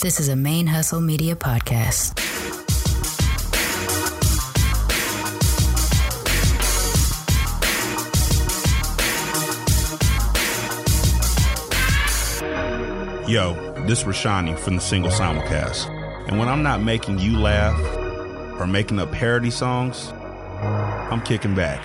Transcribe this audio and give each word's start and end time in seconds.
This 0.00 0.20
is 0.20 0.28
a 0.28 0.36
Main 0.36 0.68
Hustle 0.68 1.00
Media 1.00 1.34
podcast. 1.34 2.16
Yo, 13.28 13.54
this 13.88 13.98
is 13.98 14.04
Rashani 14.04 14.56
from 14.56 14.76
the 14.76 14.80
single 14.80 15.10
simulcast. 15.10 15.88
And 16.28 16.38
when 16.38 16.46
I'm 16.46 16.62
not 16.62 16.80
making 16.80 17.18
you 17.18 17.36
laugh 17.36 17.76
or 18.60 18.68
making 18.68 19.00
up 19.00 19.10
parody 19.10 19.50
songs, 19.50 20.12
I'm 20.62 21.22
kicking 21.22 21.56
back, 21.56 21.84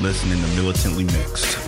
listening 0.00 0.40
to 0.40 0.48
Militantly 0.54 1.04
Mixed. 1.06 1.61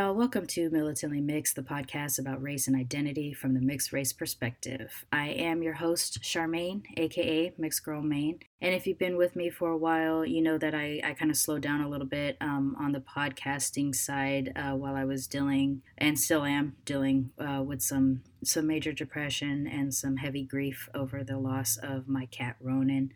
Y'all, 0.00 0.14
welcome 0.14 0.46
to 0.46 0.70
Militantly 0.70 1.20
Mixed, 1.20 1.54
the 1.56 1.62
podcast 1.62 2.18
about 2.18 2.40
race 2.40 2.66
and 2.66 2.74
identity 2.74 3.34
from 3.34 3.52
the 3.52 3.60
mixed 3.60 3.92
race 3.92 4.14
perspective. 4.14 5.04
I 5.12 5.28
am 5.28 5.62
your 5.62 5.74
host, 5.74 6.22
Charmaine, 6.22 6.84
aka 6.96 7.52
Mixed 7.58 7.84
Girl 7.84 8.00
Maine. 8.00 8.38
And 8.62 8.74
if 8.74 8.86
you've 8.86 8.98
been 8.98 9.18
with 9.18 9.36
me 9.36 9.50
for 9.50 9.68
a 9.68 9.76
while, 9.76 10.24
you 10.24 10.40
know 10.40 10.56
that 10.56 10.74
I, 10.74 11.02
I 11.04 11.12
kind 11.12 11.30
of 11.30 11.36
slowed 11.36 11.60
down 11.60 11.82
a 11.82 11.88
little 11.90 12.06
bit 12.06 12.38
um, 12.40 12.76
on 12.80 12.92
the 12.92 13.00
podcasting 13.00 13.94
side 13.94 14.54
uh, 14.56 14.74
while 14.74 14.94
I 14.94 15.04
was 15.04 15.26
dealing, 15.26 15.82
and 15.98 16.18
still 16.18 16.44
am 16.44 16.76
dealing 16.86 17.32
uh, 17.38 17.62
with 17.62 17.82
some, 17.82 18.22
some 18.42 18.66
major 18.66 18.94
depression 18.94 19.66
and 19.66 19.92
some 19.92 20.16
heavy 20.16 20.44
grief 20.44 20.88
over 20.94 21.22
the 21.22 21.36
loss 21.36 21.76
of 21.76 22.08
my 22.08 22.24
cat, 22.24 22.56
Ronan. 22.58 23.12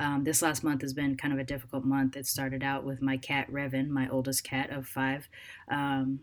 Um, 0.00 0.24
this 0.24 0.40
last 0.40 0.64
month 0.64 0.80
has 0.80 0.94
been 0.94 1.16
kind 1.16 1.34
of 1.34 1.38
a 1.38 1.44
difficult 1.44 1.84
month. 1.84 2.16
It 2.16 2.26
started 2.26 2.64
out 2.64 2.84
with 2.84 3.02
my 3.02 3.18
cat 3.18 3.52
Revan, 3.52 3.88
my 3.88 4.08
oldest 4.08 4.42
cat 4.42 4.70
of 4.70 4.86
five, 4.88 5.28
um, 5.68 6.20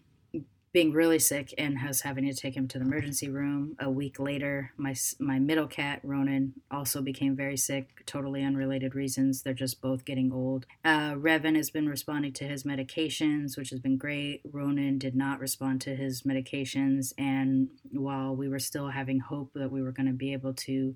being 0.73 0.91
really 0.91 1.19
sick 1.19 1.53
and 1.57 1.77
has 1.77 2.01
having 2.01 2.25
to 2.25 2.33
take 2.33 2.55
him 2.57 2.67
to 2.67 2.79
the 2.79 2.85
emergency 2.85 3.29
room. 3.29 3.75
A 3.79 3.89
week 3.89 4.19
later, 4.19 4.73
my 4.77 4.95
my 5.19 5.37
middle 5.37 5.67
cat 5.67 5.99
Ronan 6.03 6.53
also 6.71 7.01
became 7.01 7.35
very 7.35 7.55
sick, 7.55 8.03
totally 8.07 8.43
unrelated 8.43 8.95
reasons. 8.95 9.43
They're 9.43 9.53
just 9.53 9.79
both 9.79 10.05
getting 10.05 10.31
old. 10.31 10.65
Uh, 10.83 11.13
Revan 11.13 11.55
has 11.55 11.69
been 11.69 11.87
responding 11.87 12.33
to 12.33 12.45
his 12.45 12.63
medications, 12.63 13.57
which 13.57 13.69
has 13.69 13.79
been 13.79 13.97
great. 13.97 14.41
Ronan 14.51 14.97
did 14.97 15.15
not 15.15 15.39
respond 15.39 15.81
to 15.81 15.95
his 15.95 16.23
medications, 16.23 17.13
and 17.17 17.69
while 17.91 18.35
we 18.35 18.49
were 18.49 18.59
still 18.59 18.89
having 18.89 19.19
hope 19.19 19.53
that 19.53 19.71
we 19.71 19.83
were 19.83 19.91
going 19.91 20.07
to 20.07 20.13
be 20.13 20.33
able 20.33 20.53
to 20.53 20.95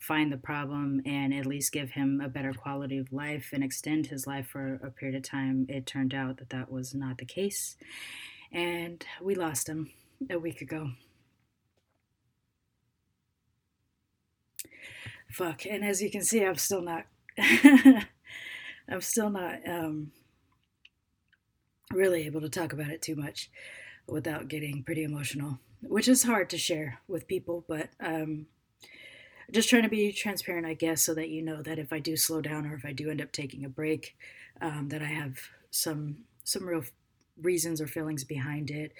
find 0.00 0.32
the 0.32 0.38
problem 0.38 1.02
and 1.04 1.32
at 1.32 1.46
least 1.46 1.72
give 1.72 1.90
him 1.90 2.20
a 2.20 2.28
better 2.28 2.54
quality 2.54 2.96
of 2.96 3.12
life 3.12 3.50
and 3.52 3.62
extend 3.62 4.06
his 4.06 4.26
life 4.26 4.48
for 4.48 4.80
a 4.82 4.90
period 4.90 5.16
of 5.16 5.22
time, 5.22 5.66
it 5.68 5.86
turned 5.86 6.14
out 6.14 6.38
that 6.38 6.50
that 6.50 6.72
was 6.72 6.94
not 6.94 7.18
the 7.18 7.24
case. 7.24 7.76
And 8.50 9.04
we 9.20 9.34
lost 9.34 9.68
him 9.68 9.90
a 10.28 10.38
week 10.38 10.62
ago. 10.62 10.90
Fuck. 15.30 15.66
And 15.66 15.84
as 15.84 16.02
you 16.02 16.10
can 16.10 16.22
see, 16.22 16.44
I'm 16.44 16.56
still 16.56 16.82
not. 16.82 17.04
I'm 17.38 19.00
still 19.00 19.30
not 19.30 19.60
um, 19.68 20.10
really 21.92 22.26
able 22.26 22.40
to 22.40 22.48
talk 22.48 22.72
about 22.72 22.90
it 22.90 23.02
too 23.02 23.14
much 23.14 23.50
without 24.08 24.48
getting 24.48 24.82
pretty 24.82 25.04
emotional, 25.04 25.60
which 25.82 26.08
is 26.08 26.24
hard 26.24 26.50
to 26.50 26.58
share 26.58 26.98
with 27.06 27.28
people, 27.28 27.64
but 27.68 27.90
um, 28.00 28.46
just 29.52 29.68
trying 29.68 29.82
to 29.82 29.88
be 29.88 30.12
transparent, 30.12 30.66
I 30.66 30.74
guess, 30.74 31.02
so 31.02 31.14
that 31.14 31.28
you 31.28 31.42
know 31.42 31.62
that 31.62 31.78
if 31.78 31.92
I 31.92 31.98
do 31.98 32.16
slow 32.16 32.40
down 32.40 32.66
or 32.66 32.74
if 32.74 32.84
I 32.84 32.92
do 32.92 33.10
end 33.10 33.20
up 33.20 33.32
taking 33.32 33.64
a 33.64 33.68
break, 33.68 34.16
um, 34.60 34.88
that 34.88 35.02
I 35.02 35.06
have 35.06 35.38
some 35.70 36.24
some 36.44 36.66
real 36.66 36.84
reasons 37.40 37.80
or 37.80 37.86
feelings 37.86 38.24
behind 38.24 38.70
it. 38.70 38.92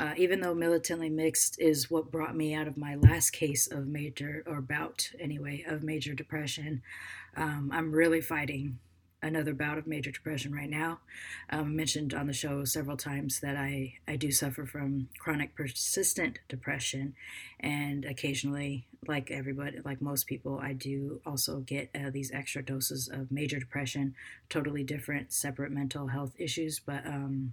Uh, 0.00 0.14
even 0.16 0.40
though 0.40 0.54
militantly 0.54 1.10
mixed 1.10 1.60
is 1.60 1.90
what 1.90 2.10
brought 2.10 2.34
me 2.34 2.54
out 2.54 2.66
of 2.66 2.76
my 2.78 2.94
last 2.94 3.30
case 3.30 3.70
of 3.70 3.86
major 3.86 4.42
or 4.46 4.60
bout 4.60 5.10
anyway 5.20 5.64
of 5.68 5.82
major 5.82 6.14
depression, 6.14 6.82
um, 7.36 7.70
I'm 7.72 7.92
really 7.92 8.20
fighting 8.20 8.78
another 9.22 9.54
bout 9.54 9.78
of 9.78 9.86
major 9.86 10.10
depression 10.10 10.52
right 10.52 10.68
now. 10.68 10.98
Um, 11.50 11.60
I 11.60 11.62
mentioned 11.64 12.12
on 12.12 12.26
the 12.26 12.32
show 12.32 12.64
several 12.64 12.96
times 12.96 13.40
that 13.40 13.56
I, 13.56 13.94
I 14.08 14.16
do 14.16 14.30
suffer 14.30 14.66
from 14.66 15.08
chronic 15.18 15.54
persistent 15.54 16.40
depression, 16.48 17.14
and 17.60 18.04
occasionally, 18.04 18.86
like 19.06 19.30
everybody, 19.30 19.78
like 19.84 20.02
most 20.02 20.26
people, 20.26 20.58
I 20.58 20.72
do 20.72 21.20
also 21.24 21.60
get 21.60 21.90
uh, 21.94 22.10
these 22.10 22.32
extra 22.32 22.62
doses 22.62 23.08
of 23.08 23.30
major 23.30 23.58
depression, 23.58 24.14
totally 24.48 24.82
different, 24.82 25.32
separate 25.32 25.70
mental 25.70 26.08
health 26.08 26.32
issues, 26.38 26.80
but 26.80 27.06
um, 27.06 27.52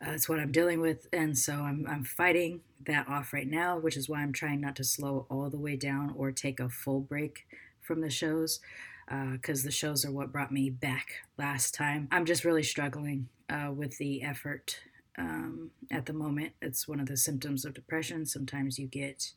that's 0.00 0.28
what 0.28 0.38
I'm 0.38 0.52
dealing 0.52 0.80
with, 0.80 1.08
and 1.12 1.36
so 1.36 1.54
I'm 1.54 1.86
I'm 1.88 2.04
fighting 2.04 2.60
that 2.86 3.08
off 3.08 3.32
right 3.32 3.48
now, 3.48 3.78
which 3.78 3.96
is 3.96 4.08
why 4.08 4.20
I'm 4.20 4.32
trying 4.32 4.60
not 4.60 4.76
to 4.76 4.84
slow 4.84 5.26
all 5.28 5.50
the 5.50 5.58
way 5.58 5.76
down 5.76 6.14
or 6.16 6.30
take 6.30 6.60
a 6.60 6.68
full 6.68 7.00
break 7.00 7.46
from 7.80 8.00
the 8.00 8.10
shows 8.10 8.60
because 9.08 9.62
uh, 9.62 9.66
the 9.66 9.70
shows 9.70 10.04
are 10.04 10.12
what 10.12 10.32
brought 10.32 10.52
me 10.52 10.70
back 10.70 11.08
last 11.38 11.74
time. 11.74 12.08
I'm 12.10 12.24
just 12.26 12.44
really 12.44 12.62
struggling 12.62 13.28
uh, 13.48 13.70
with 13.74 13.96
the 13.98 14.22
effort 14.22 14.80
um, 15.16 15.70
at 15.90 16.06
the 16.06 16.12
moment. 16.12 16.52
It's 16.60 16.86
one 16.86 17.00
of 17.00 17.06
the 17.06 17.16
symptoms 17.16 17.64
of 17.64 17.74
depression. 17.74 18.26
Sometimes 18.26 18.78
you 18.78 18.86
get, 18.86 19.32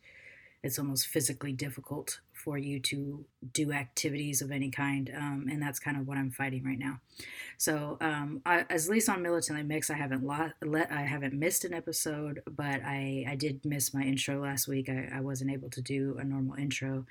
it's 0.62 0.78
almost 0.78 1.06
physically 1.06 1.52
difficult 1.52 2.20
for 2.42 2.58
you 2.58 2.80
to 2.80 3.24
do 3.52 3.72
activities 3.72 4.42
of 4.42 4.50
any 4.50 4.70
kind. 4.70 5.10
Um, 5.16 5.46
and 5.50 5.62
that's 5.62 5.78
kind 5.78 5.96
of 5.96 6.08
what 6.08 6.18
I'm 6.18 6.30
fighting 6.30 6.64
right 6.64 6.78
now. 6.78 7.00
So, 7.56 7.98
um, 8.00 8.42
I, 8.44 8.60
at 8.68 8.88
least 8.88 9.08
on 9.08 9.22
Militantly 9.22 9.62
Mix, 9.62 9.90
I 9.90 9.94
haven't 9.94 10.24
let, 10.24 10.90
I 10.90 11.02
haven't 11.02 11.34
missed 11.34 11.64
an 11.64 11.72
episode, 11.72 12.42
but 12.50 12.80
I, 12.84 13.24
I 13.28 13.36
did 13.36 13.64
miss 13.64 13.94
my 13.94 14.02
intro 14.02 14.40
last 14.40 14.66
week. 14.66 14.88
I, 14.88 15.08
I 15.14 15.20
wasn't 15.20 15.52
able 15.52 15.70
to 15.70 15.80
do 15.80 16.16
a 16.18 16.24
normal 16.24 16.56
intro. 16.56 17.06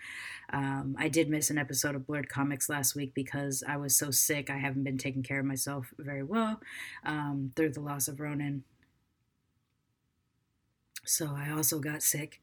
Um, 0.52 0.96
I 1.00 1.08
did 1.08 1.30
miss 1.30 1.50
an 1.50 1.58
episode 1.58 1.96
of 1.96 2.06
Blurred 2.06 2.30
Comics 2.30 2.68
last 2.68 2.96
week 2.96 3.14
because 3.14 3.64
I 3.66 3.78
was 3.78 3.96
so 3.96 4.12
sick. 4.12 4.50
I 4.50 4.58
haven't 4.58 4.84
been 4.84 4.98
taking 4.98 5.24
care 5.24 5.40
of 5.40 5.46
myself 5.46 5.94
very 5.98 6.24
well 6.24 6.60
um, 7.06 7.54
through 7.56 7.72
the 7.72 7.82
loss 7.82 8.10
of 8.10 8.20
Ronan 8.20 8.64
so 11.06 11.36
I 11.36 11.52
also 11.52 11.80
got 11.80 12.04
sick, 12.04 12.42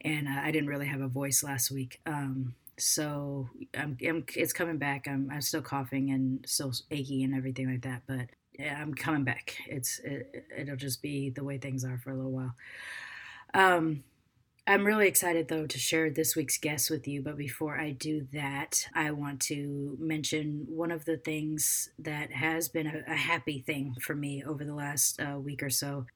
and 0.00 0.28
uh, 0.28 0.40
I 0.42 0.50
didn't 0.50 0.68
really 0.68 0.86
have 0.86 1.00
a 1.00 1.08
voice 1.08 1.42
last 1.42 1.70
week. 1.70 2.00
Um, 2.06 2.54
so 2.78 3.48
I'm, 3.76 3.96
I'm, 4.06 4.24
it's 4.36 4.52
coming 4.52 4.78
back. 4.78 5.06
I'm, 5.08 5.30
I'm 5.32 5.40
still 5.40 5.62
coughing 5.62 6.10
and 6.10 6.44
still 6.46 6.72
achy 6.90 7.24
and 7.24 7.34
everything 7.34 7.70
like 7.70 7.82
that, 7.82 8.02
but 8.06 8.28
I'm 8.64 8.94
coming 8.94 9.24
back. 9.24 9.56
It's 9.66 10.00
it, 10.00 10.46
it'll 10.56 10.76
just 10.76 11.02
be 11.02 11.30
the 11.30 11.44
way 11.44 11.58
things 11.58 11.84
are 11.84 11.98
for 11.98 12.10
a 12.10 12.16
little 12.16 12.32
while. 12.32 12.54
Um, 13.54 14.04
I'm 14.66 14.84
really 14.84 15.08
excited 15.08 15.48
though 15.48 15.66
to 15.66 15.78
share 15.78 16.10
this 16.10 16.36
week's 16.36 16.58
guest 16.58 16.90
with 16.90 17.08
you. 17.08 17.22
But 17.22 17.38
before 17.38 17.78
I 17.80 17.92
do 17.92 18.26
that, 18.32 18.86
I 18.94 19.10
want 19.12 19.40
to 19.42 19.96
mention 19.98 20.66
one 20.68 20.90
of 20.90 21.04
the 21.04 21.16
things 21.16 21.88
that 21.98 22.32
has 22.32 22.68
been 22.68 22.86
a, 22.86 23.12
a 23.12 23.16
happy 23.16 23.60
thing 23.60 23.94
for 24.00 24.14
me 24.14 24.44
over 24.44 24.64
the 24.64 24.74
last 24.74 25.20
uh, 25.20 25.38
week 25.38 25.62
or 25.62 25.70
so 25.70 26.06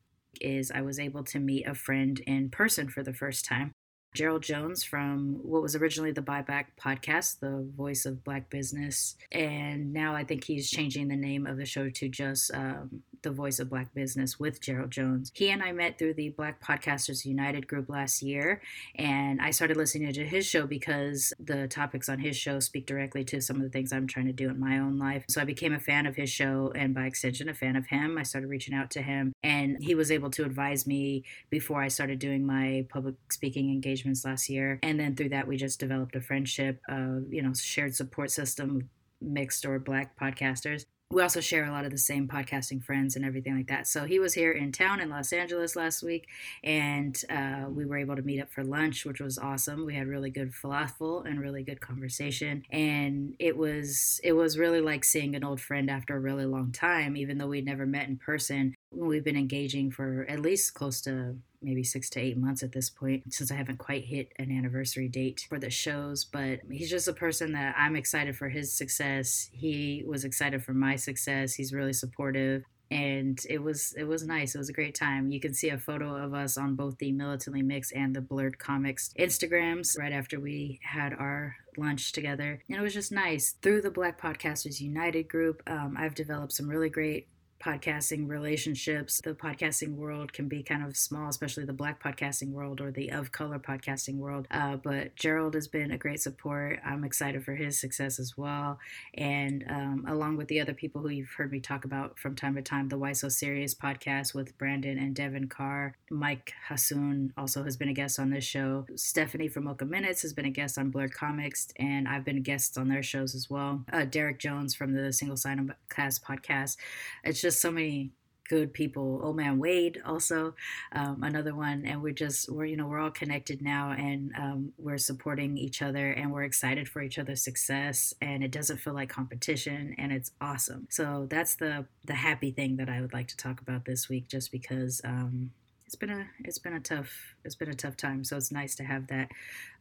is 0.41 0.71
I 0.71 0.83
was 0.83 0.99
able 0.99 1.25
to 1.25 1.39
meet 1.39 1.67
a 1.67 1.75
friend 1.75 2.21
in 2.27 2.51
person 2.51 2.89
for 2.89 3.03
the 3.03 3.15
first 3.15 3.45
time. 3.45 3.73
Gerald 4.15 4.43
Jones 4.43 4.85
from 4.85 5.39
what 5.43 5.63
was 5.63 5.75
originally 5.75 6.13
the 6.13 6.21
Buyback 6.21 6.67
podcast, 6.79 7.41
the 7.41 7.67
voice 7.75 8.05
of 8.05 8.23
Black 8.25 8.51
business. 8.51 9.17
And 9.31 9.93
now 9.93 10.15
I 10.15 10.25
think 10.25 10.45
he's 10.45 10.71
changing 10.71 11.09
the 11.09 11.17
name 11.17 11.47
of 11.47 11.57
the 11.57 11.65
show 11.65 11.89
to 11.89 12.09
just 12.09 12.53
um, 12.55 13.03
the 13.23 13.31
voice 13.31 13.59
of 13.59 13.71
Black 13.71 13.93
business 13.95 14.39
with 14.39 14.61
Gerald 14.61 14.91
Jones. 14.91 15.31
He 15.35 15.51
and 15.51 15.63
I 15.63 15.73
met 15.73 15.99
through 15.99 16.15
the 16.15 16.31
Black 16.31 16.63
Podcasters 16.63 17.25
United 17.25 17.67
group 17.67 17.89
last 17.89 18.23
year. 18.23 18.61
And 18.97 19.41
I 19.41 19.51
started 19.51 19.77
listening 19.77 20.13
to 20.13 20.25
his 20.25 20.47
show 20.47 20.67
because 20.67 21.33
the 21.39 21.69
topics 21.69 22.09
on 22.09 22.19
his 22.19 22.37
show 22.37 22.61
speak 22.61 22.87
directly 22.87 23.25
to 23.25 23.41
some 23.41 23.57
of 23.57 23.63
the 23.63 23.69
things 23.69 23.93
I'm 23.93 24.07
trying 24.07 24.27
to 24.27 24.33
do 24.33 24.51
in 24.51 24.59
my 24.59 24.79
own 24.79 24.99
life. 24.99 25.25
So 25.29 25.41
I 25.41 25.45
became 25.45 25.73
a 25.73 25.81
fan 25.81 26.07
of 26.07 26.17
his 26.17 26.31
show 26.31 26.73
and 26.75 26.95
by 26.95 27.07
extension, 27.07 27.49
a 27.49 27.55
fan 27.55 27.77
of 27.77 27.87
him. 27.87 28.19
I 28.19 28.23
started 28.23 28.49
reaching 28.49 28.75
out 28.75 28.91
to 28.93 29.03
him 29.03 29.33
and 29.43 29.77
he 29.81 29.95
was 29.95 30.11
able 30.11 30.31
to 30.31 30.45
advise 30.45 30.87
me 30.87 31.25
before 31.51 31.83
I 31.83 31.89
started 31.89 32.19
doing 32.19 32.47
my 32.47 32.87
public 32.89 33.15
speaking 33.31 33.71
engagements 33.71 34.25
last 34.25 34.49
year. 34.49 34.79
And 34.83 34.99
then 34.99 35.17
through 35.17 35.31
that, 35.31 35.47
we 35.47 35.57
just 35.57 35.81
developed 35.81 36.17
a 36.17 36.21
friendship, 36.21 36.81
uh, 36.89 37.21
you 37.31 37.43
know, 37.43 37.53
shared 37.55 37.95
support 37.95 38.31
system, 38.31 38.89
mixed 39.21 39.65
or 39.65 39.79
black 39.79 40.19
podcasters 40.19 40.85
we 41.13 41.21
also 41.21 41.41
share 41.41 41.67
a 41.67 41.71
lot 41.71 41.85
of 41.85 41.91
the 41.91 41.99
same 41.99 42.27
podcasting 42.27 42.83
friends 42.83 43.17
and 43.17 43.25
everything 43.25 43.55
like 43.55 43.67
that. 43.67 43.87
So 43.87 44.05
he 44.05 44.19
was 44.19 44.33
here 44.33 44.51
in 44.51 44.73
town 44.73 44.99
in 44.99 45.11
Los 45.11 45.31
Angeles 45.33 45.77
last 45.77 46.03
week, 46.03 46.27
and 46.65 47.21
uh, 47.29 47.67
we 47.69 47.85
were 47.85 47.99
able 47.99 48.17
to 48.17 48.23
meet 48.23 48.41
up 48.41 48.51
for 48.51 48.65
lunch, 48.65 49.05
which 49.05 49.21
was 49.21 49.37
awesome. 49.37 49.85
We 49.85 49.95
had 49.95 50.07
really 50.07 50.31
good 50.31 50.53
falafel 50.53 51.27
and 51.27 51.39
really 51.39 51.63
good 51.63 51.83
conversation, 51.83 52.63
and 52.71 53.35
it 53.39 53.59
was 53.59 54.21
it 54.25 54.33
was 54.33 54.59
really 54.59 54.81
like 54.81 55.05
seeing 55.05 55.37
an 55.37 55.45
old 55.45 55.61
friend 55.61 55.91
after 55.91 56.17
a 56.17 56.21
really 56.21 56.47
long 56.47 56.73
time, 56.73 57.15
even 57.17 57.37
though 57.37 57.49
we'd 57.49 57.67
never 57.67 57.85
met 57.85 58.09
in 58.09 58.17
person. 58.17 58.75
We've 58.91 59.25
been 59.25 59.37
engaging 59.37 59.91
for 59.91 60.25
at 60.31 60.41
least 60.41 60.73
close 60.73 61.03
to 61.03 61.37
maybe 61.63 61.85
six 61.85 62.11
to 62.11 62.21
eight 62.21 62.37
months 62.37 62.63
at 62.63 62.73
this 62.73 62.91
point 62.91 63.33
since 63.33 63.51
I 63.51 63.57
haven't 63.57 63.79
quite 63.79 64.05
hit 64.05 64.33
an 64.39 64.51
anniversary 64.51 65.09
date 65.09 65.47
for 65.49 65.59
the 65.59 65.71
shows. 65.71 66.25
But 66.25 66.61
he's 66.71 66.91
just 66.91 67.09
a 67.09 67.13
person 67.13 67.53
that 67.53 67.75
I'm 67.79 67.97
excited 67.97 68.37
for 68.37 68.49
his 68.49 68.73
success. 68.73 69.51
He 69.53 70.05
was 70.07 70.25
excited 70.25 70.65
for 70.65 70.75
my 70.75 70.97
success. 70.97 71.55
He's 71.55 71.73
really 71.73 71.93
supportive 71.93 72.65
and 72.93 73.41
it 73.49 73.63
was 73.63 73.95
it 73.97 74.05
was 74.05 74.27
nice. 74.27 74.55
It 74.55 74.59
was 74.59 74.69
a 74.69 74.75
great 74.75 74.95
time. 74.95 75.31
You 75.31 75.41
can 75.41 75.55
see 75.55 75.71
a 75.71 75.79
photo 75.79 76.15
of 76.15 76.35
us 76.35 76.59
on 76.59 76.75
both 76.75 76.99
the 76.99 77.11
Militantly 77.11 77.63
Mixed 77.63 77.95
and 77.95 78.15
the 78.15 78.21
Blurred 78.21 78.59
Comics 78.59 79.15
Instagrams 79.19 79.99
right 79.99 80.13
after 80.13 80.39
we 80.39 80.79
had 80.83 81.15
our 81.15 81.57
lunch 81.79 82.13
together, 82.13 82.63
and 82.69 82.79
it 82.79 82.83
was 82.83 82.93
just 82.93 83.11
nice. 83.11 83.55
Through 83.63 83.81
the 83.81 83.91
Black 83.91 84.21
Podcasters 84.21 84.81
United 84.81 85.27
group, 85.27 85.63
um, 85.67 85.97
I've 85.99 86.15
developed 86.15 86.53
some 86.53 86.69
really 86.69 86.91
great 86.91 87.29
podcasting 87.63 88.29
relationships. 88.29 89.21
The 89.23 89.35
podcasting 89.35 89.95
world 89.95 90.33
can 90.33 90.49
be 90.49 90.63
kind 90.63 90.85
of 90.85 90.97
small, 90.97 91.29
especially 91.29 91.65
the 91.65 91.73
black 91.73 92.03
podcasting 92.03 92.51
world 92.51 92.81
or 92.81 92.91
the 92.91 93.11
of 93.13 93.31
color 93.31 93.59
podcasting 93.59 94.17
world. 94.17 94.49
Uh, 94.51 94.77
but 94.77 95.15
Gerald 95.15 95.55
has 95.55 95.69
been 95.69 95.93
a 95.93 95.99
great 95.99 96.21
support. 96.21 96.81
I'm 96.85 97.05
excited 97.05 97.45
for 97.45 97.55
his 97.55 97.79
success 97.79 98.19
as 98.19 98.37
well. 98.37 98.79
And 99.15 99.65
um, 99.69 100.05
along 100.09 100.39
with 100.39 100.49
the 100.49 100.61
other 100.61 100.75
people 100.75 101.03
who 101.03 101.11
you've 101.11 101.31
heard 101.31 101.53
me 101.53 101.61
talk 101.61 101.85
about 101.85 102.19
from 102.19 102.35
time 102.35 102.57
to 102.57 102.63
time, 102.63 102.89
the 102.89 102.99
Why 102.99 103.13
So 103.13 103.29
Serious 103.29 103.75
podcast 103.75 104.35
with 104.35 104.59
Brandon 104.59 104.99
and 104.99 105.15
Devin 105.15 105.47
Carr. 105.49 105.97
Mike 106.11 106.55
Hassoun 106.69 107.31
also 107.37 107.63
has 107.63 107.77
been 107.77 107.89
a 107.89 107.95
guest 107.95 108.19
on 108.19 108.31
this 108.31 108.45
show. 108.45 108.87
Stephanie 108.97 109.49
from 109.49 109.65
Mocha 109.65 109.85
Minutes 109.85 110.23
has 110.23 110.33
been 110.33 110.47
a 110.47 110.51
guest 110.51 110.79
on 110.79 110.91
Blurred 110.91 111.15
Comics, 111.15 111.69
and 111.77 112.09
I've 112.09 112.25
been 112.25 112.43
guests 112.43 112.77
on 112.77 112.89
their 112.89 113.03
shows 113.03 113.37
as 113.37 113.49
well. 113.49 113.85
Uh, 113.93 114.05
Derek 114.05 114.41
Jones 114.41 114.75
from 114.75 114.95
the 114.95 115.13
Single 115.13 115.37
Sign 115.37 115.73
Class 115.89 116.19
podcast. 116.19 116.77
It's 117.23 117.41
just 117.41 117.52
just 117.53 117.61
so 117.61 117.71
many 117.71 118.11
good 118.49 118.73
people. 118.73 119.21
Old 119.23 119.37
Man 119.37 119.59
Wade 119.59 120.01
also 120.07 120.55
um, 120.93 121.23
another 121.23 121.55
one, 121.55 121.85
and 121.87 122.03
we're 122.03 122.15
just 122.15 122.51
we're 122.51 122.65
you 122.65 122.77
know 122.77 122.87
we're 122.87 122.99
all 122.99 123.11
connected 123.11 123.61
now, 123.61 123.93
and 123.93 124.33
um, 124.39 124.73
we're 124.79 124.99
supporting 124.99 125.59
each 125.59 125.83
other, 125.83 126.13
and 126.13 126.33
we're 126.33 126.45
excited 126.45 126.89
for 126.89 127.03
each 127.03 127.19
other's 127.19 127.45
success, 127.45 128.15
and 128.23 128.43
it 128.43 128.51
doesn't 128.51 128.79
feel 128.79 128.95
like 128.95 129.11
competition, 129.11 129.95
and 129.99 130.13
it's 130.13 130.33
awesome. 130.41 130.87
So 130.91 131.27
that's 131.29 131.55
the 131.57 131.85
the 132.07 132.15
happy 132.15 132.51
thing 132.51 132.77
that 132.77 132.89
I 132.89 133.03
would 133.03 133.13
like 133.13 133.29
to 133.29 133.37
talk 133.37 133.61
about 133.61 133.85
this 133.85 134.09
week, 134.09 134.29
just 134.29 134.51
because. 134.51 135.01
Um, 135.05 135.53
it's 135.85 135.97
been 135.99 136.09
a 136.09 136.27
it's 136.39 136.59
been 136.59 136.73
a 136.73 136.81
tough 136.81 137.35
it's 137.45 137.55
been 137.55 137.69
a 137.69 137.75
tough 137.75 137.99
time 137.99 138.25
so 138.25 138.35
it's 138.35 138.51
nice 138.51 138.75
to 138.77 138.83
have 138.83 139.09
that 139.09 139.29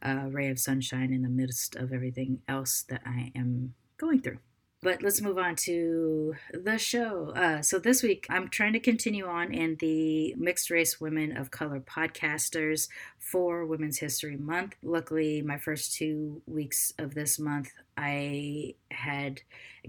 uh, 0.02 0.26
ray 0.28 0.50
of 0.50 0.58
sunshine 0.58 1.10
in 1.10 1.22
the 1.22 1.28
midst 1.30 1.74
of 1.74 1.90
everything 1.90 2.42
else 2.46 2.84
that 2.90 3.00
I 3.06 3.32
am 3.34 3.72
going 3.96 4.20
through. 4.20 4.36
But 4.82 5.00
let's 5.00 5.20
move 5.20 5.38
on 5.38 5.54
to 5.56 6.34
the 6.52 6.76
show. 6.76 7.30
Uh, 7.36 7.62
so 7.62 7.78
this 7.78 8.02
week, 8.02 8.26
I'm 8.28 8.48
trying 8.48 8.72
to 8.72 8.80
continue 8.80 9.24
on 9.26 9.54
in 9.54 9.76
the 9.78 10.34
Mixed 10.36 10.70
Race 10.70 11.00
Women 11.00 11.36
of 11.36 11.52
Color 11.52 11.78
podcasters 11.80 12.88
for 13.20 13.64
Women's 13.64 13.98
History 13.98 14.36
Month. 14.36 14.74
Luckily, 14.82 15.40
my 15.40 15.56
first 15.56 15.94
two 15.94 16.42
weeks 16.46 16.92
of 16.98 17.14
this 17.14 17.38
month, 17.38 17.70
I 17.96 18.74
had 18.90 19.42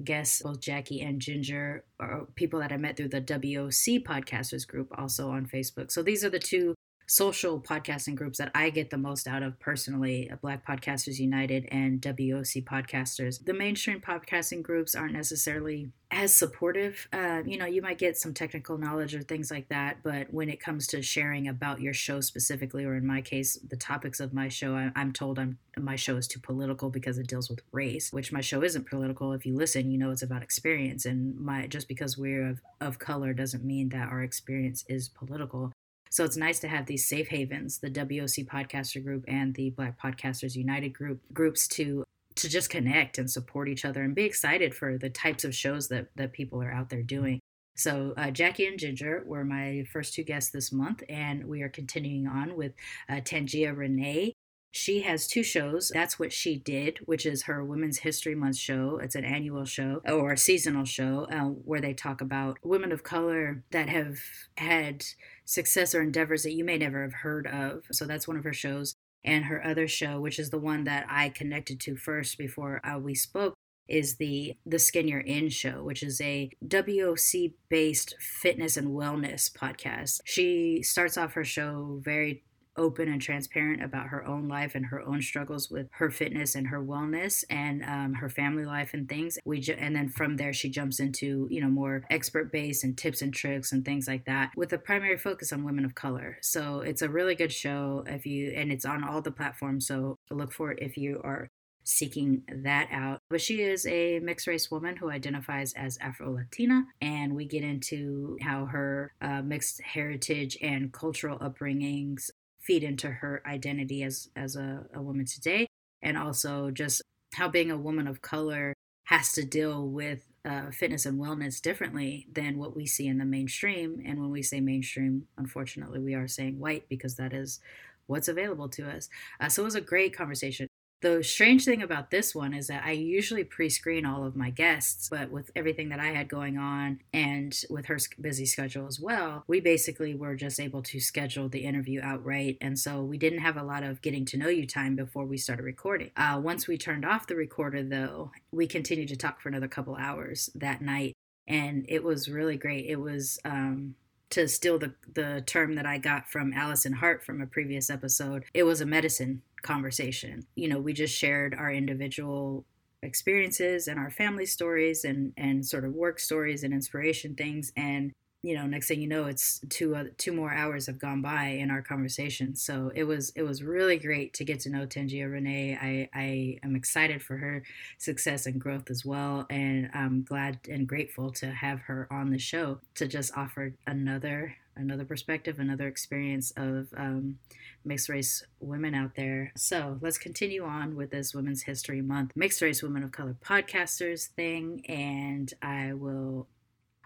guests, 0.04 0.44
both 0.44 0.60
Jackie 0.60 1.02
and 1.02 1.20
Ginger, 1.20 1.84
or 2.00 2.28
people 2.36 2.60
that 2.60 2.72
I 2.72 2.78
met 2.78 2.96
through 2.96 3.10
the 3.10 3.22
WOC 3.22 4.04
podcasters 4.04 4.68
group, 4.68 4.90
also 4.96 5.32
on 5.32 5.48
Facebook. 5.48 5.92
So 5.92 6.04
these 6.04 6.24
are 6.24 6.30
the 6.30 6.38
two 6.38 6.76
social 7.06 7.60
podcasting 7.60 8.16
groups 8.16 8.38
that 8.38 8.52
I 8.56 8.70
get 8.70 8.90
the 8.90 8.98
most 8.98 9.28
out 9.28 9.44
of 9.44 9.60
personally 9.60 10.30
uh, 10.32 10.36
Black 10.38 10.66
Podcasters 10.66 11.20
United 11.20 11.68
and 11.72 12.02
WOC 12.02 12.64
Podcasters. 12.64 13.44
The 13.44 13.54
mainstream 13.54 14.02
podcasting 14.02 14.64
groups 14.64 14.96
aren't 14.96 15.14
necessarily 15.14 15.92
as 16.12 16.34
supportive. 16.34 17.08
Uh, 17.12 17.42
you 17.46 17.58
know, 17.58 17.66
you 17.66 17.82
might 17.82 17.98
get 17.98 18.18
some 18.18 18.34
technical 18.34 18.78
knowledge 18.78 19.16
or 19.16 19.22
things 19.22 19.50
like 19.50 19.68
that, 19.70 19.98
but 20.04 20.32
when 20.32 20.50
it 20.50 20.60
comes 20.60 20.86
to 20.88 21.02
sharing 21.02 21.48
about 21.48 21.82
your 21.82 21.94
show 21.94 22.22
specifically, 22.22 22.86
or 22.86 22.96
in 22.96 23.06
my 23.06 23.22
case, 23.22 23.58
the 23.68 23.76
topics 23.76 24.20
of 24.20 24.34
my 24.34 24.48
show, 24.48 24.76
I, 24.76 24.92
am 24.96 25.12
told 25.12 25.40
I'm 25.40 25.58
my 25.76 25.96
show 25.96 26.18
is 26.18 26.28
too 26.28 26.40
political 26.40 26.92
because 26.92 27.18
it 27.18 27.28
deals 27.28 27.50
with 27.50 27.62
race, 27.72 28.14
which 28.14 28.32
my 28.32 28.42
show 28.42 28.62
isn't 28.64 28.88
political. 28.88 29.34
If 29.34 29.46
you 29.46 29.56
listen, 29.56 29.90
you 29.90 29.98
know 29.98 30.12
it's 30.12 30.22
about 30.22 30.44
experience, 30.44 31.06
and 31.06 31.40
my 31.40 31.66
just 31.66 31.88
because 31.88 32.16
we're 32.16 32.48
of, 32.48 32.62
of 32.80 33.00
color 33.00 33.34
doesn't 33.34 33.64
mean 33.64 33.90
that 33.90 34.10
our 34.10 34.22
experience 34.22 34.86
is 34.88 35.10
political. 35.10 35.74
So 36.14 36.24
it's 36.24 36.38
nice 36.38 36.60
to 36.60 36.68
have 36.68 36.86
these 36.86 37.08
safe 37.08 37.30
havens, 37.30 37.80
the 37.80 37.90
WOC 37.90 38.46
Podcaster 38.46 39.04
Group 39.04 39.26
and 39.28 39.56
the 39.56 39.72
Black 39.72 40.00
Podcasters 40.00 40.56
United 40.56 40.90
group 40.90 41.22
groups 41.34 41.68
to 41.70 42.04
to 42.36 42.48
just 42.48 42.70
connect 42.70 43.18
and 43.18 43.30
support 43.30 43.68
each 43.68 43.84
other 43.84 44.04
and 44.04 44.14
be 44.14 44.24
excited 44.24 44.76
for 44.76 45.00
the 45.00 45.10
types 45.10 45.44
of 45.44 45.56
shows 45.56 45.88
that 45.88 46.10
that 46.16 46.32
people 46.32 46.62
are 46.62 46.72
out 46.72 46.92
there 46.92 47.02
doing. 47.02 47.40
So, 47.76 48.14
uh, 48.16 48.30
Jackie 48.30 48.68
and 48.68 48.78
Ginger 48.78 49.24
were 49.26 49.44
my 49.44 49.86
first 49.92 50.14
two 50.14 50.24
guests 50.24 50.52
this 50.52 50.72
month, 50.72 51.02
and 51.10 51.46
we 51.46 51.64
are 51.64 51.70
continuing 51.70 52.28
on 52.28 52.56
with 52.56 52.74
uh, 53.10 53.22
Tangia 53.22 53.74
Renee. 53.74 54.34
She 54.72 55.02
has 55.02 55.28
two 55.28 55.44
shows. 55.44 55.92
That's 55.96 56.20
what 56.20 56.32
she 56.32 56.58
did, 56.58 57.00
which 57.06 57.26
is 57.26 57.44
her 57.44 57.66
Women's 57.66 58.00
History 58.00 58.36
Month 58.36 58.58
show. 58.58 59.00
It's 59.02 59.16
an 59.16 59.26
annual 59.26 59.66
show 59.66 60.02
or 60.08 60.34
a 60.34 60.38
seasonal 60.38 60.86
show 60.86 61.28
uh, 61.32 61.46
where 61.46 61.82
they 61.82 61.94
talk 61.96 62.22
about 62.22 62.60
women 62.64 62.92
of 62.92 63.02
color 63.02 63.64
that 63.72 63.90
have 63.90 64.20
had 64.58 65.06
success 65.46 65.94
or 65.94 66.02
endeavors 66.02 66.44
that 66.44 66.54
you 66.54 66.64
may 66.64 66.78
never 66.78 67.04
have 67.04 67.14
heard 67.14 67.48
of. 67.48 67.84
So 67.92 68.06
that's 68.06 68.28
one 68.28 68.38
of 68.38 68.44
her 68.44 68.54
shows. 68.54 68.96
And 69.26 69.46
her 69.46 69.66
other 69.66 69.88
show, 69.88 70.20
which 70.20 70.38
is 70.38 70.50
the 70.50 70.60
one 70.60 70.84
that 70.84 71.06
I 71.10 71.30
connected 71.30 71.80
to 71.82 71.96
first 71.96 72.38
before 72.38 72.82
uh, 72.86 73.00
we 73.00 73.16
spoke, 73.16 73.54
is 73.88 74.16
the 74.16 74.56
the 74.66 74.80
Skin 74.80 75.08
You're 75.08 75.20
In 75.20 75.50
show, 75.50 75.84
which 75.84 76.04
is 76.04 76.20
a 76.22 76.50
WOC 76.66 77.54
based 77.70 78.16
fitness 78.20 78.78
and 78.78 78.90
wellness 78.90 79.52
podcast. 79.52 80.22
She 80.26 80.82
starts 80.84 81.18
off 81.18 81.34
her 81.34 81.44
show 81.44 82.00
very 82.02 82.44
open 82.78 83.08
and 83.08 83.22
transparent 83.22 83.84
about 83.84 84.08
her 84.08 84.26
own 84.26 84.48
life 84.48 84.76
and 84.76 84.86
her 84.88 85.02
own 85.02 85.22
struggles 85.22 85.70
with 85.70 85.88
her 85.92 86.10
fitness 86.10 86.56
and 86.56 86.68
her 86.68 86.84
wellness 86.84 87.44
and 87.50 87.84
um, 87.84 88.14
her 88.14 88.30
family 88.30 88.66
life 88.66 88.94
and 88.94 89.08
things. 89.08 89.38
We 89.46 89.60
ju- 89.60 89.76
and 89.78 89.96
then 89.96 90.10
from 90.10 90.38
there 90.38 90.54
she 90.54 90.70
jumps 90.70 91.00
into 91.00 91.48
you 91.50 91.62
know 91.62 91.68
more 91.68 92.04
expert 92.10 92.52
base 92.52 92.84
and 92.84 92.98
tips 92.98 93.22
and 93.22 93.34
tricks 93.34 93.72
and 93.72 93.84
things 93.84 94.08
like 94.08 94.26
that 94.26 94.52
with 94.56 94.74
a 94.74 94.78
primary 94.78 95.18
focus 95.18 95.52
on 95.54 95.64
women 95.64 95.86
of 95.86 95.96
color. 95.96 96.38
So 96.42 96.82
it's 96.82 97.02
a 97.02 97.10
really 97.10 97.36
good 97.36 97.52
show 97.52 98.04
if 98.08 98.26
you 98.26 98.54
and 98.56 98.72
it's 98.72 98.86
on 98.86 99.04
all 99.04 99.22
the 99.22 99.32
platforms. 99.32 99.88
So 99.88 100.18
look 100.30 100.52
for 100.52 100.72
it 100.72 100.80
if 100.82 100.98
you 100.98 101.22
are 101.24 101.50
seeking 101.84 102.44
that 102.48 102.88
out. 102.92 103.20
But 103.30 103.42
she 103.42 103.62
is 103.62 103.86
a 103.86 104.20
mixed 104.20 104.48
race 104.48 104.72
woman 104.72 104.96
who 104.96 105.10
identifies 105.10 105.74
as 105.74 105.98
Afro 106.02 106.34
Latina, 106.34 106.86
and 107.02 107.36
we 107.36 107.46
get 107.46 107.64
into 107.64 108.38
how 108.42 108.66
her 108.66 109.14
uh, 109.22 109.42
mixed 109.42 109.82
heritage 109.82 110.58
and 110.62 110.92
cultural 110.92 111.38
upbringings 111.40 112.30
feed 112.66 112.84
into 112.84 113.10
her 113.10 113.42
identity 113.46 114.04
as 114.04 114.30
as 114.36 114.56
a, 114.56 114.86
a 114.94 115.02
woman 115.02 115.26
today 115.26 115.68
and 116.02 116.18
also 116.18 116.72
just 116.72 117.02
how 117.36 117.48
being 117.48 117.72
a 117.72 117.78
woman 117.78 118.08
of 118.08 118.22
color 118.22 118.74
has 119.06 119.34
to 119.34 119.44
deal 119.44 119.88
with 119.88 120.26
uh, 120.46 120.70
fitness 120.72 121.06
and 121.06 121.20
wellness 121.20 121.62
differently 121.62 122.28
than 122.32 122.58
what 122.58 122.76
we 122.76 122.86
see 122.86 123.08
in 123.08 123.18
the 123.18 123.26
mainstream. 123.26 124.02
And 124.06 124.20
when 124.20 124.30
we 124.30 124.42
say 124.42 124.60
mainstream, 124.60 125.28
unfortunately, 125.38 126.00
we 126.00 126.14
are 126.16 126.28
saying 126.28 126.60
white 126.60 126.88
because 126.90 127.16
that 127.16 127.34
is 127.34 127.60
what's 128.08 128.28
available 128.28 128.68
to 128.70 128.90
us. 128.90 129.10
Uh, 129.40 129.50
so 129.50 129.62
it 129.62 129.66
was 129.66 129.76
a 129.76 129.82
great 129.82 130.16
conversation. 130.16 130.68
The 131.04 131.22
strange 131.22 131.66
thing 131.66 131.84
about 131.84 132.12
this 132.12 132.34
one 132.34 132.54
is 132.54 132.68
that 132.68 132.86
I 132.86 132.92
usually 132.92 133.44
pre 133.44 133.68
screen 133.68 134.06
all 134.06 134.24
of 134.26 134.38
my 134.38 134.50
guests, 134.50 135.10
but 135.10 135.30
with 135.30 135.52
everything 135.54 135.90
that 135.90 136.00
I 136.00 136.14
had 136.14 136.30
going 136.30 136.58
on 136.58 137.02
and 137.12 137.54
with 137.70 137.88
her 137.88 137.98
busy 138.22 138.46
schedule 138.46 138.88
as 138.88 139.02
well, 139.02 139.44
we 139.46 139.60
basically 139.60 140.16
were 140.16 140.34
just 140.36 140.62
able 140.62 140.82
to 140.84 141.02
schedule 141.02 141.50
the 141.50 141.66
interview 141.66 142.00
outright. 142.02 142.58
And 142.62 142.80
so 142.80 143.04
we 143.04 143.18
didn't 143.18 143.40
have 143.40 143.58
a 143.58 143.64
lot 143.64 143.84
of 143.84 144.02
getting 144.02 144.24
to 144.28 144.38
know 144.38 144.48
you 144.48 144.66
time 144.66 144.96
before 144.96 145.26
we 145.26 145.36
started 145.36 145.64
recording. 145.64 146.12
Uh, 146.16 146.40
once 146.42 146.70
we 146.70 146.78
turned 146.78 147.04
off 147.04 147.28
the 147.28 147.36
recorder, 147.36 147.84
though, 147.84 148.32
we 148.54 148.66
continued 148.66 149.10
to 149.10 149.18
talk 149.18 149.42
for 149.42 149.50
another 149.50 149.68
couple 149.68 149.98
hours 149.98 150.50
that 150.56 150.82
night. 150.82 151.12
And 151.46 151.86
it 151.90 152.06
was 152.06 152.30
really 152.30 152.56
great. 152.56 152.86
It 152.86 153.02
was, 153.02 153.38
um, 153.44 153.96
to 154.30 154.48
steal 154.48 154.80
the, 154.80 154.94
the 155.14 155.44
term 155.46 155.76
that 155.76 155.86
I 155.86 155.98
got 155.98 156.30
from 156.30 156.54
Allison 156.54 156.94
Hart 156.94 157.26
from 157.26 157.42
a 157.42 157.46
previous 157.46 157.90
episode, 157.90 158.46
it 158.54 158.64
was 158.64 158.80
a 158.80 158.86
medicine 158.86 159.42
conversation. 159.64 160.46
You 160.56 160.70
know, 160.70 160.80
we 160.80 160.94
just 160.94 161.16
shared 161.16 161.56
our 161.56 161.72
individual 161.72 162.66
experiences 163.02 163.88
and 163.88 164.00
our 164.00 164.10
family 164.10 164.46
stories 164.46 165.04
and 165.04 165.34
and 165.36 165.66
sort 165.66 165.86
of 165.86 165.94
work 165.94 166.20
stories 166.20 166.64
and 166.64 166.74
inspiration 166.74 167.36
things 167.36 167.72
and 167.76 168.14
you 168.44 168.56
know 168.56 168.68
next 168.68 168.90
thing 168.90 169.02
you 169.02 169.08
know 169.08 169.26
it's 169.26 169.62
two 169.70 169.96
uh, 169.96 170.04
two 170.18 170.34
more 170.34 170.54
hours 170.54 170.86
have 170.86 171.00
gone 171.00 171.22
by 171.22 171.46
in 171.46 171.72
our 171.72 171.82
conversation 171.82 172.56
so 172.56 172.92
it 172.94 173.06
was 173.06 173.32
it 173.36 173.42
was 173.42 173.64
really 173.64 173.98
great 173.98 174.34
to 174.34 174.44
get 174.44 174.60
to 174.60 174.70
know 174.70 174.86
Tangia 174.86 175.28
Renee 175.28 175.78
I 175.82 176.10
I 176.14 176.60
am 176.64 176.76
excited 176.76 177.24
for 177.24 177.38
her 177.38 177.64
success 177.98 178.46
and 178.46 178.60
growth 178.60 178.92
as 178.92 179.06
well 179.06 179.48
and 179.50 179.90
I'm 179.94 180.24
glad 180.24 180.60
and 180.70 180.86
grateful 180.88 181.32
to 181.32 181.48
have 181.48 181.80
her 181.82 182.08
on 182.12 182.30
the 182.30 182.40
show 182.40 182.80
to 182.96 183.08
just 183.08 183.36
offer 183.36 183.74
another 183.88 184.56
another 184.76 185.06
perspective 185.06 185.60
another 185.60 185.88
experience 185.88 186.52
of 186.58 186.88
um, 186.98 187.38
mixed 187.86 188.10
race 188.10 188.44
women 188.60 188.96
out 188.96 189.16
there. 189.16 189.52
So 189.56 189.98
let's 190.02 190.18
continue 190.18 190.64
on 190.64 190.96
with 190.96 191.12
this 191.12 191.34
Women's 191.34 191.64
History 191.64 192.02
Month 192.02 192.32
Mixed 192.36 192.62
Race 192.62 192.82
Women 192.82 193.04
of 193.04 193.12
Color 193.12 193.36
podcasters 193.44 194.28
thing. 194.28 194.84
And 194.88 195.54
I 195.62 195.94
will, 195.94 196.48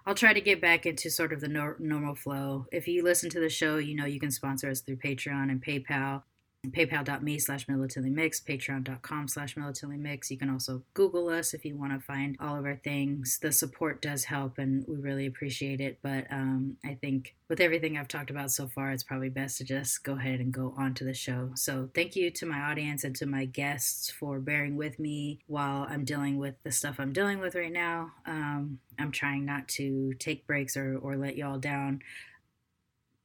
I'll 0.08 0.16
try 0.16 0.32
to 0.32 0.40
get 0.40 0.62
back 0.62 0.86
into 0.86 1.10
sort 1.10 1.34
of 1.34 1.42
the 1.42 1.50
no- 1.50 1.76
normal 1.80 2.16
flow. 2.16 2.66
If 2.72 2.88
you 2.88 3.04
listen 3.04 3.30
to 3.32 3.42
the 3.42 3.50
show, 3.50 3.76
you 3.76 3.94
know 3.94 4.06
you 4.06 4.22
can 4.22 4.32
sponsor 4.32 4.70
us 4.70 4.80
through 4.80 4.96
Patreon 4.96 5.52
and 5.52 5.62
PayPal. 5.62 6.24
paypal.me 6.68 7.40
slash 7.40 7.68
mix 7.68 8.42
patreon.com 8.42 9.28
slash 9.28 9.56
mix. 9.58 10.32
You 10.32 10.38
can 10.38 10.50
also 10.50 10.84
google 10.94 11.30
us 11.30 11.54
if 11.54 11.64
you 11.64 11.78
want 11.78 11.94
to 11.94 12.00
find 12.00 12.36
all 12.40 12.58
of 12.58 12.66
our 12.66 12.80
things. 12.84 13.40
The 13.42 13.52
support 13.52 14.02
does 14.02 14.26
help 14.26 14.58
and 14.58 14.86
we 14.88 14.96
really 14.96 15.26
appreciate 15.26 15.80
it 15.82 16.00
but 16.02 16.26
um, 16.32 16.78
i 16.86 16.94
think 16.96 17.36
with 17.50 17.60
everything 17.60 17.98
i've 17.98 18.08
talked 18.08 18.30
about 18.30 18.52
so 18.52 18.68
far 18.68 18.92
it's 18.92 19.04
probably 19.04 19.30
best 19.30 19.58
to 19.58 19.64
just 19.64 20.04
go 20.04 20.14
ahead 20.14 20.40
and 20.40 20.54
go 20.54 20.74
on 20.78 20.94
to 20.94 21.04
the 21.04 21.14
show. 21.14 21.52
So 21.56 21.90
thank 21.94 22.16
you 22.16 22.30
to 22.32 22.46
my 22.46 22.60
audience 22.60 23.04
and 23.04 23.16
to 23.18 23.26
my 23.26 23.46
guests 23.46 24.10
for 24.10 24.40
bearing 24.40 24.76
with 24.76 25.00
me 25.00 25.40
while 25.48 25.88
i'm 25.90 26.04
dealing 26.04 26.38
with 26.38 26.56
the 26.64 26.72
stuff 26.72 26.96
i'm 27.00 27.14
dealing 27.14 27.40
with 27.40 27.56
right 27.56 27.72
now. 27.72 28.12
Um, 28.26 28.80
i'm 29.00 29.12
trying 29.12 29.46
not 29.46 29.68
to 29.70 30.14
take 30.20 30.48
breaks 30.48 30.76
or, 30.76 30.98
or 30.98 31.16
let 31.16 31.38
y'all 31.38 31.60
down 31.60 32.02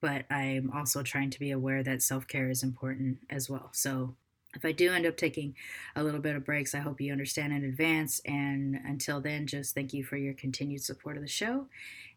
but 0.02 0.30
I'm 0.30 0.70
also 0.74 1.02
trying 1.02 1.30
to 1.30 1.38
be 1.38 1.52
aware 1.52 1.82
that 1.82 2.02
self 2.02 2.26
care 2.26 2.50
is 2.50 2.62
important 2.62 3.18
as 3.30 3.48
well. 3.48 3.70
So 3.72 4.16
if 4.54 4.64
I 4.64 4.72
do 4.72 4.92
end 4.92 5.06
up 5.06 5.16
taking 5.16 5.54
a 5.96 6.02
little 6.02 6.20
bit 6.20 6.36
of 6.36 6.44
breaks, 6.44 6.74
I 6.74 6.80
hope 6.80 7.00
you 7.00 7.12
understand 7.12 7.54
in 7.54 7.64
advance. 7.64 8.20
And 8.26 8.78
until 8.84 9.20
then, 9.20 9.46
just 9.46 9.74
thank 9.74 9.94
you 9.94 10.04
for 10.04 10.16
your 10.18 10.34
continued 10.34 10.82
support 10.82 11.16
of 11.16 11.22
the 11.22 11.28
show. 11.28 11.68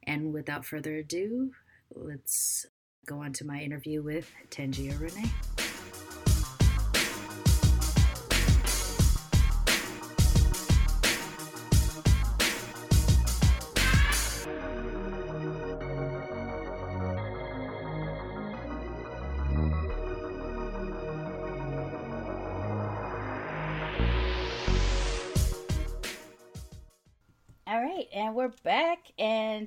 And 0.04 0.34
without 0.34 0.66
further 0.66 0.98
ado, 0.98 1.52
let's 1.94 2.66
go 3.06 3.20
on 3.20 3.32
to 3.34 3.46
my 3.46 3.62
interview 3.62 4.02
with 4.02 4.30
Tangia 4.50 4.98
Renee. 5.00 5.65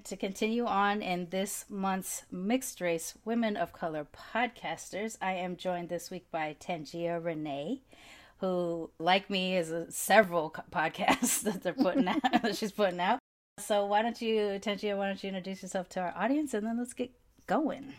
To 0.08 0.16
continue 0.16 0.64
on 0.64 1.02
in 1.02 1.28
this 1.28 1.66
month's 1.68 2.22
Mixed 2.30 2.80
Race 2.80 3.12
Women 3.26 3.58
of 3.58 3.74
Color 3.74 4.06
podcasters, 4.34 5.18
I 5.20 5.34
am 5.34 5.58
joined 5.58 5.90
this 5.90 6.10
week 6.10 6.30
by 6.30 6.56
Tangia 6.58 7.20
Renee, 7.20 7.82
who, 8.38 8.88
like 8.98 9.28
me, 9.28 9.54
is 9.54 9.70
a, 9.70 9.92
several 9.92 10.54
podcasts 10.72 11.40
that 11.42 11.62
they're 11.62 11.74
putting 11.74 12.08
out. 12.08 12.22
that 12.22 12.56
she's 12.56 12.72
putting 12.72 13.00
out. 13.00 13.18
So 13.58 13.84
why 13.84 14.00
don't 14.00 14.20
you, 14.22 14.58
Tangia, 14.60 14.96
why 14.96 15.08
don't 15.08 15.22
you 15.22 15.28
introduce 15.28 15.62
yourself 15.62 15.90
to 15.90 16.00
our 16.00 16.14
audience, 16.16 16.54
and 16.54 16.66
then 16.66 16.78
let's 16.78 16.94
get 16.94 17.10
going. 17.46 17.92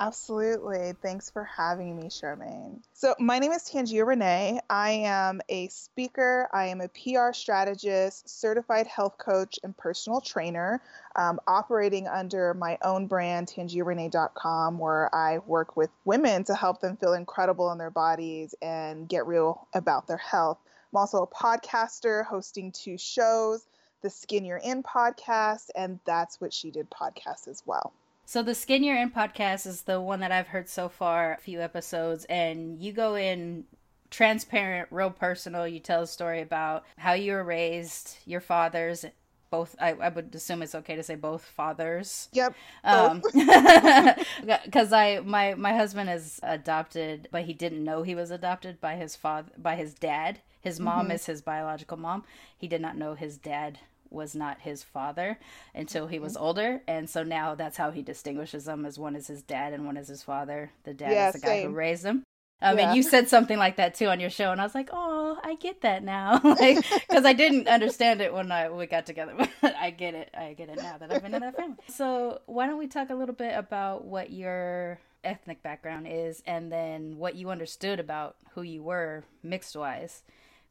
Absolutely. 0.00 0.94
Thanks 1.02 1.28
for 1.28 1.44
having 1.44 1.94
me, 1.94 2.04
Charmaine. 2.04 2.80
So, 2.94 3.14
my 3.18 3.38
name 3.38 3.52
is 3.52 3.64
Tangia 3.64 4.02
Renee. 4.06 4.58
I 4.70 4.90
am 4.92 5.42
a 5.50 5.68
speaker, 5.68 6.48
I 6.54 6.68
am 6.68 6.80
a 6.80 6.88
PR 6.88 7.34
strategist, 7.34 8.26
certified 8.26 8.86
health 8.86 9.18
coach, 9.18 9.58
and 9.62 9.76
personal 9.76 10.22
trainer, 10.22 10.80
um, 11.16 11.38
operating 11.46 12.08
under 12.08 12.54
my 12.54 12.78
own 12.82 13.08
brand, 13.08 13.48
tangiarenee.com, 13.48 14.78
where 14.78 15.14
I 15.14 15.36
work 15.40 15.76
with 15.76 15.90
women 16.06 16.44
to 16.44 16.54
help 16.54 16.80
them 16.80 16.96
feel 16.96 17.12
incredible 17.12 17.70
in 17.70 17.76
their 17.76 17.90
bodies 17.90 18.54
and 18.62 19.06
get 19.06 19.26
real 19.26 19.68
about 19.74 20.06
their 20.06 20.16
health. 20.16 20.56
I'm 20.94 20.96
also 20.96 21.24
a 21.24 21.26
podcaster, 21.26 22.24
hosting 22.24 22.72
two 22.72 22.96
shows, 22.96 23.66
the 24.00 24.08
Skin 24.08 24.46
You're 24.46 24.56
In 24.56 24.82
podcast, 24.82 25.68
and 25.74 26.00
That's 26.06 26.40
What 26.40 26.54
She 26.54 26.70
Did 26.70 26.88
podcast 26.88 27.48
as 27.48 27.62
well. 27.66 27.92
So 28.30 28.44
the 28.44 28.54
Skin 28.54 28.84
You're 28.84 28.96
In 28.96 29.10
podcast 29.10 29.66
is 29.66 29.82
the 29.82 30.00
one 30.00 30.20
that 30.20 30.30
I've 30.30 30.46
heard 30.46 30.68
so 30.68 30.88
far, 30.88 31.32
a 31.32 31.36
few 31.38 31.60
episodes, 31.60 32.26
and 32.26 32.78
you 32.78 32.92
go 32.92 33.16
in 33.16 33.64
transparent, 34.08 34.86
real 34.92 35.10
personal. 35.10 35.66
You 35.66 35.80
tell 35.80 36.02
a 36.02 36.06
story 36.06 36.40
about 36.40 36.84
how 36.96 37.14
you 37.14 37.32
were 37.32 37.42
raised, 37.42 38.18
your 38.26 38.40
fathers, 38.40 39.04
both 39.50 39.74
I, 39.80 39.94
I, 39.94 40.10
would 40.10 40.32
assume 40.32 40.62
it's 40.62 40.76
okay 40.76 40.94
to 40.94 41.02
say 41.02 41.16
both 41.16 41.42
fathers 41.42 42.28
yep 42.30 42.54
um 42.84 43.20
because 43.20 44.92
i 44.92 45.20
my 45.24 45.54
my 45.54 45.74
husband 45.74 46.08
is 46.08 46.38
adopted 46.44 47.28
but 47.32 47.42
he 47.42 47.52
didn't 47.52 47.82
know 47.82 48.04
he 48.04 48.14
was 48.14 48.30
adopted 48.30 48.80
by 48.80 48.94
his 48.94 49.16
father 49.16 49.50
by 49.58 49.74
his 49.74 49.92
dad 49.92 50.38
his 50.60 50.78
mom 50.78 51.06
mm-hmm. 51.06 51.16
is 51.16 51.26
his 51.26 51.42
biological 51.42 51.96
mom 51.96 52.22
he 52.56 52.68
did 52.68 52.80
not 52.80 52.96
know 52.96 53.14
his 53.14 53.38
dad 53.38 53.80
was 54.10 54.34
not 54.34 54.60
his 54.60 54.82
father 54.82 55.38
until 55.74 56.06
he 56.06 56.18
was 56.18 56.34
mm-hmm. 56.34 56.44
older 56.44 56.82
and 56.86 57.08
so 57.08 57.22
now 57.22 57.54
that's 57.54 57.76
how 57.76 57.90
he 57.90 58.02
distinguishes 58.02 58.64
them 58.64 58.84
as 58.84 58.98
one 58.98 59.16
is 59.16 59.26
his 59.26 59.42
dad 59.42 59.72
and 59.72 59.86
one 59.86 59.96
is 59.96 60.08
his 60.08 60.22
father 60.22 60.70
the 60.84 60.94
dad 60.94 61.12
yeah, 61.12 61.28
is 61.28 61.34
the 61.34 61.40
guy 61.40 61.62
who 61.62 61.70
raised 61.70 62.04
him 62.04 62.24
um, 62.62 62.72
I 62.72 62.74
mean, 62.74 62.88
yeah. 62.88 62.94
you 62.94 63.02
said 63.02 63.28
something 63.28 63.58
like 63.58 63.76
that 63.76 63.94
too 63.94 64.06
on 64.06 64.20
your 64.20 64.28
show, 64.28 64.52
and 64.52 64.60
I 64.60 64.64
was 64.64 64.74
like, 64.74 64.90
"Oh, 64.92 65.38
I 65.42 65.54
get 65.54 65.80
that 65.80 66.04
now," 66.04 66.40
like 66.44 66.84
because 67.08 67.24
I 67.24 67.32
didn't 67.32 67.68
understand 67.68 68.20
it 68.20 68.32
when 68.34 68.52
I 68.52 68.68
we 68.68 68.86
got 68.86 69.06
together. 69.06 69.34
But 69.36 69.50
I 69.76 69.90
get 69.90 70.14
it. 70.14 70.30
I 70.36 70.52
get 70.52 70.68
it 70.68 70.76
now 70.76 70.98
that 70.98 71.10
I've 71.10 71.22
been 71.22 71.34
in 71.34 71.40
that 71.40 71.56
family. 71.56 71.76
So, 71.88 72.40
why 72.46 72.66
don't 72.66 72.78
we 72.78 72.86
talk 72.86 73.10
a 73.10 73.14
little 73.14 73.34
bit 73.34 73.56
about 73.56 74.04
what 74.04 74.30
your 74.30 74.98
ethnic 75.24 75.62
background 75.62 76.06
is, 76.08 76.42
and 76.46 76.70
then 76.70 77.16
what 77.16 77.34
you 77.34 77.50
understood 77.50 77.98
about 77.98 78.36
who 78.54 78.62
you 78.62 78.82
were 78.82 79.24
mixed 79.42 79.74
wise 79.74 80.22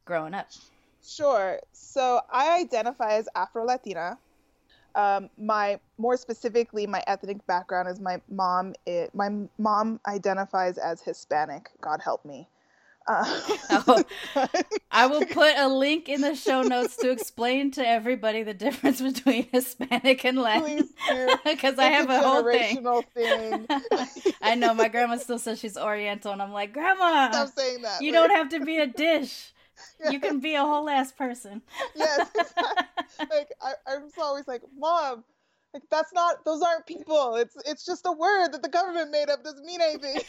growing 0.04 0.34
up? 0.34 0.48
Sure. 1.02 1.58
So 1.72 2.20
I 2.30 2.58
identify 2.60 3.14
as 3.14 3.28
Afro 3.34 3.64
Latina. 3.64 4.18
Um, 4.94 5.30
my 5.38 5.78
more 5.98 6.16
specifically, 6.16 6.86
my 6.86 7.02
ethnic 7.06 7.46
background 7.46 7.88
is 7.88 8.00
my 8.00 8.20
mom. 8.28 8.74
It, 8.86 9.14
my 9.14 9.30
mom 9.58 10.00
identifies 10.06 10.78
as 10.78 11.00
Hispanic. 11.00 11.70
God 11.80 12.00
help 12.02 12.24
me. 12.24 12.48
Uh, 13.06 13.40
oh, 13.70 14.04
I 14.90 15.06
will 15.06 15.24
put 15.24 15.56
a 15.56 15.68
link 15.68 16.08
in 16.08 16.20
the 16.20 16.34
show 16.34 16.62
notes 16.62 16.96
to 16.98 17.10
explain 17.10 17.70
to 17.72 17.86
everybody 17.86 18.42
the 18.42 18.54
difference 18.54 19.00
between 19.12 19.48
Hispanic 19.52 20.24
and 20.24 20.38
Latin. 20.38 20.88
Because 21.44 21.78
I 21.78 21.86
have 21.86 22.10
a, 22.10 22.18
a 22.18 22.22
whole 22.22 22.44
thing. 22.44 22.84
thing. 23.14 23.66
I 24.42 24.54
know 24.56 24.74
my 24.74 24.88
grandma 24.88 25.16
still 25.18 25.38
says 25.38 25.60
she's 25.60 25.76
Oriental, 25.76 26.32
and 26.32 26.42
I'm 26.42 26.52
like, 26.52 26.72
Grandma, 26.72 27.30
stop 27.30 27.48
saying 27.56 27.82
that. 27.82 28.02
You 28.02 28.12
don't 28.12 28.30
have 28.30 28.48
to 28.50 28.60
be 28.60 28.78
a 28.78 28.86
dish. 28.86 29.52
You 30.10 30.20
can 30.20 30.40
be 30.40 30.54
a 30.54 30.62
whole 30.62 30.88
ass 30.88 31.12
person. 31.12 31.62
yes. 31.94 32.28
like 33.18 33.50
I, 33.60 33.72
I'm 33.86 34.08
always 34.20 34.46
like, 34.48 34.62
Mom, 34.76 35.24
like 35.74 35.82
that's 35.90 36.12
not 36.12 36.44
those 36.44 36.62
aren't 36.62 36.86
people. 36.86 37.36
It's 37.36 37.56
it's 37.66 37.84
just 37.84 38.06
a 38.06 38.12
word 38.12 38.52
that 38.52 38.62
the 38.62 38.68
government 38.68 39.10
made 39.10 39.30
up. 39.30 39.44
Doesn't 39.44 39.64
mean 39.64 39.80
anything. 39.80 40.20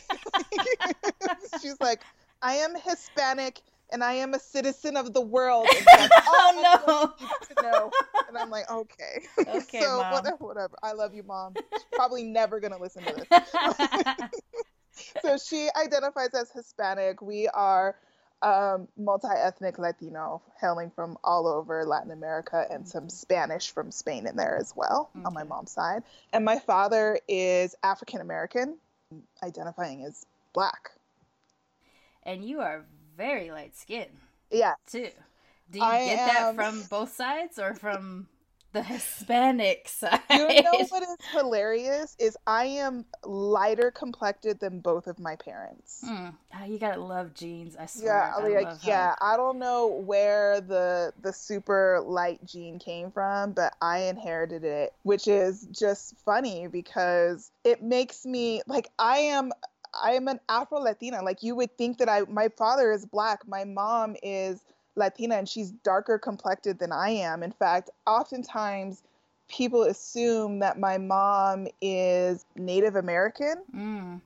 She's 1.62 1.80
like, 1.80 2.02
I 2.42 2.56
am 2.56 2.76
Hispanic 2.76 3.62
and 3.92 4.04
I 4.04 4.14
am 4.14 4.34
a 4.34 4.40
citizen 4.40 4.96
of 4.96 5.14
the 5.14 5.22
world. 5.22 5.68
oh 5.70 7.14
no! 7.62 7.92
And 8.28 8.38
I'm 8.38 8.50
like, 8.50 8.70
okay. 8.72 9.26
Okay, 9.40 9.82
so 9.82 9.98
mom. 9.98 10.14
whatever, 10.14 10.38
whatever. 10.46 10.76
I 10.84 10.94
love 10.94 11.14
you, 11.14 11.24
mom. 11.24 11.54
She's 11.74 11.86
probably 11.94 12.24
never 12.24 12.60
gonna 12.60 12.80
listen 12.80 13.04
to 13.04 13.14
this. 13.14 13.52
so 15.22 15.38
she 15.38 15.70
identifies 15.76 16.34
as 16.34 16.52
Hispanic. 16.52 17.22
We 17.22 17.48
are 17.50 17.96
um, 18.42 18.88
multi-ethnic 18.98 19.78
Latino, 19.78 20.42
hailing 20.60 20.92
from 20.92 21.18
all 21.24 21.48
over 21.48 21.86
Latin 21.86 22.12
America, 22.12 22.66
and 22.70 22.88
some 22.88 23.10
Spanish 23.10 23.72
from 23.72 23.92
Spain 23.92 24.28
in 24.28 24.36
there 24.36 24.58
as 24.58 24.74
well 24.76 25.10
okay. 25.16 25.26
on 25.26 25.34
my 25.34 25.44
mom's 25.44 25.72
side. 25.72 26.04
And 26.34 26.44
my 26.44 26.60
father 26.60 27.20
is 27.28 27.76
African 27.84 28.22
American, 28.22 28.78
identifying 29.44 30.04
as 30.04 30.26
black. 30.54 30.92
And 32.24 32.44
you 32.44 32.62
are 32.62 32.86
very 33.18 33.52
light 33.52 33.76
skinned. 33.76 34.18
Yeah. 34.50 34.74
Too. 34.88 35.10
Do 35.70 35.80
you 35.80 35.86
I 35.86 36.06
get 36.06 36.20
am... 36.20 36.56
that 36.56 36.56
from 36.56 36.84
both 36.90 37.14
sides 37.14 37.58
or 37.60 37.74
from 37.74 38.28
the 38.74 38.84
Hispanic 38.84 39.88
side. 39.88 40.20
You 40.30 40.62
know 40.62 40.86
what 40.90 41.04
is 41.04 41.18
hilarious 41.32 42.16
is 42.20 42.38
I 42.48 42.66
am 42.66 43.06
lighter 43.24 43.92
complected 43.92 44.60
than 44.60 44.80
both 44.80 45.08
of 45.08 45.20
my 45.20 45.36
parents. 45.36 46.04
Mm. 46.06 46.34
Oh, 46.60 46.66
you 46.66 46.80
gotta 46.80 47.02
love 47.02 47.34
genes. 47.34 47.76
I 47.76 47.86
swear. 47.86 48.06
Yeah, 48.06 48.34
I 48.36 48.64
like, 48.64 48.78
yeah. 48.84 49.16
I 49.22 49.38
don't 49.38 49.60
know 49.60 49.88
where 49.88 50.62
the 50.62 51.14
the 51.22 51.34
super 51.34 52.02
light 52.06 52.44
gene 52.46 52.80
came 52.80 53.12
from, 53.12 53.52
but 53.54 53.74
I 53.82 54.00
inherited 54.04 54.64
it, 54.64 54.94
which 55.04 55.28
is 55.28 55.68
just 55.72 56.16
funny 56.26 56.68
because 56.68 57.52
it 57.64 57.84
makes 57.84 58.26
me 58.26 58.62
like 58.68 58.90
I 59.00 59.18
am 59.18 59.52
I 60.02 60.14
am 60.14 60.28
an 60.28 60.40
Afro 60.48 60.80
Latina. 60.80 61.22
Like 61.22 61.44
you 61.44 61.56
would 61.56 61.78
think 61.78 61.98
that 61.98 62.10
I 62.10 62.22
my 62.22 62.50
father 62.58 62.92
is 62.92 63.06
black, 63.06 63.48
my 63.48 63.66
mom 63.66 64.16
is 64.24 64.62
Latina 64.96 65.36
and 65.36 65.48
she's 65.48 65.72
darker 65.72 66.20
complected 66.20 66.80
than 66.80 66.92
I 66.92 67.10
am. 67.10 67.44
In 67.44 67.52
fact, 67.52 67.90
oftentimes 68.06 69.04
people 69.48 69.84
assume 69.84 70.60
that 70.60 70.80
my 70.80 70.98
mom 70.98 71.68
is 71.82 72.46
Native 72.56 72.96
American 72.96 73.56
mm. 73.76 74.22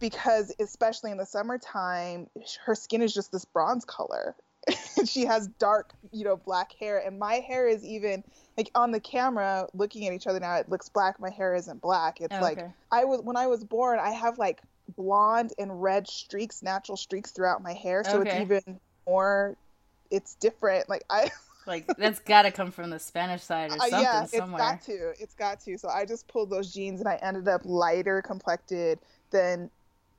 because, 0.00 0.52
especially 0.60 1.10
in 1.10 1.18
the 1.18 1.26
summertime, 1.26 2.28
her 2.64 2.74
skin 2.74 3.02
is 3.02 3.12
just 3.12 3.32
this 3.32 3.44
bronze 3.44 3.84
color. 3.84 4.34
she 5.04 5.26
has 5.26 5.48
dark, 5.58 5.92
you 6.10 6.24
know, 6.24 6.36
black 6.36 6.72
hair, 6.72 6.98
and 7.04 7.18
my 7.18 7.34
hair 7.34 7.68
is 7.68 7.84
even 7.84 8.24
like 8.56 8.70
on 8.74 8.92
the 8.92 9.00
camera 9.00 9.68
looking 9.74 10.06
at 10.06 10.14
each 10.14 10.26
other 10.26 10.40
now. 10.40 10.56
It 10.56 10.70
looks 10.70 10.88
black. 10.88 11.20
My 11.20 11.28
hair 11.30 11.54
isn't 11.54 11.82
black. 11.82 12.22
It's 12.22 12.34
oh, 12.34 12.40
like 12.40 12.64
I 12.90 13.04
was 13.04 13.20
when 13.20 13.36
I 13.36 13.46
was 13.46 13.62
born. 13.62 13.98
I 13.98 14.12
have 14.12 14.38
like 14.38 14.62
blonde 14.96 15.52
and 15.58 15.82
red 15.82 16.08
streaks, 16.08 16.62
natural 16.62 16.96
streaks 16.96 17.30
throughout 17.30 17.62
my 17.62 17.74
hair, 17.74 18.04
so 18.04 18.20
Okay. 18.20 18.30
it's 18.30 18.40
even 18.40 18.80
more. 19.06 19.56
It's 20.14 20.34
different. 20.36 20.88
Like 20.88 21.04
I, 21.10 21.30
Like 21.66 21.86
that's 21.96 22.18
got 22.20 22.42
to 22.42 22.50
come 22.50 22.70
from 22.70 22.90
the 22.90 22.98
Spanish 22.98 23.42
side 23.42 23.70
or 23.70 23.74
Uh, 23.78 23.86
something 23.86 24.02
yeah, 24.02 24.26
somewhere. 24.26 24.74
it's 24.74 24.86
got 24.86 24.92
to. 24.92 25.12
It's 25.22 25.34
got 25.34 25.60
to. 25.60 25.78
So 25.78 25.88
I 25.88 26.04
just 26.04 26.28
pulled 26.28 26.50
those 26.50 26.72
genes 26.72 27.00
and 27.00 27.08
I 27.08 27.16
ended 27.22 27.48
up 27.48 27.62
lighter 27.64 28.20
complected 28.20 28.98
than 29.30 29.70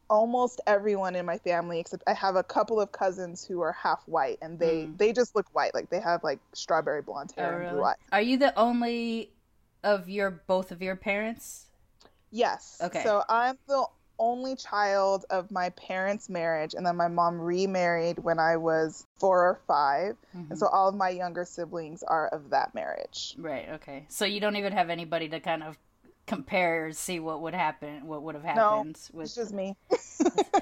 almost 0.10 0.60
everyone 0.68 1.16
in 1.16 1.26
my 1.26 1.38
family 1.38 1.80
except 1.80 2.04
I 2.08 2.14
have 2.14 2.36
a 2.36 2.44
couple 2.44 2.80
of 2.82 2.92
cousins 2.92 3.44
who 3.46 3.62
are 3.62 3.72
half 3.72 4.04
white 4.08 4.38
and 4.42 4.60
they 4.60 4.86
Mm. 4.86 4.98
they 4.98 5.14
just 5.14 5.36
look 5.36 5.48
white 5.54 5.74
like 5.74 5.90
they 5.90 6.00
have 6.00 6.24
like 6.24 6.40
strawberry 6.54 7.02
blonde 7.02 7.34
Oh, 7.38 7.42
hair 7.42 7.54
and 7.54 7.60
really? 7.62 7.74
blue 7.76 7.84
eyes. 7.84 7.96
Are 8.12 8.22
you 8.22 8.38
the 8.38 8.58
only 8.58 9.32
of 9.84 10.10
your 10.10 10.30
both 10.48 10.72
of 10.72 10.82
your 10.82 10.96
parents? 10.96 11.66
Yes. 12.32 12.80
Okay. 12.84 13.04
So 13.04 13.24
I'm 13.30 13.58
the 13.68 13.86
only 14.20 14.56
child 14.56 15.26
of 15.30 15.52
my 15.52 15.70
parents' 15.72 16.30
marriage 16.30 16.74
and 16.74 16.86
then 16.86 16.96
my 16.96 17.08
mom 17.08 17.40
remarried 17.40 18.20
when 18.20 18.40
I 18.40 18.58
was 18.58 19.06
4 19.20 19.40
or 19.50 19.60
5 19.68 20.16
Mhm. 20.36 20.50
and 20.52 20.60
so 20.60 20.68
all 20.68 20.88
of 20.90 20.96
my 20.96 21.10
younger 21.10 21.46
siblings 21.46 22.04
are 22.04 22.28
of 22.30 22.50
that 22.52 22.74
marriage. 22.74 23.36
Right. 23.38 23.70
Okay. 23.70 24.06
So 24.10 24.26
you 24.26 24.40
don't 24.40 24.56
even 24.56 24.74
have 24.74 24.90
anybody 24.90 25.30
to 25.30 25.40
kind 25.40 25.64
of 25.64 25.78
compare, 26.28 26.92
see 26.92 27.20
what 27.20 27.42
would 27.42 27.54
happen, 27.54 28.08
what 28.08 28.24
would 28.24 28.36
have 28.36 28.44
happened. 28.44 28.58
No, 28.58 28.78
happened 28.78 29.24
It's 29.24 29.36
just 29.36 29.54
me. 29.54 29.76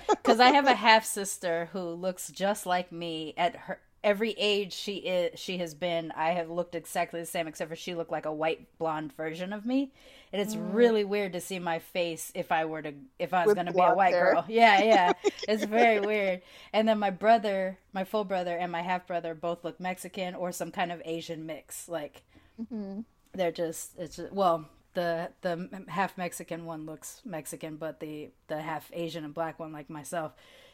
Because 0.09 0.39
I 0.39 0.51
have 0.51 0.67
a 0.67 0.73
half 0.73 1.05
sister 1.05 1.69
who 1.73 1.79
looks 1.81 2.29
just 2.29 2.65
like 2.65 2.91
me 2.91 3.33
at 3.37 3.55
her 3.55 3.79
every 4.03 4.31
age 4.31 4.73
she 4.73 4.97
is. 4.97 5.39
She 5.39 5.57
has 5.59 5.73
been. 5.73 6.11
I 6.11 6.31
have 6.31 6.49
looked 6.49 6.75
exactly 6.75 7.19
the 7.19 7.25
same, 7.25 7.47
except 7.47 7.69
for 7.69 7.75
she 7.75 7.95
looked 7.95 8.11
like 8.11 8.25
a 8.25 8.33
white 8.33 8.67
blonde 8.77 9.13
version 9.13 9.53
of 9.53 9.65
me, 9.65 9.91
and 10.31 10.41
it's 10.41 10.55
Mm. 10.55 10.55
really 10.55 11.03
weird 11.03 11.33
to 11.33 11.41
see 11.41 11.59
my 11.59 11.79
face 11.79 12.31
if 12.35 12.51
I 12.51 12.65
were 12.65 12.81
to 12.81 12.93
if 13.19 13.33
I 13.33 13.43
was 13.43 13.53
going 13.53 13.67
to 13.67 13.71
be 13.73 13.85
a 13.85 13.93
white 13.93 14.17
hair. 14.17 14.17
girl. 14.17 14.45
Yeah, 14.49 14.81
yeah, 14.81 15.13
it's 15.47 15.63
very 15.63 15.99
weird. 15.99 16.41
And 16.73 16.87
then 16.87 16.99
my 16.99 17.09
brother, 17.09 17.77
my 17.93 18.03
full 18.03 18.23
brother, 18.25 18.57
and 18.57 18.71
my 18.71 18.81
half 18.81 19.07
brother 19.07 19.33
both 19.33 19.63
look 19.63 19.79
Mexican 19.79 20.35
or 20.35 20.51
some 20.51 20.71
kind 20.71 20.91
of 20.91 21.01
Asian 21.05 21.45
mix. 21.45 21.87
Like 21.89 22.23
hmm 22.57 23.01
they're 23.33 23.51
just 23.51 23.91
it's 23.97 24.17
just, 24.17 24.31
well 24.31 24.65
the 24.93 25.29
the 25.41 25.83
half 25.87 26.17
mexican 26.17 26.65
one 26.65 26.85
looks 26.85 27.21
mexican 27.25 27.75
but 27.77 27.99
the 27.99 28.29
the 28.47 28.61
half 28.61 28.89
asian 28.93 29.23
and 29.25 29.33
black 29.33 29.59
one 29.59 29.71
like 29.73 29.89
myself 29.89 30.33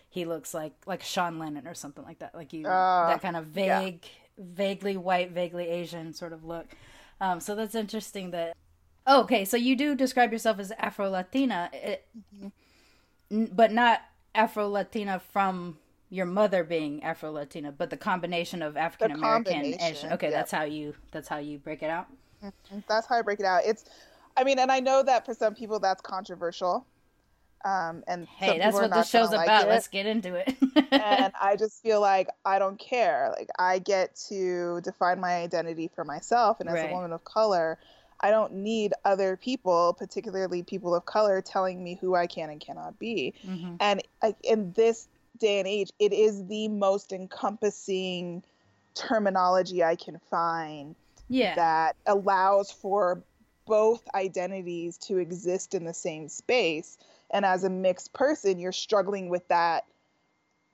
he 0.09 0.25
looks 0.25 0.53
like 0.53 0.73
like 0.85 1.03
sean 1.03 1.39
lennon 1.39 1.67
or 1.67 1.73
something 1.73 2.03
like 2.03 2.19
that 2.19 2.33
like 2.35 2.53
you 2.53 2.65
Ah, 2.67 3.07
that 3.07 3.21
kind 3.21 3.35
of 3.35 3.55
yeah. 3.55 3.79
vague 3.79 4.05
vaguely 4.37 4.97
white 4.97 5.31
vaguely 5.31 5.67
asian 5.67 6.13
sort 6.13 6.33
of 6.33 6.43
look 6.43 6.67
um 7.21 7.39
so 7.39 7.55
that's 7.55 7.75
interesting 7.75 8.31
that 8.31 8.55
oh, 9.07 9.21
okay 9.21 9.45
so 9.45 9.57
you 9.57 9.75
do 9.75 9.95
describe 9.95 10.31
yourself 10.31 10.59
as 10.59 10.71
afro 10.79 11.09
latina 11.09 11.69
but 13.31 13.71
not 13.71 14.01
afro 14.33 14.67
latina 14.67 15.19
from 15.19 15.77
your 16.09 16.25
mother 16.25 16.63
being 16.63 17.03
afro 17.03 17.31
latina 17.31 17.71
but 17.71 17.89
the 17.89 17.97
combination 17.97 18.61
of 18.61 18.77
african 18.77 19.11
american 19.11 19.65
asian 19.81 20.11
okay 20.13 20.29
yeah. 20.29 20.37
that's 20.37 20.51
how 20.51 20.63
you 20.63 20.95
that's 21.11 21.27
how 21.27 21.37
you 21.37 21.57
break 21.57 21.83
it 21.83 21.89
out 21.89 22.07
That's 22.87 23.07
how 23.07 23.17
I 23.17 23.21
break 23.21 23.39
it 23.39 23.45
out. 23.45 23.63
It's, 23.65 23.85
I 24.37 24.43
mean, 24.43 24.59
and 24.59 24.71
I 24.71 24.79
know 24.79 25.03
that 25.03 25.25
for 25.25 25.33
some 25.33 25.53
people 25.55 25.79
that's 25.79 26.01
controversial. 26.01 26.85
Um, 27.65 28.03
and 28.07 28.27
Hey, 28.27 28.57
that's 28.57 28.73
what 28.73 28.91
this 28.93 29.09
show's 29.09 29.33
about. 29.33 29.47
Like. 29.47 29.67
Let's 29.67 29.87
get 29.87 30.05
into 30.05 30.35
it. 30.35 30.53
and 30.91 31.33
I 31.41 31.55
just 31.57 31.81
feel 31.83 32.01
like 32.01 32.27
I 32.45 32.59
don't 32.59 32.79
care. 32.79 33.33
Like 33.37 33.49
I 33.57 33.79
get 33.79 34.15
to 34.29 34.81
define 34.81 35.19
my 35.19 35.35
identity 35.35 35.89
for 35.93 36.03
myself, 36.03 36.59
and 36.59 36.69
as 36.69 36.75
Right. 36.75 36.89
a 36.89 36.93
woman 36.93 37.11
of 37.13 37.23
color, 37.23 37.77
I 38.21 38.31
don't 38.31 38.53
need 38.53 38.93
other 39.05 39.37
people, 39.37 39.93
particularly 39.97 40.61
people 40.63 40.93
of 40.93 41.05
color, 41.05 41.41
telling 41.41 41.83
me 41.83 41.97
who 42.01 42.15
I 42.15 42.27
can 42.27 42.49
and 42.49 42.59
cannot 42.59 42.99
be. 42.99 43.33
Mhm. 43.45 43.77
And 43.79 44.01
like 44.21 44.35
in 44.43 44.73
this 44.73 45.07
day 45.37 45.59
and 45.59 45.67
age, 45.67 45.91
it 45.99 46.11
is 46.11 46.45
the 46.47 46.67
most 46.67 47.13
encompassing 47.13 48.43
terminology 48.93 49.83
I 49.83 49.95
can 49.95 50.19
find 50.29 50.95
Yeah. 51.29 51.55
that 51.55 51.95
allows 52.05 52.71
for 52.71 53.23
both 53.65 54.01
identities 54.15 54.97
to 54.97 55.17
exist 55.19 55.73
in 55.75 55.85
the 55.85 55.93
same 55.93 56.27
space. 56.27 56.97
And 57.31 57.45
as 57.45 57.63
a 57.63 57.69
mixed 57.69 58.13
person, 58.13 58.59
you're 58.59 58.71
struggling 58.71 59.29
with 59.29 59.47
that 59.49 59.85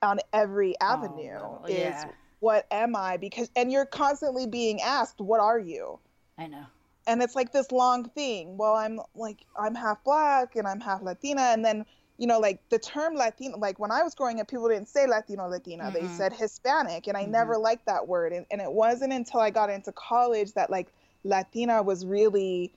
on 0.01 0.19
every 0.33 0.79
avenue. 0.79 1.39
Oh, 1.41 1.65
is 1.67 2.05
Yeah. 2.05 2.11
what 2.39 2.67
am 2.71 2.95
I? 2.95 3.17
Because 3.17 3.49
and 3.55 3.71
you're 3.71 3.85
constantly 3.85 4.47
being 4.47 4.81
asked, 4.81 5.19
what 5.19 5.39
are 5.39 5.59
you? 5.59 5.99
I 6.37 6.47
know. 6.47 6.65
And 7.07 7.21
it's 7.21 7.35
like 7.35 7.51
this 7.51 7.71
long 7.71 8.09
thing. 8.09 8.57
Well, 8.57 8.73
I'm 8.75 8.99
like 9.15 9.45
I'm 9.57 9.75
half 9.75 10.03
black 10.03 10.55
and 10.55 10.67
I'm 10.67 10.79
half 10.79 11.01
Latina, 11.01 11.41
and 11.41 11.63
then 11.63 11.85
you 12.17 12.27
know, 12.27 12.39
like 12.39 12.61
the 12.69 12.79
term 12.79 13.15
Latino, 13.15 13.57
like 13.57 13.77
when 13.77 13.91
I 13.91 14.01
was 14.01 14.15
growing 14.15 14.39
up, 14.39 14.47
people 14.47 14.69
didn't 14.69 14.87
say 14.87 15.05
Latino, 15.05 15.47
Latina. 15.47 15.91
They 15.91 16.03
Mhm. 16.03 16.09
said 16.09 16.33
Hispanic, 16.33 17.07
and 17.07 17.17
I 17.17 17.25
Mhm. 17.25 17.31
never 17.31 17.57
liked 17.57 17.85
that 17.87 18.07
word. 18.07 18.31
And, 18.31 18.45
and 18.49 18.61
it 18.61 18.71
wasn't 18.71 19.11
until 19.13 19.41
I 19.41 19.49
got 19.49 19.69
into 19.69 19.91
college 19.91 20.53
that 20.53 20.69
like 20.69 20.93
Latina 21.23 21.83
was 21.83 22.05
really 22.05 22.71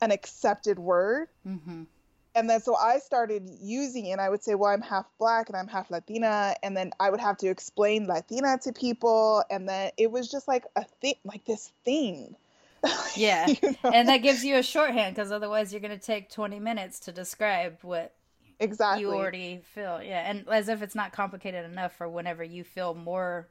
an 0.00 0.10
accepted 0.10 0.78
word. 0.78 1.28
hmm 1.44 1.84
And 2.34 2.48
then 2.48 2.60
so 2.60 2.76
I 2.76 2.98
started 2.98 3.48
using 3.60 4.06
it. 4.06 4.12
And 4.12 4.20
I 4.20 4.28
would 4.28 4.42
say, 4.42 4.54
well, 4.54 4.70
I'm 4.70 4.82
half 4.82 5.06
black 5.18 5.48
and 5.48 5.56
I'm 5.56 5.68
half 5.68 5.90
Latina. 5.90 6.54
And 6.62 6.76
then 6.76 6.92
I 7.00 7.10
would 7.10 7.20
have 7.20 7.36
to 7.38 7.48
explain 7.48 8.06
Latina 8.06 8.58
to 8.62 8.72
people. 8.72 9.44
And 9.50 9.68
then 9.68 9.90
it 9.96 10.10
was 10.10 10.30
just 10.30 10.46
like 10.46 10.64
a 10.76 10.84
thing, 10.84 11.14
like 11.24 11.44
this 11.44 11.72
thing. 11.84 12.36
Yeah. 13.14 13.46
You 13.46 13.76
know? 13.84 13.90
And 13.90 14.08
that 14.08 14.18
gives 14.18 14.42
you 14.44 14.56
a 14.56 14.62
shorthand 14.62 15.14
because 15.14 15.32
otherwise 15.32 15.72
you're 15.72 15.80
going 15.80 15.98
to 15.98 16.04
take 16.04 16.30
20 16.30 16.60
minutes 16.60 17.00
to 17.00 17.12
describe 17.12 17.76
what 17.82 18.14
exactly. 18.58 19.02
you 19.02 19.12
already 19.12 19.60
feel. 19.74 20.00
Yeah. 20.02 20.30
And 20.30 20.48
as 20.48 20.68
if 20.68 20.80
it's 20.80 20.94
not 20.94 21.12
complicated 21.12 21.64
enough 21.64 21.94
for 21.96 22.08
whenever 22.08 22.42
you 22.42 22.64
feel 22.64 22.94
more 22.94 23.48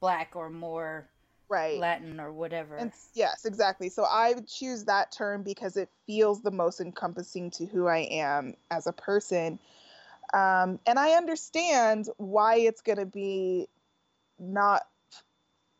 black 0.00 0.32
or 0.34 0.48
more 0.48 1.08
right. 1.50 1.78
Latin 1.78 2.20
or 2.20 2.32
whatever. 2.32 2.76
And 2.76 2.92
yes, 3.14 3.44
exactly. 3.44 3.88
So 3.88 4.04
I 4.04 4.32
would 4.32 4.48
choose 4.48 4.84
that 4.84 5.12
term 5.12 5.42
because 5.42 5.76
it 5.76 5.90
feels 6.06 6.40
the 6.42 6.50
most 6.50 6.80
encompassing 6.80 7.50
to 7.52 7.66
who 7.66 7.86
I 7.86 7.98
am 8.10 8.54
as 8.70 8.86
a 8.86 8.92
person. 8.92 9.58
Um, 10.32 10.78
and 10.86 10.98
I 10.98 11.10
understand 11.12 12.08
why 12.16 12.56
it's 12.56 12.80
going 12.80 12.98
to 12.98 13.06
be 13.06 13.68
not 14.38 14.82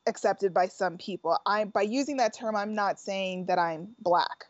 accepted 0.06 0.52
by 0.52 0.66
some 0.66 0.98
people. 0.98 1.38
I 1.46 1.64
by 1.64 1.82
using 1.82 2.16
that 2.18 2.34
term, 2.34 2.56
I'm 2.56 2.74
not 2.74 2.98
saying 2.98 3.46
that 3.46 3.58
I'm 3.58 3.88
black. 4.00 4.46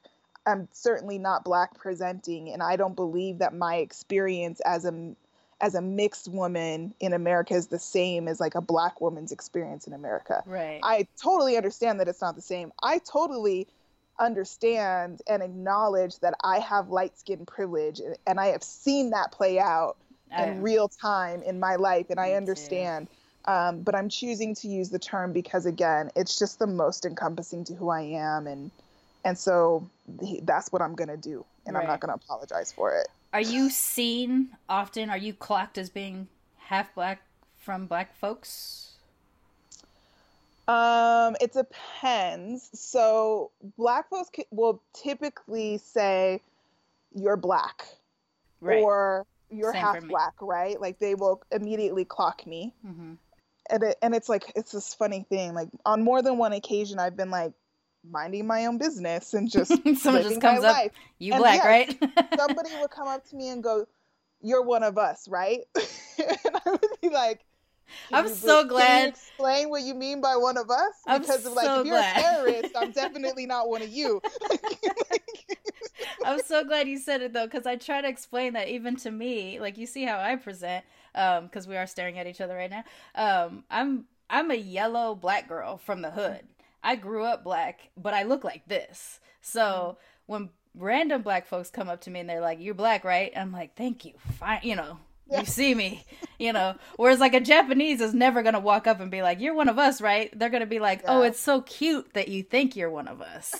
I'm 0.46 0.68
certainly 0.72 1.18
not 1.18 1.44
black 1.44 1.78
presenting, 1.78 2.50
and 2.50 2.62
I 2.62 2.76
don't 2.76 2.96
believe 2.96 3.38
that 3.38 3.54
my 3.54 3.76
experience 3.76 4.61
as 4.61 4.87
a 4.87 5.14
as 5.61 5.75
a 5.75 5.83
mixed 5.83 6.29
woman 6.29 6.94
in 7.01 7.12
America 7.12 7.55
is 7.55 7.66
the 7.66 7.79
same 7.79 8.29
as 8.29 8.40
like 8.40 8.55
a 8.55 8.61
black 8.61 9.01
woman's 9.01 9.33
experience 9.33 9.87
in 9.87 9.92
America. 9.92 10.42
right. 10.46 10.81
I 10.83 11.07
totally 11.23 11.57
understand 11.57 12.01
that 12.01 12.09
it's 12.09 12.23
not 12.23 12.35
the 12.35 12.42
same. 12.42 12.73
I 12.83 12.99
totally 12.99 13.66
understand 14.18 15.23
and 15.27 15.42
acknowledge 15.42 16.18
that 16.20 16.35
I 16.44 16.59
have 16.61 16.88
light 16.90 17.18
skin 17.18 17.46
privilege 17.46 18.01
and- 18.27 18.40
I 18.40 18.49
have 18.49 18.62
seen 18.62 19.11
that 19.11 19.33
play 19.33 19.59
out 19.59 19.96
I- 20.33 20.44
in 20.44 20.62
real 20.62 20.88
time 20.88 21.42
in 21.42 21.59
my 21.59 21.77
life 21.77 22.07
and 22.11 22.18
Me 22.18 22.33
I 22.33 22.35
understand. 22.35 23.09
Um, 23.46 23.81
but 23.81 23.94
I'm 23.94 24.09
choosing 24.11 24.55
to 24.57 24.68
use 24.68 24.90
the 24.90 24.99
term 24.99 25.33
because 25.33 25.64
again, 25.66 26.11
it's 26.14 26.38
just 26.38 26.59
the 26.59 26.66
most 26.66 27.05
encompassing 27.07 27.64
to 27.64 27.75
who 27.75 27.88
I 27.88 28.03
am 28.03 28.46
and 28.46 28.70
and 29.25 29.37
so 29.37 29.88
that's 30.42 30.73
what 30.73 30.81
I'm 30.81 30.94
going 30.94 31.09
to 31.09 31.16
do 31.18 31.44
and 31.66 31.77
I'm 31.77 31.87
not 31.87 32.01
going 32.01 32.09
to 32.09 32.14
apologize 32.25 32.73
for 32.73 32.94
it. 32.96 33.09
Are 33.32 33.40
you 33.40 33.70
seen 33.70 34.56
often? 34.68 35.08
Are 35.10 35.16
you 35.16 35.32
clocked 35.32 35.78
as 35.78 35.88
being 35.90 36.28
half 36.58 36.94
black 36.94 37.22
from 37.58 37.86
black 37.86 38.16
folks? 38.16 38.92
Um, 40.66 41.36
it 41.40 41.52
depends. 41.52 42.70
So 42.78 43.50
black 43.76 44.08
folks 44.08 44.30
will 44.50 44.82
typically 44.94 45.78
say 45.78 46.40
you're 47.14 47.36
black 47.36 47.84
Right. 48.60 48.82
or 48.82 49.26
you're 49.50 49.72
Same 49.72 49.82
half 49.82 50.06
black, 50.08 50.34
right? 50.40 50.80
Like 50.80 50.98
they 50.98 51.14
will 51.14 51.42
immediately 51.50 52.04
clock 52.04 52.46
me. 52.46 52.74
hmm 52.82 53.14
And 53.68 53.82
it, 53.82 53.96
and 54.02 54.14
it's 54.14 54.28
like 54.28 54.52
it's 54.54 54.72
this 54.72 54.94
funny 54.94 55.24
thing. 55.28 55.54
Like 55.54 55.68
on 55.84 56.02
more 56.02 56.22
than 56.22 56.38
one 56.38 56.52
occasion 56.52 56.98
I've 56.98 57.16
been 57.16 57.30
like 57.30 57.52
minding 58.08 58.46
my 58.46 58.66
own 58.66 58.78
business 58.78 59.34
and 59.34 59.50
just 59.56 59.70
Someone 59.98 60.22
just 60.22 60.40
comes 60.40 60.64
up, 60.64 60.74
life. 60.76 60.92
you 61.18 61.32
And 61.32 61.40
black, 61.40 61.56
yes, 61.56 61.66
right? 61.66 62.34
Somebody 62.38 62.70
would 62.80 62.90
come 62.90 63.08
up 63.08 63.24
to 63.30 63.36
me 63.36 63.48
and 63.48 63.62
go, 63.62 63.86
"You're 64.40 64.62
one 64.62 64.82
of 64.82 64.98
us, 64.98 65.28
right?" 65.28 65.60
and 65.76 66.56
I 66.66 66.70
would 66.70 66.80
be 67.02 67.08
like, 67.10 67.40
I'm 68.12 68.28
so 68.28 68.60
Can 68.60 68.68
glad- 68.68 69.02
you 69.02 69.08
explain 69.08 69.68
what 69.70 69.82
you 69.82 69.94
mean 69.94 70.20
by 70.20 70.36
one 70.36 70.56
of 70.56 70.70
us? 70.70 70.94
I'm 71.06 71.20
Because 71.20 71.44
like 71.46 71.66
so 71.66 71.80
if 71.80 71.86
you're 71.86 71.96
glad. 71.96 72.16
a 72.16 72.20
terrorist, 72.22 72.70
I'm 72.76 72.92
definitely 72.92 73.46
not 73.46 73.68
one 73.68 73.82
of 73.82 73.88
you. 73.88 74.22
I'm 76.24 76.40
so 76.42 76.64
glad 76.64 76.86
you 76.88 76.98
said 76.98 77.22
it 77.22 77.32
though, 77.32 77.46
because 77.46 77.66
I 77.66 77.76
try 77.76 78.00
to 78.00 78.08
explain 78.08 78.52
that 78.54 78.68
even 78.68 78.96
to 78.96 79.10
me. 79.10 79.58
Like 79.60 79.78
you 79.78 79.86
see 79.86 80.04
how 80.04 80.18
I 80.18 80.36
present, 80.36 80.84
because 81.12 81.66
we 81.66 81.76
are 81.76 81.86
staring 81.86 82.18
at 82.18 82.26
each 82.26 82.40
other 82.40 82.54
right 82.54 82.70
now. 82.70 82.84
Um, 83.14 83.64
I'm 83.70 84.04
I'm 84.28 84.50
a 84.50 84.54
yellow 84.56 85.14
black 85.14 85.48
girl 85.48 85.78
from 85.78 86.02
the 86.02 86.10
hood. 86.10 86.42
I 86.82 86.96
grew 86.96 87.24
up 87.24 87.44
black, 87.44 87.90
but 87.96 88.14
I 88.14 88.24
look 88.24 88.44
like 88.44 88.66
this. 88.66 89.20
So 89.40 89.98
when 90.26 90.50
random 90.74 91.22
black 91.22 91.46
folks 91.46 91.70
come 91.70 91.88
up 91.88 92.02
to 92.02 92.10
me 92.10 92.20
and 92.20 92.28
they're 92.28 92.40
like, 92.40 92.60
"You're 92.60 92.74
black, 92.74 93.04
right?" 93.04 93.32
I'm 93.36 93.52
like, 93.52 93.74
"Thank 93.76 94.04
you." 94.04 94.14
Fine, 94.38 94.60
you 94.62 94.76
know, 94.76 94.98
yeah. 95.30 95.40
you 95.40 95.46
see 95.46 95.74
me, 95.74 96.04
you 96.38 96.52
know. 96.52 96.76
Whereas 96.96 97.20
like 97.20 97.34
a 97.34 97.40
Japanese 97.40 98.00
is 98.00 98.14
never 98.14 98.42
gonna 98.42 98.60
walk 98.60 98.86
up 98.86 99.00
and 99.00 99.10
be 99.10 99.22
like, 99.22 99.40
"You're 99.40 99.54
one 99.54 99.68
of 99.68 99.78
us, 99.78 100.00
right?" 100.00 100.36
They're 100.38 100.50
gonna 100.50 100.66
be 100.66 100.80
like, 100.80 101.02
oh, 101.04 101.12
yeah. 101.12 101.18
"Oh, 101.18 101.22
it's 101.22 101.40
so 101.40 101.62
cute 101.62 102.14
that 102.14 102.28
you 102.28 102.42
think 102.42 102.76
you're 102.76 102.90
one 102.90 103.08
of 103.08 103.20
us." 103.20 103.54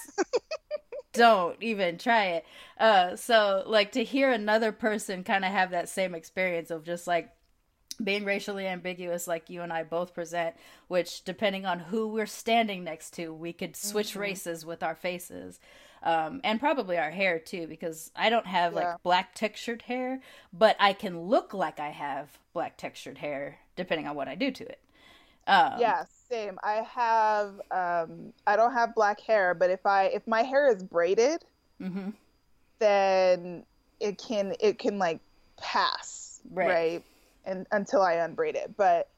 Don't 1.13 1.61
even 1.61 1.99
try 1.99 2.27
it. 2.27 2.47
Uh, 2.79 3.17
so 3.17 3.65
like 3.67 3.93
to 3.93 4.05
hear 4.05 4.31
another 4.31 4.71
person 4.71 5.25
kind 5.25 5.45
of 5.45 5.51
have 5.51 5.73
that 5.73 5.89
same 5.89 6.15
experience 6.15 6.71
of 6.71 6.85
just 6.85 7.07
like 7.09 7.31
being 8.03 8.25
racially 8.25 8.67
ambiguous 8.67 9.27
like 9.27 9.51
you 9.51 9.63
and 9.63 9.73
I 9.73 9.83
both 9.83 10.15
present, 10.15 10.57
which 10.89 11.25
depending 11.25 11.67
on 11.67 11.79
who 11.79 12.09
we're 12.09 12.27
standing 12.27 12.85
next 12.85 13.15
to, 13.15 13.33
we 13.33 13.53
could 13.53 13.77
switch 13.77 14.11
mm-hmm. 14.11 14.21
races 14.21 14.65
with 14.65 14.83
our 14.83 14.95
faces 14.95 15.61
um, 16.03 16.41
and 16.45 16.59
probably 16.59 16.99
our 16.99 17.11
hair 17.11 17.39
too, 17.39 17.67
because 17.67 18.11
I 18.17 18.31
don't 18.31 18.47
have 18.47 18.73
yeah. 18.73 18.79
like 18.79 19.03
black 19.03 19.35
textured 19.35 19.83
hair, 19.83 20.21
but 20.53 20.77
I 20.81 20.93
can 20.93 21.21
look 21.21 21.53
like 21.53 21.79
I 21.79 21.91
have 21.91 22.39
black 22.53 22.77
textured 22.77 23.19
hair 23.19 23.59
depending 23.77 24.07
on 24.07 24.17
what 24.17 24.29
I 24.29 24.35
do 24.35 24.51
to 24.51 24.65
it. 24.65 24.81
Um, 25.47 25.75
yeah, 25.79 26.05
same. 26.31 26.59
I 26.63 26.87
have. 26.95 27.61
Um, 27.71 28.33
I 28.47 28.57
don't 28.57 28.73
have 28.73 28.95
black 28.95 29.21
hair, 29.21 29.55
but 29.55 29.71
if 29.71 29.85
I 29.85 30.05
if 30.05 30.27
my 30.27 30.43
hair 30.43 30.71
is 30.71 30.83
braided, 30.83 31.45
mm-hmm. 31.81 32.11
then 32.79 33.65
it 33.99 34.19
can 34.19 34.55
it 34.61 34.79
can 34.79 34.99
like 34.99 35.21
pass 35.59 36.41
right, 36.51 36.69
right? 36.69 37.05
And 37.45 37.67
until 37.71 38.03
I 38.03 38.15
unbraid 38.15 38.57
it. 38.57 38.77
But 38.77 39.09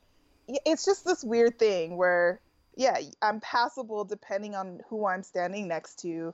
it's 0.67 0.85
just 0.85 1.05
this 1.05 1.23
weird 1.23 1.59
thing 1.59 1.97
where 1.97 2.41
yeah, 2.77 2.99
I'm 3.21 3.41
passable 3.41 4.05
depending 4.05 4.55
on 4.55 4.81
who 4.89 5.07
I'm 5.07 5.23
standing 5.23 5.69
next 5.69 6.01
to. 6.01 6.33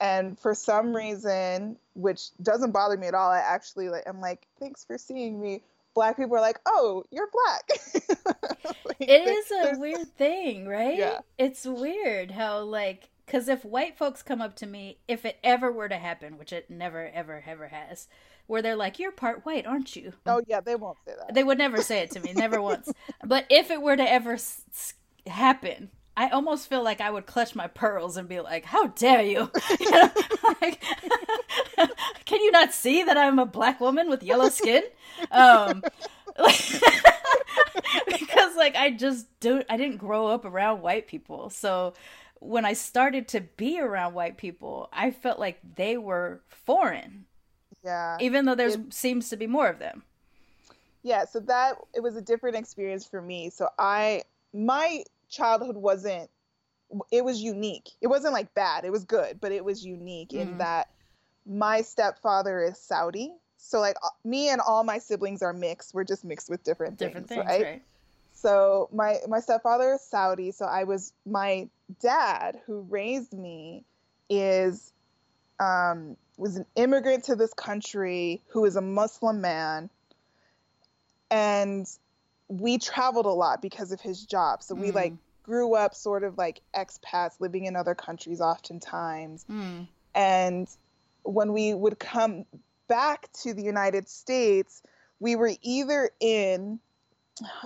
And 0.00 0.38
for 0.38 0.54
some 0.54 0.94
reason 0.94 1.76
which 1.94 2.28
doesn't 2.40 2.70
bother 2.70 2.96
me 2.96 3.08
at 3.08 3.14
all 3.14 3.30
i 3.32 3.38
actually 3.40 3.88
like 3.88 4.04
i'm 4.06 4.20
like 4.20 4.46
thanks 4.60 4.84
for 4.84 4.96
seeing 4.96 5.40
me. 5.40 5.62
Black 5.94 6.16
people 6.16 6.36
are 6.36 6.40
like 6.40 6.60
oh 6.66 7.04
you're 7.10 7.28
black. 7.32 7.68
Like, 8.84 8.96
it 9.00 9.28
is 9.28 9.50
a 9.50 9.78
weird 9.78 10.08
thing 10.16 10.66
right? 10.66 10.98
Yeah. 10.98 11.20
It's 11.36 11.66
weird 11.66 12.30
how 12.30 12.60
like 12.60 13.10
because 13.26 13.48
if 13.48 13.64
white 13.64 13.98
folks 13.98 14.22
come 14.22 14.40
up 14.40 14.54
to 14.56 14.66
me 14.66 14.98
if 15.08 15.24
it 15.24 15.38
ever 15.42 15.72
were 15.72 15.88
to 15.88 15.98
happen 15.98 16.38
which 16.38 16.52
it 16.52 16.70
never 16.70 17.08
ever 17.12 17.42
ever 17.46 17.68
has 17.68 18.08
where 18.48 18.62
they're 18.62 18.76
like 18.76 18.98
you're 18.98 19.12
part 19.12 19.46
white 19.46 19.66
aren't 19.66 19.94
you 19.94 20.12
oh 20.26 20.42
yeah 20.46 20.60
they 20.60 20.74
won't 20.74 20.98
say 21.06 21.12
that 21.16 21.34
they 21.34 21.44
would 21.44 21.58
never 21.58 21.80
say 21.80 22.00
it 22.00 22.10
to 22.10 22.20
me 22.20 22.32
never 22.32 22.60
once 22.60 22.90
but 23.24 23.46
if 23.48 23.70
it 23.70 23.80
were 23.80 23.96
to 23.96 24.10
ever 24.10 24.32
s- 24.34 24.94
happen 25.26 25.90
I 26.16 26.30
almost 26.30 26.68
feel 26.68 26.82
like 26.82 27.00
I 27.00 27.10
would 27.12 27.26
clutch 27.26 27.54
my 27.54 27.68
pearls 27.68 28.16
and 28.16 28.28
be 28.28 28.40
like, 28.40 28.64
"How 28.64 28.88
dare 28.88 29.22
you? 29.22 29.52
you 29.78 29.90
know, 29.92 30.10
like, 30.60 30.82
can 32.24 32.40
you 32.40 32.50
not 32.50 32.72
see 32.74 33.04
that 33.04 33.16
I'm 33.16 33.38
a 33.38 33.46
black 33.46 33.80
woman 33.80 34.10
with 34.10 34.24
yellow 34.24 34.48
skin?" 34.48 34.82
Um, 35.30 35.84
because 38.06 38.56
like 38.56 38.74
I 38.74 38.90
just 38.90 39.28
don't, 39.40 39.64
I 39.70 39.76
didn't 39.76 39.98
grow 39.98 40.26
up 40.26 40.44
around 40.44 40.82
white 40.82 41.06
people. 41.06 41.50
So 41.50 41.94
when 42.40 42.64
I 42.64 42.72
started 42.72 43.28
to 43.28 43.40
be 43.40 43.80
around 43.80 44.14
white 44.14 44.38
people, 44.38 44.88
I 44.92 45.12
felt 45.12 45.38
like 45.38 45.60
they 45.76 45.96
were 45.96 46.42
foreign. 46.48 47.26
Yeah. 47.84 48.16
Even 48.20 48.44
though 48.44 48.54
there 48.54 48.70
seems 48.90 49.28
to 49.30 49.36
be 49.36 49.46
more 49.46 49.68
of 49.68 49.78
them. 49.78 50.02
Yeah, 51.02 51.24
so 51.24 51.40
that 51.40 51.76
it 51.94 52.02
was 52.02 52.16
a 52.16 52.20
different 52.20 52.56
experience 52.56 53.06
for 53.06 53.22
me. 53.22 53.50
So 53.50 53.68
I 53.78 54.22
my 54.52 55.04
childhood 55.28 55.76
wasn't 55.76 56.28
it 57.10 57.24
was 57.24 57.42
unique. 57.42 57.90
It 58.00 58.06
wasn't 58.06 58.32
like 58.32 58.52
bad. 58.54 58.84
It 58.84 58.90
was 58.90 59.04
good, 59.04 59.40
but 59.40 59.52
it 59.52 59.64
was 59.64 59.84
unique 59.84 60.30
mm-hmm. 60.30 60.52
in 60.52 60.58
that 60.58 60.88
my 61.46 61.82
stepfather 61.82 62.62
is 62.62 62.78
Saudi. 62.78 63.32
So 63.58 63.80
like 63.80 63.96
me 64.24 64.48
and 64.50 64.60
all 64.60 64.84
my 64.84 64.98
siblings 64.98 65.42
are 65.42 65.52
mixed. 65.52 65.94
We're 65.94 66.04
just 66.04 66.24
mixed 66.24 66.48
with 66.48 66.62
different, 66.64 66.98
different 66.98 67.28
things, 67.28 67.46
things 67.46 67.50
right? 67.50 67.64
right? 67.64 67.82
So 68.32 68.88
my 68.92 69.18
my 69.28 69.40
stepfather 69.40 69.94
is 69.94 70.00
Saudi. 70.00 70.52
So 70.52 70.64
I 70.64 70.84
was 70.84 71.12
my 71.26 71.68
dad 72.00 72.60
who 72.66 72.86
raised 72.88 73.32
me 73.32 73.84
is 74.30 74.92
um, 75.58 76.16
was 76.38 76.56
an 76.56 76.64
immigrant 76.76 77.24
to 77.24 77.36
this 77.36 77.52
country 77.52 78.40
who 78.48 78.64
is 78.64 78.76
a 78.76 78.80
Muslim 78.80 79.40
man, 79.40 79.90
and 81.30 81.86
we 82.48 82.78
traveled 82.78 83.26
a 83.26 83.30
lot 83.30 83.60
because 83.60 83.92
of 83.92 84.00
his 84.00 84.24
job. 84.24 84.62
So 84.62 84.74
we 84.74 84.90
mm. 84.90 84.94
like 84.94 85.12
grew 85.42 85.74
up 85.74 85.94
sort 85.94 86.24
of 86.24 86.38
like 86.38 86.60
expats 86.74 87.40
living 87.40 87.66
in 87.66 87.76
other 87.76 87.94
countries 87.94 88.40
oftentimes. 88.40 89.44
Mm. 89.50 89.88
And 90.14 90.68
when 91.24 91.52
we 91.52 91.74
would 91.74 91.98
come 91.98 92.44
back 92.86 93.30
to 93.42 93.52
the 93.52 93.62
United 93.62 94.08
States, 94.08 94.82
we 95.20 95.36
were 95.36 95.52
either 95.62 96.10
in 96.20 96.78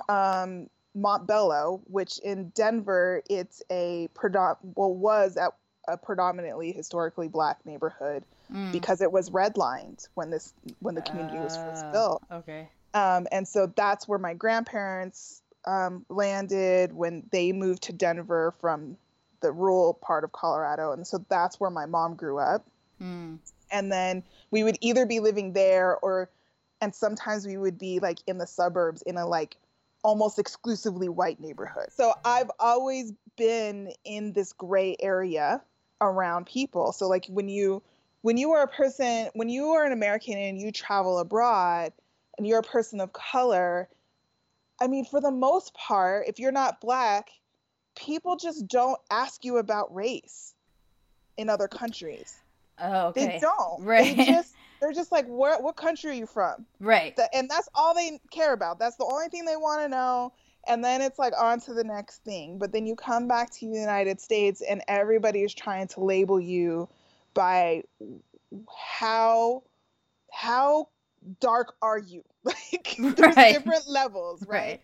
um, 0.09 0.69
Montbello, 0.97 1.81
which 1.87 2.19
in 2.19 2.49
Denver, 2.51 3.23
it's 3.29 3.63
a 3.71 4.09
predom- 4.15 4.57
well 4.75 4.95
was 4.95 5.37
at 5.37 5.53
a 5.89 5.97
predominantly 5.97 6.73
historically 6.73 7.29
black 7.29 7.65
neighborhood 7.65 8.25
mm. 8.51 8.73
because 8.73 9.01
it 9.01 9.13
was 9.13 9.31
redlined 9.31 10.09
when 10.15 10.31
this 10.31 10.55
when 10.81 10.95
the 10.95 11.03
community 11.03 11.39
uh, 11.39 11.43
was 11.43 11.57
first 11.57 11.85
ah, 11.85 11.93
built. 11.93 12.23
Okay. 12.31 12.69
Um, 12.95 13.27
and 13.33 13.47
so 13.47 13.73
that's 13.75 14.07
where 14.07 14.19
my 14.19 14.35
grandparents 14.35 15.43
um, 15.65 16.05
landed 16.09 16.93
when 16.93 17.25
they 17.31 17.53
moved 17.53 17.83
to 17.85 17.93
Denver 17.93 18.55
from 18.61 18.97
the 19.41 19.53
rural 19.53 19.95
part 19.95 20.25
of 20.25 20.33
Colorado. 20.33 20.93
And 20.93 21.07
so 21.07 21.25
that's 21.29 21.61
where 21.61 21.71
my 21.71 21.87
mom 21.87 22.15
grew 22.15 22.39
up. 22.39 22.67
Mm. 23.01 23.39
And 23.71 23.91
then 23.93 24.23
we 24.51 24.65
would 24.65 24.79
either 24.81 25.07
be 25.07 25.21
living 25.21 25.53
there 25.53 25.97
or, 25.99 26.31
and 26.81 26.95
sometimes 26.95 27.47
we 27.47 27.57
would 27.57 27.79
be 27.79 27.99
like 27.99 28.19
in 28.27 28.39
the 28.39 28.47
suburbs 28.47 29.03
in 29.03 29.17
a 29.17 29.27
like 29.27 29.57
almost 30.05 30.39
exclusively 30.39 31.09
white 31.09 31.41
neighborhood. 31.41 31.89
So 31.91 32.13
I've 32.25 32.51
always 32.59 33.13
been 33.37 33.93
in 34.05 34.33
this 34.33 34.53
gray 34.53 34.97
area 35.01 35.63
around 36.01 36.47
people. 36.47 36.93
So 36.93 37.09
like 37.09 37.27
when 37.27 37.49
you, 37.49 37.83
when 38.23 38.37
you 38.37 38.53
are 38.53 38.63
a 38.63 38.69
person, 38.69 39.29
when 39.35 39.49
you 39.49 39.71
are 39.71 39.85
an 39.85 39.93
American 39.93 40.39
and 40.39 40.61
you 40.61 40.73
travel 40.73 41.19
abroad, 41.19 41.93
and 42.39 42.47
you're 42.47 42.61
a 42.61 42.65
person 42.65 43.01
of 43.01 43.13
color, 43.13 43.89
I 44.81 44.87
mean, 44.87 45.05
for 45.05 45.21
the 45.21 45.31
most 45.31 45.75
part, 45.75 46.27
if 46.27 46.39
you're 46.39 46.53
not 46.53 46.81
black, 46.81 47.31
people 47.95 48.37
just 48.37 48.67
don't 48.67 48.99
ask 49.11 49.45
you 49.45 49.59
about 49.59 49.95
race 49.95 50.55
in 51.37 51.49
other 51.49 51.69
countries. 51.69 52.35
Oh, 52.81 53.09
okay. 53.09 53.27
They 53.27 53.39
don't. 53.41 53.85
Right. 53.85 54.17
They 54.17 54.25
just 54.27 54.55
they're 54.81 54.93
just 54.93 55.13
like, 55.13 55.27
where 55.27 55.61
what 55.61 55.77
country 55.77 56.11
are 56.11 56.15
you 56.15 56.27
from? 56.27 56.67
Right. 56.81 57.19
and 57.33 57.49
that's 57.49 57.69
all 57.75 57.95
they 57.95 58.19
care 58.31 58.53
about. 58.53 58.79
That's 58.79 58.97
the 58.97 59.05
only 59.05 59.29
thing 59.29 59.45
they 59.45 59.57
want 59.57 59.83
to 59.83 59.89
know. 59.89 60.33
And 60.67 60.83
then 60.85 61.01
it's 61.01 61.19
like 61.19 61.33
on 61.39 61.61
to 61.63 61.75
the 61.75 61.85
next 61.85 62.25
thing. 62.25 62.59
But 62.59 62.73
then 62.73 62.87
you 62.87 62.97
come 62.97 63.27
back 63.29 63.51
to 63.55 63.69
the 63.69 63.79
United 63.79 64.21
States 64.21 64.63
and 64.63 64.83
everybody 64.89 65.43
is 65.43 65.55
trying 65.55 65.89
to 65.89 66.01
label 66.01 66.41
you 66.41 66.89
by 67.35 67.83
how 68.95 69.63
how 70.33 70.89
dark 71.41 71.75
are 71.83 71.99
you? 71.99 72.23
Like 72.45 72.97
there's 72.99 73.37
right. 73.37 73.55
different 73.55 73.89
levels, 73.89 74.43
right? 74.49 74.59
right? 74.59 74.81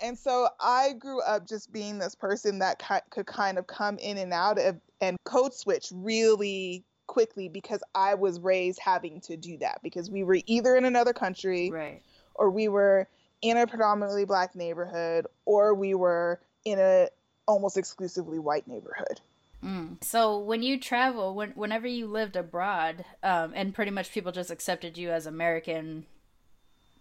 And 0.00 0.18
so 0.18 0.48
I 0.58 0.94
grew 0.94 1.20
up 1.20 1.46
just 1.46 1.72
being 1.72 1.98
this 1.98 2.16
person 2.16 2.58
that 2.58 2.80
ki- 2.80 3.06
could 3.10 3.26
kind 3.26 3.56
of 3.56 3.68
come 3.68 3.98
in 3.98 4.18
and 4.18 4.32
out 4.32 4.58
of 4.58 4.80
and 5.00 5.16
code 5.24 5.54
switch 5.54 5.90
really 5.94 6.82
quickly 7.06 7.48
because 7.48 7.84
I 7.94 8.14
was 8.14 8.40
raised 8.40 8.80
having 8.80 9.20
to 9.22 9.36
do 9.36 9.58
that 9.58 9.78
because 9.82 10.10
we 10.10 10.24
were 10.24 10.38
either 10.46 10.74
in 10.74 10.84
another 10.84 11.12
country 11.12 11.70
right. 11.70 12.02
or 12.34 12.50
we 12.50 12.66
were 12.66 13.06
in 13.42 13.56
a 13.56 13.66
predominantly 13.66 14.24
black 14.24 14.56
neighborhood 14.56 15.26
or 15.44 15.74
we 15.74 15.94
were 15.94 16.40
in 16.64 16.80
a 16.80 17.08
almost 17.46 17.76
exclusively 17.76 18.38
white 18.38 18.66
neighborhood. 18.66 19.20
Mm. 19.64 20.02
So 20.02 20.38
when 20.38 20.62
you 20.62 20.78
travel, 20.78 21.34
when 21.34 21.50
whenever 21.50 21.86
you 21.86 22.06
lived 22.06 22.36
abroad, 22.36 23.04
um, 23.22 23.52
and 23.54 23.74
pretty 23.74 23.90
much 23.90 24.12
people 24.12 24.32
just 24.32 24.50
accepted 24.50 24.98
you 24.98 25.10
as 25.10 25.26
American 25.26 26.06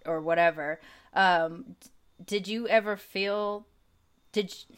or 0.05 0.21
whatever, 0.21 0.79
um, 1.13 1.75
did 2.23 2.47
you 2.47 2.67
ever 2.67 2.95
feel? 2.95 3.65
Did 4.31 4.53
you, 4.69 4.75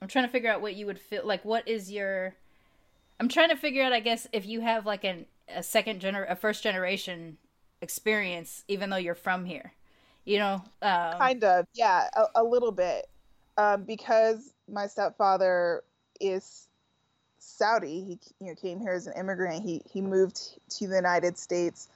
I'm 0.00 0.08
trying 0.08 0.26
to 0.26 0.30
figure 0.30 0.50
out 0.50 0.60
what 0.60 0.74
you 0.74 0.86
would 0.86 1.00
feel 1.00 1.22
like. 1.24 1.44
What 1.44 1.66
is 1.66 1.90
your? 1.90 2.34
I'm 3.18 3.28
trying 3.28 3.48
to 3.48 3.56
figure 3.56 3.82
out, 3.82 3.94
I 3.94 4.00
guess, 4.00 4.26
if 4.32 4.44
you 4.44 4.60
have 4.60 4.84
like 4.84 5.04
an 5.04 5.26
a 5.48 5.62
second 5.62 6.00
gener 6.00 6.30
a 6.30 6.36
first 6.36 6.62
generation 6.62 7.38
experience, 7.80 8.64
even 8.68 8.90
though 8.90 8.96
you're 8.96 9.14
from 9.14 9.44
here. 9.44 9.72
You 10.24 10.38
know, 10.38 10.54
um, 10.82 11.18
kind 11.18 11.44
of, 11.44 11.66
yeah, 11.72 12.08
a, 12.14 12.42
a 12.42 12.44
little 12.44 12.72
bit, 12.72 13.06
um, 13.56 13.84
because 13.84 14.52
my 14.68 14.88
stepfather 14.88 15.84
is 16.20 16.66
Saudi. 17.46 18.02
He 18.04 18.18
you 18.40 18.48
know 18.48 18.54
came 18.54 18.80
here 18.80 18.92
as 18.92 19.06
an 19.06 19.14
immigrant. 19.16 19.62
He 19.62 19.82
he 19.90 20.00
moved 20.00 20.40
to 20.70 20.88
the 20.88 20.96
United 20.96 21.38
States 21.38 21.88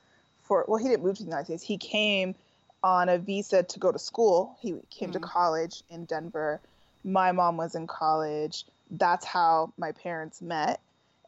for 0.42 0.64
well, 0.68 0.78
he 0.78 0.88
didn't 0.88 1.04
move 1.04 1.16
to 1.16 1.22
the 1.22 1.28
United 1.28 1.46
States. 1.46 1.62
He 1.62 1.78
came 1.78 2.34
on 2.82 3.08
a 3.08 3.18
visa 3.18 3.62
to 3.62 3.78
go 3.78 3.92
to 3.92 3.98
school. 3.98 4.56
He 4.60 4.70
came 4.90 5.10
mm-hmm. 5.10 5.12
to 5.12 5.20
college 5.20 5.82
in 5.90 6.04
Denver. 6.06 6.60
My 7.04 7.32
mom 7.32 7.56
was 7.56 7.74
in 7.74 7.86
college. 7.86 8.64
That's 8.90 9.24
how 9.24 9.72
my 9.76 9.92
parents 9.92 10.40
met. 10.40 10.80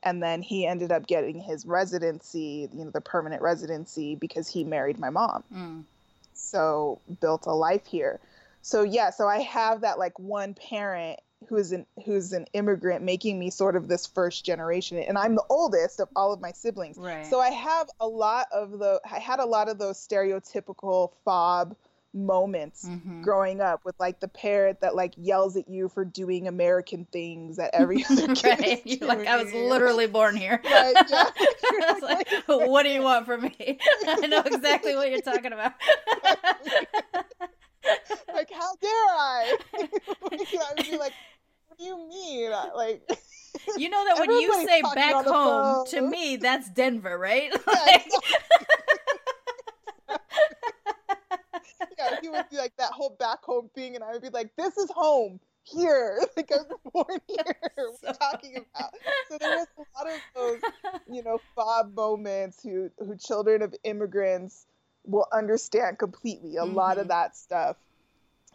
and 0.03 0.23
then 0.23 0.43
he 0.43 0.67
ended 0.67 0.91
up 0.91 1.07
getting 1.07 1.39
his 1.39 1.65
residency, 1.65 2.69
you 2.73 2.85
know, 2.85 2.91
the 2.91 3.01
permanent 3.01 3.41
residency 3.43 4.15
because 4.17 4.49
he 4.49 4.65
married 4.65 4.99
my 4.99 5.11
mom. 5.11 5.45
Mm. 5.55 5.85
So 6.35 7.01
built 7.21 7.47
a 7.47 7.53
life 7.53 7.87
here. 7.87 8.19
So 8.63 8.83
yeah, 8.83 9.11
so 9.11 9.29
I 9.29 9.41
have 9.43 9.83
that 9.83 9.99
like 9.99 10.19
one 10.19 10.55
parent 10.55 11.21
who's 11.49 11.73
an 11.73 11.87
who's 12.05 12.33
an 12.33 12.47
immigrant 12.53 13.03
making 13.05 13.39
me 13.39 13.51
sort 13.51 13.77
of 13.77 13.89
this 13.89 14.07
first 14.07 14.45
generation 14.45 14.99
and 14.99 15.17
I'm 15.19 15.35
the 15.35 15.45
oldest 15.51 16.01
of 16.01 16.09
all 16.17 16.33
of 16.33 16.41
my 16.41 16.53
siblings. 16.53 16.97
Right. 16.99 17.27
So 17.27 17.41
I 17.41 17.51
have 17.51 17.89
a 18.01 18.07
lot 18.09 18.47
of 18.53 18.79
the 18.79 19.01
I 19.11 19.19
had 19.19 19.41
a 19.41 19.47
lot 19.47 19.69
of 19.69 19.79
those 19.79 19.97
stereotypical 19.99 21.11
fob 21.25 21.77
moments 22.15 22.85
Mhm. 22.87 23.23
growing 23.23 23.63
up 23.63 23.87
with 23.87 23.95
like 23.99 24.21
the 24.21 24.29
parent 24.29 24.81
that 24.83 24.95
like 24.95 25.15
yells 25.17 25.57
at 25.57 25.67
you 25.67 25.89
for 25.89 26.05
doing 26.05 26.47
American 26.47 27.07
things 27.11 27.57
that 27.57 27.71
every 27.75 28.05
other 28.11 28.35
kid 28.35 28.61
right. 28.61 28.83
You're 28.85 29.09
like, 29.09 29.27
I 29.27 29.43
was 29.43 29.51
literally 29.55 30.07
born 30.07 30.37
here. 30.37 30.61
Right, 30.71 30.95
yeah. 31.09 31.31
Was 31.73 32.03
like, 32.03 32.29
what 32.47 32.83
do 32.83 32.91
you 32.91 33.01
want 33.03 33.25
from 33.25 33.43
me? 33.43 33.79
I 34.07 34.27
know 34.27 34.43
exactly 34.45 34.95
what 34.95 35.11
you're 35.11 35.23
talking 35.23 35.55
about. 35.55 35.73
like 38.35 38.51
how 38.53 38.75
dare 38.77 38.91
I? 38.93 39.57
I 39.75 39.89
would 40.77 40.87
be 40.87 40.97
like, 40.99 41.13
what 41.73 41.79
do 41.79 41.85
you 41.85 42.09
mean? 42.09 42.51
Like 42.75 43.03
you 43.77 43.89
know 43.89 44.05
that 44.07 44.19
when 44.19 44.31
you 44.31 44.67
say 44.67 44.83
back 44.95 45.25
home, 45.25 45.85
to 45.87 46.01
me, 46.03 46.37
that's 46.37 46.69
Denver, 46.71 47.19
right? 47.19 47.51
Yeah, 47.67 47.73
Like- 47.87 48.07
yeah, 51.99 52.19
he 52.21 52.29
would 52.29 52.45
be 52.51 52.57
like 52.57 52.77
that 52.79 52.93
whole 52.93 53.17
back 53.19 53.43
home 53.45 53.71
thing, 53.75 53.95
and 53.95 54.05
I 54.05 54.13
would 54.13 54.23
be 54.23 54.29
like, 54.31 54.51
this 54.57 54.77
is 54.77 54.91
home 54.91 55.41
here. 55.65 56.19
Like 56.37 56.51
I 56.53 56.57
was 56.57 56.67
born 56.93 57.21
here. 57.29 57.57
What 57.61 57.73
are 57.77 58.09
you 58.09 58.15
talking 58.19 58.57
about? 58.57 58.91
So 59.29 59.39
there 59.39 59.57
was 59.57 59.67
a 59.79 59.99
lot 59.99 60.13
of 60.13 60.21
those, 60.35 60.61
you 61.11 61.23
know, 61.23 61.39
fob 61.55 61.95
moments 61.95 62.63
who 62.63 62.91
who 62.99 63.17
children 63.17 63.63
of 63.63 63.75
immigrants 63.85 64.67
will 65.05 65.27
understand 65.33 65.99
completely. 65.99 66.57
A 66.57 66.65
lot 66.65 66.99
of 66.99 67.07
Mhm. 67.07 67.11
that 67.11 67.37
stuff. 67.37 67.77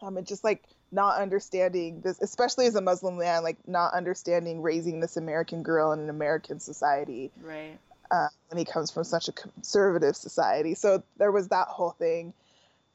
Um, 0.01 0.17
and 0.17 0.27
just 0.27 0.43
like 0.43 0.63
not 0.91 1.19
understanding 1.21 2.01
this, 2.01 2.21
especially 2.21 2.65
as 2.65 2.75
a 2.75 2.81
Muslim 2.81 3.17
man, 3.17 3.43
like 3.43 3.57
not 3.67 3.93
understanding 3.93 4.61
raising 4.61 4.99
this 4.99 5.17
American 5.17 5.63
girl 5.63 5.91
in 5.91 5.99
an 5.99 6.09
American 6.09 6.59
society 6.59 7.31
right. 7.41 7.77
uh, 8.11 8.27
when 8.49 8.57
he 8.57 8.65
comes 8.65 8.91
from 8.91 9.03
such 9.03 9.27
a 9.27 9.31
conservative 9.33 10.15
society. 10.15 10.73
So 10.75 11.03
there 11.17 11.31
was 11.31 11.49
that 11.49 11.67
whole 11.67 11.91
thing. 11.91 12.33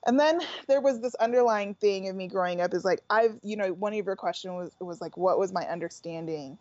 And 0.07 0.18
then 0.18 0.40
there 0.68 0.81
was 0.81 1.00
this 1.00 1.14
underlying 1.16 1.74
thing 1.74 2.09
of 2.09 2.16
me 2.16 2.26
growing 2.28 2.61
up 2.61 2.74
is 2.74 2.85
like 2.85 3.02
I've 3.09 3.38
you 3.42 3.57
know 3.57 3.72
one 3.72 3.94
of 3.94 4.05
your 4.05 4.16
question 4.16 4.57
was 4.57 4.72
was 4.81 5.00
like 5.00 5.16
what 5.16 5.38
was 5.38 5.52
my 5.52 5.66
understanding 5.68 6.59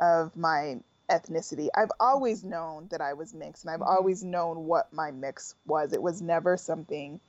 of 0.00 0.36
my 0.36 0.78
ethnicity. 1.10 1.68
I've 1.74 1.90
always 1.98 2.44
known 2.44 2.88
that 2.90 3.00
I 3.00 3.14
was 3.14 3.34
mixed 3.34 3.64
and 3.64 3.72
I've 3.72 3.80
Mhm. 3.80 3.88
always 3.88 4.22
known 4.22 4.66
what 4.66 4.92
my 4.92 5.10
mix 5.10 5.54
was. 5.66 5.92
It 5.92 6.02
was 6.02 6.20
never 6.20 6.56
something 6.56 7.20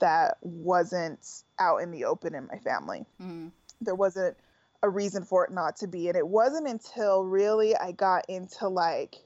that 0.00 0.36
wasn't 0.40 1.42
out 1.58 1.78
in 1.78 1.90
the 1.90 2.04
open 2.04 2.34
in 2.34 2.46
my 2.46 2.58
family 2.58 3.04
Mm. 3.20 3.52
there 3.80 3.94
wasn't 3.94 4.36
a 4.82 4.88
reason 4.88 5.24
for 5.24 5.44
it 5.44 5.50
not 5.50 5.76
to 5.76 5.88
be. 5.88 6.08
And 6.08 6.16
it 6.16 6.26
wasn't 6.26 6.68
until 6.68 7.24
really 7.24 7.76
I 7.76 7.92
got 7.92 8.24
into 8.28 8.68
like 8.68 9.16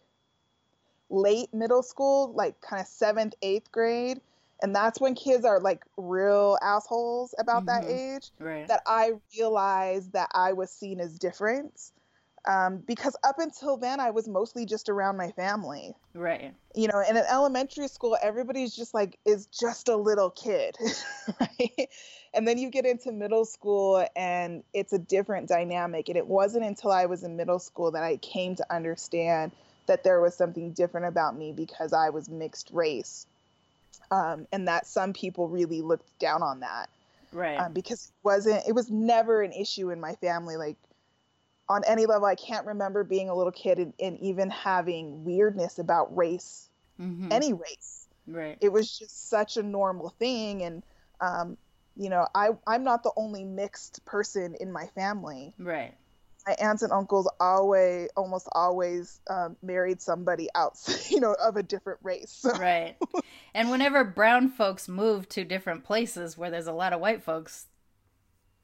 late 1.11 1.53
middle 1.53 1.83
school, 1.83 2.33
like 2.35 2.61
kind 2.61 2.81
of 2.81 2.87
seventh, 2.87 3.35
eighth 3.43 3.71
grade. 3.71 4.21
And 4.63 4.75
that's 4.75 5.01
when 5.01 5.15
kids 5.15 5.45
are 5.45 5.61
like 5.61 5.85
real 5.97 6.57
assholes 6.63 7.35
about 7.39 7.67
that 7.67 7.85
Mhm. 7.85 8.17
age 8.17 8.31
Right. 8.39 8.69
that 8.69 8.83
I 8.87 9.13
realized 9.37 10.13
that 10.13 10.31
I 10.33 10.53
was 10.53 10.71
seen 10.71 11.01
as 11.01 11.19
different. 11.19 11.93
Um, 12.49 12.79
because 12.87 13.17
up 13.25 13.39
until 13.39 13.77
then, 13.77 14.01
I 14.01 14.11
was 14.11 14.29
mostly 14.29 14.67
just 14.67 14.89
around 14.89 15.17
my 15.17 15.31
family 15.33 15.95
right. 16.15 16.55
you 16.75 16.89
know, 16.89 17.03
in 17.09 17.17
an 17.17 17.25
elementary 17.31 17.89
school, 17.89 18.17
everybody's 18.23 18.75
just 18.75 18.95
like 18.95 19.19
is 19.25 19.47
just 19.47 19.89
a 19.89 19.97
little 19.97 20.31
kid, 20.31 20.77
right? 21.41 21.89
And 22.35 22.49
then 22.49 22.59
you 22.59 22.71
get 22.71 22.87
into 22.87 23.13
middle 23.13 23.45
school 23.45 24.07
and 24.17 24.63
it's 24.73 24.93
a 24.93 24.99
different 24.99 25.49
dynamic. 25.49 26.09
And 26.09 26.17
it 26.17 26.27
wasn't 26.27 26.65
until 26.65 26.91
I 26.91 27.07
was 27.07 27.23
in 27.25 27.37
middle 27.37 27.59
school 27.59 27.91
that 27.93 28.03
I 28.03 28.17
came 28.17 28.57
to 28.57 28.75
understand 28.75 29.53
that 29.87 30.05
there 30.05 30.21
was 30.21 30.35
something 30.35 30.73
different 30.73 31.07
about 31.07 31.37
me 31.37 31.53
because 31.53 31.93
I 31.93 32.11
was 32.11 32.29
mixed 32.29 32.71
race. 32.73 33.27
Um, 34.11 34.47
and 34.53 34.69
that 34.69 34.87
some 34.87 35.13
people 35.13 35.49
really 35.49 35.81
looked 35.81 36.19
down 36.19 36.43
on 36.43 36.61
that 36.61 36.89
Right. 37.33 37.61
um, 37.61 37.73
because 37.73 38.07
it 38.07 38.25
wasn't 38.25 38.63
it 38.69 38.73
was 38.73 38.91
never 38.91 39.43
an 39.43 39.53
issue 39.53 39.91
in 39.91 40.01
my 40.01 40.15
family 40.17 40.57
like 40.57 40.77
on 41.69 41.83
any 41.87 42.07
level 42.07 42.27
i 42.27 42.35
can't 42.35 42.67
remember 42.67 43.05
being 43.05 43.29
a 43.29 43.35
little 43.35 43.53
kid 43.53 43.79
and, 43.79 43.93
and 44.01 44.19
even 44.21 44.51
having 44.51 45.25
weirdness 45.25 45.79
about 45.79 46.15
race 46.17 46.69
Mhm. 47.01 47.33
any 47.33 47.53
race 47.53 48.09
right. 48.27 48.59
it 48.61 48.71
was 48.71 48.99
just 48.99 49.29
such 49.31 49.57
a 49.57 49.63
normal 49.63 50.11
thing 50.11 50.63
and 50.63 50.83
um, 51.21 51.57
you 51.97 52.11
know 52.11 52.27
I, 52.35 52.51
i'm 52.67 52.85
not 52.85 53.03
the 53.03 53.13
only 53.17 53.45
mixed 53.45 54.05
person 54.05 54.55
in 54.61 54.71
my 54.71 54.87
family 54.95 55.55
right. 55.59 55.95
my 56.47 56.55
aunts 56.61 56.83
and 56.83 56.93
uncles 56.93 57.31
always 57.41 58.09
almost 58.17 58.49
always 58.53 59.21
um, 59.31 59.57
married 59.63 60.01
somebody 60.03 60.49
else 60.55 61.11
you 61.11 61.21
know 61.21 61.35
of 61.43 61.57
a 61.57 61.63
different 61.63 61.99
race 62.03 62.45
Right. 62.59 62.97
And 63.55 63.71
whenever 63.71 64.03
brown 64.05 64.49
folks 64.49 64.89
move 64.89 65.29
to 65.31 65.45
different 65.45 65.85
places 65.85 66.39
where 66.39 66.51
there's 66.51 66.67
a 66.67 66.73
lot 66.73 66.93
of 66.93 67.01
white 67.01 67.23
folks 67.23 67.67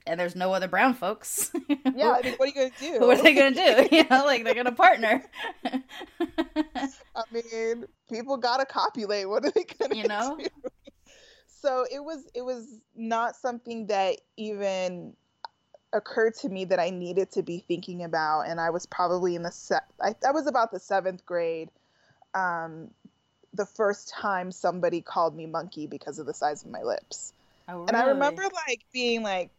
and 0.07 0.19
there's 0.19 0.37
no 0.37 0.53
other 0.53 0.69
brown 0.69 0.95
folks, 0.95 1.51
yeah 1.95 2.13
i 2.13 2.23
mean 2.23 2.35
what 2.37 2.45
are 2.45 2.47
you 2.47 2.55
gonna 2.55 2.71
do 2.81 3.01
what 3.07 3.19
are 3.19 3.23
they 3.23 3.35
going 3.35 3.55
to 3.55 3.87
do? 3.89 3.89
You 3.97 4.05
know, 4.09 4.25
like 4.25 4.45
they're 4.45 4.55
going 4.55 4.67
to 4.67 4.73
partner. 4.73 5.23
I 5.65 7.23
mean, 7.33 7.85
people 8.11 8.37
gotta 8.37 8.65
copulate. 8.65 9.29
What 9.29 9.45
are 9.45 9.51
they 9.51 9.65
gonna 9.79 9.95
You 9.95 10.09
know? 10.09 10.39
do? 10.39 10.47
So 11.61 11.85
it 11.91 11.99
was 12.03 12.29
it 12.35 12.43
was 12.43 12.79
not 12.95 13.35
something 13.37 13.89
that 13.89 14.17
even 14.37 15.15
occurred 15.93 16.35
to 16.37 16.49
me 16.49 16.65
that 16.67 16.79
I 16.79 16.91
needed 16.91 17.31
to 17.33 17.43
be 17.43 17.65
thinking 17.67 18.05
about, 18.05 18.43
and 18.43 18.61
I 18.61 18.71
was 18.71 18.87
probably 18.87 19.35
in 19.35 19.43
the 19.43 19.51
se- 19.51 19.79
I, 20.01 20.15
I 20.27 20.31
was 20.31 20.47
about 20.47 20.71
the 20.71 20.79
seventh 20.79 21.27
grade. 21.27 21.71
Um, 22.35 22.91
the 23.55 23.67
first 23.67 24.11
time 24.11 24.53
somebody 24.53 25.01
called 25.01 25.35
me 25.35 25.47
monkey 25.47 25.87
because 25.87 26.19
of 26.19 26.27
the 26.27 26.35
size 26.35 26.63
of 26.63 26.71
my 26.71 26.83
lips, 26.83 27.33
oh, 27.69 27.87
and 27.87 27.97
I 27.97 28.07
remember 28.09 28.43
like 28.69 28.85
being 28.93 29.23
like, 29.23 29.51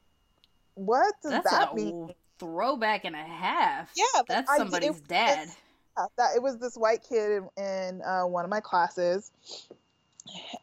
"What 0.85 1.13
does 1.21 1.31
That's 1.31 1.51
that 1.51 1.71
a 1.71 1.75
mean?" 1.75 2.13
throwback 2.39 3.03
and 3.05 3.15
a 3.15 3.19
half. 3.23 3.91
Yeah, 3.95 4.21
That's 4.27 4.49
I- 4.49 4.55
it 4.55 4.57
somebody's 4.59 4.91
was- 4.91 5.01
dad. 5.01 5.49
Yeah, 5.97 6.05
that 6.17 6.35
it 6.35 6.41
was 6.41 6.57
this 6.59 6.75
white 6.77 7.03
kid 7.07 7.43
in, 7.57 7.63
in 7.63 8.01
uh, 8.03 8.23
one 8.23 8.45
of 8.45 8.49
my 8.49 8.61
classes 8.61 9.31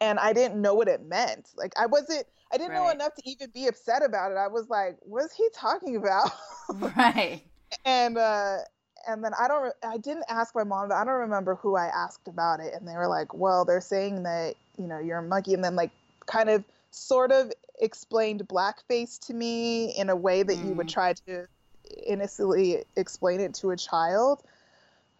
and 0.01 0.17
i 0.19 0.31
didn't 0.33 0.59
know 0.61 0.73
what 0.73 0.87
it 0.87 1.05
meant 1.05 1.49
like 1.57 1.73
i 1.77 1.85
wasn't 1.85 2.25
i 2.51 2.57
didn't 2.57 2.73
know 2.73 2.89
enough 2.89 3.13
to 3.13 3.21
even 3.29 3.49
be 3.53 3.67
upset 3.67 4.01
about 4.03 4.31
it 4.31 4.37
i 4.37 4.47
was 4.47 4.69
like 4.69 4.97
what's 5.01 5.35
he 5.35 5.47
talking 5.53 5.95
about 5.97 6.31
Right. 6.97 7.43
and 7.85 8.17
uh 8.17 8.59
and 9.07 9.23
then 9.23 9.33
i 9.39 9.47
don't 9.47 9.63
re- 9.63 9.71
i 9.83 9.97
didn't 9.97 10.23
ask 10.29 10.55
my 10.55 10.63
mom 10.63 10.87
but 10.89 10.95
i 10.95 11.03
don't 11.03 11.13
remember 11.15 11.55
who 11.55 11.75
i 11.75 11.87
asked 11.87 12.27
about 12.27 12.59
it 12.61 12.73
and 12.73 12.87
they 12.87 12.93
were 12.95 13.07
like 13.09 13.33
well 13.33 13.65
they're 13.65 13.81
saying 13.81 14.23
that 14.23 14.55
you 14.77 14.87
know 14.87 14.99
you're 14.99 15.17
a 15.19 15.23
monkey 15.23 15.53
and 15.53 15.63
then 15.63 15.75
like 15.75 15.91
kind 16.25 16.49
of 16.49 16.63
sort 16.97 17.31
of 17.31 17.51
explained 17.79 18.47
blackface 18.47 19.19
to 19.27 19.33
me 19.33 19.95
in 19.97 20.09
a 20.09 20.15
way 20.15 20.43
that 20.43 20.57
you 20.57 20.73
would 20.73 20.87
Mm. 20.87 20.93
try 20.93 21.13
to 21.27 21.47
innocently 22.05 22.83
explain 22.95 23.39
it 23.39 23.53
to 23.55 23.71
a 23.71 23.77
child 23.77 24.43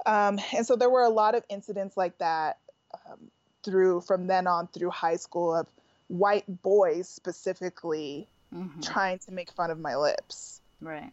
um, 0.05 0.39
and 0.55 0.65
so 0.65 0.75
there 0.75 0.89
were 0.89 1.03
a 1.03 1.09
lot 1.09 1.35
of 1.35 1.43
incidents 1.49 1.95
like 1.97 2.17
that 2.17 2.57
um, 2.93 3.19
through 3.63 4.01
from 4.01 4.27
then 4.27 4.47
on 4.47 4.67
through 4.67 4.89
high 4.89 5.15
school 5.15 5.55
of 5.55 5.67
white 6.07 6.45
boys 6.61 7.07
specifically 7.07 8.27
Mhm. 8.53 8.81
trying 8.81 9.19
to 9.19 9.31
make 9.31 9.51
fun 9.51 9.71
of 9.71 9.79
my 9.79 9.95
lips 9.95 10.61
Right. 10.81 11.11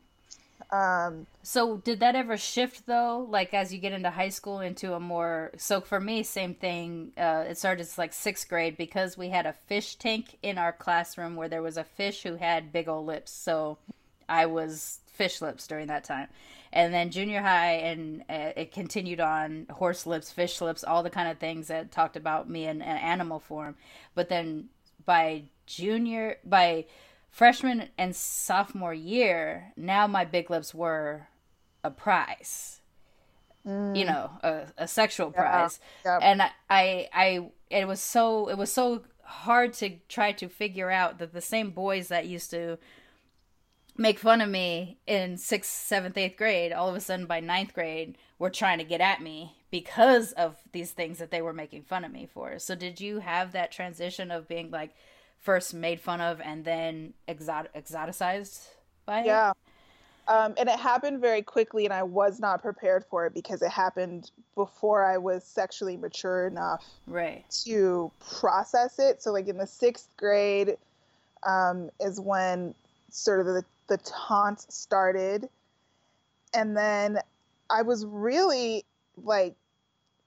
Um, 0.74 1.26
So 1.42 1.76
did 1.76 2.00
that 2.00 2.16
ever 2.16 2.36
shift 2.36 2.86
though? 2.86 3.26
Like 3.28 3.54
as 3.54 3.72
you 3.72 3.78
get 3.78 3.92
into 3.92 4.10
high 4.10 4.30
school 4.30 4.60
into 4.60 4.94
a 4.94 5.00
more 5.00 5.52
so 5.56 5.80
for 5.80 6.00
me 6.00 6.22
same 6.22 6.54
thing. 6.54 7.12
Uh, 7.16 7.44
it 7.48 7.58
started 7.58 7.82
as 7.82 7.98
like 7.98 8.12
sixth 8.12 8.48
grade 8.48 8.76
because 8.76 9.16
we 9.16 9.28
had 9.28 9.46
a 9.46 9.52
fish 9.52 9.94
tank 9.96 10.38
in 10.42 10.58
our 10.58 10.72
classroom 10.72 11.36
where 11.36 11.48
there 11.48 11.62
was 11.62 11.76
a 11.76 11.84
fish 11.84 12.22
who 12.22 12.36
had 12.36 12.72
big 12.72 12.88
old 12.88 13.06
lips. 13.06 13.30
So 13.30 13.78
I 14.28 14.46
was 14.46 15.00
fish 15.12 15.40
lips 15.40 15.66
during 15.68 15.86
that 15.88 16.02
time, 16.02 16.28
and 16.72 16.92
then 16.92 17.10
junior 17.10 17.40
high 17.40 17.74
and 17.74 18.22
uh, 18.28 18.52
it 18.56 18.72
continued 18.72 19.20
on 19.20 19.66
horse 19.70 20.06
lips, 20.06 20.32
fish 20.32 20.60
lips, 20.60 20.82
all 20.82 21.04
the 21.04 21.10
kind 21.10 21.28
of 21.30 21.38
things 21.38 21.68
that 21.68 21.92
talked 21.92 22.16
about 22.16 22.50
me 22.50 22.66
in 22.66 22.82
an 22.82 22.96
animal 22.98 23.38
form. 23.38 23.76
But 24.14 24.28
then 24.28 24.70
by 25.04 25.44
junior 25.66 26.38
by 26.44 26.86
freshman 27.34 27.88
and 27.98 28.14
sophomore 28.14 28.94
year, 28.94 29.72
now 29.76 30.06
my 30.06 30.24
big 30.24 30.50
lips 30.50 30.72
were 30.72 31.26
a 31.82 31.90
prize. 31.90 32.80
You 33.64 33.72
mm. 33.72 34.06
know, 34.06 34.30
a, 34.42 34.66
a 34.78 34.86
sexual 34.86 35.32
prize. 35.32 35.80
yeah. 36.04 36.18
And 36.22 36.42
I, 36.42 36.50
I, 36.70 37.08
I, 37.12 37.50
it 37.70 37.88
was 37.88 37.98
so, 37.98 38.48
it 38.48 38.56
was 38.56 38.70
so 38.70 39.02
hard 39.22 39.72
to 39.74 39.96
try 40.08 40.30
to 40.32 40.48
figure 40.48 40.92
out 40.92 41.18
that 41.18 41.32
the 41.32 41.40
same 41.40 41.70
boys 41.70 42.06
that 42.08 42.26
used 42.26 42.50
to 42.50 42.78
make 43.96 44.20
fun 44.20 44.40
of 44.40 44.48
me 44.48 44.98
in 45.06 45.36
sixth, 45.36 45.70
seventh, 45.72 46.16
eighth 46.16 46.36
grade, 46.36 46.72
all 46.72 46.88
of 46.88 46.94
a 46.94 47.00
sudden 47.00 47.26
by 47.26 47.40
ninth 47.40 47.74
grade, 47.74 48.16
were 48.38 48.50
trying 48.50 48.78
to 48.78 48.84
get 48.84 49.00
at 49.00 49.22
me 49.22 49.56
because 49.72 50.30
of 50.32 50.56
these 50.70 50.92
things 50.92 51.18
that 51.18 51.32
they 51.32 51.42
were 51.42 51.52
making 51.52 51.82
fun 51.82 52.04
of 52.04 52.12
me 52.12 52.28
for. 52.32 52.60
So, 52.60 52.76
did 52.76 53.00
you 53.00 53.20
have 53.20 53.52
that 53.52 53.72
transition 53.72 54.30
of 54.30 54.46
being 54.46 54.70
like 54.70 54.94
first 55.44 55.74
made 55.74 56.00
fun 56.00 56.20
of 56.20 56.40
and 56.40 56.64
then 56.64 57.12
exot- 57.28 57.68
exoticized 57.76 58.66
by 59.06 59.20
it? 59.20 59.26
Yeah. 59.26 59.52
Um, 60.26 60.54
and 60.56 60.70
it 60.70 60.78
happened 60.78 61.20
very 61.20 61.42
quickly, 61.42 61.84
and 61.84 61.92
I 61.92 62.02
was 62.02 62.40
not 62.40 62.62
prepared 62.62 63.04
for 63.10 63.26
it 63.26 63.34
because 63.34 63.60
it 63.60 63.70
happened 63.70 64.30
before 64.54 65.04
I 65.04 65.18
was 65.18 65.44
sexually 65.44 65.98
mature 65.98 66.46
enough 66.46 66.82
right. 67.06 67.44
to 67.64 68.10
process 68.30 68.98
it. 68.98 69.22
So, 69.22 69.32
like 69.32 69.48
in 69.48 69.58
the 69.58 69.66
sixth 69.66 70.08
grade, 70.16 70.78
um, 71.42 71.90
is 72.00 72.18
when 72.18 72.74
sort 73.10 73.40
of 73.40 73.46
the, 73.46 73.64
the 73.88 73.98
taunt 73.98 74.60
started. 74.72 75.50
And 76.54 76.74
then 76.74 77.18
I 77.68 77.82
was 77.82 78.06
really 78.06 78.84
like 79.22 79.54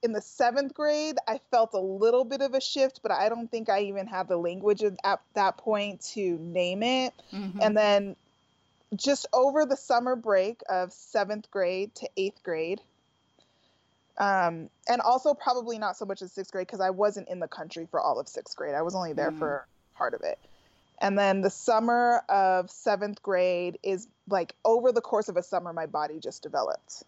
in 0.03 0.11
the 0.11 0.21
seventh 0.21 0.73
grade, 0.73 1.17
I 1.27 1.39
felt 1.51 1.73
a 1.73 1.79
little 1.79 2.23
bit 2.23 2.41
of 2.41 2.53
a 2.53 2.61
shift, 2.61 3.01
but 3.01 3.11
I 3.11 3.29
don't 3.29 3.49
think 3.49 3.69
I 3.69 3.81
even 3.83 4.07
had 4.07 4.27
the 4.27 4.37
language 4.37 4.83
at 4.83 5.21
that 5.33 5.57
point 5.57 6.01
to 6.13 6.37
name 6.37 6.83
it. 6.83 7.13
Mm-hmm. 7.33 7.59
And 7.61 7.75
then 7.75 8.15
just 8.95 9.25
over 9.33 9.65
the 9.65 9.75
summer 9.75 10.15
break 10.15 10.61
of 10.69 10.93
seventh 10.93 11.49
grade 11.51 11.93
to 11.95 12.09
eighth 12.15 12.43
grade, 12.43 12.79
um, 14.17 14.69
and 14.87 15.01
also 15.01 15.33
probably 15.33 15.77
not 15.77 15.97
so 15.97 16.05
much 16.05 16.21
in 16.21 16.27
sixth 16.27 16.51
grade 16.51 16.67
because 16.67 16.79
I 16.79 16.89
wasn't 16.89 17.27
in 17.29 17.39
the 17.39 17.47
country 17.47 17.87
for 17.89 17.99
all 17.99 18.19
of 18.19 18.27
sixth 18.27 18.55
grade. 18.55 18.75
I 18.75 18.81
was 18.81 18.95
only 18.95 19.13
there 19.13 19.31
mm. 19.31 19.39
for 19.39 19.67
part 19.95 20.13
of 20.13 20.21
it. 20.21 20.39
And 20.99 21.17
then 21.17 21.41
the 21.41 21.51
summer 21.51 22.23
of 22.27 22.71
seventh 22.71 23.21
grade 23.21 23.77
is 23.83 24.07
like 24.27 24.55
over 24.65 24.91
the 24.91 25.01
course 25.01 25.29
of 25.29 25.37
a 25.37 25.43
summer, 25.43 25.71
my 25.73 25.85
body 25.85 26.19
just 26.19 26.41
developed. 26.41 27.03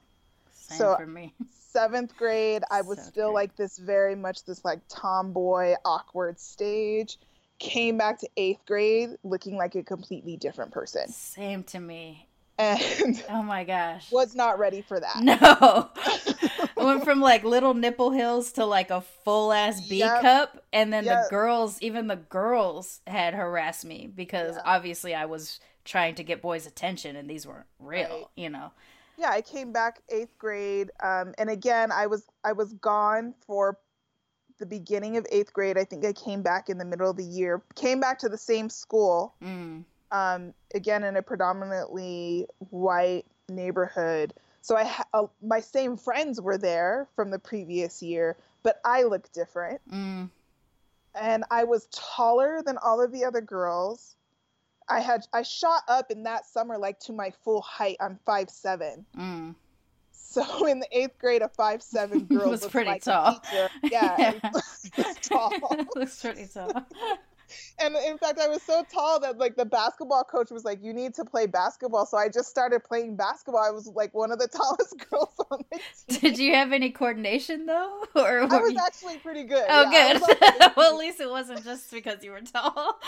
Same 0.53 0.77
so 0.77 0.95
for 0.95 1.07
me. 1.07 1.33
seventh 1.71 2.15
grade, 2.17 2.63
I 2.69 2.81
was 2.81 2.99
still 3.01 3.27
grade. 3.27 3.35
like 3.35 3.55
this 3.55 3.77
very 3.77 4.15
much 4.15 4.45
this 4.45 4.63
like 4.65 4.79
tomboy, 4.89 5.75
awkward 5.85 6.39
stage. 6.39 7.17
Came 7.59 7.97
back 7.97 8.19
to 8.19 8.29
eighth 8.37 8.65
grade 8.65 9.17
looking 9.23 9.57
like 9.57 9.75
a 9.75 9.83
completely 9.83 10.37
different 10.37 10.71
person. 10.71 11.09
Same 11.09 11.63
to 11.65 11.79
me. 11.79 12.29
And 12.57 13.23
oh 13.29 13.41
my 13.41 13.63
gosh, 13.63 14.11
was 14.11 14.35
not 14.35 14.59
ready 14.59 14.81
for 14.81 14.99
that. 14.99 15.21
No, 15.21 15.37
I 15.41 16.69
went 16.75 17.05
from 17.05 17.21
like 17.21 17.43
little 17.45 17.73
nipple 17.73 18.11
hills 18.11 18.51
to 18.53 18.65
like 18.65 18.91
a 18.91 19.01
full 19.01 19.53
ass 19.53 19.87
B 19.87 19.99
yep. 19.99 20.21
cup, 20.21 20.63
and 20.73 20.91
then 20.91 21.05
yep. 21.05 21.23
the 21.23 21.29
girls, 21.29 21.81
even 21.81 22.07
the 22.07 22.17
girls, 22.17 22.99
had 23.07 23.33
harassed 23.33 23.85
me 23.85 24.11
because 24.13 24.57
obviously 24.65 25.15
I 25.15 25.25
was 25.25 25.61
trying 25.85 26.15
to 26.15 26.23
get 26.23 26.41
boys' 26.41 26.67
attention, 26.67 27.15
and 27.15 27.29
these 27.29 27.47
weren't 27.47 27.65
real, 27.79 28.09
right. 28.09 28.25
you 28.35 28.49
know. 28.49 28.71
Yeah, 29.19 29.31
I 29.31 29.41
came 29.41 29.73
back 29.73 29.99
eighth 30.07 30.37
grade, 30.37 30.91
um, 31.03 31.33
and 31.37 31.49
again, 31.49 31.91
I 31.91 32.07
was 32.07 32.25
I 32.45 32.53
was 32.53 32.71
gone 32.73 33.33
for 33.45 33.77
the 34.59 34.65
beginning 34.65 35.17
of 35.17 35.25
eighth 35.29 35.51
grade. 35.51 35.77
I 35.77 35.83
think 35.83 36.05
I 36.05 36.13
came 36.13 36.41
back 36.41 36.69
in 36.69 36.77
the 36.77 36.85
middle 36.85 37.09
of 37.09 37.17
the 37.17 37.23
year. 37.23 37.61
Came 37.75 37.99
back 37.99 38.19
to 38.19 38.29
the 38.29 38.37
same 38.37 38.69
school. 38.69 39.35
Mm. 39.43 39.83
Um, 40.11 40.53
again, 40.73 41.03
in 41.03 41.17
a 41.17 41.21
predominantly 41.21 42.47
white 42.69 43.25
neighborhood. 43.49 44.33
So 44.61 44.77
I 44.77 44.85
ha- 44.85 45.05
uh, 45.13 45.27
my 45.41 45.59
same 45.59 45.97
friends 45.97 46.39
were 46.39 46.57
there 46.57 47.07
from 47.15 47.29
the 47.29 47.39
previous 47.39 48.01
year, 48.01 48.37
but 48.63 48.79
I 48.85 49.03
looked 49.03 49.33
different. 49.33 49.81
Mm. 49.91 50.29
And 51.19 51.43
I 51.51 51.65
was 51.65 51.87
taller 51.91 52.61
than 52.65 52.77
all 52.77 53.01
of 53.01 53.11
the 53.11 53.25
other 53.25 53.41
girls. 53.41 54.15
I 54.89 54.99
had 54.99 55.25
I 55.33 55.43
shot 55.43 55.83
up 55.87 56.11
in 56.11 56.23
that 56.23 56.45
summer 56.45 56.77
like 56.77 56.99
to 57.01 57.13
my 57.13 57.31
full 57.43 57.61
height. 57.61 57.97
I'm 57.99 58.19
five 58.25 58.49
seven. 58.49 59.05
Mm. 59.17 59.55
So 60.11 60.65
in 60.67 60.79
the 60.79 60.87
eighth 60.91 61.17
grade, 61.19 61.41
a 61.41 61.49
five 61.49 61.81
seven 61.81 62.23
girl 62.25 62.49
was, 62.49 62.65
pretty 62.65 62.89
like 62.89 63.03
tall. 63.03 63.43
Yeah, 63.53 63.67
yeah. 63.83 64.39
tall. 65.21 65.53
looks 65.95 66.21
pretty 66.21 66.47
tall 66.47 66.85
and 67.79 67.95
in 67.95 68.17
fact, 68.17 68.39
I 68.39 68.47
was 68.47 68.61
so 68.63 68.83
tall 68.91 69.19
that 69.21 69.37
like 69.37 69.55
the 69.55 69.65
basketball 69.65 70.23
coach 70.23 70.51
was 70.51 70.63
like, 70.63 70.83
"You 70.83 70.93
need 70.93 71.13
to 71.15 71.25
play 71.25 71.45
basketball." 71.45 72.05
So 72.05 72.17
I 72.17 72.29
just 72.29 72.49
started 72.49 72.83
playing 72.83 73.15
basketball. 73.15 73.63
I 73.63 73.71
was 73.71 73.87
like 73.87 74.13
one 74.13 74.31
of 74.31 74.39
the 74.39 74.47
tallest 74.53 74.95
girls 75.09 75.33
on 75.51 75.63
the 75.71 75.79
team. 76.07 76.19
Did 76.21 76.39
you 76.39 76.53
have 76.55 76.71
any 76.71 76.91
coordination 76.91 77.65
though, 77.65 78.05
or 78.15 78.41
I 78.41 78.45
was 78.45 78.73
you... 78.73 78.79
actually 78.79 79.17
pretty 79.17 79.43
good. 79.43 79.65
Oh, 79.69 79.89
yeah, 79.91 80.19
good. 80.19 80.71
well, 80.75 80.93
at 80.93 80.97
least 80.97 81.19
it 81.19 81.29
wasn't 81.29 81.63
just 81.63 81.91
because 81.91 82.23
you 82.23 82.31
were 82.31 82.41
tall. 82.41 82.99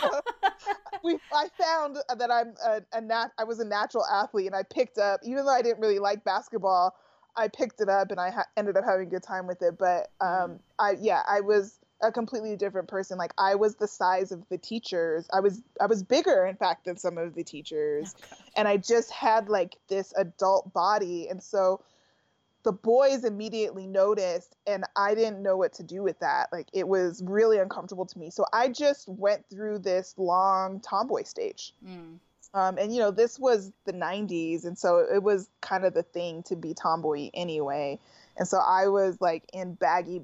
we, 1.04 1.18
I 1.34 1.48
found 1.60 1.98
that 2.18 2.32
I'm 2.32 2.54
a, 2.66 2.82
a 2.98 3.02
nat. 3.02 3.32
I 3.38 3.44
was 3.44 3.60
a 3.60 3.66
natural 3.66 4.06
athlete, 4.06 4.48
and 4.48 4.56
I 4.56 4.64
picked 4.64 4.98
up, 4.98 5.22
even 5.24 5.46
though 5.46 5.54
I 5.54 5.62
didn't 5.62 5.80
really 5.80 6.00
like 6.00 6.24
basketball. 6.24 6.96
I 7.36 7.48
picked 7.48 7.80
it 7.80 7.88
up 7.88 8.12
and 8.12 8.20
I 8.20 8.30
ha- 8.30 8.48
ended 8.58 8.76
up 8.76 8.84
having 8.84 9.08
a 9.08 9.10
good 9.10 9.24
time 9.24 9.48
with 9.48 9.62
it. 9.62 9.78
But 9.78 10.10
um, 10.20 10.60
I 10.78 10.98
yeah, 11.00 11.22
I 11.28 11.40
was 11.40 11.80
a 12.02 12.12
completely 12.12 12.56
different 12.56 12.88
person. 12.88 13.18
Like 13.18 13.34
I 13.38 13.56
was 13.56 13.76
the 13.76 13.88
size 13.88 14.32
of 14.32 14.48
the 14.50 14.58
teachers. 14.58 15.28
I 15.34 15.40
was 15.40 15.62
I 15.80 15.86
was 15.86 16.04
bigger 16.04 16.46
in 16.46 16.56
fact 16.56 16.86
than 16.86 16.98
some 16.98 17.18
of 17.18 17.36
the 17.36 17.44
teachers. 17.44 18.16
Oh, 18.32 18.38
and 18.58 18.68
I 18.68 18.78
just 18.78 19.12
had 19.12 19.50
like 19.50 19.78
this 19.88 20.14
adult 20.18 20.74
body 20.74 21.28
and 21.30 21.42
so 21.42 21.82
the 22.64 22.72
boys 22.72 23.24
immediately 23.24 23.88
noticed 23.88 24.56
and 24.68 24.86
I 24.96 25.16
didn't 25.16 25.42
know 25.42 25.58
what 25.58 25.74
to 25.74 25.84
do 25.84 26.04
with 26.04 26.20
that. 26.20 26.50
Like 26.52 26.68
it 26.74 26.88
was 26.88 27.24
really 27.26 27.58
uncomfortable 27.58 28.06
to 28.06 28.20
me. 28.20 28.30
So 28.30 28.46
I 28.54 28.70
just 28.70 29.08
went 29.08 29.50
through 29.50 29.80
this 29.80 30.14
long 30.18 30.80
tomboy 30.80 31.24
stage. 31.24 31.74
Mm. 31.86 32.20
Um, 32.54 32.78
and 32.78 32.94
you 32.94 33.00
know, 33.00 33.12
this 33.12 33.40
was 33.40 33.72
the 33.86 33.94
90s 33.94 34.66
and 34.66 34.78
so 34.78 35.00
it 35.00 35.24
was 35.24 35.50
kind 35.62 35.86
of 35.86 35.94
the 35.94 36.04
thing 36.04 36.44
to 36.44 36.56
be 36.56 36.74
tomboy 36.74 37.30
anyway. 37.34 38.00
And 38.38 38.48
so 38.48 38.58
I 38.58 38.88
was 38.88 39.20
like 39.22 39.44
in 39.54 39.74
baggy 39.74 40.22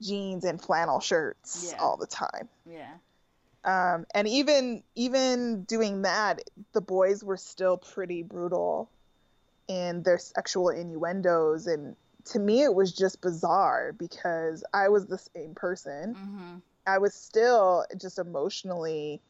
jeans 0.00 0.44
and 0.44 0.60
flannel 0.60 1.00
shirts 1.00 1.72
yeah. 1.72 1.82
all 1.82 1.96
the 1.96 2.06
time. 2.06 2.48
Yeah. 2.66 2.92
Um, 3.64 4.06
and 4.14 4.26
even 4.26 4.82
even 4.94 5.64
doing 5.64 6.02
that, 6.02 6.42
the 6.72 6.80
boys 6.80 7.22
were 7.22 7.36
still 7.36 7.76
pretty 7.76 8.22
brutal 8.22 8.90
in 9.68 10.02
their 10.02 10.18
sexual 10.18 10.70
innuendos, 10.70 11.66
and 11.66 11.94
to 12.26 12.38
me, 12.38 12.62
it 12.62 12.74
was 12.74 12.92
just 12.92 13.20
bizarre 13.20 13.92
because 13.92 14.64
I 14.72 14.88
was 14.88 15.06
the 15.06 15.18
same 15.18 15.54
person. 15.54 16.14
Mm-hmm. 16.14 16.56
I 16.86 16.98
was 16.98 17.14
still 17.14 17.84
just 18.00 18.18
emotionally, 18.18 19.20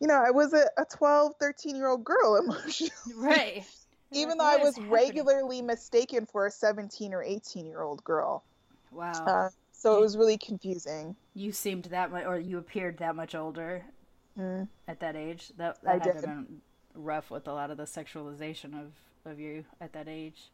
you 0.00 0.06
know, 0.06 0.22
I 0.24 0.30
was 0.30 0.52
a, 0.52 0.68
a 0.78 0.84
12, 0.84 1.34
13 1.40 1.76
year 1.76 1.88
old 1.88 2.04
girl 2.04 2.36
emotionally. 2.44 2.92
Right. 3.16 3.64
even 4.12 4.38
though 4.38 4.44
I 4.44 4.58
was 4.58 4.76
happening? 4.76 4.92
regularly 4.92 5.62
mistaken 5.62 6.26
for 6.26 6.46
a 6.46 6.50
17 6.50 7.12
or 7.12 7.22
18 7.22 7.66
year 7.66 7.82
old 7.82 8.04
girl. 8.04 8.44
Wow. 8.92 9.12
Uh, 9.12 9.48
so 9.76 9.96
it 9.96 10.00
was 10.00 10.16
really 10.16 10.38
confusing. 10.38 11.16
You 11.34 11.52
seemed 11.52 11.84
that 11.86 12.10
much, 12.10 12.24
or 12.24 12.38
you 12.38 12.58
appeared 12.58 12.98
that 12.98 13.14
much 13.14 13.34
older 13.34 13.84
mm. 14.38 14.66
at 14.88 15.00
that 15.00 15.16
age. 15.16 15.52
That, 15.58 15.82
that 15.82 15.90
I 15.90 15.92
had 15.92 16.02
did. 16.02 16.22
been 16.22 16.60
rough 16.94 17.30
with 17.30 17.46
a 17.46 17.52
lot 17.52 17.70
of 17.70 17.76
the 17.76 17.84
sexualization 17.84 18.80
of 18.80 18.92
of 19.30 19.38
you 19.38 19.64
at 19.80 19.92
that 19.92 20.08
age. 20.08 20.50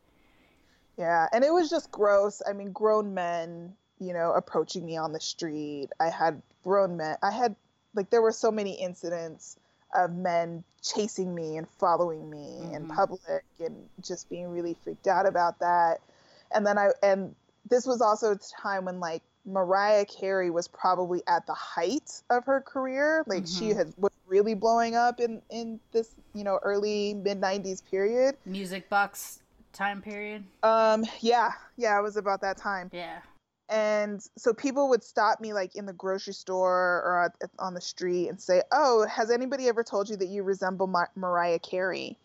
Yeah, 0.98 1.28
and 1.32 1.44
it 1.44 1.52
was 1.52 1.70
just 1.70 1.90
gross. 1.90 2.42
I 2.48 2.52
mean, 2.52 2.72
grown 2.72 3.14
men, 3.14 3.74
you 3.98 4.12
know, 4.12 4.32
approaching 4.32 4.84
me 4.84 4.96
on 4.96 5.12
the 5.12 5.20
street. 5.20 5.88
I 6.00 6.08
had 6.10 6.42
grown 6.64 6.96
men. 6.96 7.16
I 7.22 7.30
had 7.30 7.54
like 7.94 8.10
there 8.10 8.22
were 8.22 8.32
so 8.32 8.50
many 8.50 8.72
incidents 8.72 9.56
of 9.94 10.12
men 10.12 10.64
chasing 10.82 11.34
me 11.34 11.56
and 11.58 11.68
following 11.78 12.28
me 12.28 12.58
mm-hmm. 12.60 12.74
in 12.74 12.88
public 12.88 13.44
and 13.60 13.88
just 14.02 14.28
being 14.28 14.48
really 14.48 14.74
freaked 14.82 15.06
out 15.06 15.26
about 15.26 15.60
that. 15.60 16.00
And 16.54 16.66
then 16.66 16.76
I 16.76 16.90
and 17.02 17.34
this 17.68 17.86
was 17.86 18.00
also 18.00 18.32
a 18.32 18.38
time 18.60 18.84
when 18.84 19.00
like 19.00 19.22
Mariah 19.44 20.04
Carey 20.04 20.50
was 20.50 20.68
probably 20.68 21.22
at 21.26 21.46
the 21.46 21.54
height 21.54 22.22
of 22.30 22.44
her 22.44 22.60
career. 22.60 23.24
Like 23.26 23.44
mm-hmm. 23.44 23.58
she 23.58 23.70
had 23.70 23.92
was 23.96 24.12
really 24.26 24.54
blowing 24.54 24.94
up 24.94 25.20
in 25.20 25.42
in 25.50 25.80
this 25.92 26.14
you 26.34 26.44
know 26.44 26.58
early 26.62 27.14
mid 27.14 27.40
'90s 27.40 27.82
period. 27.88 28.36
Music 28.44 28.88
box 28.88 29.40
time 29.72 30.02
period. 30.02 30.44
Um. 30.62 31.04
Yeah. 31.20 31.52
Yeah. 31.76 31.98
It 31.98 32.02
was 32.02 32.16
about 32.16 32.40
that 32.42 32.56
time. 32.56 32.90
Yeah. 32.92 33.18
And 33.68 34.20
so 34.36 34.52
people 34.52 34.90
would 34.90 35.02
stop 35.02 35.40
me 35.40 35.54
like 35.54 35.76
in 35.76 35.86
the 35.86 35.94
grocery 35.94 36.34
store 36.34 36.70
or 36.70 37.32
on 37.58 37.74
the 37.74 37.80
street 37.80 38.28
and 38.28 38.40
say, 38.40 38.62
"Oh, 38.70 39.06
has 39.06 39.30
anybody 39.30 39.68
ever 39.68 39.82
told 39.82 40.10
you 40.10 40.16
that 40.16 40.28
you 40.28 40.42
resemble 40.42 40.86
Mar- 40.86 41.10
Mariah 41.16 41.58
Carey?" 41.58 42.18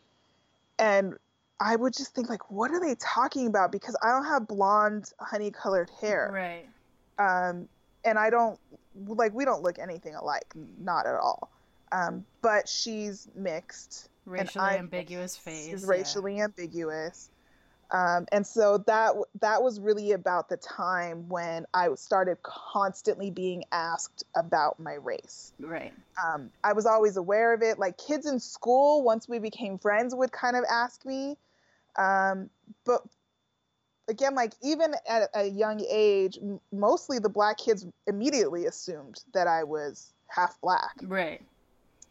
And 0.77 1.15
I 1.59 1.75
would 1.75 1.93
just 1.93 2.13
think 2.13 2.29
like, 2.29 2.51
what 2.51 2.71
are 2.71 2.79
they 2.79 2.95
talking 2.95 3.47
about? 3.47 3.71
Because 3.71 3.95
I 4.03 4.11
don't 4.11 4.25
have 4.25 4.47
blonde, 4.47 5.11
honey 5.19 5.51
colored 5.51 5.89
hair. 6.01 6.29
Right. 6.31 6.65
Um, 7.19 7.67
and 8.05 8.19
I 8.19 8.29
don't 8.29 8.59
like 9.05 9.33
we 9.33 9.45
don't 9.45 9.63
look 9.63 9.79
anything 9.79 10.15
alike, 10.15 10.53
not 10.79 11.05
at 11.05 11.15
all. 11.15 11.51
Um, 11.91 12.25
but 12.41 12.67
she's 12.67 13.27
mixed. 13.35 14.09
Racially 14.25 14.75
ambiguous 14.75 15.37
face. 15.37 15.69
She's 15.69 15.85
racially 15.85 16.41
ambiguous. 16.41 17.29
Um, 17.91 18.25
and 18.33 18.45
so 18.45 18.79
that 18.79 19.13
that 19.39 19.63
was 19.63 19.79
really 19.79 20.11
about 20.11 20.49
the 20.49 20.57
time 20.57 21.29
when 21.29 21.65
I 21.73 21.87
started 21.95 22.37
constantly 22.43 23.31
being 23.31 23.63
asked 23.71 24.25
about 24.35 24.79
my 24.79 24.95
race. 24.95 25.53
Right. 25.59 25.93
Um, 26.23 26.51
I 26.63 26.73
was 26.73 26.85
always 26.85 27.15
aware 27.15 27.53
of 27.53 27.61
it. 27.61 27.79
Like 27.79 27.97
kids 27.97 28.25
in 28.25 28.39
school, 28.39 29.03
once 29.03 29.29
we 29.29 29.39
became 29.39 29.77
friends, 29.77 30.13
would 30.13 30.31
kind 30.31 30.57
of 30.57 30.65
ask 30.69 31.05
me. 31.05 31.37
Um, 31.97 32.49
but 32.85 33.03
again, 34.07 34.35
like 34.35 34.53
even 34.61 34.93
at 35.07 35.29
a 35.33 35.45
young 35.45 35.83
age, 35.89 36.39
mostly 36.71 37.19
the 37.19 37.29
black 37.29 37.57
kids 37.57 37.85
immediately 38.05 38.65
assumed 38.65 39.23
that 39.33 39.47
I 39.47 39.63
was 39.63 40.13
half 40.27 40.59
black. 40.61 40.95
Right. 41.03 41.41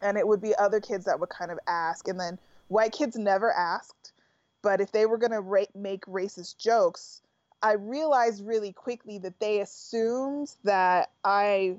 And 0.01 0.17
it 0.17 0.27
would 0.27 0.41
be 0.41 0.55
other 0.55 0.79
kids 0.79 1.05
that 1.05 1.19
would 1.19 1.29
kind 1.29 1.49
of 1.49 1.57
ask, 1.67 2.07
and 2.07 2.19
then 2.19 2.37
white 2.67 2.91
kids 2.91 3.15
never 3.15 3.51
asked 3.51 4.13
but 4.61 4.81
if 4.81 4.91
they 4.91 5.05
were 5.05 5.17
going 5.17 5.31
to 5.31 5.39
ra- 5.39 5.63
make 5.75 6.05
racist 6.05 6.57
jokes, 6.57 7.21
I 7.61 7.73
realized 7.73 8.45
really 8.45 8.73
quickly 8.73 9.17
that 9.19 9.39
they 9.39 9.61
assumed 9.61 10.53
that 10.63 11.11
I 11.23 11.77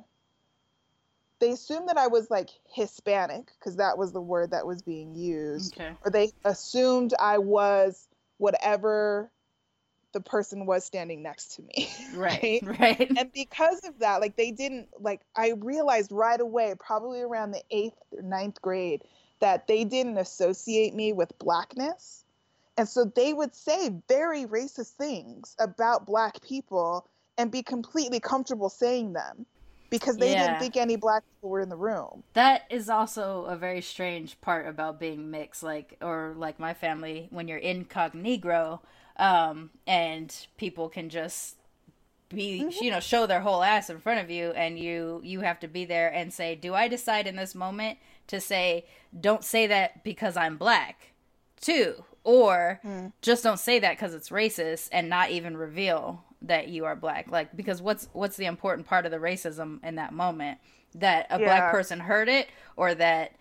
they 1.41 1.51
assumed 1.51 1.89
that 1.89 1.99
I 1.99 2.09
was 2.09 2.31
like 2.31 2.51
Hispanic 2.69 3.53
because 3.59 3.77
that 3.77 3.97
was 3.99 4.13
the 4.13 4.21
word 4.21 4.51
that 4.51 4.67
was 4.67 4.83
being 4.83 5.15
used. 5.15 5.75
Okay. 5.75 5.93
Or 6.05 6.11
they 6.11 6.33
assumed 6.45 7.15
I 7.19 7.39
was 7.39 8.09
whatever 8.39 9.31
the 10.13 10.21
person 10.21 10.67
was 10.67 10.85
standing 10.85 11.23
next 11.23 11.57
to 11.57 11.63
me. 11.63 11.89
Right. 12.15 12.61
Right. 12.63 12.81
right. 12.81 13.13
And 13.17 13.31
because 13.33 13.81
of 13.85 13.99
that, 14.01 14.21
like 14.21 14.37
they 14.37 14.51
didn't 14.51 14.89
like 14.99 15.21
I 15.37 15.53
realized 15.59 16.11
right 16.11 16.41
away, 16.41 16.75
probably 16.79 17.21
around 17.21 17.53
the 17.53 17.63
eighth 17.71 17.99
or 18.11 18.23
ninth 18.23 18.61
grade, 18.63 19.03
that 19.41 19.67
they 19.67 19.85
didn't 19.85 20.19
associate 20.19 20.95
me 20.95 21.13
with 21.13 21.39
blackness. 21.39 22.25
And 22.77 22.89
so 22.89 23.05
they 23.05 23.33
would 23.33 23.55
say 23.55 23.91
very 24.09 24.45
racist 24.45 24.93
things 24.93 25.55
about 25.59 26.07
black 26.07 26.41
people 26.41 27.07
and 27.37 27.51
be 27.51 27.63
completely 27.63 28.21
comfortable 28.21 28.69
saying 28.69 29.13
them 29.13 29.47
because 29.91 30.17
they 30.17 30.33
yeah. 30.33 30.49
didn't 30.49 30.61
think 30.61 30.77
any 30.77 30.97
black 30.97 31.23
people 31.35 31.51
were 31.51 31.61
in 31.61 31.69
the 31.69 31.77
room. 31.77 32.23
That 32.35 32.65
is 32.71 32.89
also 32.89 33.45
a 33.45 33.57
very 33.57 33.81
strange 33.81 34.41
part 34.41 34.67
about 34.67 35.01
being 35.01 35.31
mixed, 35.31 35.63
like 35.63 35.97
or 36.01 36.35
like 36.37 36.59
my 36.59 36.75
family 36.75 37.29
when 37.31 37.49
you're 37.49 37.59
incognito, 37.59 38.81
um, 39.17 39.71
and 39.87 40.35
people 40.57 40.89
can 40.89 41.09
just 41.09 41.57
be 42.29 42.61
mm-hmm. 42.63 42.85
you 42.85 42.91
know 42.91 43.01
show 43.01 43.27
their 43.27 43.41
whole 43.41 43.63
ass 43.63 43.89
in 43.89 43.99
front 43.99 44.21
of 44.21 44.31
you 44.31 44.51
and 44.51 44.79
you 44.79 45.21
you 45.25 45.41
have 45.41 45.59
to 45.59 45.67
be 45.67 45.85
there 45.85 46.13
and 46.13 46.33
say 46.33 46.55
do 46.55 46.75
i 46.75 46.87
decide 46.87 47.27
in 47.27 47.37
this 47.37 47.55
moment 47.55 47.99
to 48.27 48.39
say 48.39 48.85
don't 49.19 49.45
say 49.45 49.67
that 49.67 50.05
because 50.05 50.37
i'm 50.37 50.59
black 50.59 51.13
too 51.59 52.05
or 52.25 52.81
mm. 52.85 53.11
just 53.23 53.43
don't 53.43 53.59
say 53.59 53.79
that 53.79 53.93
because 53.93 54.13
it's 54.13 54.29
racist 54.29 54.91
and 54.93 55.09
not 55.09 55.31
even 55.31 55.57
reveal 55.57 56.23
that 56.43 56.69
you 56.69 56.85
are 56.85 56.95
black 56.95 57.31
like 57.31 57.55
because 57.57 57.83
what's 57.83 58.09
what's 58.13 58.37
the 58.37 58.47
important 58.47 58.87
part 58.87 59.05
of 59.05 59.11
the 59.11 59.19
racism 59.19 59.83
in 59.85 59.97
that 59.97 60.13
moment? 60.13 60.59
That 60.95 61.27
a 61.31 61.39
yeah. 61.39 61.47
black 61.47 61.71
person 61.71 62.01
heard 62.01 62.29
it 62.29 62.49
or 62.77 62.95
that 62.95 63.33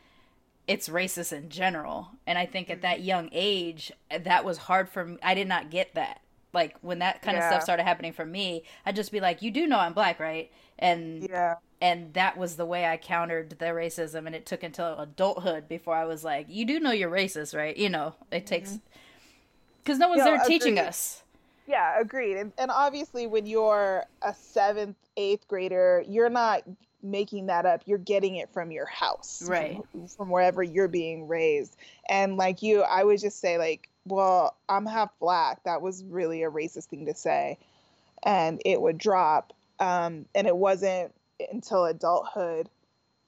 it's 0.67 0.89
racist 0.89 1.31
in 1.31 1.49
general. 1.49 2.09
And 2.25 2.37
i 2.37 2.45
think 2.45 2.69
at 2.69 2.81
that 2.81 3.01
young 3.01 3.29
age 3.31 3.91
that 4.09 4.43
was 4.43 4.57
hard 4.57 4.89
for 4.89 5.05
me 5.05 5.17
i 5.21 5.33
did 5.33 5.47
not 5.47 5.69
get 5.69 5.93
that. 5.95 6.21
Like 6.53 6.75
when 6.81 6.99
that 6.99 7.21
kind 7.21 7.37
yeah. 7.37 7.45
of 7.45 7.51
stuff 7.51 7.63
started 7.63 7.83
happening 7.83 8.13
for 8.13 8.25
me 8.25 8.63
i'd 8.85 8.95
just 8.95 9.11
be 9.11 9.19
like 9.19 9.41
you 9.41 9.51
do 9.51 9.67
know 9.67 9.79
i'm 9.79 9.93
black 9.93 10.19
right? 10.19 10.51
And 10.79 11.23
yeah. 11.23 11.55
and 11.81 12.13
that 12.13 12.37
was 12.37 12.55
the 12.55 12.65
way 12.65 12.85
I 12.85 12.97
countered 12.97 13.51
the 13.51 13.65
racism 13.65 14.25
and 14.25 14.35
it 14.35 14.45
took 14.45 14.63
until 14.63 14.97
adulthood 14.99 15.67
before 15.67 15.95
I 15.95 16.05
was 16.05 16.23
like 16.23 16.47
you 16.49 16.65
do 16.65 16.79
know 16.79 16.91
you're 16.91 17.11
racist 17.11 17.55
right? 17.55 17.77
You 17.77 17.89
know 17.89 18.15
it 18.31 18.47
takes 18.47 18.71
mm-hmm. 18.71 19.85
cuz 19.85 19.99
no 19.99 20.09
one's 20.09 20.23
there 20.23 20.39
teaching 20.45 20.79
us 20.79 21.23
yeah 21.67 21.99
agreed 21.99 22.37
and, 22.37 22.51
and 22.57 22.71
obviously 22.71 23.27
when 23.27 23.45
you're 23.45 24.03
a 24.21 24.31
7th 24.31 24.95
8th 25.17 25.47
grader 25.47 26.03
you're 26.07 26.29
not 26.29 26.63
making 27.03 27.45
that 27.47 27.65
up 27.65 27.81
you're 27.85 27.97
getting 27.97 28.35
it 28.37 28.51
from 28.51 28.71
your 28.71 28.87
house 28.87 29.43
right. 29.47 29.79
from, 29.91 30.07
from 30.07 30.29
wherever 30.29 30.63
you're 30.63 30.87
being 30.87 31.27
raised 31.27 31.75
and 32.09 32.37
like 32.37 32.61
you 32.63 32.81
I 32.81 33.03
would 33.03 33.19
just 33.19 33.39
say 33.39 33.57
like 33.57 33.89
well 34.05 34.55
I'm 34.69 34.85
half 34.85 35.09
black. 35.19 35.63
That 35.63 35.81
was 35.81 36.03
really 36.05 36.43
a 36.43 36.49
racist 36.49 36.85
thing 36.85 37.05
to 37.05 37.13
say 37.13 37.57
and 38.23 38.61
it 38.65 38.81
would 38.81 38.97
drop 38.97 39.53
um, 39.79 40.25
and 40.33 40.47
it 40.47 40.57
wasn't 40.57 41.13
until 41.51 41.85
adulthood 41.85 42.69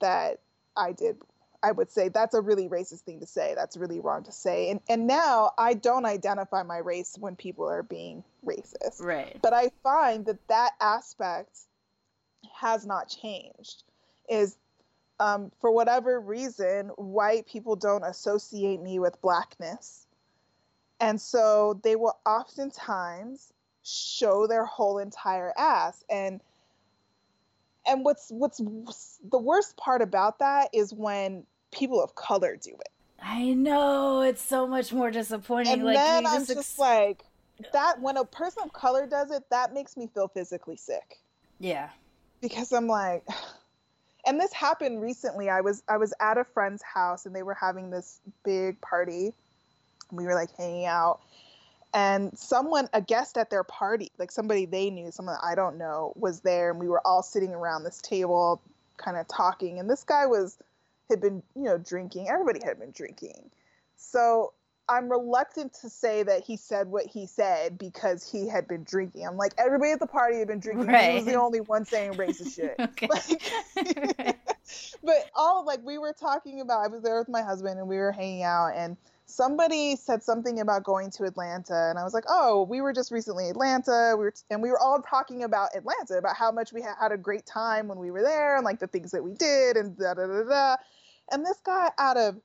that 0.00 0.40
I 0.76 0.92
did 0.92 1.18
I 1.62 1.72
would 1.72 1.90
say 1.90 2.08
that's 2.08 2.34
a 2.34 2.40
really 2.40 2.68
racist 2.68 3.02
thing 3.02 3.20
to 3.20 3.26
say. 3.26 3.54
That's 3.54 3.76
really 3.76 4.00
wrong 4.00 4.24
to 4.24 4.32
say. 4.32 4.70
And 4.70 4.80
and 4.88 5.06
now 5.06 5.52
I 5.58 5.74
don't 5.74 6.06
identify 6.06 6.62
my 6.62 6.78
race 6.78 7.16
when 7.18 7.36
people 7.36 7.68
are 7.68 7.82
being 7.82 8.24
racist. 8.44 9.02
Right. 9.02 9.38
But 9.42 9.52
I 9.52 9.70
find 9.82 10.24
that 10.26 10.46
that 10.48 10.72
aspect 10.80 11.58
has 12.54 12.86
not 12.86 13.08
changed. 13.08 13.82
Is 14.28 14.56
um, 15.18 15.52
for 15.60 15.70
whatever 15.70 16.18
reason, 16.18 16.88
white 16.96 17.46
people 17.46 17.76
don't 17.76 18.04
associate 18.04 18.80
me 18.80 18.98
with 18.98 19.20
blackness. 19.20 20.06
And 20.98 21.20
so 21.20 21.78
they 21.84 21.96
will 21.96 22.18
oftentimes 22.26 23.52
show 23.82 24.46
their 24.46 24.64
whole 24.64 24.98
entire 24.98 25.52
ass. 25.58 26.04
And 26.10 26.40
and 27.86 28.04
what's 28.04 28.30
what's 28.30 28.60
the 29.30 29.38
worst 29.38 29.76
part 29.76 30.02
about 30.02 30.38
that 30.38 30.68
is 30.72 30.92
when 30.92 31.44
people 31.70 32.02
of 32.02 32.14
color 32.14 32.56
do 32.56 32.70
it. 32.70 32.88
I 33.22 33.52
know 33.52 34.22
it's 34.22 34.42
so 34.42 34.66
much 34.66 34.92
more 34.92 35.10
disappointing. 35.10 35.72
And 35.74 35.84
like, 35.84 35.96
then 35.96 36.26
I'm 36.26 36.46
just, 36.46 36.50
ex- 36.50 36.78
like 36.78 37.24
that. 37.72 38.00
When 38.00 38.16
a 38.16 38.24
person 38.24 38.62
of 38.64 38.72
color 38.72 39.06
does 39.06 39.30
it, 39.30 39.44
that 39.50 39.74
makes 39.74 39.96
me 39.96 40.08
feel 40.12 40.28
physically 40.28 40.76
sick. 40.76 41.18
Yeah, 41.58 41.90
because 42.40 42.72
I'm 42.72 42.86
like, 42.86 43.26
and 44.26 44.40
this 44.40 44.52
happened 44.52 45.02
recently. 45.02 45.50
I 45.50 45.60
was 45.60 45.82
I 45.88 45.98
was 45.98 46.14
at 46.20 46.38
a 46.38 46.44
friend's 46.44 46.82
house 46.82 47.26
and 47.26 47.34
they 47.34 47.42
were 47.42 47.54
having 47.54 47.90
this 47.90 48.20
big 48.44 48.80
party. 48.80 49.32
We 50.10 50.24
were 50.24 50.34
like 50.34 50.50
hanging 50.56 50.86
out, 50.86 51.20
and 51.92 52.36
someone 52.38 52.88
a 52.92 53.00
guest 53.00 53.36
at 53.36 53.50
their 53.50 53.64
party 53.64 54.10
like 54.18 54.30
somebody 54.30 54.64
they 54.64 54.90
knew 54.90 55.10
someone 55.10 55.36
i 55.42 55.54
don't 55.54 55.76
know 55.76 56.12
was 56.16 56.40
there 56.40 56.70
and 56.70 56.78
we 56.78 56.88
were 56.88 57.04
all 57.06 57.22
sitting 57.22 57.50
around 57.50 57.82
this 57.82 58.00
table 58.00 58.60
kind 58.96 59.16
of 59.16 59.26
talking 59.28 59.78
and 59.78 59.90
this 59.90 60.04
guy 60.04 60.26
was 60.26 60.58
had 61.10 61.20
been 61.20 61.42
you 61.54 61.64
know 61.64 61.78
drinking 61.78 62.28
everybody 62.28 62.60
had 62.64 62.78
been 62.78 62.92
drinking 62.92 63.50
so 63.96 64.52
i'm 64.88 65.10
reluctant 65.10 65.72
to 65.72 65.90
say 65.90 66.22
that 66.22 66.42
he 66.42 66.56
said 66.56 66.86
what 66.88 67.06
he 67.06 67.26
said 67.26 67.76
because 67.76 68.30
he 68.30 68.48
had 68.48 68.66
been 68.66 68.84
drinking 68.84 69.26
i'm 69.26 69.36
like 69.36 69.52
everybody 69.58 69.90
at 69.90 70.00
the 70.00 70.06
party 70.06 70.38
had 70.38 70.48
been 70.48 70.60
drinking 70.60 70.86
right. 70.86 71.10
he 71.10 71.16
was 71.16 71.24
the 71.26 71.34
only 71.34 71.60
one 71.60 71.84
saying 71.84 72.12
racist 72.14 72.54
shit 72.54 72.78
like, 73.08 74.36
but 75.02 75.30
all 75.34 75.64
like 75.66 75.80
we 75.84 75.98
were 75.98 76.14
talking 76.18 76.60
about 76.60 76.84
i 76.84 76.88
was 76.88 77.02
there 77.02 77.18
with 77.18 77.28
my 77.28 77.42
husband 77.42 77.78
and 77.78 77.88
we 77.88 77.96
were 77.96 78.12
hanging 78.12 78.42
out 78.42 78.72
and 78.74 78.96
somebody 79.30 79.96
said 79.96 80.22
something 80.22 80.60
about 80.60 80.84
going 80.84 81.10
to 81.10 81.24
Atlanta, 81.24 81.88
and 81.88 81.98
I 81.98 82.04
was 82.04 82.12
like, 82.12 82.24
"Oh, 82.28 82.64
we 82.64 82.80
were 82.80 82.92
just 82.92 83.10
recently 83.10 83.44
in 83.44 83.52
Atlanta. 83.52 84.14
We 84.18 84.24
were, 84.24 84.30
t- 84.32 84.42
and 84.50 84.62
we 84.62 84.70
were 84.70 84.78
all 84.78 85.00
talking 85.00 85.44
about 85.44 85.70
Atlanta, 85.74 86.18
about 86.18 86.36
how 86.36 86.50
much 86.50 86.72
we 86.72 86.82
ha- 86.82 86.96
had 87.00 87.12
a 87.12 87.16
great 87.16 87.46
time 87.46 87.88
when 87.88 87.98
we 87.98 88.10
were 88.10 88.22
there, 88.22 88.56
and 88.56 88.64
like 88.64 88.80
the 88.80 88.86
things 88.86 89.12
that 89.12 89.22
we 89.22 89.34
did, 89.34 89.76
and 89.76 89.96
da 89.96 90.14
da 90.14 90.26
da 90.26 90.42
da." 90.42 90.76
And 91.30 91.44
this 91.44 91.58
guy 91.64 91.90
out 91.98 92.16
of 92.16 92.40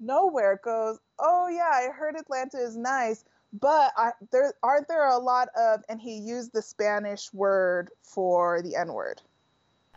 nowhere 0.00 0.60
goes, 0.62 0.98
"Oh 1.18 1.48
yeah, 1.48 1.70
I 1.72 1.88
heard 1.92 2.16
Atlanta 2.16 2.58
is 2.58 2.76
nice, 2.76 3.24
but 3.52 3.92
I, 3.96 4.12
there 4.30 4.54
aren't 4.62 4.88
there 4.88 5.08
a 5.08 5.18
lot 5.18 5.48
of," 5.56 5.82
and 5.88 6.00
he 6.00 6.18
used 6.18 6.52
the 6.52 6.62
Spanish 6.62 7.32
word 7.32 7.90
for 8.02 8.62
the 8.62 8.76
N 8.76 8.92
word. 8.92 9.20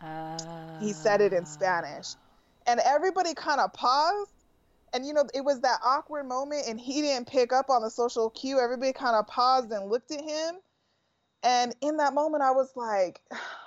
Uh... 0.00 0.38
He 0.80 0.92
said 0.92 1.20
it 1.20 1.32
in 1.32 1.46
Spanish, 1.46 2.14
and 2.66 2.80
everybody 2.80 3.34
kind 3.34 3.60
of 3.60 3.72
paused 3.72 4.32
and 4.92 5.06
you 5.06 5.12
know 5.12 5.24
it 5.34 5.44
was 5.44 5.60
that 5.60 5.80
awkward 5.84 6.26
moment 6.26 6.64
and 6.68 6.78
he 6.78 7.02
didn't 7.02 7.28
pick 7.28 7.52
up 7.52 7.70
on 7.70 7.82
the 7.82 7.90
social 7.90 8.30
cue. 8.30 8.60
Everybody 8.60 8.92
kind 8.92 9.16
of 9.16 9.26
paused 9.26 9.70
and 9.72 9.90
looked 9.90 10.10
at 10.10 10.20
him. 10.20 10.56
And 11.42 11.74
in 11.80 11.96
that 11.96 12.14
moment 12.14 12.42
i 12.42 12.50
was 12.52 12.70
like 12.76 13.20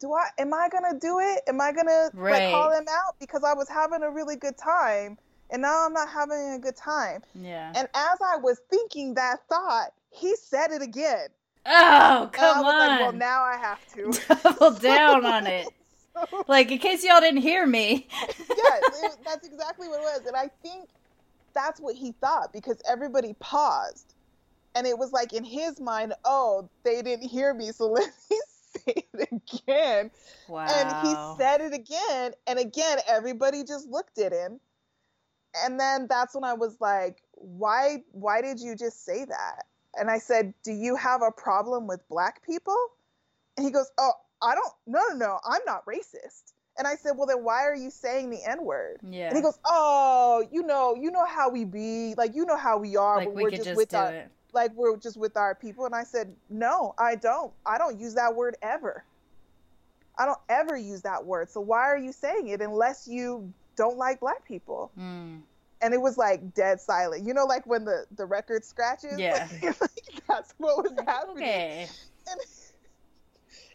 do 0.00 0.12
i 0.14 0.26
am 0.38 0.52
i 0.52 0.68
gonna 0.68 0.98
do 0.98 1.20
it? 1.20 1.42
Am 1.46 1.60
i 1.60 1.72
gonna 1.72 2.10
right. 2.14 2.32
like 2.32 2.50
call 2.50 2.72
him 2.72 2.86
out? 2.90 3.14
Because 3.20 3.44
i 3.44 3.52
was 3.52 3.68
having 3.68 4.02
a 4.02 4.10
really 4.10 4.36
good 4.36 4.56
time 4.56 5.18
and 5.50 5.62
now 5.62 5.86
i'm 5.86 5.92
not 5.92 6.08
having 6.08 6.54
a 6.54 6.58
good 6.58 6.76
time. 6.76 7.22
Yeah. 7.34 7.72
And 7.76 7.86
as 7.94 8.18
i 8.24 8.36
was 8.36 8.60
thinking 8.70 9.14
that 9.14 9.46
thought 9.48 9.92
he 10.10 10.34
said 10.36 10.72
it 10.72 10.82
again. 10.82 11.28
Oh 11.66 12.30
come 12.32 12.64
on 12.64 12.88
like, 12.88 13.00
well 13.00 13.12
now 13.12 13.42
i 13.42 13.56
have 13.56 13.86
to. 13.94 14.12
Double 14.42 14.78
down 14.78 15.24
on 15.24 15.46
it. 15.46 15.68
Like 16.48 16.70
in 16.70 16.78
case 16.78 17.04
y'all 17.04 17.20
didn't 17.20 17.40
hear 17.40 17.64
me. 17.66 18.06
yes, 18.56 19.16
that's 19.24 19.46
exactly 19.46 19.88
what 19.88 20.00
it 20.00 20.02
was, 20.02 20.26
and 20.26 20.36
I 20.36 20.50
think 20.62 20.88
that's 21.54 21.80
what 21.80 21.94
he 21.94 22.12
thought 22.12 22.52
because 22.52 22.76
everybody 22.86 23.34
paused, 23.38 24.14
and 24.74 24.86
it 24.86 24.98
was 24.98 25.12
like 25.12 25.32
in 25.32 25.44
his 25.44 25.80
mind, 25.80 26.12
oh, 26.24 26.68
they 26.82 27.00
didn't 27.00 27.28
hear 27.28 27.54
me, 27.54 27.72
so 27.72 27.86
let 27.86 28.12
me 28.30 28.36
say 28.72 29.04
it 29.12 29.28
again. 29.32 30.10
Wow. 30.48 30.66
And 30.68 31.06
he 31.06 31.42
said 31.42 31.60
it 31.60 31.72
again, 31.72 32.32
and 32.46 32.58
again, 32.58 32.98
everybody 33.08 33.64
just 33.64 33.88
looked 33.88 34.18
at 34.18 34.32
him, 34.32 34.60
and 35.64 35.78
then 35.78 36.06
that's 36.08 36.34
when 36.34 36.44
I 36.44 36.54
was 36.54 36.76
like, 36.80 37.22
why, 37.32 38.02
why 38.12 38.42
did 38.42 38.60
you 38.60 38.76
just 38.76 39.04
say 39.04 39.24
that? 39.24 39.64
and 39.96 40.10
I 40.10 40.18
said, 40.18 40.54
"Do 40.62 40.72
you 40.72 40.96
have 40.96 41.22
a 41.22 41.30
problem 41.30 41.86
with 41.86 42.06
black 42.08 42.44
people?" 42.44 42.76
And 43.56 43.66
he 43.66 43.72
goes, 43.72 43.90
"Oh, 43.98 44.12
I 44.42 44.54
don't. 44.54 44.72
No, 44.86 45.00
no, 45.10 45.16
no. 45.16 45.38
I'm 45.44 45.62
not 45.66 45.84
racist." 45.86 46.52
And 46.78 46.86
I 46.86 46.94
said, 46.94 47.12
"Well, 47.16 47.26
then 47.26 47.42
why 47.42 47.64
are 47.64 47.74
you 47.74 47.90
saying 47.90 48.30
the 48.30 48.42
N 48.44 48.64
word?" 48.64 49.00
Yeah. 49.08 49.28
And 49.28 49.36
he 49.36 49.42
goes, 49.42 49.58
"Oh, 49.64 50.46
you 50.50 50.62
know, 50.62 50.94
you 50.94 51.10
know 51.10 51.24
how 51.24 51.50
we 51.50 51.64
be. 51.64 52.14
Like, 52.16 52.34
you 52.34 52.44
know 52.46 52.56
how 52.56 52.78
we 52.78 52.96
are. 52.96 53.18
like 53.18 53.28
but 53.28 53.34
we 53.34 53.42
we're 53.44 53.50
just 53.50 53.76
with 53.76 53.94
our 53.94 54.12
it. 54.12 54.30
Like 54.54 54.72
we're 54.74 54.96
just 54.96 55.16
with 55.16 55.36
our 55.36 55.54
people." 55.54 55.86
And 55.86 55.94
I 55.94 56.04
said, 56.04 56.34
"No, 56.48 56.94
I 56.98 57.14
don't. 57.16 57.52
I 57.66 57.78
don't 57.78 57.98
use 57.98 58.14
that 58.14 58.34
word 58.34 58.56
ever. 58.62 59.04
I 60.18 60.26
don't 60.26 60.40
ever 60.48 60.76
use 60.76 61.02
that 61.02 61.24
word. 61.24 61.50
So 61.50 61.60
why 61.60 61.80
are 61.80 61.98
you 61.98 62.12
saying 62.12 62.48
it 62.48 62.60
unless 62.60 63.08
you 63.08 63.52
don't 63.76 63.96
like 63.96 64.20
black 64.20 64.44
people?" 64.44 64.90
Mm. 64.98 65.42
and 65.82 65.94
it 65.94 66.00
was 66.00 66.18
like 66.18 66.54
dead 66.54 66.80
silent. 66.80 67.26
You 67.26 67.34
know, 67.34 67.44
like 67.44 67.66
when 67.66 67.84
the 67.84 68.06
the 68.16 68.26
record 68.26 68.64
scratches. 68.64 69.18
Yeah. 69.18 69.48
like, 69.62 69.90
that's 70.28 70.54
what 70.58 70.84
was 70.84 70.92
happening. 71.06 71.36
Okay. 71.36 71.88
And, 72.30 72.40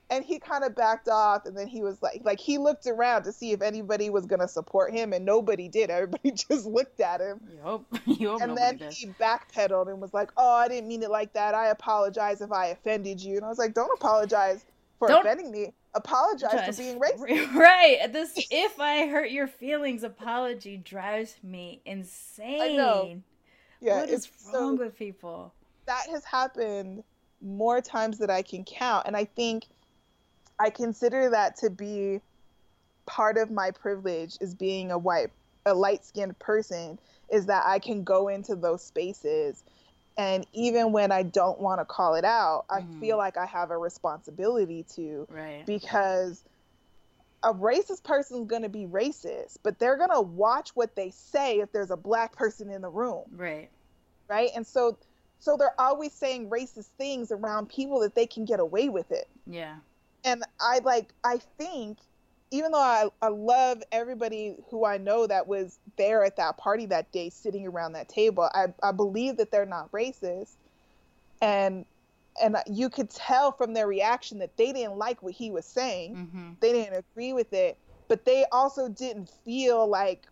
and 0.09 0.23
he 0.23 0.37
kind 0.39 0.63
of 0.63 0.75
backed 0.75 1.07
off, 1.09 1.45
and 1.45 1.57
then 1.57 1.67
he 1.67 1.81
was 1.81 2.01
like, 2.01 2.21
like 2.23 2.39
he 2.39 2.57
looked 2.57 2.85
around 2.87 3.23
to 3.23 3.31
see 3.31 3.51
if 3.53 3.61
anybody 3.61 4.09
was 4.09 4.25
gonna 4.25 4.47
support 4.47 4.93
him, 4.93 5.13
and 5.13 5.25
nobody 5.25 5.67
did. 5.67 5.89
Everybody 5.91 6.31
just 6.31 6.65
looked 6.65 6.99
at 6.99 7.21
him. 7.21 7.39
You 7.51 7.59
hope 7.61 8.41
And 8.41 8.57
then 8.57 8.77
does. 8.77 8.97
he 8.97 9.07
backpedaled 9.07 9.87
and 9.89 9.99
was 9.99 10.13
like, 10.13 10.31
"Oh, 10.37 10.53
I 10.55 10.67
didn't 10.67 10.87
mean 10.87 11.01
it 11.03 11.09
like 11.09 11.33
that. 11.33 11.55
I 11.55 11.67
apologize 11.69 12.41
if 12.41 12.51
I 12.51 12.67
offended 12.67 13.21
you." 13.21 13.37
And 13.37 13.45
I 13.45 13.49
was 13.49 13.57
like, 13.57 13.73
"Don't 13.73 13.91
apologize 13.95 14.65
for 14.99 15.07
Don't- 15.07 15.21
offending 15.25 15.51
me. 15.51 15.73
Apologize 15.95 16.51
Just- 16.51 16.77
for 16.77 16.83
being 16.83 16.99
racist." 16.99 17.53
Right. 17.55 17.97
This 18.11 18.33
if 18.51 18.79
I 18.79 19.07
hurt 19.07 19.31
your 19.31 19.47
feelings 19.47 20.03
apology 20.03 20.77
drives 20.77 21.35
me 21.41 21.81
insane. 21.85 22.79
I 22.81 23.17
Yeah, 23.81 23.99
what 24.01 24.09
is 24.09 24.25
it's 24.25 24.45
wrong 24.53 24.77
so 24.77 24.83
with 24.83 24.97
people? 24.97 25.53
that 25.85 26.07
has 26.11 26.23
happened 26.25 27.03
more 27.41 27.79
times 27.79 28.17
than 28.17 28.29
I 28.29 28.41
can 28.41 28.63
count. 28.63 29.05
And 29.07 29.15
I 29.15 29.25
think 29.25 29.65
I 30.59 30.69
consider 30.69 31.29
that 31.31 31.57
to 31.57 31.69
be 31.69 32.21
part 33.05 33.37
of 33.37 33.51
my 33.51 33.71
privilege 33.71 34.37
is 34.41 34.53
being 34.55 34.91
a 34.91 34.97
white, 34.97 35.31
a 35.65 35.73
light 35.73 36.05
skinned 36.05 36.37
person, 36.39 36.99
is 37.31 37.47
that 37.47 37.63
I 37.65 37.79
can 37.79 38.03
go 38.03 38.27
into 38.27 38.55
those 38.55 38.83
spaces. 38.83 39.63
And 40.17 40.47
even 40.53 40.91
when 40.91 41.11
I 41.11 41.23
don't 41.23 41.59
want 41.59 41.81
to 41.81 41.85
call 41.85 42.15
it 42.15 42.23
out, 42.25 42.65
I 42.69 42.81
Mhm. 42.81 42.99
feel 42.99 43.17
like 43.17 43.37
I 43.37 43.45
have 43.45 43.69
a 43.71 43.77
responsibility 43.77 44.83
to 44.95 45.27
Right. 45.29 45.65
because 45.65 46.43
a 47.43 47.53
racist 47.53 48.03
person's 48.03 48.47
going 48.47 48.63
to 48.63 48.69
be 48.69 48.87
racist, 48.87 49.57
but 49.61 49.77
they're 49.77 49.97
going 49.97 50.09
to 50.09 50.21
watch 50.21 50.75
what 50.75 50.95
they 50.95 51.11
say 51.11 51.59
if 51.59 51.71
there's 51.71 51.91
a 51.91 51.97
black 51.97 52.35
person 52.35 52.71
in 52.71 52.81
the 52.81 52.89
room 52.89 53.25
Right. 53.31 53.69
right? 54.29 54.49
And 54.55 54.65
so 54.65 54.97
so 55.37 55.57
they're 55.57 55.79
always 55.79 56.13
saying 56.13 56.49
racist 56.49 56.89
things 56.97 57.31
around 57.31 57.67
people 57.69 57.99
that 57.99 58.15
they 58.15 58.25
can 58.25 58.45
get 58.45 58.59
away 58.59 58.89
with 58.89 59.11
it. 59.11 59.29
Yeah. 59.45 59.81
And 60.25 60.43
I 60.59 60.79
like 60.79 61.13
I 61.23 61.39
think 61.57 61.99
even 62.51 62.71
though 62.71 62.77
I, 62.79 63.07
I 63.21 63.29
love 63.29 63.81
everybody 63.91 64.55
who 64.69 64.85
I 64.85 64.97
know 64.97 65.27
that 65.27 65.47
was 65.47 65.79
there 65.97 66.23
at 66.23 66.37
that 66.37 66.57
party 66.57 66.85
that 66.87 67.11
day 67.11 67.29
sitting 67.29 67.67
around 67.67 67.93
that 67.93 68.07
table, 68.07 68.49
I, 68.53 68.67
I 68.83 68.91
believe 68.91 69.37
that 69.37 69.51
they're 69.51 69.65
not 69.65 69.91
racist. 69.91 70.55
And 71.41 71.85
and 72.41 72.57
you 72.67 72.89
could 72.89 73.09
tell 73.09 73.53
from 73.53 73.73
their 73.73 73.87
reaction 73.87 74.39
that 74.39 74.57
they 74.57 74.73
didn't 74.73 74.97
like 74.97 75.23
what 75.23 75.33
he 75.33 75.51
was 75.51 75.65
saying. 75.65 76.15
Mm-hmm. 76.15 76.49
They 76.59 76.73
didn't 76.73 77.05
agree 77.11 77.31
with 77.31 77.53
it, 77.53 77.77
but 78.09 78.25
they 78.25 78.45
also 78.51 78.89
didn't 78.89 79.29
feel 79.45 79.87
like 79.87 80.27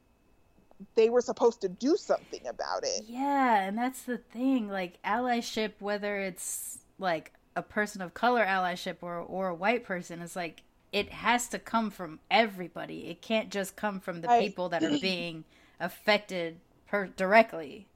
they 0.95 1.09
were 1.09 1.21
supposed 1.21 1.61
to 1.61 1.69
do 1.69 1.95
something 1.95 2.45
about 2.45 2.83
it. 2.83 3.03
Yeah, 3.07 3.61
and 3.61 3.77
that's 3.77 4.03
the 4.03 4.17
thing. 4.17 4.67
Like 4.69 5.01
allyship, 5.03 5.73
whether 5.79 6.19
it's 6.19 6.79
like 6.99 7.31
a 7.55 7.61
person 7.61 8.01
of 8.01 8.13
color 8.13 8.45
allyship 8.45 8.97
or 9.01 9.17
or 9.19 9.47
a 9.49 9.55
white 9.55 9.83
person, 9.83 10.21
is 10.21 10.35
like 10.35 10.63
it 10.91 11.09
has 11.11 11.47
to 11.49 11.59
come 11.59 11.89
from 11.91 12.19
everybody. 12.31 13.07
It 13.09 13.21
can't 13.21 13.49
just 13.49 13.75
come 13.75 13.99
from 13.99 14.21
the 14.21 14.27
Right. 14.27 14.39
people 14.39 14.69
that 14.69 14.83
are 14.83 14.91
being 15.01 15.45
affected 15.79 16.59
per- 16.87 17.07
directly 17.07 17.87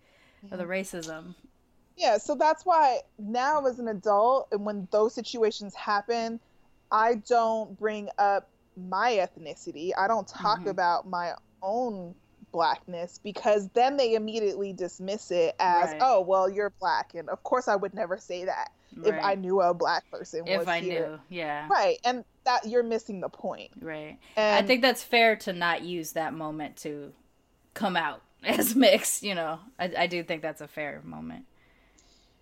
of 0.51 0.57
the 0.59 0.65
Mm-hmm. 0.65 0.71
racism. 0.71 1.35
Yeah, 1.95 2.17
so 2.17 2.35
that's 2.35 2.65
why 2.65 2.99
now 3.17 3.65
as 3.65 3.79
an 3.79 3.87
adult, 3.87 4.47
and 4.51 4.65
when 4.65 4.87
those 4.91 5.15
situations 5.15 5.73
happen, 5.75 6.39
I 6.91 7.15
don't 7.27 7.77
bring 7.77 8.09
up 8.19 8.49
my 8.75 9.13
ethnicity. 9.13 9.91
I 9.97 10.07
don't 10.07 10.27
talk 10.27 10.65
Mhm. 10.65 10.67
about 10.67 11.07
my 11.07 11.33
own 11.61 12.15
blackness 12.51 13.19
because 13.23 13.69
then 13.71 13.97
they 13.97 14.13
immediately 14.15 14.73
dismiss 14.73 15.31
it 15.31 15.55
as, 15.59 15.93
Right. 15.93 15.99
oh, 15.99 16.21
well, 16.21 16.49
you're 16.49 16.73
black. 16.79 17.13
And 17.15 17.29
of 17.29 17.41
course, 17.43 17.67
I 17.67 17.75
would 17.75 17.93
never 17.95 18.17
say 18.17 18.45
that 18.45 18.69
if 19.03 19.15
I 19.23 19.35
knew 19.35 19.61
a 19.61 19.73
black 19.73 20.09
person 20.09 20.45
was 20.45 20.67
I 20.67 20.79
here. 20.79 21.19
knew, 21.29 21.37
yeah, 21.37 21.67
Right, 21.69 21.97
and 22.05 22.23
that 22.45 22.65
you're 22.65 22.83
missing 22.83 23.19
the 23.19 23.29
point. 23.29 23.71
right. 23.81 24.17
And 24.35 24.63
I 24.63 24.67
think 24.67 24.81
that's 24.81 25.03
fair 25.03 25.35
to 25.37 25.53
not 25.53 25.83
use 25.83 26.13
that 26.13 26.33
moment 26.33 26.77
to 26.77 27.13
come 27.73 27.95
out 27.95 28.21
as 28.43 28.75
mixed. 28.75 29.23
You 29.23 29.35
know, 29.35 29.59
I, 29.79 29.91
I 29.97 30.07
do 30.07 30.23
think 30.23 30.41
that's 30.41 30.61
a 30.61 30.67
fair 30.67 31.01
moment. 31.03 31.45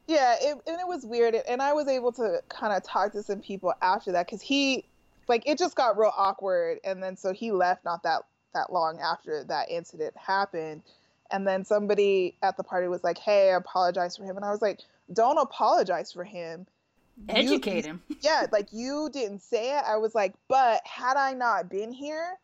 Yeah, 0.07 0.35
it, 0.39 0.57
and 0.67 0.79
it 0.79 0.87
was 0.87 1.03
weird, 1.05 1.33
and 1.33 1.61
I 1.61 1.73
was 1.73 1.87
able 1.87 2.11
to 2.13 2.39
kind 2.47 2.73
of 2.73 2.83
talk 2.83 3.11
to 3.13 3.23
some 3.23 3.39
people 3.39 3.73
after 3.81 4.11
that 4.11 4.27
because 4.27 4.41
he, 4.41 4.85
like, 5.27 5.41
it 5.47 5.57
just 5.57 5.75
got 5.75 5.97
real 5.97 6.13
awkward, 6.15 6.77
and 6.83 7.01
then 7.01 7.17
so 7.17 7.33
he 7.33 7.51
left 7.51 7.83
not 7.83 8.03
that 8.03 8.21
that 8.53 8.71
long 8.71 8.99
after 8.99 9.43
that 9.45 9.69
incident 9.69 10.15
happened, 10.15 10.83
and 11.31 11.47
then 11.47 11.65
somebody 11.65 12.37
at 12.43 12.55
the 12.55 12.63
party 12.63 12.87
was 12.87 13.03
like, 13.03 13.17
"Hey, 13.17 13.51
I 13.51 13.55
apologize 13.55 14.15
for 14.15 14.23
him," 14.25 14.35
and 14.35 14.45
I 14.45 14.51
was 14.51 14.61
like, 14.61 14.81
"Don't 15.11 15.37
apologize 15.37 16.11
for 16.11 16.23
him." 16.23 16.67
You- 17.17 17.25
Educate 17.29 17.85
him. 17.85 18.01
yeah, 18.21 18.45
like 18.51 18.67
you 18.71 19.09
didn't 19.11 19.41
say 19.41 19.77
it. 19.77 19.83
I 19.85 19.97
was 19.97 20.13
like, 20.13 20.33
but 20.49 20.81
had 20.85 21.15
I 21.17 21.33
not 21.33 21.69
been 21.69 21.93
here, 21.93 22.37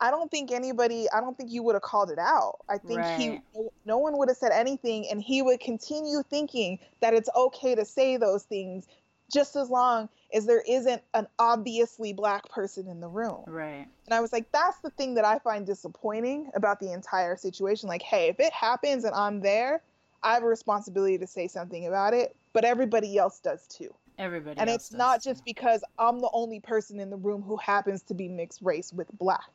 I 0.00 0.10
don't 0.10 0.30
think 0.30 0.50
anybody, 0.50 1.06
I 1.12 1.20
don't 1.20 1.36
think 1.36 1.50
you 1.50 1.62
would 1.62 1.74
have 1.74 1.82
called 1.82 2.10
it 2.10 2.18
out. 2.18 2.58
I 2.68 2.78
think 2.78 3.04
he, 3.16 3.40
no 3.84 3.98
one 3.98 4.18
would 4.18 4.28
have 4.28 4.36
said 4.36 4.50
anything, 4.52 5.06
and 5.10 5.22
he 5.22 5.42
would 5.42 5.60
continue 5.60 6.22
thinking 6.28 6.80
that 7.00 7.14
it's 7.14 7.28
okay 7.36 7.74
to 7.76 7.84
say 7.84 8.16
those 8.16 8.42
things 8.42 8.86
just 9.32 9.56
as 9.56 9.70
long 9.70 10.08
as 10.34 10.44
there 10.44 10.62
isn't 10.68 11.02
an 11.14 11.26
obviously 11.38 12.12
black 12.12 12.48
person 12.48 12.88
in 12.88 13.00
the 13.00 13.08
room. 13.08 13.44
Right. 13.46 13.86
And 14.06 14.14
I 14.14 14.20
was 14.20 14.32
like, 14.32 14.50
that's 14.52 14.78
the 14.78 14.90
thing 14.90 15.14
that 15.14 15.24
I 15.24 15.38
find 15.38 15.64
disappointing 15.64 16.50
about 16.54 16.80
the 16.80 16.92
entire 16.92 17.36
situation. 17.36 17.88
Like, 17.88 18.02
hey, 18.02 18.28
if 18.28 18.40
it 18.40 18.52
happens 18.52 19.04
and 19.04 19.14
I'm 19.14 19.40
there, 19.40 19.82
I 20.22 20.34
have 20.34 20.42
a 20.42 20.46
responsibility 20.46 21.18
to 21.18 21.26
say 21.26 21.48
something 21.48 21.86
about 21.86 22.14
it, 22.14 22.34
but 22.52 22.64
everybody 22.64 23.18
else 23.18 23.40
does 23.40 23.66
too 23.66 23.94
Everybody. 24.18 24.54
Does. 24.56 24.60
And 24.60 24.70
it's 24.70 24.92
not 24.92 25.22
too. 25.22 25.30
just 25.30 25.44
because 25.44 25.82
I'm 25.98 26.20
the 26.20 26.30
only 26.32 26.60
person 26.60 27.00
in 27.00 27.10
the 27.10 27.16
room 27.16 27.42
who 27.42 27.56
happens 27.56 28.02
to 28.02 28.14
be 28.14 28.28
mixed 28.28 28.60
race 28.62 28.92
with 28.92 29.08
black. 29.18 29.50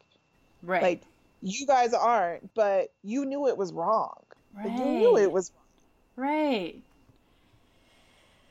right. 0.63 0.81
Like 0.81 1.01
you 1.41 1.67
guys 1.67 1.93
aren't, 1.93 2.53
but 2.55 2.91
you 3.03 3.23
knew 3.25 3.47
it 3.47 3.55
was 3.57 3.71
wrong. 3.71 4.15
right. 4.55 4.65
Like, 4.65 4.77
you 4.79 4.85
knew 4.85 5.17
it 5.17 5.31
was 5.31 5.51
Right. 6.15 6.81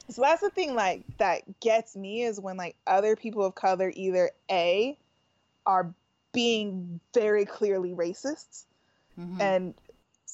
so 0.08 0.22
that's 0.22 0.40
the 0.40 0.50
thing 0.50 0.74
like 0.76 1.02
that 1.18 1.42
gets 1.60 1.96
me 1.96 2.22
is 2.22 2.40
when 2.40 2.56
like 2.56 2.76
other 2.86 3.16
people 3.16 3.44
of 3.44 3.54
color 3.56 3.92
either 3.94 4.30
A 4.50 4.96
are 5.66 5.92
being 6.32 7.00
very 7.12 7.44
clearly 7.44 7.92
racists 7.92 8.66
Mhm. 9.18 9.40
and 9.40 9.74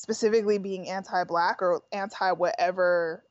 specifically 0.03 0.59
being 0.59 0.89
anti-black 0.89 1.63
or 1.63 1.81
anti 1.93 2.33
whatever 2.33 3.23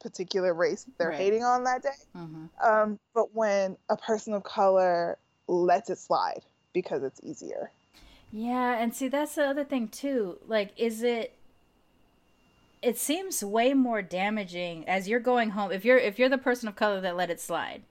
particular 0.00 0.54
race 0.54 0.86
they're 0.96 1.08
Right. 1.08 1.16
hating 1.18 1.42
on 1.42 1.64
that 1.64 1.82
day. 1.82 1.90
Mhm. 2.16 2.48
Um, 2.64 2.98
but 3.12 3.34
when 3.34 3.76
a 3.88 3.96
person 3.96 4.32
of 4.32 4.44
color 4.44 5.18
lets 5.48 5.90
it 5.90 5.98
slide 5.98 6.42
because 6.72 7.02
it's 7.02 7.20
easier. 7.24 7.72
Yeah, 8.30 8.78
and 8.78 8.94
see 8.94 9.08
that's 9.08 9.34
the 9.34 9.44
other 9.46 9.64
thing 9.64 9.88
too. 9.88 10.38
Like 10.46 10.72
is 10.76 11.02
it 11.02 11.34
it 12.80 12.98
seems 12.98 13.44
way 13.44 13.74
more 13.74 14.00
damaging 14.02 14.88
as 14.88 15.08
you're 15.08 15.20
going 15.20 15.50
home 15.50 15.70
if 15.72 15.84
you're 15.84 15.98
if 15.98 16.18
you're 16.18 16.28
the 16.28 16.38
person 16.38 16.68
of 16.68 16.76
color 16.76 17.00
that 17.00 17.16
let 17.16 17.30
it 17.30 17.40
slide 17.40 17.82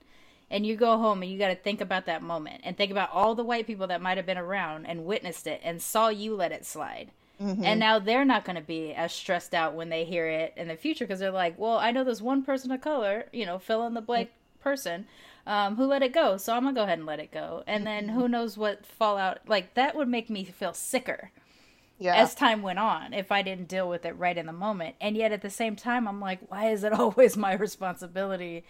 and 0.49 0.65
you 0.65 0.75
go 0.75 0.97
home 0.97 1.21
and 1.21 1.32
you 1.32 1.38
got 1.38 1.47
to 1.47 1.55
think 1.55 1.79
about 1.79 2.05
that 2.05 2.21
moment 2.21 2.61
and 2.65 2.75
think 2.75 2.91
about 2.91 3.09
all 3.11 3.36
the 3.36 3.43
white 3.43 3.67
people 3.67 3.88
that 3.88 4.01
might 4.01 4.17
have 4.17 4.25
been 4.25 4.38
around 4.38 4.86
and 4.86 5.05
witnessed 5.05 5.47
it 5.47 5.61
and 5.63 5.82
saw 5.82 6.09
you 6.09 6.36
let 6.36 6.51
it 6.51 6.65
slide. 6.65 7.09
Mhm. 7.41 7.65
And 7.65 7.79
now 7.79 7.97
they're 7.97 8.25
not 8.25 8.45
going 8.45 8.55
to 8.55 8.61
be 8.61 8.93
as 8.93 9.11
stressed 9.11 9.55
out 9.55 9.73
when 9.73 9.89
they 9.89 10.05
hear 10.05 10.27
it 10.27 10.53
in 10.55 10.67
the 10.67 10.75
future 10.75 11.05
because 11.05 11.19
they're 11.19 11.31
like, 11.31 11.57
well, 11.57 11.77
I 11.77 11.91
know 11.91 12.03
there's 12.03 12.21
one 12.21 12.43
person 12.43 12.71
of 12.71 12.81
color, 12.81 13.25
you 13.33 13.45
know, 13.45 13.57
fill 13.57 13.85
in 13.87 13.95
the 13.95 14.01
blank 14.01 14.29
person, 14.59 15.07
um, 15.47 15.75
who 15.75 15.85
let 15.85 16.03
it 16.03 16.13
go. 16.13 16.37
So 16.37 16.53
I'm 16.53 16.63
going 16.63 16.75
to 16.75 16.79
go 16.79 16.83
ahead 16.83 16.99
and 16.99 17.07
let 17.07 17.19
it 17.19 17.31
go. 17.31 17.63
And 17.65 17.85
then 17.85 18.09
who 18.09 18.27
knows 18.27 18.57
what 18.57 18.85
fallout, 18.85 19.39
like 19.47 19.73
that 19.73 19.95
would 19.95 20.07
make 20.07 20.29
me 20.29 20.43
feel 20.43 20.73
sicker 20.73 21.31
yeah. 21.97 22.15
as 22.15 22.35
time 22.35 22.61
went 22.61 22.79
on 22.79 23.13
if 23.13 23.31
I 23.31 23.41
didn't 23.41 23.67
deal 23.67 23.89
with 23.89 24.05
it 24.05 24.17
right 24.17 24.37
in 24.37 24.45
the 24.45 24.53
moment. 24.53 24.95
And 25.01 25.17
yet 25.17 25.31
at 25.31 25.41
the 25.41 25.49
same 25.49 25.75
time, 25.75 26.07
I'm 26.07 26.19
like, 26.19 26.39
why 26.49 26.69
is 26.69 26.83
it 26.83 26.93
always 26.99 27.37
my 27.37 27.53
responsibility 27.53 28.65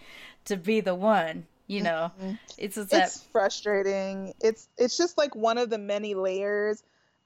to 0.46 0.56
be 0.56 0.80
the 0.80 0.94
one? 0.94 1.46
You 1.66 1.82
know, 1.82 2.12
it's 2.58 2.74
just 2.74 2.90
that. 2.90 3.06
it's 3.06 3.22
frustrating. 3.32 4.34
It's 4.40 4.68
it's 4.76 4.98
just 4.98 5.16
like 5.16 5.34
one 5.34 5.56
of 5.56 5.70
the 5.70 5.78
many 5.78 6.14
layers 6.14 6.82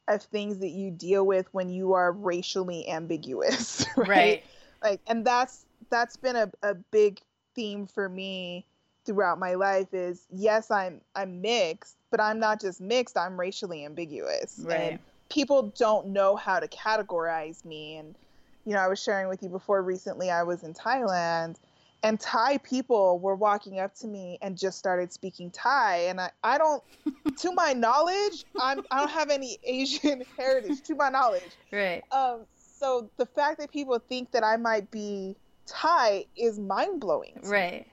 of 0.09 0.23
things 0.23 0.59
that 0.59 0.71
you 0.71 0.91
deal 0.91 1.27
with 1.27 1.47
when 1.53 1.69
you 1.69 1.95
are 1.95 2.13
racially 2.13 2.89
ambiguous, 2.89 3.85
right? 3.97 4.09
Right. 4.09 4.45
Like 4.83 5.01
and 5.07 5.25
that's 5.25 5.67
that's 5.91 6.17
been 6.17 6.37
a, 6.37 6.51
a 6.63 6.75
big 6.75 7.21
theme 7.55 7.87
for 7.87 8.09
me 8.09 8.67
throughout 9.05 9.39
my 9.39 9.55
life 9.55 9.95
is 9.95 10.27
yes 10.33 10.69
i'm 10.71 11.01
i'm 11.15 11.41
mixed 11.41 11.97
but 12.11 12.21
i'm 12.21 12.41
not 12.41 12.61
just 12.61 12.81
mixed 12.81 13.17
i'm 13.17 13.39
racially 13.39 13.85
ambiguous 13.85 14.61
Right. 14.65 14.75
and 14.75 14.99
people 15.31 15.73
don't 15.79 16.09
know 16.09 16.35
how 16.35 16.59
to 16.59 16.67
categorize 16.67 17.65
me 17.65 17.97
and 17.97 18.17
you 18.65 18.75
know 18.75 18.81
i 18.81 18.89
was 18.89 19.01
sharing 19.01 19.29
with 19.29 19.43
you 19.45 19.49
before 19.49 19.81
recently 19.81 20.29
i 20.29 20.43
was 20.43 20.65
in 20.65 20.75
thailand 20.75 21.55
and 22.03 22.21
thai 22.21 22.59
people 22.59 23.19
were 23.19 23.35
walking 23.37 23.81
up 23.81 23.95
to 23.95 24.07
me 24.07 24.39
and 24.43 24.57
just 24.57 24.79
started 24.79 25.13
speaking 25.13 25.51
thai 25.51 25.97
and 26.09 26.21
i, 26.21 26.31
I 26.43 26.59
don't 26.59 26.83
to 27.39 27.53
my 27.53 27.73
knowledge 27.73 28.45
i'm 28.59 28.83
i 28.91 29.01
don't 29.01 29.11
have 29.11 29.31
any 29.31 29.59
asian 29.65 30.25
heritage 30.39 30.83
to 30.83 30.95
my 30.95 31.09
knowledge 31.09 31.43
Right. 31.73 32.03
um, 32.13 32.47
so 32.79 33.11
the 33.17 33.27
fact 33.27 33.59
that 33.61 33.73
people 33.73 33.99
think 33.99 34.33
that 34.33 34.45
I 34.45 34.59
might 34.59 34.91
be 34.91 35.35
Thai 35.67 36.27
is 36.37 36.59
mind 36.59 37.01
blowing. 37.01 37.41
Right. 37.43 37.87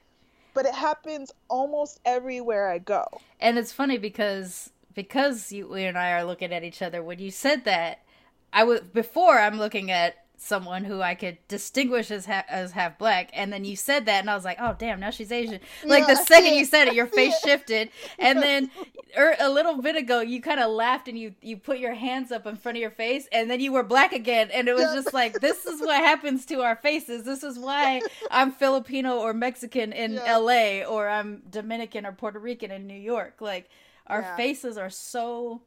But 0.53 0.65
it 0.65 0.75
happens 0.75 1.31
almost 1.49 1.99
everywhere 2.05 2.69
I 2.69 2.79
go. 2.79 3.05
And 3.39 3.57
it's 3.57 3.71
funny 3.71 3.97
because 3.97 4.71
because 4.93 5.51
you 5.51 5.67
we 5.67 5.85
and 5.85 5.97
I 5.97 6.11
are 6.11 6.23
looking 6.23 6.53
at 6.53 6.63
each 6.63 6.81
other 6.81 7.01
when 7.01 7.17
you 7.19 7.31
said 7.31 7.65
that 7.65 8.03
I 8.51 8.63
was 8.65 8.81
before 8.81 9.39
I'm 9.39 9.57
looking 9.57 9.89
at 9.89 10.22
someone 10.43 10.83
who 10.83 11.01
I 11.01 11.15
could 11.15 11.37
distinguish 11.47 12.11
as 12.11 12.25
ha- 12.25 12.43
as 12.49 12.71
half 12.73 12.97
black 12.97 13.29
and 13.33 13.51
then 13.53 13.63
you 13.65 13.75
said 13.75 14.05
that 14.07 14.19
and 14.19 14.29
I 14.29 14.35
was 14.35 14.43
like 14.43 14.57
oh 14.59 14.75
damn 14.77 14.99
now 14.99 15.09
she's 15.09 15.31
Asian 15.31 15.59
like 15.85 16.07
Yeah, 16.07 16.15
the 16.15 16.23
second 16.23 16.55
you 16.55 16.65
said 16.65 16.87
it 16.89 16.93
your 16.95 17.07
face 17.19 17.39
shifted 17.39 17.89
and 18.19 18.41
then 18.41 18.69
er, 19.17 19.35
a 19.39 19.49
little 19.49 19.81
bit 19.81 19.95
ago 19.95 20.19
you 20.19 20.41
kind 20.41 20.59
of 20.59 20.69
laughed 20.71 21.07
and 21.07 21.17
you 21.17 21.33
you 21.41 21.55
put 21.57 21.79
your 21.79 21.93
hands 21.93 22.31
up 22.31 22.45
in 22.45 22.55
front 22.57 22.77
of 22.77 22.81
your 22.81 22.91
face 22.91 23.27
and 23.31 23.49
then 23.49 23.59
you 23.61 23.71
were 23.71 23.83
black 23.83 24.11
again 24.11 24.49
and 24.53 24.67
it 24.67 24.73
was 24.73 24.83
Yeah. 24.83 24.95
just 24.95 25.13
like 25.13 25.39
this 25.39 25.65
is 25.65 25.79
what 25.81 26.03
happens 26.03 26.45
to 26.47 26.61
our 26.61 26.75
faces 26.75 27.23
this 27.23 27.43
is 27.43 27.57
why 27.57 28.01
I'm 28.29 28.51
Filipino 28.51 29.17
or 29.19 29.33
Mexican 29.33 29.93
in. 29.93 30.15
LA 30.15 30.83
or 30.83 31.07
I'm 31.09 31.41
Dominican 31.49 32.05
or 32.05 32.11
Puerto 32.11 32.39
Rican 32.39 32.71
in 32.71 32.85
New 32.87 32.93
York 32.99 33.35
like 33.39 33.69
our 34.07 34.23
faces 34.35 34.77
are 34.77 34.89
so 34.89 35.61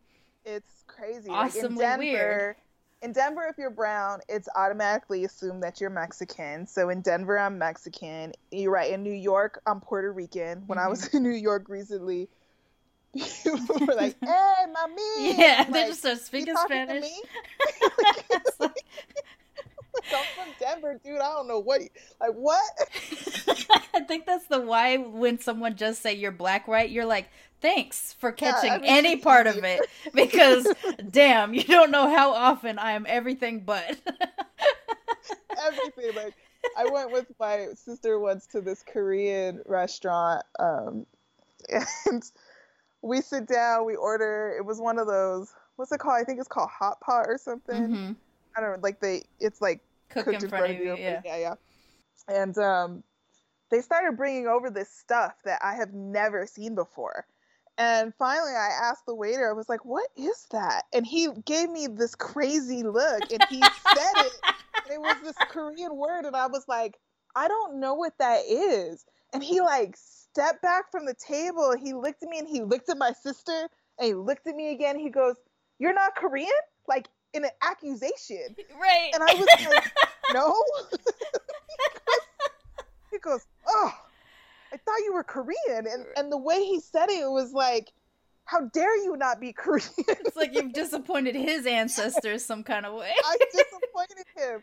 It's 0.45 0.85
crazy. 0.87 1.31
Awesomely 1.31 1.77
like 1.85 1.99
Denver, 1.99 1.99
weird. 1.99 2.57
In 3.03 3.13
Denver, 3.13 3.47
if 3.49 3.59
you're 3.59 3.71
brown, 3.71 4.21
it's 4.29 4.49
automatically 4.57 5.25
assumed 5.25 5.63
that 5.63 5.81
you're 5.81 5.91
Mexican. 5.91 6.67
So 6.67 6.89
in 6.89 7.03
Denver, 7.03 7.39
I'm 7.39 7.59
Mexican. 7.59 8.33
You're 8.51 8.73
right. 8.73 8.91
In 8.91 9.03
New 9.03 9.13
York, 9.13 9.61
I'm 9.67 9.81
Puerto 9.81 10.13
Rican. 10.13 10.63
When 10.67 10.79
I 10.79 10.89
was 10.89 11.03
mm-hmm. 11.03 11.19
in 11.19 11.23
New 11.23 11.31
York 11.31 11.69
recently, 11.69 12.29
people 13.15 13.87
were 13.87 13.95
like, 13.95 14.17
"Hey, 14.23 14.65
mami!" 14.69 15.39
yeah 15.39 15.65
I'm 15.67 15.73
they 15.73 15.81
like, 15.81 15.89
just 15.89 16.01
start 16.01 16.21
speaking 16.21 16.55
Spanish 16.57 17.03
me?" 17.03 17.23
I'm 20.15 20.27
from 20.35 20.55
Denver, 20.59 21.01
dude. 21.05 21.17
I 21.21 21.33
don't 21.35 21.49
know 21.49 21.61
what. 21.61 21.81
Like 22.21 22.33
what? 22.33 22.63
I 23.95 24.01
think 24.01 24.27
that's 24.27 24.47
the 24.47 24.61
why 24.61 24.97
when 24.97 25.39
someone 25.39 25.77
just 25.77 26.03
say 26.03 26.13
you're 26.15 26.31
black, 26.33 26.69
right? 26.69 26.89
You're 26.89 27.07
like, 27.07 27.29
thanks 27.61 28.13
for 28.15 28.33
Yeah, 28.41 28.53
catching 28.53 28.75
I 28.75 28.79
mean, 28.79 28.95
any 28.95 29.17
part 29.17 29.47
of 29.47 29.65
it 29.65 29.87
because 30.15 30.73
damn, 31.11 31.55
you 31.55 31.65
don't 31.65 31.91
know 31.91 32.09
how 32.09 32.33
often 32.33 32.79
I 32.79 32.93
am 32.93 33.07
everything 33.09 33.61
but. 33.65 33.99
everything. 35.57 36.15
Like 36.15 36.35
I 36.75 36.87
went 36.87 37.11
with 37.11 37.27
my 37.39 37.69
sister 37.75 38.19
once 38.19 38.47
to 38.49 38.61
this 38.61 38.83
Korean 38.83 39.63
restaurant, 39.67 40.45
um, 40.59 41.07
and 42.07 42.23
we 43.03 43.21
sit 43.23 43.47
down, 43.49 43.87
we 43.87 43.97
order. 43.97 44.55
It 44.59 44.65
was 44.65 44.81
one 44.81 44.99
of 44.99 45.07
those. 45.07 45.53
What's 45.77 45.93
it 45.93 46.01
called? 46.01 46.21
I 46.21 46.25
think 46.25 46.41
it's 46.41 46.49
called 46.49 46.71
hot 46.71 47.01
pot 47.01 47.27
or 47.29 47.39
something. 47.39 47.91
hmm 47.91 48.17
I 48.57 48.61
don't 48.61 48.73
know. 48.73 48.79
Like 48.83 49.01
they, 49.01 49.25
it's 49.39 49.61
like 49.61 49.81
Cook 50.09 50.25
cooked 50.25 50.43
in 50.43 50.49
front 50.49 50.73
of 50.73 50.79
you, 50.79 50.97
yeah. 50.97 51.21
yeah, 51.25 51.37
yeah. 51.37 51.55
And 52.29 52.57
um, 52.59 53.03
they 53.71 53.81
started 53.81 54.17
bringing 54.17 54.47
over 54.47 54.71
this 54.71 54.91
stuff 54.91 55.35
that 55.45 55.61
I 55.63 55.75
have 55.75 55.93
never 55.93 56.47
seen 56.47 56.75
before. 56.75 57.27
And 57.79 58.15
finally, 58.15 58.53
I 58.53 58.71
asked 58.85 59.05
the 59.07 59.15
waiter, 59.15 59.51
I 59.51 59.53
was 59.53 59.69
like, 59.69 59.85
"What 59.85 60.09
is 60.17 60.47
that?" 60.51 60.85
And 60.95 61.07
he 61.07 61.29
gave 61.45 61.71
me 61.71 61.87
this 61.87 62.15
crazy 62.15 62.83
look, 62.83 63.31
and 63.31 63.45
he 63.51 63.61
said 63.61 64.25
it, 64.25 64.33
and 64.85 64.95
it 64.95 65.01
was 65.01 65.17
this 65.23 65.37
Korean 65.51 65.95
word, 65.97 66.25
and 66.25 66.35
I 66.35 66.47
was 66.47 66.65
like, 66.69 66.99
"I 67.35 67.49
don't 67.49 67.79
know 67.79 67.93
what 67.93 68.17
that 68.19 68.47
is." 68.49 69.05
And 69.35 69.45
he 69.45 69.61
like 69.61 69.95
stepped 69.97 70.63
back 70.63 70.91
from 70.91 71.05
the 71.05 71.15
table, 71.15 71.77
he 71.77 71.93
looked 71.93 72.23
at 72.23 72.31
me, 72.31 72.39
and 72.39 72.49
he 72.49 72.63
looked 72.63 72.89
at 72.89 72.97
my 72.97 73.13
sister, 73.13 73.69
and 73.99 74.07
he 74.07 74.15
looked 74.15 74.47
at 74.47 74.57
me 74.57 74.71
again. 74.73 74.99
He 74.99 75.11
goes, 75.11 75.37
"You're 75.79 75.93
not 75.93 76.17
Korean?" 76.17 76.49
Like 76.89 77.09
in 77.35 77.45
an 77.45 77.51
accusation. 77.62 78.57
Right. 78.81 79.11
And 79.14 79.22
I 79.22 79.35
was 79.35 79.47
like, 79.68 79.93
no. 80.35 80.55
he 83.11 83.18
goes, 83.18 83.41
oh, 83.66 83.93
I 84.72 84.77
thought 84.77 84.99
you 85.05 85.14
were 85.14 85.24
Korean. 85.24 85.87
And, 85.87 86.05
and 86.16 86.31
the 86.31 86.37
way 86.37 86.61
he 86.62 86.81
said 86.81 87.09
it, 87.09 87.22
it 87.22 87.31
was 87.31 87.53
like, 87.53 87.93
how 88.45 88.61
dare 88.61 88.97
you 89.03 89.16
not 89.16 89.41
be 89.41 89.53
Korean? 89.57 89.85
it's 89.97 90.37
like 90.37 90.55
you've 90.55 90.72
disappointed 90.72 91.35
his 91.35 91.66
ancestors 91.66 92.45
some 92.45 92.62
kind 92.62 92.87
of 92.87 92.95
way. 92.95 93.12
I 93.24 93.37
disappointed 93.53 94.27
him. 94.37 94.62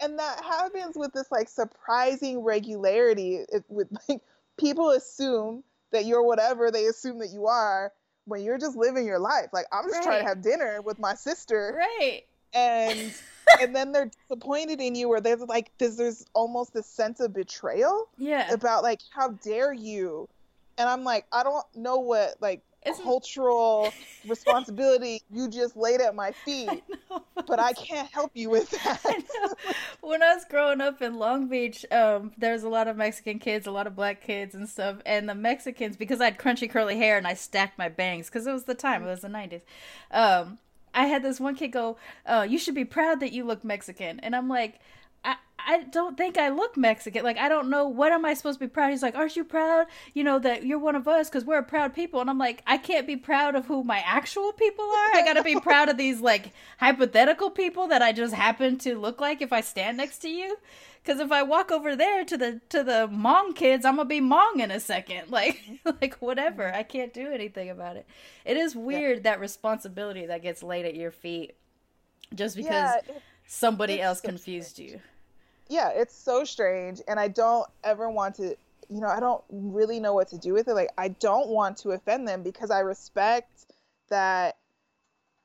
And 0.00 0.18
that 0.18 0.42
happens 0.44 0.96
with 0.96 1.12
this 1.12 1.30
like 1.30 1.48
surprising 1.48 2.40
regularity. 2.44 3.44
It, 3.52 3.64
with 3.68 3.88
like 4.08 4.22
people 4.56 4.90
assume 4.90 5.64
that 5.90 6.04
you're 6.04 6.22
whatever 6.22 6.70
they 6.70 6.86
assume 6.86 7.18
that 7.18 7.30
you 7.30 7.46
are 7.46 7.92
when 8.28 8.42
you're 8.42 8.58
just 8.58 8.76
living 8.76 9.06
your 9.06 9.18
life. 9.18 9.46
Like 9.52 9.66
I'm 9.72 9.84
just 9.88 10.02
trying 10.02 10.22
to 10.22 10.28
have 10.28 10.42
dinner 10.42 10.80
with 10.82 10.98
my 10.98 11.14
sister. 11.14 11.74
right. 11.76 12.22
and 12.54 13.12
and 13.60 13.74
then 13.74 13.92
they're 13.92 14.10
disappointed 14.28 14.80
in 14.80 14.94
you 14.94 15.08
or 15.08 15.20
there's 15.20 15.40
like 15.40 15.70
there's, 15.78 15.96
there's 15.96 16.24
almost 16.34 16.72
this 16.74 16.86
sense 16.86 17.18
of 17.20 17.32
betrayal 17.32 18.08
Yeah. 18.18 18.52
about 18.52 18.82
like 18.82 19.00
how 19.10 19.30
dare 19.30 19.72
you 19.72 20.28
and 20.76 20.86
i'm 20.88 21.02
like 21.02 21.24
i 21.32 21.42
don't 21.42 21.64
know 21.74 21.96
what 21.98 22.34
like 22.40 22.60
Isn't- 22.86 23.04
cultural 23.04 23.92
responsibility 24.26 25.22
you 25.30 25.48
just 25.48 25.76
laid 25.76 26.00
at 26.00 26.14
my 26.14 26.32
feet 26.32 26.68
I 26.70 26.82
know. 27.10 27.22
but 27.46 27.58
i 27.58 27.72
can't 27.72 28.08
help 28.10 28.30
you 28.34 28.50
with 28.50 28.70
that 28.84 29.02
know. 29.04 29.54
when 30.00 30.22
I 30.22 30.34
was 30.34 30.44
growing 30.48 30.80
up 30.80 31.02
in 31.02 31.18
Long 31.18 31.48
Beach, 31.48 31.84
um, 31.90 32.32
there's 32.38 32.62
a 32.62 32.68
lot 32.68 32.88
of 32.88 32.96
Mexican 32.96 33.38
kids, 33.38 33.66
a 33.66 33.70
lot 33.70 33.86
of 33.86 33.94
black 33.96 34.20
kids 34.22 34.54
and 34.54 34.68
stuff. 34.68 34.96
And 35.04 35.28
the 35.28 35.34
Mexicans, 35.34 35.96
because 35.96 36.20
I 36.20 36.26
had 36.26 36.38
crunchy 36.38 36.70
curly 36.70 36.96
hair 36.96 37.16
and 37.18 37.26
I 37.26 37.34
stacked 37.34 37.78
my 37.78 37.88
bangs, 37.88 38.26
because 38.26 38.46
it 38.46 38.52
was 38.52 38.64
the 38.64 38.74
time, 38.74 39.02
it 39.02 39.06
was 39.06 39.20
the 39.20 39.28
90s. 39.28 39.60
Um, 40.10 40.58
I 40.94 41.06
had 41.06 41.22
this 41.22 41.38
one 41.40 41.54
kid 41.56 41.68
go, 41.68 41.96
uh, 42.26 42.46
"You 42.48 42.58
should 42.58 42.74
be 42.74 42.84
proud 42.84 43.20
that 43.20 43.32
you 43.32 43.44
look 43.44 43.64
Mexican," 43.64 44.20
and 44.20 44.34
I'm 44.34 44.48
like. 44.48 44.80
I, 45.24 45.36
I 45.58 45.82
don't 45.82 46.16
think 46.16 46.38
I 46.38 46.48
look 46.48 46.76
Mexican. 46.76 47.24
Like, 47.24 47.36
I 47.36 47.48
don't 47.48 47.68
know. 47.68 47.86
What 47.86 48.12
am 48.12 48.24
I 48.24 48.34
supposed 48.34 48.58
to 48.58 48.64
be 48.66 48.70
proud? 48.70 48.90
He's 48.90 49.02
like, 49.02 49.14
Aren't 49.14 49.36
you 49.36 49.44
proud, 49.44 49.86
you 50.14 50.24
know, 50.24 50.38
that 50.38 50.64
you're 50.64 50.78
one 50.78 50.96
of 50.96 51.06
us 51.06 51.28
because 51.28 51.44
we're 51.44 51.58
a 51.58 51.62
proud 51.62 51.94
people? 51.94 52.20
And 52.20 52.30
I'm 52.30 52.38
like, 52.38 52.62
I 52.66 52.78
can't 52.78 53.06
be 53.06 53.16
proud 53.16 53.54
of 53.54 53.66
who 53.66 53.84
my 53.84 54.02
actual 54.04 54.52
people 54.52 54.84
are. 54.84 55.14
I 55.14 55.22
got 55.24 55.34
to 55.34 55.42
be 55.42 55.60
proud 55.60 55.88
of 55.88 55.96
these, 55.98 56.20
like, 56.20 56.52
hypothetical 56.78 57.50
people 57.50 57.88
that 57.88 58.02
I 58.02 58.12
just 58.12 58.34
happen 58.34 58.78
to 58.78 58.98
look 58.98 59.20
like 59.20 59.42
if 59.42 59.52
I 59.52 59.60
stand 59.60 59.96
next 59.98 60.18
to 60.18 60.28
you. 60.28 60.56
Because 61.02 61.20
if 61.20 61.32
I 61.32 61.42
walk 61.42 61.70
over 61.70 61.96
there 61.96 62.24
to 62.24 62.36
the 62.36 62.60
to 62.68 62.82
the 62.82 63.08
Hmong 63.10 63.54
kids, 63.54 63.84
I'm 63.84 63.96
gonna 63.96 64.08
be 64.08 64.20
Hmong 64.20 64.60
in 64.60 64.70
a 64.70 64.80
second. 64.80 65.26
Like 65.30 65.62
like 66.00 66.14
whatever. 66.16 66.72
I 66.74 66.82
can't 66.82 67.14
do 67.14 67.30
anything 67.32 67.70
about 67.70 67.96
it. 67.96 68.06
It 68.44 68.56
is 68.56 68.74
weird 68.74 69.22
that 69.22 69.40
responsibility 69.40 70.26
that 70.26 70.42
gets 70.42 70.62
laid 70.62 70.84
at 70.84 70.94
your 70.96 71.10
feet 71.10 71.54
just 72.34 72.56
because 72.56 72.72
yeah 73.06 73.14
somebody 73.50 73.94
it's 73.94 74.04
else 74.04 74.20
so 74.20 74.28
confused 74.28 74.74
strange. 74.76 74.90
you. 74.92 75.00
yeah 75.68 75.88
it's 75.88 76.14
so 76.14 76.44
strange 76.44 77.00
and 77.08 77.18
i 77.18 77.26
don't 77.26 77.66
ever 77.82 78.08
want 78.10 78.34
to 78.34 78.54
you 78.90 79.00
know 79.00 79.08
i 79.08 79.18
don't 79.18 79.42
really 79.50 79.98
know 80.00 80.12
what 80.14 80.28
to 80.28 80.38
do 80.38 80.52
with 80.52 80.68
it 80.68 80.74
like 80.74 80.90
i 80.98 81.08
don't 81.08 81.48
want 81.48 81.76
to 81.78 81.90
offend 81.92 82.28
them 82.28 82.42
because 82.42 82.70
i 82.70 82.80
respect 82.80 83.66
that 84.10 84.56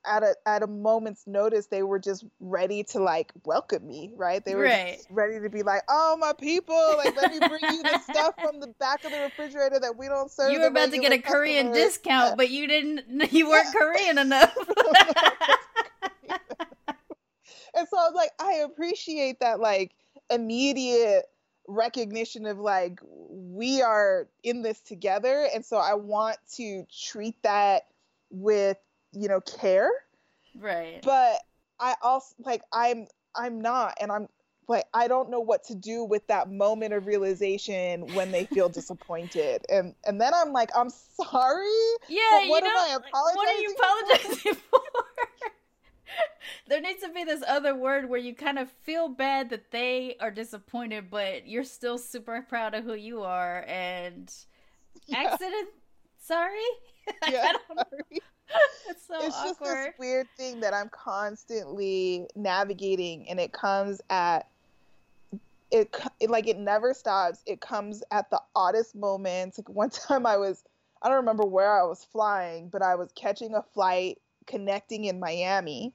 at 0.06 0.22
a 0.22 0.36
at 0.46 0.62
a 0.64 0.68
moment's 0.68 1.26
notice 1.28 1.68
they 1.68 1.82
were 1.82 1.98
just 1.98 2.26
ready 2.42 2.84
to 2.84 3.00
like 3.00 3.32
welcome 3.46 3.88
me 3.88 4.12
right 4.18 4.44
they 4.44 4.54
were 4.54 4.64
Right. 4.64 4.98
ready 5.10 5.40
to 5.40 5.50
be 5.50 5.64
like 5.64 5.82
oh 5.88 6.18
my 6.20 6.34
people 6.38 6.76
like 6.98 7.16
let 7.16 7.32
me 7.32 7.40
bring 7.40 7.74
you 7.74 7.84
the 7.84 8.00
stuff 8.00 8.36
from 8.42 8.60
the 8.60 8.68
back 8.80 9.06
of 9.06 9.14
the 9.14 9.20
refrigerator 9.22 9.80
that 9.80 9.96
we 9.98 10.10
don't 10.10 10.30
serve 10.30 10.52
You 10.52 10.60
were 10.60 10.68
about 10.68 10.92
to 10.92 10.98
get 10.98 11.14
a 11.14 11.16
regular 11.16 11.32
Korean 11.38 11.68
customers." 11.68 11.88
discount, 11.94 12.36
but 12.38 12.50
you 12.50 12.68
didn't. 12.68 13.32
You 13.34 13.48
weren't 13.50 13.74
Korean 13.74 14.18
enough. 14.18 14.54
and 17.76 17.88
so 17.88 17.98
I 17.98 18.04
was 18.04 18.14
like, 18.14 18.32
I 18.40 18.64
appreciate 18.66 19.40
that 19.40 19.60
like 19.60 19.96
immediate 20.30 21.26
recognition 21.68 22.46
of 22.46 22.60
like 22.60 23.00
we 23.04 23.82
are 23.82 24.28
in 24.44 24.62
this 24.62 24.80
together, 24.82 25.48
and 25.54 25.66
so 25.66 25.78
I 25.78 25.94
want 25.96 26.38
to 26.56 26.86
treat 26.92 27.42
that 27.44 27.84
with 28.30 28.78
you 29.12 29.28
know 29.28 29.42
care, 29.42 29.92
right. 30.56 31.02
but 31.04 31.40
I 31.80 31.96
also 32.02 32.36
like 32.40 32.62
I'm 32.72 33.08
I'm 33.36 33.62
not, 33.62 33.96
and 34.00 34.12
I'm 34.12 34.28
like 34.68 34.86
I 34.94 35.08
don't 35.08 35.30
know 35.30 35.40
what 35.40 35.64
to 35.66 35.76
do 35.76 36.04
with 36.04 36.26
that 36.28 36.52
moment 36.52 36.94
of 36.94 37.06
realization 37.06 38.14
when 38.14 38.32
they 38.32 38.46
feel 38.46 38.70
disappointed, 38.70 39.66
and 39.70 39.96
and 40.06 40.20
then 40.20 40.34
I'm 40.34 40.52
like 40.52 40.72
I'm 40.76 40.90
sorry. 40.90 41.68
Yeah, 42.10 42.22
But 42.32 42.44
you 42.46 42.50
what 42.50 42.64
am 42.64 42.74
know, 42.74 42.80
I 43.14 43.22
like, 43.22 43.36
what 43.36 43.48
are 43.50 43.60
you 43.62 43.76
apologizing 43.78 44.32
apologizing 44.32 44.54
for? 44.72 44.80
there 46.68 46.82
needs 46.82 47.02
to 47.02 47.10
be 47.10 47.24
this 47.24 47.44
other 47.48 47.76
word 47.76 48.10
where 48.10 48.20
you 48.20 48.36
kind 48.36 48.60
of 48.60 48.70
feel 48.84 49.10
bad 49.10 49.50
that 49.50 49.72
they 49.72 50.16
are 50.20 50.32
disappointed, 50.32 51.10
but 51.10 51.48
you're 51.48 51.64
still 51.64 51.98
super 51.98 52.46
proud 52.48 52.74
of 52.74 52.84
who 52.84 52.94
you 52.94 53.22
are. 53.24 53.64
And 53.68 54.32
yeah. 55.08 55.24
accident, 55.24 55.70
sorry. 56.20 56.60
Yeah, 57.30 57.52
sorry. 57.68 58.22
it's 58.90 59.06
so 59.06 59.16
it's 59.20 59.36
awkward. 59.36 59.50
just 59.50 59.60
this 59.60 59.94
weird 60.00 60.28
thing 60.38 60.62
that 60.62 60.74
I'm 60.74 60.88
constantly 60.88 62.28
navigating, 62.34 63.28
and 63.30 63.42
it 63.42 63.52
comes 63.52 64.00
at 64.10 64.48
it, 65.70 65.94
it 66.22 66.30
like 66.30 66.48
it 66.48 66.58
never 66.58 66.94
stops. 66.94 67.44
It 67.46 67.60
comes 67.60 68.04
at 68.12 68.30
the 68.30 68.42
oddest 68.56 68.96
moments. 68.96 69.58
Like 69.58 69.68
one 69.68 69.90
time 69.90 70.26
I 70.26 70.38
was 70.38 70.64
I 71.02 71.10
don't 71.10 71.18
remember 71.18 71.44
where 71.44 71.78
I 71.78 71.84
was 71.84 72.06
flying, 72.06 72.70
but 72.70 72.82
I 72.82 72.96
was 72.96 73.12
catching 73.16 73.54
a 73.56 73.62
flight 73.62 74.20
connecting 74.46 75.06
in 75.06 75.20
Miami. 75.20 75.94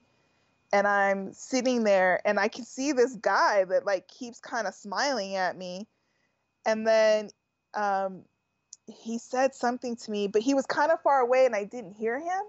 And 0.71 0.87
I'm 0.87 1.33
sitting 1.33 1.83
there 1.83 2.21
and 2.25 2.39
I 2.39 2.47
can 2.47 2.63
see 2.63 2.91
this 2.91 3.15
guy 3.15 3.63
that 3.65 3.85
like 3.85 4.07
keeps 4.07 4.39
kind 4.39 4.67
of 4.67 4.75
smiling 4.75 5.35
at 5.35 5.57
me. 5.57 5.87
And 6.65 6.85
then 6.85 7.29
um, 7.73 8.23
he 8.85 9.17
said 9.17 9.55
something 9.55 9.95
to 9.95 10.11
me, 10.11 10.27
but 10.27 10.41
he 10.41 10.53
was 10.53 10.65
kind 10.65 10.91
of 10.91 11.01
far 11.01 11.19
away 11.19 11.45
and 11.45 11.55
I 11.55 11.63
didn't 11.63 11.93
hear 11.93 12.19
him. 12.19 12.41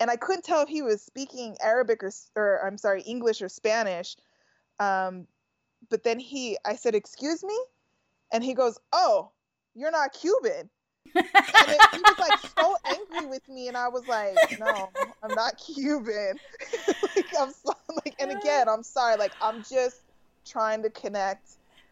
And 0.00 0.10
I 0.10 0.16
couldn't 0.16 0.44
tell 0.44 0.62
if 0.62 0.68
he 0.68 0.82
was 0.82 1.02
speaking 1.02 1.56
Arabic 1.60 2.02
or, 2.02 2.12
or 2.36 2.66
I'm 2.66 2.78
sorry, 2.78 3.02
English 3.02 3.42
or 3.42 3.48
Spanish. 3.48 4.16
Um, 4.78 5.26
but 5.88 6.02
then 6.02 6.18
he, 6.18 6.58
I 6.64 6.76
said, 6.76 6.94
Excuse 6.94 7.42
me? 7.44 7.58
And 8.32 8.42
he 8.42 8.54
goes, 8.54 8.78
Oh, 8.92 9.30
you're 9.74 9.90
not 9.90 10.12
Cuban. 10.12 10.68
And 11.14 11.24
it, 11.26 11.80
he 11.92 11.98
was 11.98 12.18
like 12.18 12.38
so 12.58 12.76
angry 12.84 13.26
with 13.28 13.48
me, 13.48 13.68
and 13.68 13.76
I 13.76 13.88
was 13.88 14.06
like, 14.08 14.36
"No, 14.58 14.90
I'm 15.22 15.34
not 15.34 15.56
Cuban." 15.64 16.38
like 17.16 17.26
I'm 17.38 17.52
so, 17.52 17.72
like, 18.04 18.14
and 18.18 18.30
again, 18.30 18.68
I'm 18.68 18.82
sorry. 18.82 19.16
Like 19.16 19.32
I'm 19.40 19.62
just 19.62 20.00
trying 20.44 20.82
to 20.82 20.90
connect. 20.90 21.50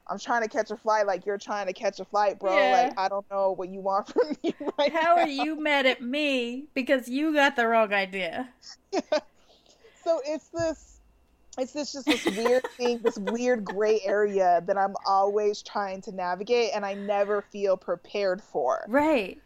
I'm 0.09 0.19
trying 0.19 0.43
to 0.43 0.49
catch 0.49 0.71
a 0.71 0.77
flight, 0.77 1.07
like 1.07 1.25
you're 1.25 1.39
trying 1.39 1.69
to 1.69 1.73
catch 1.73 2.01
a 2.01 2.05
flight, 2.05 2.39
bro. 2.41 2.57
Yeah. 2.57 2.73
Like 2.89 2.99
I 2.99 3.09
don't 3.09 3.29
know 3.31 3.53
what 3.53 3.69
you 3.69 3.81
want 3.81 4.09
from 4.13 4.37
me 4.43 4.55
right 4.79 4.93
How 4.93 5.17
now. 5.17 5.23
are 5.23 5.29
you 5.29 5.61
mad 5.61 5.87
at 5.87 6.03
me 6.03 6.67
because 6.75 7.09
you 7.09 7.33
got 7.33 7.57
the 7.57 7.67
wrong 7.69 7.93
idea? 7.93 8.49
So 10.05 10.21
it's 10.27 10.49
this 10.49 10.91
it's 11.59 11.73
this 11.73 11.93
just 11.93 12.07
this 12.07 12.25
weird 12.25 12.67
thing, 12.77 13.01
this 13.03 13.19
weird 13.19 13.65
gray 13.65 14.01
area 14.05 14.63
that 14.67 14.79
I'm 14.79 14.95
always 15.07 15.63
trying 15.63 16.01
to 16.03 16.13
navigate 16.13 16.71
and 16.75 16.85
I 16.85 16.95
never 16.95 17.43
feel 17.43 17.77
prepared 17.77 18.43
for. 18.43 18.85
Right. 18.89 19.41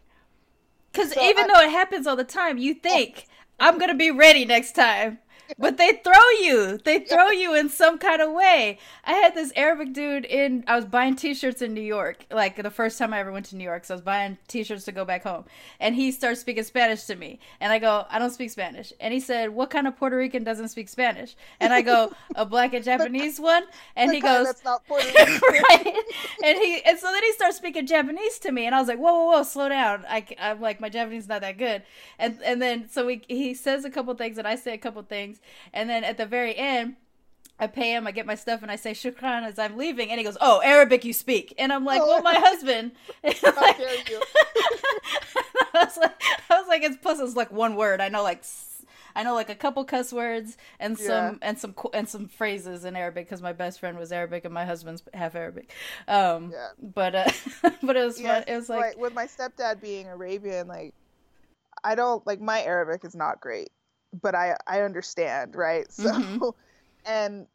Because 0.91 1.13
so 1.13 1.21
even 1.21 1.45
I, 1.45 1.47
though 1.47 1.61
it 1.61 1.71
happens 1.71 2.07
all 2.07 2.15
the 2.15 2.23
time, 2.23 2.57
you 2.57 2.73
think, 2.73 3.27
I'm 3.59 3.77
going 3.77 3.89
to 3.89 3.97
be 3.97 4.11
ready 4.11 4.45
next 4.45 4.73
time 4.73 5.19
but 5.57 5.77
they 5.77 5.93
throw 6.03 6.29
you. 6.41 6.77
They 6.83 6.99
throw 6.99 7.29
you 7.29 7.55
in 7.55 7.69
some 7.69 7.97
kind 7.97 8.21
of 8.21 8.31
way. 8.31 8.79
I 9.03 9.13
had 9.13 9.35
this 9.35 9.51
Arabic 9.55 9.93
dude 9.93 10.25
in. 10.25 10.63
I 10.67 10.75
was 10.75 10.85
buying 10.85 11.15
T-shirts 11.15 11.61
in 11.61 11.73
New 11.73 11.81
York, 11.81 12.25
like 12.31 12.61
the 12.61 12.69
first 12.71 12.97
time 12.97 13.13
I 13.13 13.19
ever 13.19 13.31
went 13.31 13.45
to 13.47 13.55
New 13.55 13.63
York. 13.63 13.85
So 13.85 13.93
I 13.93 13.97
was 13.97 14.01
buying 14.01 14.37
T-shirts 14.47 14.85
to 14.85 14.91
go 14.91 15.05
back 15.05 15.23
home, 15.23 15.45
and 15.79 15.95
he 15.95 16.11
starts 16.11 16.41
speaking 16.41 16.63
Spanish 16.63 17.05
to 17.05 17.15
me, 17.15 17.39
and 17.59 17.71
I 17.71 17.79
go, 17.79 18.05
I 18.09 18.19
don't 18.19 18.31
speak 18.31 18.51
Spanish, 18.51 18.93
and 18.99 19.13
he 19.13 19.19
said, 19.19 19.49
What 19.49 19.69
kind 19.69 19.87
of 19.87 19.97
Puerto 19.97 20.17
Rican 20.17 20.43
doesn't 20.43 20.69
speak 20.69 20.89
Spanish? 20.89 21.35
And 21.59 21.73
I 21.73 21.81
go, 21.81 22.11
A 22.35 22.45
black 22.45 22.73
and 22.73 22.83
Japanese 22.83 23.39
one, 23.39 23.63
and 23.95 24.11
he 24.11 24.19
goes, 24.19 24.47
That's 24.47 24.63
not 24.63 24.85
Puerto 24.85 25.05
Rican, 25.17 25.41
right? 25.69 26.03
And 26.43 26.57
he, 26.57 26.81
and 26.85 26.99
so 26.99 27.11
then 27.11 27.23
he 27.23 27.31
starts 27.33 27.57
speaking 27.57 27.85
Japanese 27.87 28.39
to 28.39 28.51
me, 28.51 28.65
and 28.65 28.75
I 28.75 28.79
was 28.79 28.87
like, 28.87 28.99
Whoa, 28.99 29.13
whoa, 29.13 29.31
whoa, 29.37 29.43
slow 29.43 29.69
down. 29.69 30.05
I, 30.09 30.25
I'm 30.39 30.61
like, 30.61 30.79
my 30.79 30.89
Japanese 30.89 31.23
is 31.23 31.29
not 31.29 31.41
that 31.41 31.57
good, 31.57 31.83
and 32.19 32.39
and 32.43 32.61
then 32.61 32.89
so 32.89 33.05
we, 33.05 33.21
he 33.27 33.53
says 33.53 33.85
a 33.85 33.89
couple 33.89 34.13
things, 34.15 34.37
and 34.37 34.47
I 34.47 34.55
say 34.55 34.73
a 34.73 34.77
couple 34.77 35.01
things 35.03 35.36
and 35.73 35.89
then 35.89 36.03
at 36.03 36.17
the 36.17 36.25
very 36.25 36.55
end, 36.55 36.95
I 37.59 37.67
pay 37.67 37.95
him, 37.95 38.05
I 38.05 38.11
get 38.11 38.25
my 38.25 38.35
stuff, 38.35 38.61
and 38.61 38.69
I 38.69 38.75
say 38.75 38.91
shukran 38.91 39.43
as 39.43 39.57
I'm 39.57 39.77
leaving, 39.77 40.11
and 40.11 40.19
he 40.19 40.23
goes, 40.23 40.37
"Oh, 40.39 40.61
Arabic 40.63 41.03
you 41.03 41.13
speak," 41.13 41.55
and 41.57 41.73
I'm 41.73 41.85
like, 41.85 42.01
"Well, 42.01 42.21
my 42.21 42.35
husband." 42.35 42.91
How 43.23 43.55
like? 43.55 43.77
I 45.73 45.83
was 45.85 45.97
like, 45.97 46.21
I 46.49 46.59
was 46.59 46.67
like, 46.67 46.83
it's 46.83 46.97
plus 46.97 47.19
it's 47.19 47.35
like 47.35 47.51
one 47.51 47.75
word. 47.75 47.99
I 47.99 48.09
know 48.09 48.21
like, 48.21 48.43
I 49.15 49.23
know 49.23 49.33
like 49.33 49.49
a 49.49 49.55
couple 49.55 49.83
cuss 49.85 50.13
words 50.13 50.57
and 50.79 50.97
some 50.97 51.39
yeah. 51.41 51.49
and 51.49 51.57
some 51.59 51.73
and 51.93 52.07
some 52.07 52.27
phrases 52.27 52.85
in 52.85 52.95
Arabic 52.95 53.25
because 53.25 53.41
my 53.41 53.53
best 53.53 53.79
friend 53.79 53.97
was 53.97 54.11
Arabic 54.11 54.45
and 54.45 54.53
my 54.53 54.65
husband's 54.65 55.01
half 55.13 55.35
Arabic. 55.35 55.71
Um, 56.07 56.51
yeah. 56.51 56.69
But 56.79 57.15
uh, 57.15 57.31
but 57.81 57.97
it 57.97 58.05
was 58.05 58.21
fun. 58.21 58.43
It 58.47 58.55
was 58.55 58.69
like, 58.69 58.81
like 58.81 58.97
with 58.97 59.15
my 59.15 59.25
stepdad 59.25 59.81
being 59.81 60.07
Arabian, 60.07 60.67
like 60.67 60.93
I 61.83 61.95
don't 61.95 62.25
like 62.27 62.39
my 62.39 62.61
Arabic 62.61 63.03
is 63.03 63.15
not 63.15 63.41
great 63.41 63.69
but 64.21 64.35
I 64.35 64.55
I 64.67 64.81
understand, 64.81 65.55
right? 65.55 65.85
So 65.91 66.11
mm-hmm. 66.11 66.49
and 67.05 67.47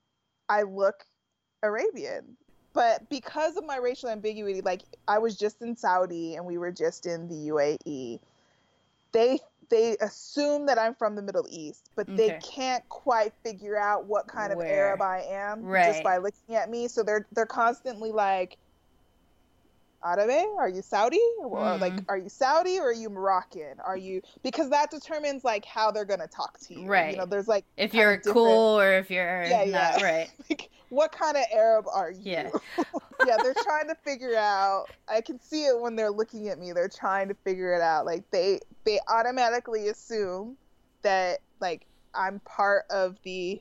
I 0.49 0.63
look 0.63 1.05
Arabian. 1.63 2.37
But 2.75 3.09
because 3.11 3.57
of 3.59 3.67
my 3.67 3.77
racial 3.77 4.09
ambiguity, 4.09 4.63
like 4.63 4.83
I 5.07 5.19
was 5.19 5.37
just 5.37 5.61
in 5.61 5.77
Saudi 5.77 6.37
and 6.37 6.47
we 6.47 6.57
were 6.57 6.73
just 6.73 7.05
in 7.05 7.29
the 7.29 7.51
UAE, 7.51 8.19
they 9.13 9.39
they 9.69 9.97
assume 10.03 10.67
that 10.67 10.79
I'm 10.79 10.95
from 10.95 11.17
the 11.17 11.23
Middle 11.23 11.47
East, 11.49 11.89
but 11.97 12.09
okay. 12.09 12.17
they 12.17 12.39
can't 12.43 12.87
quite 12.91 13.33
figure 13.43 13.79
out 13.79 14.05
what 14.07 14.27
kind 14.27 14.55
Where? 14.55 14.67
of 14.67 14.73
Arab 14.73 15.03
I 15.03 15.25
am 15.29 15.63
right. 15.63 15.93
just 15.93 16.05
by 16.05 16.19
looking 16.19 16.57
at 16.57 16.71
me. 16.71 16.89
So 16.89 17.03
they're 17.03 17.27
they're 17.33 17.47
constantly 17.47 18.13
like, 18.13 18.59
Arabe? 20.05 20.49
Are 20.59 20.69
you 20.69 20.83
Saudi? 20.83 21.21
Or 21.41 21.59
mm. 21.59 21.81
like, 21.81 21.95
are 22.09 22.19
you 22.19 22.29
Saudi 22.29 22.79
or 22.79 22.89
are 22.89 22.93
you 22.93 23.11
Moroccan? 23.11 23.81
Are 23.85 23.97
you 23.97 24.23
because 24.43 24.71
that 24.71 24.91
determines 24.91 25.45
like 25.45 25.65
how 25.65 25.91
they're 25.91 26.05
gonna 26.05 26.27
talk 26.27 26.59
to 26.61 26.75
you. 26.75 26.87
Right. 26.87 27.13
You 27.13 27.19
know, 27.19 27.27
there's 27.27 27.49
like 27.49 27.65
if 27.77 27.95
you're 27.95 28.19
cool 28.19 28.79
or 28.79 28.93
if 28.93 29.11
you're 29.11 29.45
yeah, 29.45 29.65
yeah. 29.65 30.03
Right. 30.03 30.31
like, 30.51 30.71
what 30.89 31.13
kind 31.13 31.37
of 31.37 31.45
Arab 31.53 31.87
are 31.93 32.11
you? 32.11 32.21
Yeah. 32.33 32.51
yeah, 33.27 33.37
they're 33.43 33.55
trying 33.63 33.89
to 33.89 33.97
figure 34.05 34.37
out. 34.37 34.87
I 35.09 35.21
can 35.21 35.41
see 35.41 35.65
it 35.65 35.81
when 35.81 35.97
they're 35.97 36.11
looking 36.11 36.49
at 36.49 36.59
me. 36.59 36.73
They're 36.73 36.89
trying 36.89 37.29
to 37.29 37.35
figure 37.35 37.75
it 37.75 37.81
out. 37.81 38.07
Like 38.07 38.31
they 38.31 38.61
they 38.85 39.01
automatically 39.09 39.89
assume 39.89 40.57
that 41.03 41.41
like 41.61 41.87
I'm 42.15 42.41
part 42.41 42.85
of 42.91 43.17
the 43.23 43.61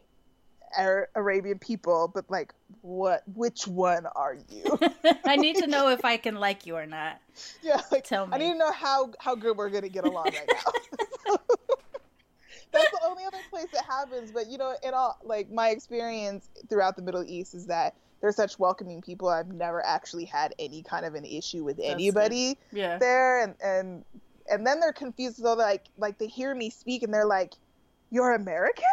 Arabian 1.16 1.60
people, 1.60 2.12
but 2.14 2.30
like, 2.30 2.54
what? 2.82 3.24
Which 3.36 3.68
one 3.68 4.06
are 4.16 4.38
you? 4.50 4.80
I 5.26 5.36
need 5.36 5.58
to 5.58 5.68
know 5.68 5.90
if 5.90 6.06
I 6.06 6.18
can 6.26 6.36
like 6.36 6.66
you 6.66 6.76
or 6.76 6.86
not. 6.86 7.20
Yeah, 7.62 7.82
like, 7.92 8.04
tell 8.04 8.28
me. 8.28 8.34
I 8.34 8.38
need 8.38 8.54
to 8.54 8.58
know 8.58 8.72
how 8.72 9.12
how 9.20 9.36
good 9.36 9.58
we're 9.58 9.70
gonna 9.70 9.90
get 9.90 10.06
along 10.06 10.26
right 10.26 10.50
now. 10.50 11.36
That's 12.72 12.90
the 12.92 13.00
only 13.06 13.26
other 13.26 13.38
place 13.50 13.68
it 13.74 13.84
happens. 13.86 14.32
But 14.32 14.50
you 14.50 14.58
know, 14.58 14.76
in 14.84 14.94
all 14.94 15.18
like 15.24 15.52
my 15.52 15.70
experience 15.70 16.50
throughout 16.70 16.96
the 16.96 17.02
Middle 17.02 17.24
East 17.24 17.54
is 17.54 17.68
that 17.68 17.96
they're 18.22 18.32
such 18.32 18.60
welcoming 18.60 19.02
people. 19.02 19.28
I've 19.28 19.52
never 19.52 19.86
actually 19.86 20.26
had 20.26 20.54
any 20.60 20.84
kind 20.84 21.06
of 21.06 21.16
an 21.16 21.26
issue 21.26 21.64
with 21.64 21.80
anybody 21.82 22.58
yeah. 22.72 22.98
there, 22.98 23.44
and 23.44 23.56
and 23.64 24.06
and 24.50 24.66
then 24.66 24.80
they're 24.80 24.94
confused. 24.94 25.38
So 25.38 25.54
like 25.54 25.86
like 25.98 26.18
they 26.18 26.28
hear 26.28 26.54
me 26.56 26.70
speak 26.70 27.04
and 27.04 27.14
they're 27.14 27.26
like, 27.26 27.54
"You're 28.10 28.34
American." 28.34 28.86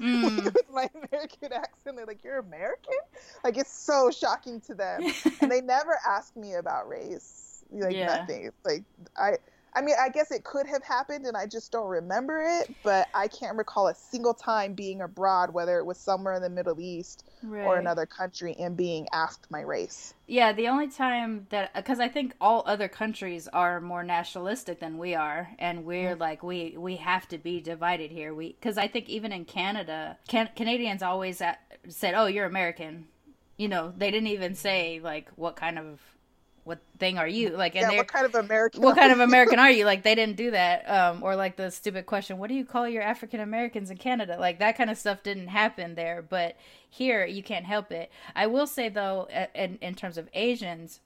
Mm. 0.00 0.44
with 0.44 0.56
my 0.72 0.88
American 0.94 1.52
accent. 1.52 1.96
They're 1.96 2.06
like, 2.06 2.24
"You're 2.24 2.38
American?" 2.38 2.94
Like 3.42 3.56
it's 3.56 3.72
so 3.72 4.10
shocking 4.10 4.60
to 4.62 4.74
them, 4.74 5.02
and 5.40 5.50
they 5.50 5.60
never 5.62 5.98
ask 6.06 6.36
me 6.36 6.54
about 6.54 6.88
race. 6.88 7.64
Like 7.70 7.94
yeah. 7.94 8.18
nothing. 8.18 8.50
like 8.64 8.84
I. 9.16 9.38
I 9.76 9.82
mean, 9.82 9.96
I 10.00 10.08
guess 10.08 10.30
it 10.30 10.44
could 10.44 10.66
have 10.66 10.84
happened 10.84 11.26
and 11.26 11.36
I 11.36 11.46
just 11.46 11.72
don't 11.72 11.88
remember 11.88 12.42
it, 12.42 12.72
but 12.82 13.08
I 13.12 13.26
can't 13.28 13.56
recall 13.56 13.88
a 13.88 13.94
single 13.94 14.34
time 14.34 14.74
being 14.74 15.00
abroad, 15.00 15.52
whether 15.52 15.78
it 15.78 15.84
was 15.84 15.98
somewhere 15.98 16.34
in 16.34 16.42
the 16.42 16.48
Middle 16.48 16.80
East 16.80 17.24
right. 17.42 17.64
or 17.64 17.78
another 17.78 18.06
country, 18.06 18.54
and 18.58 18.76
being 18.76 19.08
asked 19.12 19.50
my 19.50 19.62
race. 19.62 20.14
Yeah, 20.26 20.52
the 20.52 20.68
only 20.68 20.88
time 20.88 21.46
that, 21.50 21.74
because 21.74 21.98
I 21.98 22.08
think 22.08 22.34
all 22.40 22.62
other 22.66 22.88
countries 22.88 23.48
are 23.48 23.80
more 23.80 24.04
nationalistic 24.04 24.80
than 24.80 24.96
we 24.96 25.14
are, 25.14 25.50
and 25.58 25.84
we're 25.84 26.12
mm-hmm. 26.12 26.20
like, 26.20 26.42
we, 26.42 26.76
we 26.78 26.96
have 26.96 27.26
to 27.28 27.38
be 27.38 27.60
divided 27.60 28.10
here. 28.10 28.32
We, 28.32 28.52
because 28.52 28.78
I 28.78 28.86
think 28.86 29.08
even 29.08 29.32
in 29.32 29.44
Canada, 29.44 30.18
can, 30.28 30.50
Canadians 30.54 31.02
always 31.02 31.40
at, 31.40 31.60
said, 31.88 32.14
oh, 32.14 32.26
you're 32.26 32.46
American. 32.46 33.08
You 33.56 33.68
know, 33.68 33.92
they 33.96 34.10
didn't 34.10 34.28
even 34.28 34.54
say, 34.54 35.00
like, 35.02 35.30
what 35.36 35.56
kind 35.56 35.78
of 35.78 36.00
what 36.64 36.80
thing 36.98 37.18
are 37.18 37.28
you 37.28 37.50
like 37.50 37.76
and 37.76 37.92
yeah, 37.92 37.98
what 37.98 38.08
kind 38.08 38.26
of 38.26 38.34
american 38.34 38.82
what 38.82 38.96
kind 38.96 39.12
of 39.12 39.20
american 39.20 39.58
are 39.58 39.70
you 39.70 39.84
like 39.84 40.02
they 40.02 40.14
didn't 40.14 40.36
do 40.36 40.50
that 40.50 40.84
um 40.90 41.22
or 41.22 41.36
like 41.36 41.56
the 41.56 41.70
stupid 41.70 42.06
question 42.06 42.38
what 42.38 42.48
do 42.48 42.54
you 42.54 42.64
call 42.64 42.88
your 42.88 43.02
african 43.02 43.40
americans 43.40 43.90
in 43.90 43.96
canada 43.96 44.36
like 44.38 44.58
that 44.58 44.76
kind 44.76 44.90
of 44.90 44.96
stuff 44.98 45.22
didn't 45.22 45.48
happen 45.48 45.94
there 45.94 46.22
but 46.22 46.56
here 46.88 47.24
you 47.24 47.42
can't 47.42 47.66
help 47.66 47.92
it 47.92 48.10
i 48.34 48.46
will 48.46 48.66
say 48.66 48.88
though 48.88 49.28
in, 49.54 49.78
in 49.80 49.94
terms 49.94 50.18
of 50.18 50.28
asians 50.34 51.00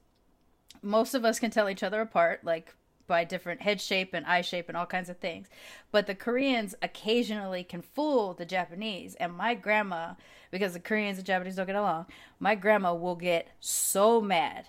most 0.82 1.14
of 1.14 1.24
us 1.24 1.38
can 1.38 1.50
tell 1.50 1.68
each 1.68 1.82
other 1.82 2.00
apart 2.00 2.44
like 2.44 2.74
by 3.08 3.24
different 3.24 3.62
head 3.62 3.80
shape 3.80 4.14
and 4.14 4.24
eye 4.26 4.42
shape 4.42 4.68
and 4.68 4.76
all 4.76 4.86
kinds 4.86 5.08
of 5.08 5.16
things. 5.16 5.48
But 5.90 6.06
the 6.06 6.14
Koreans 6.14 6.76
occasionally 6.80 7.64
can 7.64 7.82
fool 7.82 8.34
the 8.34 8.44
Japanese. 8.44 9.16
And 9.16 9.32
my 9.32 9.54
grandma, 9.54 10.14
because 10.52 10.74
the 10.74 10.80
Koreans 10.80 11.18
and 11.18 11.26
Japanese 11.26 11.56
don't 11.56 11.66
get 11.66 11.74
along, 11.74 12.06
my 12.38 12.54
grandma 12.54 12.94
will 12.94 13.16
get 13.16 13.48
so 13.58 14.20
mad 14.20 14.66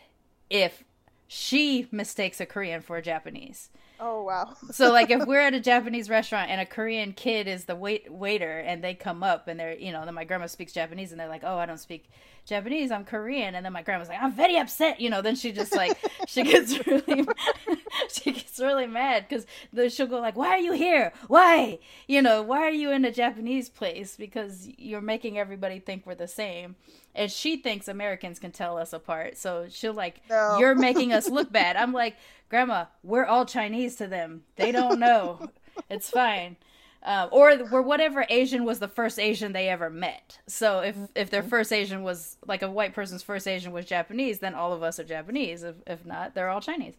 if 0.50 0.84
she 1.28 1.88
mistakes 1.91 2.41
a 2.41 2.45
Korean 2.45 2.82
for 2.82 2.97
a 2.97 3.02
Japanese. 3.02 3.70
Oh 4.00 4.24
wow. 4.24 4.56
so 4.72 4.91
like 4.91 5.12
if 5.12 5.26
we're 5.28 5.41
at 5.41 5.54
a 5.54 5.60
Japanese 5.60 6.10
restaurant 6.10 6.50
and 6.50 6.62
a 6.62 6.66
Korean 6.66 7.12
kid 7.12 7.47
is 7.47 7.66
the 7.66 7.76
wait 7.76 8.12
waiter 8.12 8.60
and 8.60 8.84
they 8.84 8.93
come 8.93 9.24
up 9.24 9.47
and 9.47 9.60
they're 9.60 9.76
you 9.76 9.91
know 9.91 10.06
then 10.06 10.14
my 10.14 10.24
grandma 10.24 10.47
speaks 10.47 10.72
Japanese 10.72 11.12
and 11.12 11.20
they're 11.20 11.28
like 11.28 11.43
oh 11.43 11.58
I 11.58 11.66
don't 11.66 11.80
speak 11.80 12.10
Japanese 12.50 12.89
I'm 12.89 13.06
Korean. 13.06 13.54
And 13.54 13.64
then 13.64 13.72
my 13.72 13.84
grandma's 13.84 14.10
like 14.10 14.22
I'm 14.22 14.34
very 14.34 14.58
upset 14.58 15.00
you 15.00 15.10
know. 15.10 15.22
Then 15.22 15.36
she 15.36 15.52
just 15.52 15.76
like 15.76 15.97
she 16.28 16.43
gets 16.43 16.86
really 16.88 17.28
she 18.12 18.32
gets 18.32 18.60
really 18.60 18.88
mad 18.88 19.28
because 19.30 19.45
then 19.72 19.89
she'll 19.89 20.08
go 20.08 20.20
like 20.20 20.36
why 20.36 20.50
are 20.50 20.58
you 20.60 20.74
here? 20.74 21.14
Why? 21.28 21.78
You 22.08 22.24
know 22.24 22.41
why 22.41 22.62
are 22.62 22.72
you 22.72 22.91
in 22.91 23.06
a 23.06 23.12
Japanese 23.12 23.70
place? 23.70 24.16
Because 24.16 24.68
you're 24.78 25.00
making 25.00 25.38
everybody 25.38 25.80
think 25.80 26.08
we're 26.08 26.16
the 26.16 26.28
same. 26.28 26.76
And 27.14 27.32
she 27.32 27.58
thinks 27.58 27.88
Americans 27.88 28.39
can 28.39 28.52
tell 28.52 28.78
us 28.78 28.93
apart. 28.93 29.38
So 29.38 29.68
she'll 29.70 29.93
like 29.93 30.22
No. 30.30 30.58
you're 30.60 30.76
making 30.76 31.14
us 31.14 31.30
look 31.30 31.52
bad. 31.52 31.76
I'm 31.76 31.93
like 31.93 32.18
grandma 32.50 32.86
we're 33.04 33.26
all 33.26 33.45
Chinese 33.45 33.95
to 33.97 34.08
them. 34.08 34.41
They 34.56 34.72
don't 34.72 35.00
know. 35.00 35.52
It's 35.89 36.10
fine 36.10 36.58
um, 37.04 37.30
or 37.32 37.58
or 37.72 37.82
whatever 37.82 38.26
Asian 38.30 38.66
was 38.66 38.80
the 38.80 38.88
first 38.88 39.20
Asian 39.20 39.54
they 39.54 39.70
ever 39.70 39.89
met. 39.89 40.39
So 40.47 40.80
if 40.80 40.97
if 41.16 41.30
their 41.30 41.43
first 41.43 41.72
Asian 41.72 42.04
was 42.04 42.38
like 42.45 42.62
a 42.62 42.70
white 42.70 42.93
person's 42.93 43.24
first 43.24 43.47
Asian 43.47 43.72
was 43.72 43.86
Japanese, 43.86 44.39
then 44.39 44.54
all 44.54 44.74
of 44.74 44.84
us 44.84 45.00
are 45.00 45.06
Japanese. 45.06 45.64
If 45.64 45.76
if 45.88 46.06
not, 46.06 46.36
they're 46.36 46.50
all 46.50 46.62
Chinese. 46.62 46.95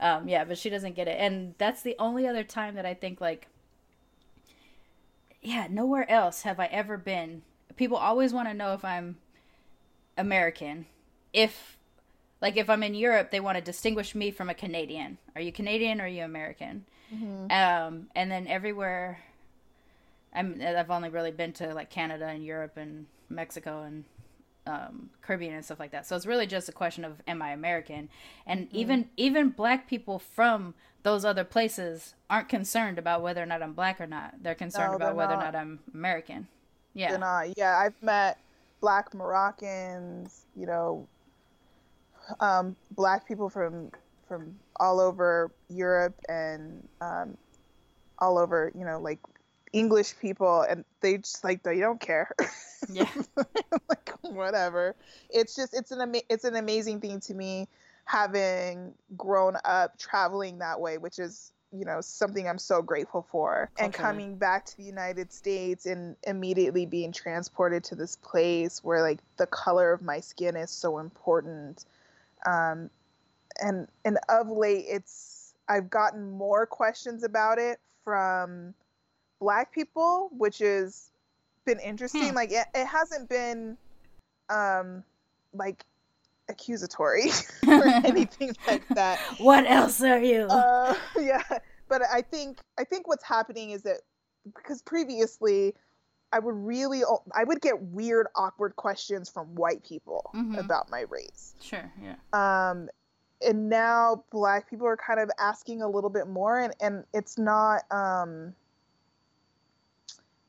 Um, 0.00 0.28
yeah, 0.28 0.44
but 0.44 0.58
she 0.58 0.68
doesn't 0.68 0.96
get 0.96 1.08
it, 1.08 1.16
and 1.18 1.54
that's 1.58 1.82
the 1.82 1.94
only 1.98 2.26
other 2.26 2.42
time 2.42 2.74
that 2.74 2.84
I 2.84 2.94
think 2.94 3.20
like, 3.20 3.46
yeah, 5.40 5.68
nowhere 5.70 6.10
else 6.10 6.42
have 6.42 6.58
I 6.58 6.66
ever 6.66 6.98
been. 6.98 7.42
People 7.76 7.96
always 7.98 8.32
want 8.32 8.48
to 8.48 8.54
know 8.54 8.72
if 8.74 8.84
I'm 8.84 9.16
American. 10.18 10.86
If 11.32 11.78
like 12.42 12.56
if 12.56 12.68
I'm 12.68 12.82
in 12.82 12.94
Europe, 12.94 13.30
they 13.30 13.40
want 13.40 13.58
to 13.58 13.62
distinguish 13.62 14.14
me 14.14 14.32
from 14.32 14.50
a 14.50 14.54
Canadian. 14.54 15.18
Are 15.36 15.40
you 15.40 15.52
Canadian 15.52 16.00
or 16.00 16.04
are 16.04 16.08
you 16.08 16.24
American? 16.24 16.84
Um, 17.52 18.08
and 18.16 18.28
then 18.28 18.48
everywhere 18.48 19.20
I'm 20.36 20.60
I've 20.62 20.90
only 20.90 21.08
really 21.08 21.30
been 21.32 21.52
to 21.54 21.74
like 21.74 21.90
Canada 21.90 22.26
and 22.26 22.44
Europe 22.44 22.76
and 22.76 23.06
Mexico 23.28 23.82
and 23.82 24.04
um, 24.66 25.10
Caribbean 25.22 25.54
and 25.54 25.64
stuff 25.64 25.78
like 25.80 25.92
that. 25.92 26.06
So 26.06 26.16
it's 26.16 26.26
really 26.26 26.46
just 26.46 26.68
a 26.68 26.72
question 26.72 27.04
of 27.04 27.20
am 27.26 27.40
I 27.42 27.50
American? 27.50 28.08
And 28.46 28.68
even 28.72 29.08
even 29.16 29.50
black 29.50 29.88
people 29.88 30.18
from 30.18 30.74
those 31.02 31.24
other 31.24 31.44
places 31.44 32.14
aren't 32.28 32.48
concerned 32.48 32.98
about 32.98 33.22
whether 33.22 33.42
or 33.42 33.46
not 33.46 33.62
I'm 33.62 33.72
black 33.74 34.00
or 34.00 34.06
not. 34.06 34.42
They're 34.42 34.54
concerned 34.56 34.90
No, 34.90 34.96
about 34.96 35.06
they're 35.06 35.14
whether 35.14 35.34
or 35.34 35.36
not. 35.36 35.52
not 35.54 35.60
I'm 35.60 35.78
American. 35.94 36.48
Yeah. 36.94 37.12
Then, 37.12 37.22
uh, 37.22 37.42
yeah, 37.56 37.78
I've 37.78 38.02
met 38.02 38.38
black 38.80 39.14
Moroccans, 39.14 40.46
you 40.56 40.66
know, 40.66 41.06
um, 42.40 42.74
black 42.90 43.26
people 43.28 43.48
from 43.48 43.90
from 44.26 44.56
all 44.80 44.98
over 44.98 45.52
Europe 45.68 46.16
and 46.28 46.86
um, 47.00 47.36
all 48.18 48.38
over, 48.38 48.72
you 48.74 48.84
know, 48.84 48.98
like 48.98 49.20
English 49.72 50.18
people, 50.20 50.62
and 50.62 50.84
they 51.00 51.18
just 51.18 51.44
like 51.44 51.62
they 51.62 51.80
don't 51.80 52.00
care. 52.00 52.30
Yeah. 52.92 53.08
like 53.88 54.12
whatever. 54.22 54.94
It's 55.30 55.56
just 55.56 55.74
it's 55.74 55.90
an 55.90 56.00
ama- 56.02 56.22
it's 56.28 56.44
an 56.44 56.54
amazing 56.54 57.00
thing 57.00 57.20
to 57.20 57.34
me 57.34 57.68
having 58.04 58.94
grown 59.16 59.56
up 59.64 59.98
traveling 59.98 60.58
that 60.58 60.80
way, 60.80 60.98
which 60.98 61.18
is 61.18 61.52
you 61.72 61.84
know 61.84 62.00
something 62.00 62.48
I'm 62.48 62.58
so 62.58 62.82
grateful 62.82 63.26
for. 63.30 63.70
And 63.78 63.92
coming 63.92 64.36
back 64.36 64.66
to 64.66 64.76
the 64.76 64.84
United 64.84 65.32
States 65.32 65.86
and 65.86 66.16
immediately 66.24 66.86
being 66.86 67.12
transported 67.12 67.82
to 67.84 67.96
this 67.96 68.16
place 68.16 68.84
where 68.84 69.02
like 69.02 69.20
the 69.36 69.46
color 69.46 69.92
of 69.92 70.02
my 70.02 70.20
skin 70.20 70.56
is 70.56 70.70
so 70.70 70.98
important. 70.98 71.84
Um, 72.46 72.90
and 73.60 73.88
and 74.04 74.18
of 74.28 74.48
late, 74.48 74.84
it's 74.88 75.54
I've 75.68 75.90
gotten 75.90 76.30
more 76.30 76.66
questions 76.66 77.24
about 77.24 77.58
it 77.58 77.80
from 78.04 78.74
black 79.40 79.72
people, 79.72 80.28
which 80.36 80.58
has 80.58 81.10
been 81.64 81.78
interesting. 81.80 82.30
Hmm. 82.30 82.34
Like 82.34 82.52
it, 82.52 82.66
it 82.74 82.86
hasn't 82.86 83.28
been 83.28 83.76
um 84.48 85.02
like 85.52 85.84
accusatory 86.48 87.30
or 87.66 87.84
anything 88.04 88.54
like 88.68 88.86
that. 88.90 89.18
what 89.38 89.66
else 89.68 90.00
are 90.02 90.20
you? 90.20 90.42
Uh, 90.44 90.94
yeah, 91.18 91.42
but 91.88 92.02
I 92.12 92.22
think 92.22 92.58
I 92.78 92.84
think 92.84 93.08
what's 93.08 93.24
happening 93.24 93.70
is 93.70 93.82
that 93.82 93.98
because 94.54 94.80
previously 94.82 95.74
I 96.32 96.38
would 96.38 96.54
really 96.54 97.02
I 97.34 97.44
would 97.44 97.60
get 97.60 97.80
weird 97.82 98.26
awkward 98.36 98.76
questions 98.76 99.28
from 99.28 99.54
white 99.56 99.82
people 99.84 100.30
Mhm. 100.34 100.58
about 100.58 100.90
my 100.90 101.00
race. 101.08 101.54
sure. 101.60 101.90
Yeah. 102.00 102.14
Um 102.32 102.88
and 103.46 103.68
now 103.68 104.24
black 104.30 104.70
people 104.70 104.86
are 104.86 104.96
kind 104.96 105.20
of 105.20 105.30
asking 105.38 105.82
a 105.82 105.88
little 105.88 106.10
bit 106.10 106.26
more 106.28 106.60
and 106.60 106.72
and 106.80 107.04
it's 107.12 107.38
not 107.38 107.82
um 107.90 108.54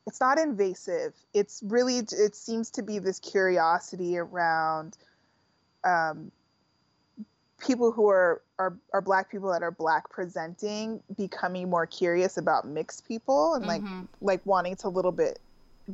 it's 0.08 0.22
not 0.22 0.40
invasive. 0.40 1.14
It's 1.34 1.62
really 1.64 1.98
it 1.98 2.36
seems 2.36 2.72
to 2.72 2.82
be 2.82 2.98
this 2.98 3.20
curiosity 3.20 4.18
around 4.18 4.98
um 5.84 6.32
people 7.60 7.92
who 7.92 8.08
are, 8.08 8.42
are 8.58 8.78
are 8.94 9.02
black 9.02 9.30
people 9.30 9.52
that 9.52 9.64
are 9.64 9.72
black 9.72 10.10
presenting 10.10 11.02
becoming 11.18 11.70
more 11.70 11.86
curious 11.86 12.38
about 12.38 12.68
mixed 12.68 13.08
people 13.08 13.56
and 13.56 13.66
like 13.66 13.82
Mhm. 13.82 14.08
like 14.22 14.42
wanting 14.46 14.76
to 14.78 14.88
a 14.88 14.90
little 14.90 15.12
bit 15.12 15.40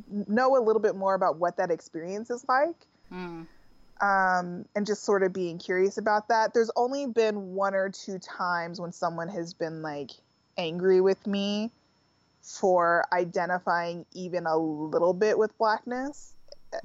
know 0.08 0.56
a 0.56 0.62
little 0.62 0.80
bit 0.80 0.94
more 0.94 1.14
about 1.14 1.36
what 1.38 1.56
that 1.56 1.70
experience 1.70 2.30
is 2.30 2.44
like 2.48 2.86
Mm. 3.12 3.46
um, 4.00 4.64
and 4.74 4.86
just 4.86 5.04
sort 5.04 5.22
of 5.22 5.32
being 5.32 5.58
curious 5.58 5.98
about 5.98 6.28
that. 6.28 6.52
There's 6.52 6.70
only 6.74 7.06
been 7.06 7.54
one 7.54 7.74
or 7.74 7.90
two 7.90 8.18
times 8.18 8.80
when 8.80 8.92
someone 8.92 9.28
has 9.28 9.54
been 9.54 9.82
like 9.82 10.10
angry 10.56 11.00
with 11.00 11.26
me 11.26 11.70
for 12.44 13.06
identifying 13.12 14.04
even 14.12 14.46
a 14.46 14.56
little 14.56 15.14
bit 15.14 15.38
with 15.38 15.56
blackness 15.56 16.34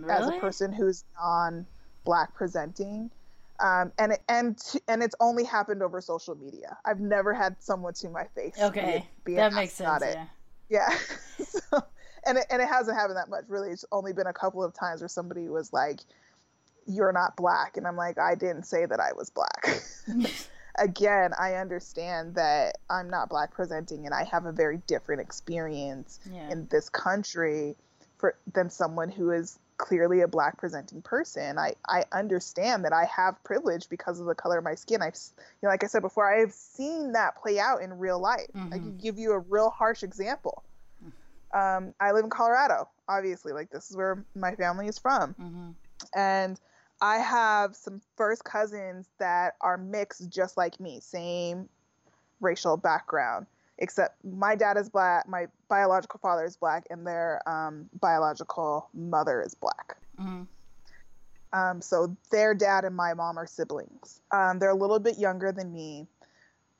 as 0.09 0.27
a 0.27 0.31
person 0.39 0.71
who's 0.71 1.03
non-black 1.19 2.33
presenting. 2.33 3.11
Um, 3.59 3.91
and 3.99 4.17
and 4.29 4.57
and 4.87 5.03
it's 5.03 5.15
only 5.19 5.43
happened 5.43 5.83
over 5.83 5.99
social 5.99 6.35
media. 6.35 6.77
I've 6.85 7.01
never 7.01 7.33
had 7.33 7.57
someone 7.59 7.93
to 7.95 8.09
my 8.09 8.23
face. 8.33 8.55
be- 8.55 8.63
Okay. 8.63 9.05
be 9.25 9.35
that 9.35 9.51
makes 9.51 9.73
sense. 9.73 10.01
it. 10.01 10.15
Yeah. 10.69 10.87
Yeah. 10.89 10.97
so, 11.45 11.83
and 12.25 12.37
it, 12.37 12.45
and 12.49 12.61
it 12.61 12.69
hasn't 12.69 12.97
happened 12.97 13.17
that 13.17 13.29
much 13.29 13.43
really. 13.49 13.71
It's 13.71 13.83
only 13.91 14.13
been 14.13 14.27
a 14.27 14.33
couple 14.33 14.63
of 14.63 14.73
times 14.73 15.01
where 15.01 15.09
somebody 15.09 15.49
was 15.49 15.73
like, 15.73 15.99
"You're 16.87 17.11
not 17.11 17.35
black," 17.35 17.75
and 17.75 17.85
I'm 17.85 17.97
like, 17.97 18.17
"I 18.17 18.33
didn't 18.35 18.63
say 18.63 18.85
that 18.85 19.01
I 19.01 19.11
was 19.11 19.29
black." 19.29 19.81
Again, 20.79 21.31
I 21.39 21.55
understand 21.55 22.35
that 22.35 22.77
I'm 22.89 23.09
not 23.09 23.29
black 23.29 23.51
presenting, 23.53 24.05
and 24.05 24.13
I 24.13 24.23
have 24.23 24.45
a 24.45 24.51
very 24.51 24.77
different 24.87 25.21
experience 25.21 26.19
Yeah. 26.31 26.49
in 26.51 26.67
this 26.71 26.89
country 26.89 27.75
for 28.17 28.35
than 28.53 28.69
someone 28.69 29.09
who 29.09 29.31
is 29.31 29.59
clearly 29.77 30.21
a 30.21 30.27
black 30.27 30.57
presenting 30.57 31.01
person. 31.01 31.57
I 31.57 31.73
I 31.87 32.03
understand 32.11 32.85
that 32.85 32.93
I 32.93 33.05
have 33.05 33.41
privilege 33.43 33.87
because 33.89 34.19
of 34.19 34.25
the 34.25 34.35
color 34.35 34.57
of 34.57 34.63
my 34.63 34.75
skin. 34.75 35.01
I've 35.01 35.15
you 35.37 35.43
know, 35.63 35.69
like 35.69 35.83
I 35.83 35.87
said 35.87 36.01
before, 36.01 36.33
I 36.33 36.39
have 36.39 36.53
seen 36.53 37.13
that 37.13 37.37
play 37.37 37.59
out 37.59 37.81
in 37.81 37.97
real 37.97 38.19
life. 38.19 38.49
I 38.53 38.77
Mhm. 38.77 38.81
can 38.81 38.97
give 38.97 39.17
you 39.17 39.31
a 39.31 39.39
real 39.39 39.69
harsh 39.69 40.03
example. 40.03 40.63
Um, 41.53 41.95
I 41.99 42.11
live 42.11 42.23
in 42.25 42.29
Colorado, 42.29 42.89
obviously. 43.07 43.53
Like 43.53 43.69
this 43.71 43.89
is 43.89 43.97
where 43.97 44.23
my 44.35 44.55
family 44.55 44.87
is 44.87 44.99
from, 44.99 45.33
hmm 45.33 45.71
and 46.13 46.59
I 47.01 47.17
have 47.17 47.75
some 47.75 48.01
first 48.15 48.43
cousins 48.43 49.07
that 49.19 49.55
are 49.61 49.77
mixed, 49.77 50.29
just 50.29 50.57
like 50.57 50.79
me, 50.79 50.99
same 50.99 51.69
racial 52.41 52.77
background. 52.77 53.45
Except 53.77 54.23
my 54.25 54.55
dad 54.55 54.75
is 54.75 54.89
black, 54.89 55.27
my 55.27 55.47
biological 55.69 56.19
father 56.19 56.43
is 56.43 56.57
black, 56.57 56.85
and 56.89 57.07
their 57.07 57.41
um, 57.47 57.89
biological 58.01 58.89
mother 58.93 59.41
is 59.41 59.55
black. 59.55 59.95
hmm 60.17 60.43
Um, 61.53 61.81
so 61.81 62.15
their 62.29 62.53
dad 62.53 62.83
and 62.83 62.95
my 62.95 63.13
mom 63.13 63.37
are 63.37 63.47
siblings. 63.47 64.21
Um, 64.31 64.59
they're 64.59 64.69
a 64.69 64.75
little 64.75 64.99
bit 64.99 65.17
younger 65.17 65.53
than 65.53 65.71
me, 65.71 66.07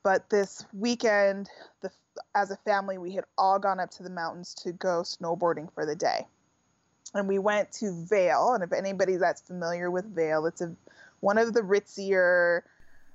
but 0.02 0.28
this 0.28 0.64
weekend, 0.74 1.48
the, 1.80 1.90
as 2.34 2.50
a 2.50 2.56
family, 2.56 2.98
we 2.98 3.12
had 3.12 3.24
all 3.38 3.58
gone 3.58 3.80
up 3.80 3.90
to 3.92 4.02
the 4.02 4.10
mountains 4.10 4.54
to 4.56 4.72
go 4.72 5.00
snowboarding 5.02 5.72
for 5.72 5.86
the 5.86 5.96
day, 5.96 6.26
and 7.14 7.28
we 7.28 7.38
went 7.38 7.72
to 7.72 8.04
Vail. 8.08 8.54
And 8.54 8.62
if 8.62 8.72
anybody 8.72 9.16
that's 9.16 9.40
familiar 9.40 9.90
with 9.90 10.14
Vail, 10.14 10.46
it's 10.46 10.60
a 10.60 10.74
one 11.20 11.38
of 11.38 11.52
the 11.52 11.60
ritzier, 11.60 12.62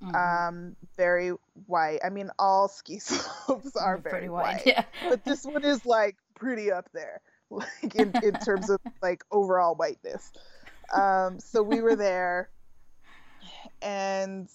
hmm 0.01 0.13
um, 0.15 0.75
very 0.97 1.29
white. 1.67 1.99
I 2.03 2.09
mean, 2.09 2.29
all 2.37 2.67
ski 2.67 2.99
slopes 2.99 3.75
are 3.75 3.97
very 3.97 4.11
pretty 4.11 4.29
white 4.29 4.61
Yeah. 4.65 4.83
but 5.09 5.23
this 5.25 5.43
one 5.45 5.63
is 5.63 5.85
like 5.85 6.17
pretty 6.35 6.71
up 6.71 6.89
there 6.93 7.21
like 7.49 7.95
in, 7.95 8.13
in 8.21 8.37
terms 8.45 8.69
of 8.69 8.79
like 9.01 9.23
overall 9.31 9.75
whiteness 9.75 10.31
um 10.93 11.39
so 11.39 11.63
we 11.63 11.81
were 11.81 11.95
there 11.95 12.49
and 13.81 14.49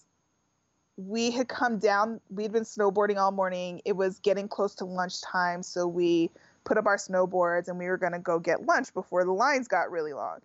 we 0.96 1.30
had 1.30 1.48
come 1.48 1.78
down 1.78 2.20
we'd 2.30 2.52
been 2.52 2.64
snowboarding 2.64 3.16
all 3.16 3.30
morning 3.32 3.80
it 3.84 3.96
was 3.96 4.18
getting 4.20 4.48
close 4.48 4.74
to 4.74 4.84
lunchtime 4.84 5.62
so 5.62 5.86
we 5.86 6.30
put 6.70 6.78
up 6.78 6.86
our 6.86 6.98
snowboards 6.98 7.66
and 7.66 7.76
we 7.76 7.86
were 7.86 7.96
going 7.96 8.12
to 8.12 8.20
go 8.20 8.38
get 8.38 8.64
lunch 8.64 8.94
before 8.94 9.24
the 9.24 9.32
lines 9.32 9.66
got 9.66 9.90
really 9.90 10.12
long 10.12 10.38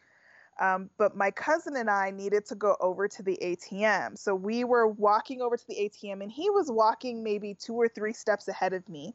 Um, 0.60 0.90
but 0.98 1.16
my 1.16 1.30
cousin 1.30 1.76
and 1.76 1.88
I 1.88 2.10
needed 2.10 2.48
to 2.48 2.56
go 2.56 2.76
over 2.80 3.08
to 3.08 3.22
the 3.22 3.38
ATM. 3.40 4.18
So 4.18 4.34
we 4.34 4.64
were 4.64 4.88
walking 4.88 5.44
over 5.44 5.56
to 5.56 5.68
the 5.68 5.76
ATM, 5.76 6.24
and 6.24 6.32
he 6.32 6.50
was 6.50 6.72
walking 6.72 7.24
maybe 7.24 7.54
two 7.54 7.76
or 7.76 7.88
three 7.88 8.14
steps 8.14 8.48
ahead 8.48 8.74
of 8.74 8.90
me. 8.90 9.14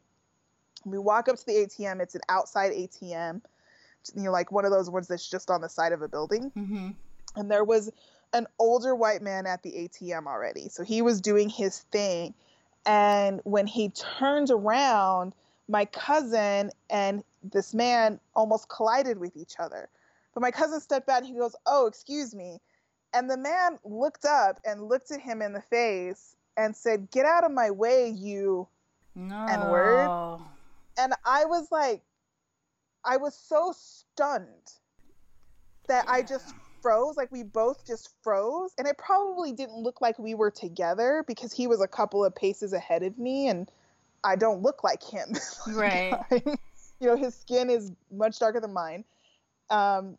We 0.85 0.99
walk 0.99 1.29
up 1.29 1.37
to 1.37 1.47
the 1.47 1.53
ATM. 1.53 2.01
It's 2.01 2.15
an 2.15 2.21
outside 2.29 2.71
ATM, 2.71 3.41
you 4.15 4.23
know, 4.23 4.31
like 4.31 4.53
one 4.53 4.65
of 4.65 4.71
those 4.71 4.89
ones 4.89 5.09
that's 5.09 5.29
just 5.29 5.51
on 5.51 5.63
the 5.63 5.69
side 5.69 5.93
of 5.93 6.03
a 6.03 6.09
building. 6.09 6.53
Mm-hmm. 6.57 6.91
And 7.35 7.51
there 7.51 7.65
was 7.65 7.91
an 8.33 8.47
older 8.61 8.95
white 8.95 9.21
man 9.21 9.47
at 9.47 9.65
the 9.65 9.73
ATM 9.73 10.27
already. 10.27 10.69
So 10.69 10.85
he 10.85 11.03
was 11.03 11.21
doing 11.21 11.49
his 11.49 11.81
thing. 11.91 12.35
And 12.87 13.41
when 13.43 13.67
he 13.67 13.89
turned 13.89 14.51
around, 14.51 15.33
my 15.71 15.85
cousin 15.85 16.71
and 16.91 17.23
this 17.43 17.73
man 17.73 18.19
almost 18.35 18.69
collided 18.69 19.19
with 19.19 19.37
each 19.37 19.55
other. 19.59 19.89
But 20.35 20.43
my 20.43 20.51
cousin 20.51 20.81
stepped 20.81 21.07
back 21.07 21.19
and 21.19 21.27
he 21.29 21.39
goes, 21.39 21.55
Oh, 21.65 21.87
excuse 21.87 22.35
me. 22.35 22.61
And 23.15 23.31
the 23.31 23.37
man 23.37 23.79
looked 23.85 24.25
up 24.25 24.59
and 24.65 24.83
looked 24.89 25.11
at 25.11 25.21
him 25.21 25.43
in 25.43 25.53
the 25.53 25.63
face 25.63 26.35
and 26.57 26.75
said, 26.75 27.11
Get 27.11 27.25
out 27.25 27.45
of 27.45 27.53
my 27.53 27.71
way, 27.71 28.09
you 28.09 28.69
No. 29.15 29.47
N-word? 29.49 30.11
and 30.99 31.15
I 31.25 31.45
was 31.47 31.69
like, 31.71 32.03
I 33.05 33.17
was 33.17 33.35
so 33.35 33.73
stunned 33.75 34.73
that 35.89 36.05
I 36.09 36.23
just 36.23 36.55
froze. 36.83 37.17
Like 37.17 37.33
we 37.33 37.43
both 37.43 37.87
just 37.87 38.11
froze, 38.23 38.73
and 38.77 38.87
it 38.87 38.99
probably 38.99 39.53
didn't 39.53 39.79
look 39.83 40.01
like 40.01 40.19
we 40.19 40.35
were 40.35 40.51
together 40.51 41.25
because 41.27 41.53
he 41.53 41.67
was 41.67 41.81
a 41.81 41.89
couple 41.89 42.25
of 42.25 42.35
paces 42.35 42.73
ahead 42.73 43.03
of 43.03 43.19
me, 43.19 43.49
and 43.49 43.71
I 44.25 44.37
don't 44.37 44.63
look 44.63 44.85
like 44.85 45.03
him. 45.03 45.35
Right. 45.69 46.19
you 46.31 47.07
know, 47.09 47.17
his 47.17 47.35
skin 47.35 47.71
is 47.71 47.93
much 48.11 48.39
darker 48.39 48.61
than 48.61 48.73
mine. 48.73 49.05
Um, 49.71 50.19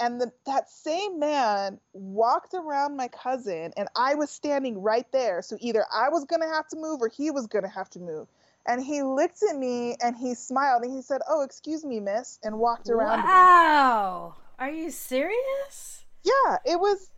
and 0.00 0.20
the, 0.20 0.32
that 0.46 0.70
same 0.70 1.18
man 1.18 1.80
walked 1.92 2.54
around 2.54 2.96
my 2.96 3.08
cousin, 3.08 3.72
and 3.76 3.88
I 3.96 4.14
was 4.14 4.30
standing 4.30 4.80
right 4.80 5.10
there. 5.12 5.42
So 5.42 5.56
either 5.60 5.84
I 5.92 6.08
was 6.08 6.24
going 6.24 6.42
to 6.42 6.48
have 6.48 6.68
to 6.68 6.76
move 6.76 7.00
or 7.02 7.08
he 7.08 7.30
was 7.30 7.46
going 7.46 7.64
to 7.64 7.70
have 7.70 7.90
to 7.90 7.98
move. 8.00 8.28
And 8.66 8.84
he 8.84 9.02
looked 9.02 9.42
at 9.48 9.56
me 9.56 9.96
and 10.02 10.14
he 10.14 10.34
smiled 10.34 10.82
and 10.82 10.94
he 10.94 11.00
said, 11.00 11.22
Oh, 11.28 11.42
excuse 11.42 11.84
me, 11.84 12.00
miss, 12.00 12.38
and 12.44 12.58
walked 12.58 12.90
around. 12.90 13.22
Wow. 13.24 14.34
Are 14.58 14.70
you 14.70 14.90
serious? 14.90 16.04
Yeah, 16.22 16.58
it 16.66 16.78
was, 16.78 17.10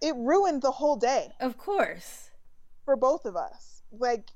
it 0.00 0.14
ruined 0.16 0.62
the 0.62 0.72
whole 0.72 0.96
day 0.96 1.28
Of 1.38 1.56
course. 1.56 2.30
for 2.84 2.96
both 2.96 3.26
of 3.26 3.36
us. 3.36 3.82
Like, 3.92 4.30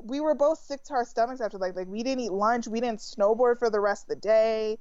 we 0.00 0.20
were 0.20 0.34
both 0.34 0.58
sick 0.58 0.82
to 0.84 0.94
our 0.94 1.04
stomachs 1.04 1.40
after 1.40 1.58
like 1.58 1.76
like 1.76 1.88
we 1.88 2.02
didn't 2.02 2.24
eat 2.24 2.32
lunch, 2.32 2.66
we 2.66 2.80
didn't 2.80 3.00
snowboard 3.00 3.58
for 3.58 3.70
the 3.70 3.80
rest 3.80 4.04
of 4.04 4.08
the 4.08 4.16
day. 4.16 4.78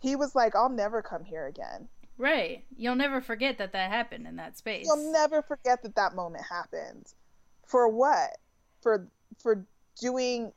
He 0.00 0.16
was 0.16 0.34
like, 0.34 0.54
"I'll 0.54 0.68
never 0.68 1.02
come 1.02 1.24
here 1.24 1.46
again." 1.46 1.88
Right. 2.16 2.64
You'll 2.76 2.94
never 2.94 3.20
forget 3.20 3.58
that 3.58 3.72
that 3.72 3.90
happened 3.90 4.26
in 4.26 4.36
that 4.36 4.56
space. 4.56 4.86
You'll 4.86 5.12
never 5.12 5.42
forget 5.42 5.82
that 5.82 5.96
that 5.96 6.14
moment 6.14 6.44
happened. 6.48 7.12
For 7.66 7.88
what? 7.88 8.38
For 8.82 9.08
for 9.42 9.66
doing 10.00 10.52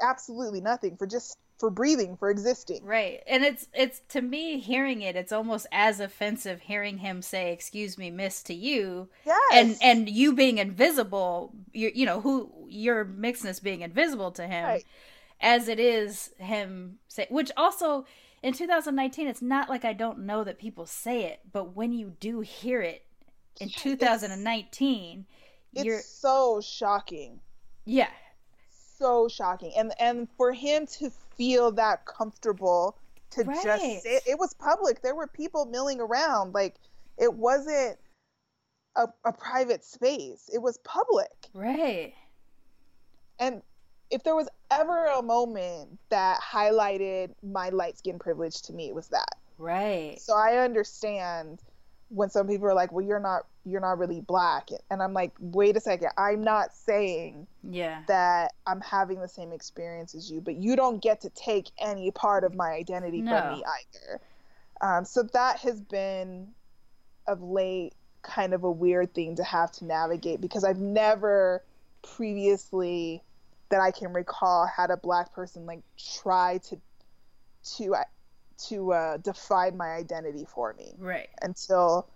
absolutely 0.00 0.60
nothing. 0.60 0.96
For 0.96 1.06
just 1.06 1.36
for 1.58 1.70
breathing. 1.70 2.16
For 2.16 2.30
existing. 2.30 2.84
Right. 2.84 3.22
And 3.26 3.44
it's 3.44 3.68
it's 3.74 4.00
to 4.10 4.22
me 4.22 4.60
hearing 4.60 5.02
it, 5.02 5.16
it's 5.16 5.32
almost 5.32 5.66
as 5.72 6.00
offensive 6.00 6.60
hearing 6.60 6.98
him 6.98 7.20
say, 7.20 7.52
"Excuse 7.52 7.98
me, 7.98 8.10
miss" 8.10 8.42
to 8.44 8.54
you. 8.54 9.08
Yes. 9.26 9.40
And 9.52 9.76
and 9.82 10.08
you 10.08 10.34
being 10.34 10.58
invisible, 10.58 11.52
you 11.72 11.90
you 11.94 12.06
know, 12.06 12.20
who 12.20 12.50
your 12.70 13.04
mixedness 13.04 13.62
being 13.62 13.82
invisible 13.82 14.30
to 14.32 14.46
him 14.46 14.64
Right. 14.64 14.86
as 15.40 15.68
it 15.68 15.78
is 15.80 16.30
him 16.38 16.98
say 17.08 17.26
which 17.30 17.50
also 17.56 18.04
in 18.42 18.52
2019 18.54 19.26
it's 19.26 19.42
not 19.42 19.68
like 19.68 19.84
I 19.84 19.92
don't 19.92 20.20
know 20.20 20.44
that 20.44 20.58
people 20.58 20.86
say 20.86 21.24
it, 21.24 21.40
but 21.52 21.74
when 21.74 21.92
you 21.92 22.16
do 22.20 22.40
hear 22.40 22.80
it 22.80 23.04
in 23.60 23.68
Yeah, 23.68 23.72
it's- 23.72 23.82
2019, 23.82 25.26
it's 25.74 25.84
you're 25.84 26.00
so 26.00 26.60
shocking. 26.60 27.40
yeah, 27.84 28.10
So 28.96 29.28
shocking. 29.28 29.72
And 29.76 29.92
and 30.00 30.28
for 30.36 30.52
him 30.52 30.86
to 30.98 31.10
feel 31.36 31.70
that 31.72 32.04
comfortable 32.04 32.96
to 33.30 33.44
Right. 33.44 33.62
just 33.62 33.82
say 34.02 34.20
it 34.26 34.38
was 34.38 34.54
public. 34.54 35.02
There 35.02 35.14
were 35.14 35.26
people 35.28 35.64
milling 35.66 36.00
around. 36.00 36.52
Like 36.54 36.76
it 37.16 37.32
wasn't 37.34 37.98
a, 38.96 39.06
a 39.24 39.32
private 39.32 39.84
space. 39.84 40.48
It 40.52 40.58
was 40.58 40.78
public. 40.78 41.48
right. 41.54 42.14
And 43.38 43.62
if 44.10 44.22
there 44.24 44.34
was 44.34 44.48
ever 44.70 45.06
a 45.06 45.22
moment 45.22 45.98
that 46.08 46.40
highlighted 46.40 47.34
my 47.42 47.68
light 47.70 47.98
skin 47.98 48.18
privilege 48.18 48.62
to 48.62 48.72
me, 48.72 48.88
it 48.88 48.94
was 48.94 49.08
that. 49.08 49.36
Right. 49.58 50.16
So 50.20 50.34
I 50.34 50.58
understand 50.58 51.60
when 52.08 52.30
some 52.30 52.46
people 52.48 52.66
are 52.66 52.74
like, 52.74 52.90
"Well, 52.92 53.04
you're 53.04 53.20
not 53.20 53.46
you're 53.64 53.80
not 53.80 53.98
really 53.98 54.20
black." 54.22 54.68
And 54.90 55.02
I'm 55.02 55.12
like, 55.12 55.32
"Wait 55.40 55.76
a 55.76 55.80
second. 55.80 56.10
I'm 56.16 56.42
not 56.42 56.72
saying 56.74 57.46
Yeah. 57.62 58.02
that 58.08 58.54
I'm 58.66 58.80
having 58.80 59.20
the 59.20 59.28
same 59.28 59.52
experience 59.52 60.14
as 60.14 60.30
you, 60.30 60.40
but 60.40 60.54
you 60.56 60.74
don't 60.74 61.02
get 61.02 61.20
to 61.22 61.30
take 61.30 61.70
any 61.78 62.10
part 62.10 62.44
of 62.44 62.54
my 62.54 62.70
identity 62.70 63.20
No. 63.20 63.38
from 63.38 63.48
me 63.50 63.64
either." 63.64 64.20
Um, 64.80 65.04
so 65.04 65.22
that 65.34 65.58
has 65.60 65.80
been 65.82 66.54
of 67.26 67.42
late 67.42 67.94
kind 68.22 68.54
of 68.54 68.64
a 68.64 68.70
weird 68.70 69.12
thing 69.14 69.36
to 69.36 69.44
have 69.44 69.70
to 69.72 69.84
navigate 69.84 70.40
because 70.40 70.64
I've 70.64 70.80
never 70.80 71.62
previously 72.02 73.22
that 73.70 73.80
I 73.80 73.90
can 73.90 74.12
recall 74.12 74.66
had 74.66 74.90
a 74.90 74.96
black 74.96 75.32
person 75.34 75.66
like 75.66 75.82
try 75.98 76.58
to 76.68 76.80
to 77.76 77.94
uh, 77.94 78.04
to 78.68 78.92
uh, 78.92 79.16
define 79.18 79.76
my 79.76 79.88
identity 79.94 80.46
for 80.52 80.74
me 80.74 80.94
Right. 80.98 81.28
until 81.42 82.08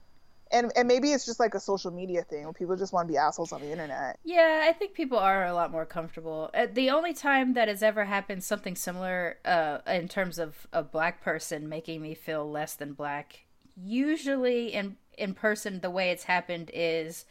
and 0.50 0.72
and 0.76 0.88
maybe 0.88 1.12
it's 1.12 1.24
just 1.26 1.40
like 1.40 1.54
a 1.54 1.60
social 1.60 1.90
media 1.90 2.22
thing 2.24 2.44
where 2.44 2.52
people 2.52 2.76
just 2.76 2.92
want 2.92 3.08
to 3.08 3.12
be 3.12 3.18
assholes 3.18 3.52
on 3.52 3.60
the 3.60 3.70
internet. 3.70 4.18
Yeah, 4.24 4.66
I 4.68 4.72
think 4.72 4.94
people 4.94 5.18
are 5.18 5.44
a 5.46 5.54
lot 5.54 5.72
more 5.72 5.84
comfortable. 5.84 6.50
Uh, 6.54 6.66
the 6.72 6.90
only 6.90 7.12
time 7.12 7.54
that 7.54 7.68
has 7.68 7.82
ever 7.82 8.04
happened 8.04 8.44
something 8.44 8.76
similar 8.76 9.38
uh, 9.44 9.78
in 9.86 10.08
terms 10.08 10.38
of 10.38 10.66
a 10.72 10.82
black 10.82 11.22
person 11.22 11.68
making 11.68 12.00
me 12.02 12.14
feel 12.14 12.48
less 12.48 12.74
than 12.74 12.92
black, 12.92 13.40
usually 13.76 14.72
in 14.72 14.96
in 15.18 15.34
person, 15.34 15.80
the 15.80 15.90
way 15.90 16.10
it's 16.10 16.24
happened 16.24 16.70
is 16.72 17.24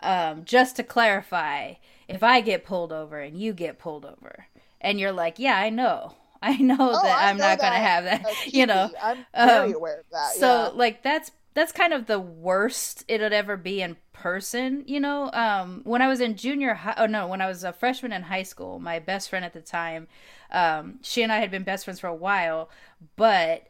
um, 0.00 0.44
just 0.44 0.76
to 0.76 0.82
clarify: 0.82 1.74
if 2.08 2.22
I 2.22 2.40
get 2.40 2.64
pulled 2.64 2.92
over 2.92 3.20
and 3.20 3.38
you 3.40 3.52
get 3.52 3.78
pulled 3.78 4.04
over, 4.04 4.46
and 4.80 5.00
you're 5.00 5.12
like, 5.12 5.38
"Yeah, 5.38 5.56
I 5.58 5.70
know." 5.70 6.14
I 6.42 6.56
know 6.58 6.76
Oh, 6.92 6.98
that 6.98 7.22
I 7.22 7.30
I'm 7.30 7.38
know 7.38 7.56
not 7.56 7.60
going 7.60 7.72
to 7.72 7.78
have 7.78 8.04
that, 8.04 8.24
you 8.46 8.66
know. 8.66 8.90
I'm 9.02 9.26
very 9.42 9.72
Um, 9.72 9.72
aware 9.72 10.00
of 10.00 10.06
that. 10.12 10.36
So 10.38 10.38
yeah. 10.38 10.72
like 10.74 11.02
that's 11.02 11.30
that's 11.54 11.72
kind 11.72 11.92
of 11.92 12.06
the 12.06 12.20
worst 12.20 13.04
it'd 13.08 13.32
ever 13.32 13.56
be 13.56 13.80
in 13.80 13.96
person, 14.12 14.84
you 14.86 15.00
know. 15.00 15.30
Um, 15.32 15.80
when 15.84 16.02
I 16.02 16.08
was 16.08 16.20
in 16.20 16.36
junior 16.36 16.74
high, 16.74 16.94
oh 16.98 17.06
no, 17.06 17.26
when 17.26 17.40
I 17.40 17.46
was 17.48 17.64
a 17.64 17.72
freshman 17.72 18.12
in 18.12 18.22
high 18.22 18.42
school, 18.42 18.78
my 18.78 18.98
best 18.98 19.30
friend 19.30 19.44
at 19.44 19.52
the 19.54 19.60
time, 19.62 20.08
um, 20.50 20.98
she 21.02 21.22
and 21.22 21.32
I 21.32 21.38
had 21.38 21.50
been 21.50 21.64
best 21.64 21.84
friends 21.84 22.00
for 22.00 22.08
a 22.08 22.14
while, 22.14 22.68
but 23.16 23.66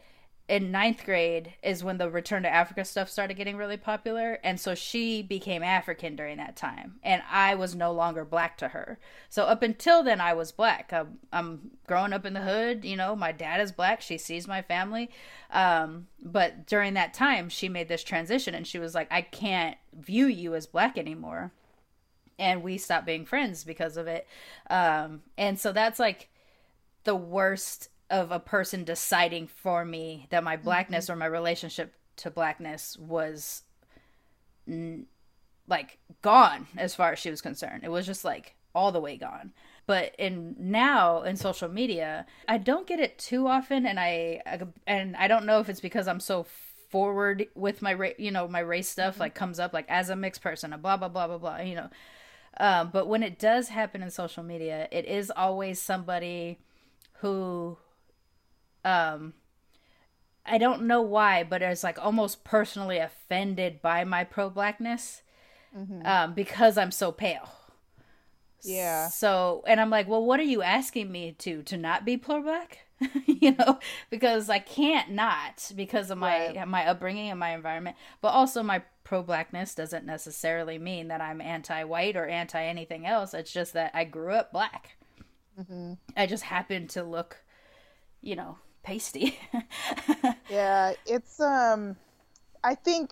in 0.49 0.70
ninth 0.70 1.05
grade 1.05 1.55
is 1.61 1.82
when 1.82 1.99
the 1.99 2.09
return 2.09 2.44
to 2.44 2.49
Africa 2.49 2.84
stuff 2.84 3.11
started 3.11 3.34
getting 3.34 3.57
really 3.57 3.76
popular, 3.76 4.38
and 4.44 4.61
so 4.61 4.76
she 4.76 5.20
became 5.20 5.62
African 5.62 6.14
during 6.14 6.36
that 6.36 6.55
time, 6.55 7.01
and 7.03 7.22
I 7.28 7.57
was 7.57 7.74
no 7.74 7.90
longer 7.92 8.24
black 8.24 8.57
to 8.59 8.68
her. 8.68 8.99
So 9.28 9.44
up 9.44 9.62
until 9.62 10.05
then, 10.05 10.20
I 10.20 10.34
was 10.34 10.53
black. 10.53 10.92
I'm, 10.92 11.18
I'm 11.32 11.72
growing 11.88 12.12
up 12.12 12.24
in 12.24 12.32
the 12.32 12.42
hood, 12.42 12.84
you 12.84 12.97
know. 12.97 13.16
My 13.16 13.32
dad 13.32 13.61
is 13.61 13.72
black. 13.72 14.01
She 14.01 14.18
sees 14.18 14.47
my 14.47 14.62
family, 14.62 15.11
um, 15.51 16.07
but 16.22 16.66
during 16.66 16.94
that 16.94 17.12
time, 17.12 17.49
she 17.49 17.68
made 17.68 17.88
this 17.88 18.05
transition, 18.05 18.55
and 18.55 18.66
she 18.66 18.78
was 18.78 18.94
like, 18.94 19.09
"I 19.11 19.22
can't 19.22 19.76
view 19.92 20.26
you 20.26 20.55
as 20.55 20.66
black 20.66 20.97
anymore." 20.97 21.51
And 22.38 22.62
we 22.62 22.78
stopped 22.78 23.07
being 23.07 23.24
friends 23.24 23.64
because 23.64 23.97
of 23.97 24.07
it. 24.07 24.28
Um, 24.70 25.22
and 25.36 25.59
so 25.59 25.72
that's 25.72 25.99
like 25.99 26.28
the 27.05 27.16
worst 27.16 27.88
of 28.11 28.30
a 28.30 28.40
person 28.40 28.84
deciding 28.84 29.46
for 29.46 29.84
me 29.84 30.26
that 30.30 30.44
my 30.44 30.57
blackness 30.57 31.11
or 31.11 31.16
my 31.16 31.26
relationship 31.26 31.94
to 32.16 32.30
blackness 32.30 32.96
was 32.98 33.62
n- 34.68 35.07
like 35.68 35.98
gone 36.22 36.66
as 36.76 36.94
far 36.94 37.12
as 37.12 37.18
she 37.18 37.30
was 37.30 37.40
concerned. 37.40 37.82
It 37.84 37.90
was 37.90 38.07
just 38.07 38.24
like 38.24 38.54
all 38.74 38.92
the 38.92 39.00
way 39.00 39.16
gone. 39.16 39.52
But 39.86 40.14
in 40.18 40.57
now 40.59 41.22
in 41.22 41.36
social 41.36 41.68
media, 41.68 42.26
I 42.48 42.59
don't 42.59 42.86
get 42.86 43.00
it 43.00 43.18
too 43.18 43.46
often, 43.46 43.86
and 43.86 44.00
I 44.00 44.42
and 44.86 45.16
I 45.16 45.28
don't 45.28 45.46
know 45.46 45.61
if 45.61 45.68
it's 45.68 45.80
because 45.80 46.09
I'm 46.09 46.20
so 46.20 46.44
forward 46.90 47.46
with 47.54 47.82
my 47.82 47.94
ra- 47.94 48.18
you 48.18 48.30
know 48.30 48.48
my 48.48 48.61
race 48.61 48.88
stuff 48.88 49.20
like 49.20 49.34
comes 49.34 49.59
up 49.61 49.72
like 49.72 49.86
as 49.88 50.11
a 50.11 50.16
mixed 50.16 50.42
person, 50.42 50.72
a 50.72 50.78
blah 50.78 50.96
blah 50.96 51.09
blah 51.09 51.28
blah 51.28 51.38
blah, 51.38 51.59
you 51.59 51.76
know. 51.76 51.90
Um, 52.59 52.90
but 52.92 53.07
when 53.07 53.22
it 53.22 53.38
does 53.38 53.68
happen 53.68 54.02
in 54.02 54.11
social 54.11 54.42
media, 54.42 54.88
it 54.90 55.04
is 55.04 55.30
always 55.30 55.80
somebody 55.80 56.59
who 57.20 57.78
um 58.87 59.34
I 60.47 60.59
don't 60.59 60.82
know 60.87 61.03
why, 61.03 61.43
but 61.45 61.61
is 61.62 61.82
like 61.84 61.99
almost 61.99 62.43
personally 62.45 62.99
offended 62.99 63.82
by 63.82 64.05
my 64.05 64.24
pro 64.24 64.49
blackness 64.49 65.22
um, 66.05 66.34
because 66.34 66.78
I'm 66.78 66.93
so 66.93 67.12
pale. 67.12 67.49
Yeah. 68.62 69.11
So, 69.11 69.62
and 69.66 69.80
I'm 69.80 69.91
like, 69.91 70.09
well, 70.09 70.24
what 70.24 70.41
are 70.41 70.45
you 70.45 70.62
asking 70.62 71.11
me 71.12 71.32
to 71.39 71.62
to 71.64 71.76
not 71.76 72.05
be 72.05 72.16
pro 72.16 72.43
black? 72.43 72.80
you 73.26 73.53
know, 73.53 73.78
because 74.11 74.49
I 74.49 74.59
can't 74.59 75.11
not 75.11 75.70
because 75.76 76.11
of 76.11 76.18
my 76.18 76.49
Right. 76.49 76.64
my 76.66 76.87
upbringing 76.87 77.30
and 77.30 77.39
my 77.41 77.55
environment, 77.55 77.97
but 78.20 78.28
also 78.28 78.62
my 78.62 78.82
pro 79.05 79.22
blackness 79.22 79.74
doesn't 79.74 80.07
necessarily 80.07 80.78
mean 80.78 81.09
that 81.09 81.20
I'm 81.20 81.41
anti 81.41 81.84
white 81.84 82.16
or 82.16 82.26
anti 82.26 82.62
anything 82.64 83.07
else. 83.07 83.34
It's 83.34 83.53
just 83.53 83.74
that 83.74 83.91
I 83.95 84.05
grew 84.05 84.32
up 84.34 84.53
black. 84.53 84.97
hmm 85.57 85.95
I 86.16 86.26
just 86.26 86.45
happen 86.45 86.89
to 86.89 87.03
look, 87.05 87.45
you 88.22 88.37
know, 88.37 88.59
pasty. 88.87 89.39
Yeah, 90.51 90.93
it's 91.07 91.41
um 91.41 91.97
I 92.62 92.74
think 92.76 93.11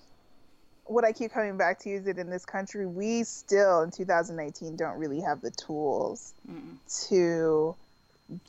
what 0.84 1.04
I 1.04 1.12
keep 1.12 1.32
coming 1.32 1.56
back 1.56 1.80
to 1.80 1.90
is 1.90 2.04
that 2.04 2.18
in 2.18 2.30
this 2.30 2.44
country 2.44 2.86
we 2.86 3.24
still 3.24 3.82
in 3.82 3.90
2019 3.90 4.76
don't 4.76 4.98
really 4.98 5.20
have 5.20 5.40
the 5.40 5.50
tools 5.50 6.32
Mm. 6.48 6.76
to 7.08 7.74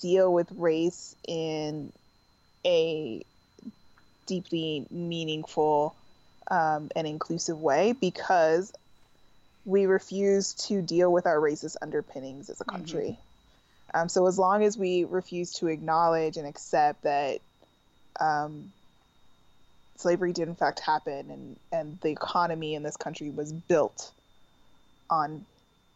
deal 0.02 0.34
with 0.34 0.52
race 0.52 1.16
in 1.28 1.92
a 2.66 3.24
deeply 4.26 4.86
meaningful 4.90 5.96
um, 6.52 6.90
and 6.96 7.08
inclusive 7.08 7.60
way 7.60 7.94
because 8.00 8.72
we 9.66 9.86
refuse 9.86 10.54
to 10.54 10.82
deal 10.82 11.12
with 11.12 11.26
our 11.26 11.38
racist 11.40 11.76
underpinnings 11.82 12.50
as 12.50 12.62
a 12.62 12.66
country. 12.66 13.20
Um, 13.96 14.10
so 14.10 14.28
as 14.28 14.38
long 14.38 14.64
as 14.64 14.78
we 14.78 15.06
refuse 15.06 15.54
to 15.54 15.68
acknowledge 15.68 16.36
and 16.36 16.46
accept 16.46 17.04
that 17.04 17.40
um, 18.20 18.72
slavery 19.96 20.34
did 20.34 20.50
in 20.50 20.56
fact 20.56 20.82
happen 20.82 21.32
and, 21.32 21.56
and 21.72 21.98
the 22.02 22.10
economy 22.10 22.76
in 22.76 22.84
this 22.84 22.98
country 22.98 23.30
was 23.30 23.54
built 23.54 24.12
on 25.10 25.46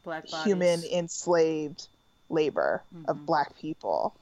Black 0.06 0.26
human 0.28 0.82
enslaved 0.86 1.88
labor 2.30 2.82
Mhm. 2.96 3.06
of 3.10 3.26
black 3.26 3.58
people 3.58 4.14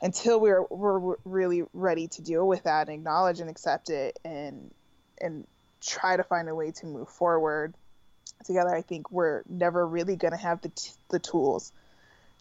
until 0.00 0.40
we're 0.40 0.62
we're 0.70 1.16
really 1.24 1.64
ready 1.74 2.06
to 2.08 2.22
deal 2.22 2.46
with 2.46 2.62
that 2.62 2.88
and 2.88 2.94
acknowledge 2.94 3.40
and 3.40 3.50
accept 3.50 3.90
it 3.90 4.18
and 4.24 4.70
and 5.20 5.46
try 5.82 6.16
to 6.16 6.22
find 6.22 6.48
a 6.48 6.54
way 6.54 6.70
to 6.70 6.86
move 6.86 7.08
forward 7.08 7.74
together 8.44 8.72
i 8.74 8.80
think 8.82 9.10
we're 9.10 9.42
never 9.48 9.84
really 9.86 10.14
going 10.14 10.30
to 10.30 10.38
have 10.38 10.60
the 10.62 10.68
t- 10.68 10.92
the 11.10 11.18
tools 11.18 11.72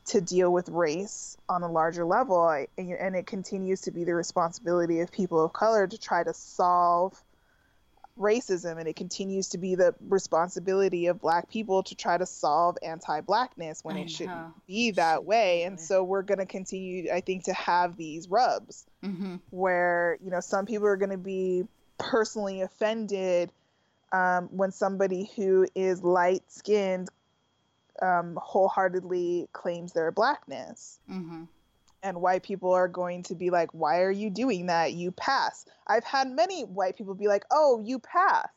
to 0.08 0.22
deal 0.22 0.51
with 0.51 0.70
race 0.70 1.38
on 1.49 1.64
a 1.64 1.72
larger 1.72 2.05
level 2.05 2.47
and, 2.49 2.68
and 2.78 3.16
it 3.16 3.28
continues 3.28 3.82
to 3.82 3.91
be 3.91 4.03
the 4.03 4.14
responsibility 4.16 5.01
of 5.01 5.12
people 5.12 5.43
of 5.43 5.53
color 5.53 5.86
to 5.88 5.97
try 5.97 6.24
to 6.24 6.34
solve 6.34 7.22
racism 8.18 8.80
and 8.80 8.88
it 8.88 8.95
continues 8.95 9.49
to 9.49 9.60
be 9.60 9.76
the 9.76 9.93
responsibility 10.10 11.05
of 11.05 11.22
black 11.22 11.47
people 11.49 11.84
to 11.84 11.93
try 11.93 12.18
to 12.18 12.26
solve 12.26 12.76
anti-blackness 12.82 13.84
when 13.84 13.95
I 13.95 14.01
it 14.01 14.10
shouldn't 14.10 14.36
know. 14.38 14.53
be 14.66 14.91
that 14.91 15.24
way 15.24 15.64
and 15.64 15.80
so 15.80 16.03
we're 16.03 16.24
going 16.24 16.39
to 16.39 16.47
continue 16.47 17.12
i 17.14 17.22
think 17.22 17.43
to 17.43 17.53
have 17.53 17.95
these 17.95 18.28
rubs 18.30 18.86
Mm-hmm. 19.05 19.36
where 19.51 20.18
you 20.24 20.32
know 20.32 20.39
some 20.39 20.66
people 20.66 20.88
are 20.88 20.95
going 20.97 21.12
to 21.12 21.18
be 21.20 21.64
personally 21.99 22.62
offended 22.62 23.51
um, 24.12 24.47
when 24.51 24.72
somebody 24.72 25.30
who 25.36 25.68
is 25.76 26.01
light 26.01 26.41
skinned 26.47 27.08
um, 28.01 28.37
wholeheartedly 28.41 29.47
claims 29.53 29.93
their 29.93 30.11
blackness. 30.11 30.99
Mm-hmm. 31.09 31.43
and 32.03 32.21
white 32.21 32.43
people 32.43 32.71
are 32.73 32.87
going 32.87 33.23
to 33.23 33.35
be 33.35 33.49
like 33.49 33.73
why 33.73 34.01
are 34.01 34.11
you 34.11 34.29
doing 34.29 34.67
that? 34.67 34.93
You 34.93 35.11
pass. 35.11 35.65
I've 35.87 36.03
had 36.03 36.29
many 36.29 36.63
white 36.63 36.95
people 36.97 37.15
be 37.15 37.27
like 37.27 37.45
oh 37.51 37.81
you 37.83 37.99
pass. 37.99 38.49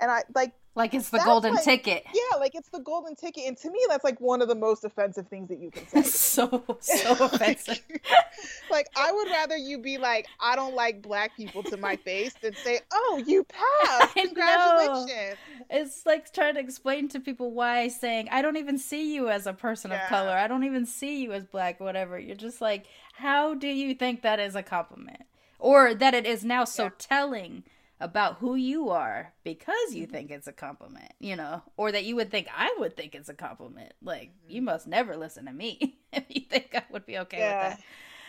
And 0.00 0.10
i 0.10 0.22
like 0.34 0.52
Like 0.76 0.92
it's 0.92 1.10
the 1.10 1.18
That's 1.18 1.26
golden 1.26 1.54
like- 1.54 1.64
ticket. 1.64 2.04
yeah 2.12 2.36
like 2.38 2.54
it's 2.56 2.68
the 2.70 2.80
golden 2.80 3.14
ticket 3.14 3.44
and 3.46 3.56
to 3.58 3.70
me 3.70 3.78
that's 3.88 4.02
like 4.02 4.20
one 4.20 4.42
of 4.42 4.48
the 4.48 4.56
most 4.56 4.84
offensive 4.84 5.28
things 5.28 5.48
that 5.48 5.60
you 5.60 5.70
can 5.70 5.86
say 5.86 6.02
so 6.10 6.64
so 6.80 7.12
offensive. 7.24 7.80
like 8.70 8.88
I 8.96 9.12
would 9.12 9.28
rather 9.28 9.56
you 9.56 9.78
be 9.78 9.98
like, 9.98 10.26
I 10.40 10.56
don't 10.56 10.74
like 10.74 11.00
black 11.00 11.36
people 11.36 11.62
to 11.64 11.76
my 11.76 11.94
face 11.96 12.34
than 12.42 12.54
say, 12.56 12.80
Oh, 12.92 13.22
you 13.24 13.44
passed. 13.44 14.14
Congratulations. 14.14 15.36
It's 15.70 16.06
like 16.06 16.32
trying 16.32 16.54
to 16.54 16.60
explain 16.60 17.08
to 17.10 17.20
people 17.20 17.52
why 17.52 17.88
saying 17.88 18.28
I 18.30 18.42
don't 18.42 18.56
even 18.56 18.78
see 18.78 19.14
you 19.14 19.28
as 19.28 19.46
a 19.46 19.52
person 19.52 19.92
of 19.92 20.00
color. 20.08 20.32
I 20.32 20.48
don't 20.48 20.64
even 20.64 20.86
see 20.86 21.22
you 21.22 21.32
as 21.32 21.44
black, 21.44 21.80
whatever. 21.80 22.18
You're 22.18 22.36
just 22.36 22.60
like, 22.60 22.86
how 23.14 23.54
do 23.54 23.68
you 23.68 23.94
think 23.94 24.22
that 24.22 24.40
is 24.40 24.54
a 24.56 24.62
compliment? 24.62 25.22
Or 25.58 25.94
that 25.94 26.14
it 26.14 26.26
is 26.26 26.44
now 26.44 26.64
so 26.64 26.84
Yeah. 26.84 26.90
telling 26.98 27.62
about 28.00 28.36
who 28.38 28.54
you 28.56 28.90
are 28.90 29.32
because 29.44 29.94
you 29.94 30.06
think 30.06 30.30
it's 30.30 30.46
a 30.48 30.52
compliment, 30.52 31.12
you 31.20 31.36
know? 31.36 31.62
Or 31.76 31.92
that 31.92 32.04
you 32.04 32.16
would 32.16 32.30
think 32.30 32.48
I 32.56 32.74
would 32.78 32.96
think 32.96 33.14
it's 33.14 33.28
a 33.28 33.34
compliment. 33.34 33.92
Like, 34.02 34.32
you 34.48 34.62
must 34.62 34.86
never 34.86 35.16
listen 35.16 35.46
to 35.46 35.52
me 35.52 35.96
if 36.12 36.24
you 36.28 36.42
think 36.42 36.70
I 36.74 36.82
would 36.90 37.06
be 37.06 37.18
okay 37.18 37.38
Yeah. 37.38 37.68
with 37.68 37.78
that. 37.78 37.84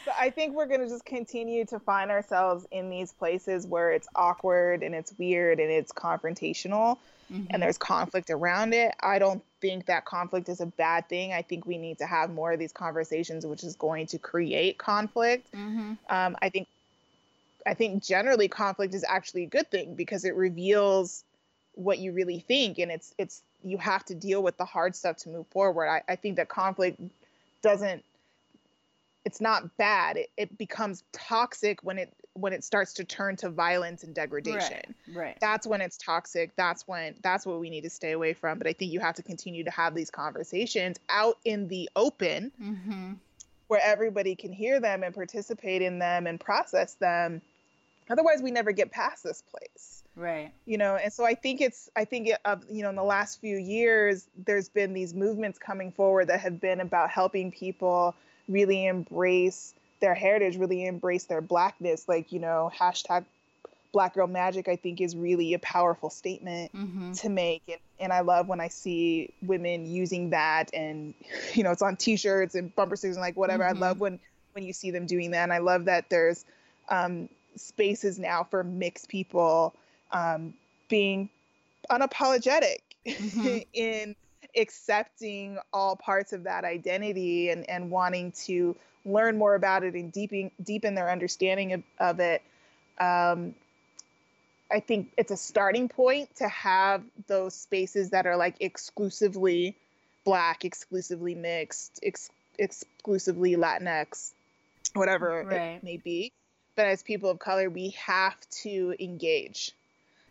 So 0.05 0.11
I 0.19 0.29
think 0.29 0.53
we're 0.55 0.67
gonna 0.67 0.87
just 0.87 1.03
continue 1.05 1.65
to 1.65 1.79
find 1.79 2.11
ourselves 2.11 2.67
in 2.71 2.91
these 2.91 3.11
places 3.11 3.65
where 3.65 3.91
it's 3.91 4.07
awkward 4.15 4.83
and 4.83 4.93
it's 4.93 5.13
weird 5.17 5.59
and 5.59 5.71
it's 5.71 5.91
confrontational 5.91 6.97
Mhm. 7.33 7.47
and 7.49 7.63
there's 7.63 7.79
conflict 7.79 8.29
around 8.29 8.75
it. 8.75 8.93
I 8.99 9.17
don't 9.17 9.43
think 9.59 9.87
that 9.87 10.05
conflict 10.05 10.47
is 10.47 10.61
a 10.61 10.67
bad 10.67 11.09
thing. 11.09 11.33
I 11.33 11.41
think 11.41 11.65
we 11.65 11.79
need 11.79 11.97
to 11.97 12.05
have 12.05 12.29
more 12.29 12.51
of 12.53 12.59
these 12.59 12.71
conversations, 12.71 13.47
which 13.47 13.63
is 13.63 13.75
going 13.75 14.05
to 14.07 14.19
create 14.19 14.77
conflict. 14.77 15.51
Mhm. 15.51 15.97
um, 16.09 16.37
I 16.43 16.49
think 16.49 16.67
I 17.65 17.73
think 17.73 18.03
generally 18.03 18.47
conflict 18.47 18.93
is 18.93 19.03
actually 19.07 19.43
a 19.43 19.47
good 19.47 19.69
thing 19.71 19.95
because 19.95 20.25
it 20.25 20.35
reveals 20.35 21.23
what 21.73 21.99
you 21.99 22.13
really 22.13 22.39
think 22.39 22.77
and 22.77 22.89
it's 22.91 23.13
it's 23.17 23.41
you 23.61 23.77
have 23.77 24.05
to 24.05 24.15
deal 24.15 24.41
with 24.43 24.55
the 24.57 24.65
hard 24.65 24.95
stuff 24.95 25.17
to 25.17 25.29
move 25.29 25.47
forward. 25.47 25.87
I, 25.87 26.01
I 26.07 26.15
think 26.15 26.37
that 26.37 26.47
conflict 26.47 27.01
doesn't 27.61 28.03
it's 29.25 29.41
not 29.41 29.75
bad. 29.77 30.17
It, 30.17 30.29
it 30.37 30.57
becomes 30.57 31.03
toxic 31.11 31.83
when 31.83 31.97
it 31.97 32.13
when 32.33 32.53
it 32.53 32.63
starts 32.63 32.93
to 32.93 33.03
turn 33.03 33.35
to 33.37 33.49
violence 33.49 34.03
and 34.03 34.13
degradation. 34.13 34.93
Right. 35.07 35.17
Right. 35.17 35.37
That's 35.41 35.65
when 35.65 35.81
it's 35.81 35.97
toxic. 35.97 36.55
That's 36.55 36.87
when 36.87 37.15
that's 37.23 37.45
what 37.45 37.59
we 37.59 37.69
need 37.69 37.81
to 37.81 37.89
stay 37.89 38.11
away 38.11 38.33
from. 38.33 38.57
But 38.59 38.67
I 38.67 38.73
think 38.73 38.91
you 38.91 38.99
have 38.99 39.15
to 39.15 39.23
continue 39.23 39.63
to 39.63 39.71
have 39.71 39.95
these 39.95 40.11
conversations 40.11 40.97
out 41.09 41.37
in 41.43 41.67
the 41.67 41.89
open 41.95 42.51
Mm-hmm. 42.61 43.13
where 43.67 43.81
everybody 43.83 44.35
can 44.35 44.53
hear 44.53 44.79
them 44.79 45.01
and 45.03 45.13
participate 45.15 45.81
in 45.81 45.97
them 45.97 46.27
and 46.27 46.39
process 46.39 46.93
them. 46.93 47.41
Otherwise, 48.09 48.41
we 48.41 48.51
never 48.51 48.71
get 48.71 48.91
past 48.91 49.23
this 49.23 49.41
place, 49.41 50.03
Right. 50.15 50.51
you 50.65 50.77
know. 50.77 50.95
And 50.95 51.11
so 51.11 51.25
I 51.25 51.33
think 51.35 51.61
it's, 51.61 51.89
I 51.95 52.05
think, 52.05 52.27
it, 52.27 52.37
uh, 52.45 52.57
you 52.69 52.83
know, 52.83 52.89
in 52.89 52.95
the 52.95 53.03
last 53.03 53.41
few 53.41 53.57
years, 53.57 54.27
there's 54.45 54.69
been 54.69 54.93
these 54.93 55.13
movements 55.13 55.57
coming 55.59 55.91
forward 55.91 56.27
that 56.27 56.39
have 56.41 56.59
been 56.61 56.79
about 56.81 57.09
helping 57.09 57.51
people 57.51 58.13
really 58.47 58.85
embrace 58.85 59.73
their 60.01 60.13
heritage, 60.13 60.57
really 60.57 60.85
embrace 60.85 61.23
their 61.25 61.41
blackness. 61.41 62.07
Like, 62.07 62.31
you 62.31 62.39
know, 62.39 62.71
hashtag 62.77 63.25
Black 63.91 64.13
Girl 64.13 64.27
Magic, 64.27 64.67
I 64.67 64.75
think, 64.75 64.99
is 65.01 65.15
really 65.15 65.53
a 65.53 65.59
powerful 65.59 66.09
statement 66.09 66.71
Mm-hmm. 66.75 67.13
to 67.13 67.29
make 67.29 67.61
and, 67.69 67.79
and 67.99 68.11
i 68.11 68.19
love 68.19 68.49
when 68.49 68.59
i 68.59 68.67
see 68.67 69.29
women 69.41 69.85
using 69.85 70.31
that 70.31 70.69
and 70.73 71.13
you 71.53 71.63
know 71.63 71.71
it's 71.71 71.81
on 71.81 71.95
t-shirts 71.95 72.55
and 72.55 72.75
bumper 72.75 72.97
stickers 72.97 73.15
and 73.15 73.21
like 73.21 73.37
whatever 73.37 73.63
Mhm. 73.63 73.69
i 73.69 73.71
love 73.71 73.99
when 74.01 74.19
when 74.51 74.65
you 74.65 74.73
see 74.73 74.91
them 74.91 75.05
doing 75.05 75.31
that 75.31 75.43
and 75.43 75.53
i 75.53 75.59
love 75.59 75.85
that 75.85 76.09
there's 76.09 76.43
um, 76.89 77.29
spaces 77.55 78.19
now 78.19 78.43
for 78.43 78.63
mixed 78.63 79.07
people 79.09 79.73
um, 80.11 80.53
being 80.89 81.29
unapologetic 81.89 82.77
Mhm. 83.05 83.65
in 83.73 84.15
accepting 84.57 85.57
all 85.73 85.95
parts 85.95 86.33
of 86.33 86.43
that 86.43 86.63
identity 86.63 87.49
and, 87.49 87.69
and 87.69 87.91
wanting 87.91 88.31
to 88.31 88.75
learn 89.05 89.37
more 89.37 89.53
about 89.55 89.83
it 89.83 89.93
and 89.93 90.11
deepen 90.11 90.49
deepen 90.63 90.95
their 90.95 91.09
understanding 91.11 91.73
of, 91.73 91.83
of 91.99 92.19
it 92.19 92.41
um, 92.99 93.53
I 94.71 94.79
think 94.79 95.11
it's 95.17 95.31
a 95.31 95.37
starting 95.37 95.89
point 95.89 96.35
to 96.37 96.47
have 96.47 97.03
those 97.27 97.53
spaces 97.53 98.09
that 98.11 98.25
are 98.25 98.35
like 98.37 98.55
exclusively 98.61 99.75
black, 100.23 100.65
exclusively 100.65 101.35
mixed, 101.35 101.99
ex- 102.01 102.31
exclusively 102.57 103.55
Latinx, 103.55 104.31
whatever 104.95 105.43
Right. 105.43 105.61
it 105.75 105.83
may 105.83 105.97
be. 105.97 106.31
But 106.75 106.87
as 106.87 107.03
people 107.03 107.29
of 107.29 107.39
color, 107.39 107.69
we 107.69 107.89
have 107.91 108.35
to 108.63 108.95
engage. 108.99 109.71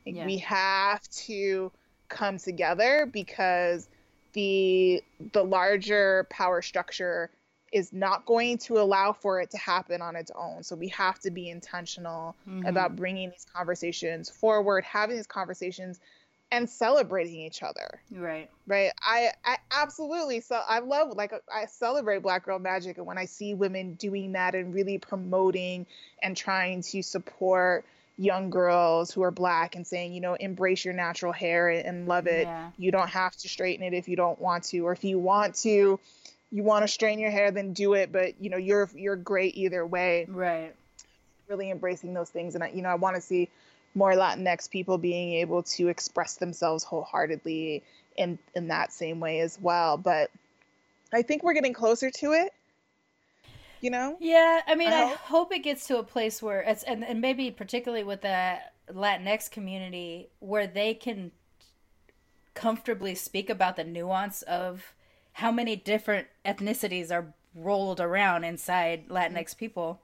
Like, 0.07 0.17
Yeah. 0.17 0.27
We 0.27 0.39
have 0.39 1.03
to 1.27 1.73
come 2.09 2.39
together 2.39 3.07
because 3.11 3.89
the 4.35 5.03
the 5.33 5.45
larger 5.45 6.27
power 6.31 6.61
structure 6.61 7.31
is 7.73 7.93
not 7.93 8.25
going 8.27 8.59
to 8.59 8.75
allow 8.79 9.13
for 9.13 9.41
it 9.41 9.51
to 9.51 9.59
happen 9.59 10.01
on 10.01 10.15
its 10.15 10.31
own. 10.37 10.63
So 10.63 10.77
we 10.77 10.89
have 10.89 11.19
to 11.21 11.31
be 11.31 11.49
intentional 11.51 12.37
Mhm. 12.47 12.69
about 12.69 12.95
bringing 12.95 13.31
these 13.31 13.47
conversations 13.53 14.31
forward, 14.31 14.85
having 14.85 15.17
these 15.17 15.27
conversations, 15.27 15.99
and 16.55 16.71
celebrating 16.71 17.41
each 17.41 17.63
other. 17.63 18.01
Right. 18.13 18.49
Right? 18.67 18.93
I, 19.03 19.31
I 19.45 19.57
absolutely 19.73 20.41
so 20.41 20.61
I 20.67 20.79
love 20.79 21.17
like 21.17 21.33
I 21.53 21.67
celebrate 21.67 22.23
Black 22.23 22.45
Girl 22.45 22.59
Magic, 22.59 22.97
and 22.99 23.07
when 23.07 23.19
I 23.19 23.25
see 23.25 23.55
women 23.55 23.95
doing 23.95 24.33
that 24.33 24.55
and 24.55 24.73
really 24.73 24.99
promoting 24.99 25.87
and 26.23 26.37
trying 26.37 26.83
to 26.83 27.03
support 27.03 27.85
young 28.17 28.51
girls 28.51 29.11
who 29.11 29.23
are 29.23 29.33
black 29.33 29.75
and 29.75 29.85
saying, 29.85 30.15
you 30.15 30.21
know, 30.21 30.35
embrace 30.35 30.85
your 30.85 30.95
natural 30.95 31.33
hair 31.33 31.69
and, 31.69 31.85
and 31.85 32.07
love 32.07 32.29
it 32.29 32.47
Yeah. 32.47 32.71
you 32.79 32.93
don't 32.93 33.11
have 33.11 33.35
to 33.39 33.49
straighten 33.49 33.85
it 33.85 33.93
if 33.93 34.07
you 34.09 34.15
don't 34.15 34.41
want 34.41 34.65
to 34.65 34.87
or 34.87 34.93
if 34.93 35.03
you 35.03 35.19
want 35.19 35.57
to 35.57 35.99
you 36.53 36.63
want 36.63 36.85
to 36.85 36.89
strain 36.89 37.19
your 37.19 37.33
hair, 37.33 37.51
then 37.51 37.73
do 37.73 37.95
it. 37.95 38.13
But 38.13 38.41
you 38.41 38.49
know, 38.51 38.57
you're 38.57 38.89
you're 38.95 39.17
great 39.17 39.57
either 39.57 39.85
way. 39.85 40.27
Right. 40.29 40.73
Really 41.49 41.71
embracing 41.71 42.15
those 42.15 42.31
things, 42.31 42.55
and 42.55 42.63
I, 42.63 42.69
you 42.69 42.81
know, 42.81 42.89
I 42.89 42.95
want 42.95 43.17
to 43.17 43.21
see 43.21 43.51
more 43.95 44.13
Latinx 44.13 44.69
people 44.71 44.99
being 44.99 45.35
able 45.35 45.63
to 45.63 45.89
express 45.89 46.37
themselves 46.37 46.85
wholeheartedly 46.85 47.83
in 48.17 48.39
in 48.55 48.69
that 48.69 48.93
same 48.93 49.21
way 49.21 49.41
as 49.41 49.59
well. 49.61 49.97
But 49.97 50.31
I 51.13 51.23
think 51.23 51.43
we're 51.43 51.55
getting 51.55 51.73
closer 51.73 52.11
to 52.11 52.33
it. 52.33 52.53
You 53.81 53.91
know? 53.91 54.17
Yeah, 54.19 54.63
I 54.67 54.75
mean, 54.77 54.89
I, 54.89 55.03
I 55.03 55.07
hope. 55.09 55.19
hope. 55.19 55.53
it 55.53 55.59
gets 55.59 55.87
to 55.89 55.99
a 55.99 56.03
place 56.03 56.43
where 56.43 56.63
it's 56.63 56.83
and, 56.85 57.05
and 57.05 57.21
maybe 57.21 57.51
particularly 57.51 58.05
with 58.05 58.23
the 58.23 58.59
Latinx 58.91 59.51
community 59.51 60.29
where 60.41 60.67
they 60.67 60.95
can 60.95 61.33
comfortably 62.55 63.15
speak 63.15 63.51
about 63.51 63.77
the 63.77 63.85
nuance 63.85 64.43
of 64.43 64.95
how 65.33 65.51
many 65.51 65.77
different 65.77 66.29
ethnicities 66.45 67.11
are 67.11 67.35
rolled 67.55 68.01
around 68.01 68.45
inside 68.45 69.09
Latinx 69.09 69.33
mm-hmm. 69.33 69.59
people. 69.59 70.01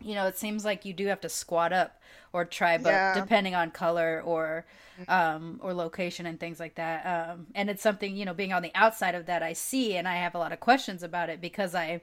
You 0.00 0.14
know, 0.14 0.26
it 0.26 0.38
seems 0.38 0.64
like 0.64 0.84
you 0.84 0.92
do 0.92 1.06
have 1.06 1.20
to 1.22 1.28
squat 1.28 1.72
up 1.72 2.00
or 2.32 2.44
tribe 2.44 2.84
Yeah. 2.84 3.14
depending 3.14 3.54
on 3.54 3.70
color 3.70 4.22
or 4.24 4.66
um 5.08 5.60
or 5.62 5.74
location 5.74 6.26
and 6.26 6.40
things 6.40 6.58
like 6.58 6.74
that. 6.76 7.04
Um 7.06 7.46
and 7.54 7.68
it's 7.70 7.82
something, 7.82 8.16
you 8.16 8.24
know, 8.24 8.34
being 8.34 8.52
on 8.52 8.62
the 8.62 8.72
outside 8.74 9.14
of 9.14 9.26
that 9.26 9.42
I 9.42 9.52
see 9.52 9.96
and 9.96 10.08
I 10.08 10.16
have 10.16 10.34
a 10.34 10.38
lot 10.38 10.52
of 10.52 10.60
questions 10.60 11.02
about 11.02 11.28
it 11.28 11.40
because 11.40 11.74
I 11.74 12.00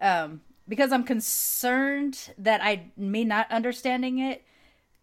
um 0.00 0.40
because 0.68 0.92
I'm 0.92 1.04
concerned 1.04 2.30
that 2.38 2.60
I 2.62 2.90
me 2.96 3.24
not 3.24 3.50
understanding 3.50 4.18
it 4.18 4.44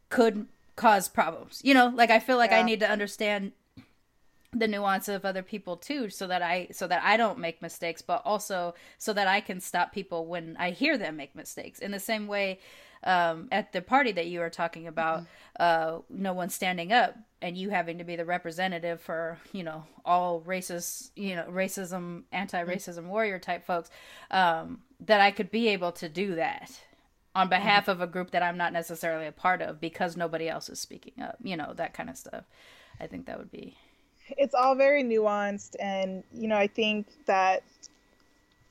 could 0.09 0.47
cause 0.75 1.07
problems. 1.07 1.61
You 1.63 1.73
know, 1.73 1.91
like 1.95 2.09
I 2.09 2.19
feel 2.19 2.37
like 2.37 2.51
I 2.51 2.61
need 2.63 2.79
to 2.79 2.89
understand 2.89 3.51
the 4.51 4.67
nuance 4.67 5.07
of 5.07 5.25
other 5.25 5.43
people 5.43 5.77
too 5.77 6.09
so 6.09 6.25
that 6.27 6.41
I 6.41 6.67
so 6.71 6.87
that 6.87 7.03
I 7.03 7.17
don't 7.17 7.37
make 7.37 7.61
mistakes 7.61 8.01
but 8.01 8.21
also 8.25 8.73
so 8.97 9.13
that 9.13 9.27
I 9.27 9.41
can 9.41 9.59
stop 9.59 9.91
people 9.91 10.25
when 10.25 10.55
I 10.57 10.71
hear 10.71 10.97
them 10.97 11.17
make 11.17 11.35
mistakes. 11.35 11.79
In 11.79 11.91
the 11.91 11.99
same 11.99 12.27
way 12.27 12.59
um, 13.03 13.47
at 13.51 13.71
the 13.71 13.81
party 13.81 14.11
that 14.11 14.27
you 14.27 14.39
were 14.39 14.49
talking 14.49 14.87
about 14.87 15.23
uh, 15.59 15.99
no 16.09 16.33
one 16.33 16.49
standing 16.49 16.91
up 16.91 17.15
and 17.41 17.57
you 17.57 17.69
having 17.69 17.99
to 17.99 18.03
be 18.03 18.15
the 18.15 18.25
representative 18.25 18.99
for 18.99 19.37
you 19.53 19.63
know 19.63 19.83
all 20.03 20.41
racist 20.41 21.11
you 21.15 21.35
know 21.35 21.45
racism 21.49 22.23
anti-racism 22.31 23.05
warrior 23.05 23.39
type 23.39 23.65
folks 23.65 23.89
um, 24.31 24.81
that 24.99 25.21
I 25.21 25.29
could 25.31 25.51
be 25.51 25.67
able 25.69 25.91
to 25.93 26.09
do 26.09 26.35
that 26.35 26.71
on 27.35 27.49
behalf 27.49 27.87
of 27.87 28.01
a 28.01 28.07
group 28.07 28.31
that 28.31 28.41
I'm 28.41 28.57
not 28.57 28.73
necessarily 28.73 29.27
a 29.27 29.31
part 29.31 29.61
of 29.61 29.79
because 29.79 30.17
nobody 30.17 30.49
else 30.49 30.69
is 30.69 30.79
speaking 30.79 31.21
up 31.21 31.37
you 31.43 31.55
know 31.55 31.73
that 31.75 31.93
kind 31.93 32.09
of 32.09 32.17
stuff. 32.17 32.45
I 32.99 33.07
think 33.07 33.27
that 33.27 33.37
would 33.37 33.51
be 33.51 33.77
it's 34.37 34.53
all 34.53 34.75
very 34.75 35.03
nuanced 35.03 35.75
and 35.79 36.23
you 36.33 36.47
know 36.47 36.57
i 36.57 36.67
think 36.67 37.07
that 37.25 37.63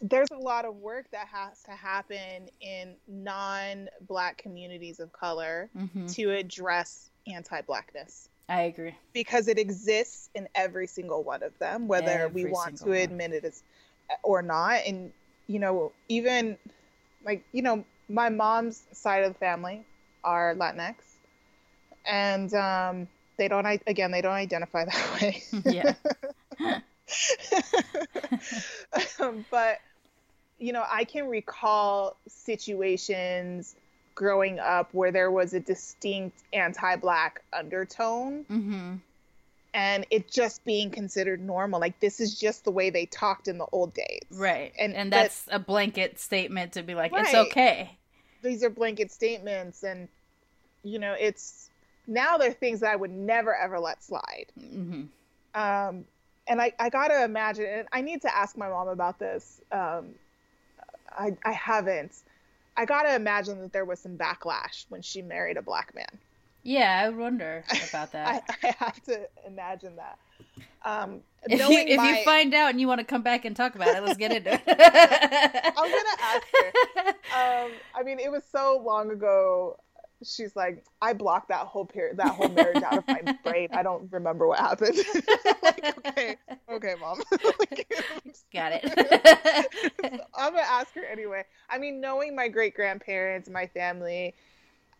there's 0.00 0.28
a 0.30 0.38
lot 0.38 0.64
of 0.64 0.76
work 0.76 1.06
that 1.10 1.26
has 1.26 1.60
to 1.64 1.72
happen 1.72 2.48
in 2.60 2.94
non-black 3.08 4.38
communities 4.38 5.00
of 5.00 5.12
color 5.12 5.68
Mhm. 5.76 6.14
to 6.14 6.30
address 6.30 7.10
anti-blackness 7.26 8.28
I 8.48 8.62
agree 8.62 8.94
because 9.12 9.48
it 9.48 9.58
exists 9.58 10.30
in 10.34 10.48
every 10.54 10.86
single 10.86 11.22
one 11.22 11.42
of 11.42 11.58
them 11.58 11.86
whether 11.88 12.28
we 12.28 12.44
want 12.46 12.78
to 12.78 12.90
one. 12.90 12.98
admit 12.98 13.32
it 13.32 13.62
or 14.22 14.40
not 14.40 14.80
and 14.86 15.12
you 15.48 15.58
know 15.58 15.92
even 16.08 16.56
like 17.24 17.44
you 17.52 17.62
know 17.62 17.84
my 18.08 18.28
mom's 18.30 18.86
side 18.92 19.24
of 19.24 19.32
the 19.34 19.38
family 19.38 19.84
are 20.24 20.54
latinx 20.54 20.94
and 22.06 22.54
um 22.54 23.08
they 23.38 23.48
don't 23.48 23.66
again 23.86 24.10
they 24.10 24.20
don't 24.20 24.32
identify 24.32 24.84
that 24.92 25.20
way 25.20 25.42
yeah 25.64 25.94
um, 29.20 29.44
but 29.50 29.78
you 30.58 30.72
know 30.72 30.84
i 30.90 31.04
can 31.04 31.26
recall 31.28 32.16
situations 32.26 33.76
growing 34.14 34.58
up 34.58 34.92
where 34.92 35.12
there 35.12 35.30
was 35.30 35.54
a 35.54 35.60
distinct 35.60 36.42
anti-black 36.52 37.40
undertone 37.52 38.44
mm-hmm. 38.50 38.94
and 39.74 40.06
it 40.10 40.28
just 40.30 40.64
being 40.64 40.90
considered 40.90 41.40
normal 41.40 41.78
like 41.80 41.98
this 42.00 42.18
is 42.18 42.38
just 42.38 42.64
the 42.64 42.70
way 42.70 42.90
they 42.90 43.06
talked 43.06 43.46
in 43.46 43.58
the 43.58 43.66
old 43.72 43.94
days 43.94 44.20
Right. 44.32 44.72
And- 44.78 44.94
And 44.94 45.12
that's 45.12 45.46
a 45.50 45.58
blanket 45.60 46.18
statement 46.18 46.72
to 46.72 46.82
be 46.82 46.94
like, 46.94 47.12
it's 47.14 47.32
okay. 47.32 47.96
these 48.42 48.62
are 48.64 48.70
blanket 48.70 49.12
statements 49.12 49.84
and 49.84 50.08
you 50.82 50.98
know 50.98 51.14
it's 51.18 51.70
now 52.08 52.36
they're 52.36 52.52
things 52.52 52.80
that 52.80 52.90
i 52.90 52.96
would 52.96 53.12
never 53.12 53.54
ever 53.54 53.78
let 53.78 54.02
slide 54.02 54.46
hmm 54.58 55.04
um, 55.54 56.04
and 56.46 56.60
I, 56.60 56.72
I 56.78 56.88
gotta 56.90 57.24
imagine 57.24 57.66
and 57.66 57.88
i 57.92 58.00
need 58.00 58.22
to 58.22 58.34
ask 58.36 58.56
my 58.56 58.68
mom 58.68 58.88
about 58.88 59.18
this 59.18 59.60
um, 59.70 60.14
I, 61.10 61.36
I 61.44 61.52
haven't 61.52 62.16
i 62.76 62.84
gotta 62.84 63.14
imagine 63.14 63.60
that 63.60 63.72
there 63.72 63.84
was 63.84 64.00
some 64.00 64.16
backlash 64.18 64.86
when 64.88 65.02
she 65.02 65.22
married 65.22 65.56
a 65.56 65.62
black 65.62 65.94
man 65.94 66.18
Yeah, 66.64 67.02
I 67.04 67.08
wonder 67.10 67.64
about 67.88 68.12
that. 68.12 68.44
I 68.64 68.74
have 68.78 69.02
to 69.04 69.28
imagine 69.46 69.96
that 69.96 70.18
um, 70.84 71.20
if 71.48 71.58
you 71.58 71.78
if 71.78 71.96
my- 71.96 72.18
you 72.18 72.24
find 72.24 72.54
out 72.54 72.70
and 72.70 72.80
you 72.80 72.86
want 72.88 73.00
to 73.00 73.04
come 73.04 73.22
back 73.22 73.44
and 73.44 73.56
talk 73.56 73.74
about 73.74 73.96
it, 73.96 74.02
let's 74.02 74.18
get 74.18 74.32
into 74.32 74.52
it. 74.52 74.62
i'm 75.76 75.90
gonna 75.90 76.18
ask 76.22 76.46
her 76.52 76.72
um, 77.68 77.72
I 77.94 78.02
mean, 78.04 78.18
it 78.18 78.30
was 78.30 78.44
so 78.50 78.82
long 78.84 79.10
ago. 79.10 79.78
She's 80.24 80.56
like, 80.56 80.84
I 81.00 81.12
blocked 81.12 81.48
that 81.48 81.66
whole 81.66 81.86
period, 81.86 82.16
that 82.18 82.34
whole 82.34 82.48
marriage 82.48 82.82
out 82.82 82.98
of 82.98 83.04
my 83.08 83.22
brain. 83.44 83.68
I 83.72 83.82
don't 83.82 84.10
remember 84.12 84.46
what 84.46 84.58
happened. 84.58 84.96
like, 85.62 85.84
okay, 85.98 86.36
okay, 86.70 86.94
mom. 86.98 87.20
Like, 87.60 87.88
Got 88.52 88.72
it. 88.74 88.84
I'm 90.36 90.52
gonna 90.52 90.62
ask 90.66 90.94
her 90.94 91.04
anyway. 91.04 91.44
I 91.68 91.78
mean, 91.78 92.00
knowing 92.00 92.34
my 92.34 92.48
great 92.48 92.74
grandparents, 92.74 93.48
my 93.48 93.66
family, 93.66 94.34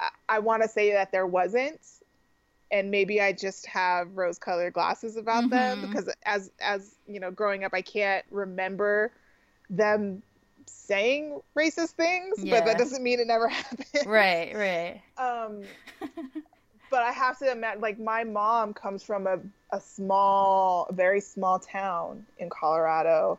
I, 0.01 0.09
I 0.29 0.39
want 0.41 0.63
to 0.63 0.69
say 0.69 0.93
that 0.93 1.13
there 1.13 1.27
wasn't, 1.27 1.81
and 2.71 2.91
maybe 2.91 3.21
I 3.21 3.33
just 3.33 3.67
have 3.67 4.17
rose-colored 4.17 4.73
glasses 4.75 5.17
about 5.17 5.51
them 5.51 5.81
Mhm. 5.81 5.83
because 5.83 6.11
as 6.25 6.51
as 6.61 6.97
you 7.07 7.21
know, 7.21 7.31
growing 7.31 7.65
up, 7.65 7.73
I 7.75 7.83
can't 7.83 8.25
remember 8.31 9.13
them 9.71 10.23
saying 10.69 11.41
racist 11.57 11.91
things, 11.91 12.37
but 12.39 12.65
that 12.65 12.79
doesn't 12.79 13.03
mean 13.03 13.21
it 13.21 13.27
never 13.27 13.49
happened. 13.49 13.85
right, 14.07 14.55
right. 14.55 15.01
Um, 15.17 15.63
but 16.91 17.03
I 17.03 17.13
have 17.13 17.39
to 17.41 17.51
imagine, 17.51 17.81
like, 17.81 17.99
my 17.99 18.25
mom 18.25 18.73
comes 18.75 19.03
from 19.03 19.27
a, 19.27 19.39
a 19.71 19.81
small, 19.81 20.89
very 20.93 21.21
small 21.21 21.59
town 21.59 22.25
in 22.39 22.49
Colorado. 22.49 23.39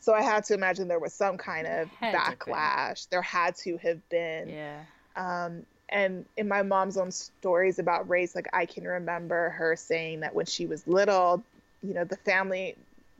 So 0.00 0.14
I 0.14 0.22
had 0.22 0.44
to 0.44 0.54
imagine 0.54 0.88
there 0.88 0.98
was 0.98 1.12
some 1.12 1.36
kind 1.36 1.66
of 1.66 1.88
Had 1.88 2.12
to 2.12 2.30
be. 2.44 2.52
backlash. 2.52 3.08
There 3.10 3.22
had 3.22 3.54
to 3.56 3.76
have 3.78 4.06
been. 4.08 4.48
Yeah. 4.48 4.80
Um, 5.16 5.64
and 5.90 6.24
in 6.36 6.48
my 6.48 6.62
mom's 6.62 6.96
own 6.96 7.10
stories 7.10 7.78
about 7.78 8.08
race, 8.08 8.34
like, 8.34 8.48
I 8.52 8.64
can 8.66 8.84
remember 8.84 9.50
her 9.50 9.76
saying 9.76 10.20
that 10.20 10.34
when 10.34 10.46
she 10.46 10.66
was 10.66 10.86
little, 10.86 11.42
you 11.82 11.94
know, 11.94 12.04
the 12.04 12.16
family, 12.16 12.76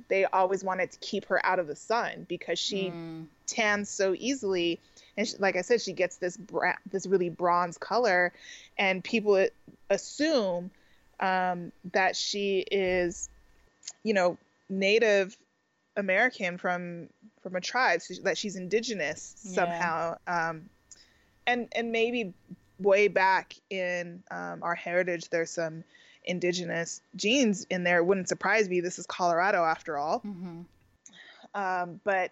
they 0.09 0.24
always 0.27 0.64
wanted 0.64 0.90
to 0.93 0.98
keep 0.98 1.27
her 1.27 1.44
out 1.44 1.59
of 1.59 1.66
the 1.66 1.77
sun 1.77 2.27
because 2.28 2.59
she 2.59 2.94
Mm, 2.94 3.28
tans 3.47 3.89
so 3.90 4.14
easily. 4.18 4.81
And 5.16 5.27
she, 5.27 5.36
like 5.39 5.56
i 5.56 5.62
said 5.62 5.81
she 5.81 5.93
gets 5.93 6.16
this 6.16 6.36
bra- 6.36 6.77
this 6.90 7.06
really 7.06 7.28
bronze 7.31 7.78
color. 7.78 8.32
And 8.78 9.02
people 9.05 9.47
assume 9.90 10.70
um, 11.20 11.72
that 11.93 12.16
she 12.16 12.64
is 12.70 13.28
you 14.02 14.14
know 14.14 14.36
native 14.68 15.36
american 15.97 16.56
from 16.59 17.09
from 17.43 17.56
a 17.56 17.60
tribe 17.60 18.01
so 18.02 18.14
that 18.24 18.36
she's 18.39 18.56
indigenous 18.56 19.35
Yeah. 19.44 19.93
somehow. 19.94 20.16
Um, 20.27 20.68
and 21.47 21.68
and 21.74 21.93
maybe 21.93 22.32
way 22.78 23.09
back 23.09 23.55
in 23.70 24.22
um, 24.31 24.62
our 24.62 24.74
heritage 24.74 25.28
there's 25.31 25.51
some 25.51 25.85
indigenous 26.24 27.01
genes 27.16 27.64
in 27.70 27.82
there 27.84 27.98
it 27.98 28.05
wouldn't 28.05 28.28
surprise 28.28 28.68
me 28.68 28.80
this 28.80 28.98
is 28.98 29.06
colorado 29.06 29.64
after 29.64 29.97
all 29.97 30.20
mhm. 30.20 30.64
um, 31.55 32.01
but 32.05 32.30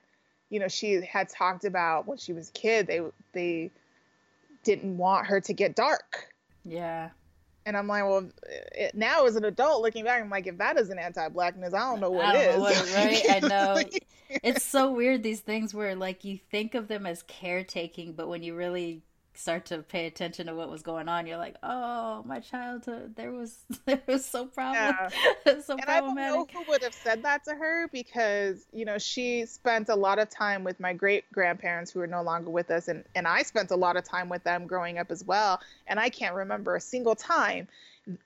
you 0.50 0.60
know 0.60 0.68
she 0.68 1.00
had 1.04 1.28
talked 1.28 1.64
about 1.64 2.06
when 2.06 2.18
she 2.18 2.32
was 2.32 2.50
a 2.50 2.52
kid 2.52 2.86
they 2.86 3.00
they 3.32 3.70
didn't 4.64 4.96
want 4.98 5.26
her 5.26 5.40
to 5.40 5.52
get 5.52 5.74
dark 5.74 6.32
Yeah. 6.64 7.10
and 7.64 7.76
i'm 7.76 7.86
like 7.86 8.04
well 8.04 8.28
it, 8.74 8.94
now 8.94 9.24
as 9.26 9.36
an 9.36 9.44
adult 9.44 9.82
looking 9.82 10.04
back 10.04 10.20
i'm 10.22 10.28
like 10.30 10.46
if 10.46 10.58
that 10.58 10.76
isn't 10.78 10.98
anti-blackness 10.98 11.72
i 11.74 11.78
don't 11.78 12.00
know 12.00 12.10
what 12.10 12.26
I 12.34 12.36
is 12.36 12.56
know 12.56 12.60
what- 12.62 12.94
right? 12.94 13.22
I 13.42 13.46
know. 13.46 13.82
It's 14.42 14.62
so 14.62 14.92
weird 14.92 15.22
these 15.22 15.40
things 15.40 15.72
where 15.72 15.96
like 15.96 16.22
you 16.22 16.38
think 16.50 16.74
of 16.74 16.86
them 16.86 17.06
as 17.06 17.22
caretaking, 17.22 18.12
but 18.12 18.28
when 18.28 18.42
you 18.42 18.54
really 18.54 19.00
start 19.38 19.66
to 19.66 19.78
pay 19.78 20.06
attention 20.06 20.48
to 20.48 20.54
what 20.54 20.68
was 20.68 20.82
going 20.82 21.08
on, 21.08 21.26
you're 21.26 21.38
like, 21.38 21.54
oh, 21.62 22.22
my 22.26 22.40
childhood, 22.40 23.14
there 23.14 23.30
was 23.30 23.56
there 23.86 24.02
was 24.06 24.24
so 24.24 24.46
problem, 24.46 24.94
so 25.62 25.76
and 25.76 25.84
I 25.88 26.00
don't 26.00 26.16
know 26.16 26.46
who 26.52 26.64
would 26.68 26.82
have 26.82 26.94
said 26.94 27.22
that 27.22 27.44
to 27.44 27.54
her 27.54 27.88
because 27.88 28.66
you 28.72 28.84
know 28.84 28.98
she 28.98 29.46
spent 29.46 29.88
a 29.88 29.94
lot 29.94 30.18
of 30.18 30.28
time 30.28 30.64
with 30.64 30.80
my 30.80 30.92
great 30.92 31.30
grandparents 31.32 31.90
who 31.90 32.00
are 32.00 32.06
no 32.06 32.22
longer 32.22 32.50
with 32.50 32.70
us, 32.70 32.88
and 32.88 33.04
and 33.14 33.26
I 33.26 33.42
spent 33.42 33.70
a 33.70 33.76
lot 33.76 33.96
of 33.96 34.04
time 34.04 34.28
with 34.28 34.42
them 34.42 34.66
growing 34.66 34.98
up 34.98 35.10
as 35.10 35.24
well, 35.24 35.60
and 35.86 36.00
I 36.00 36.08
can't 36.08 36.34
remember 36.34 36.74
a 36.74 36.80
single 36.80 37.14
time 37.14 37.68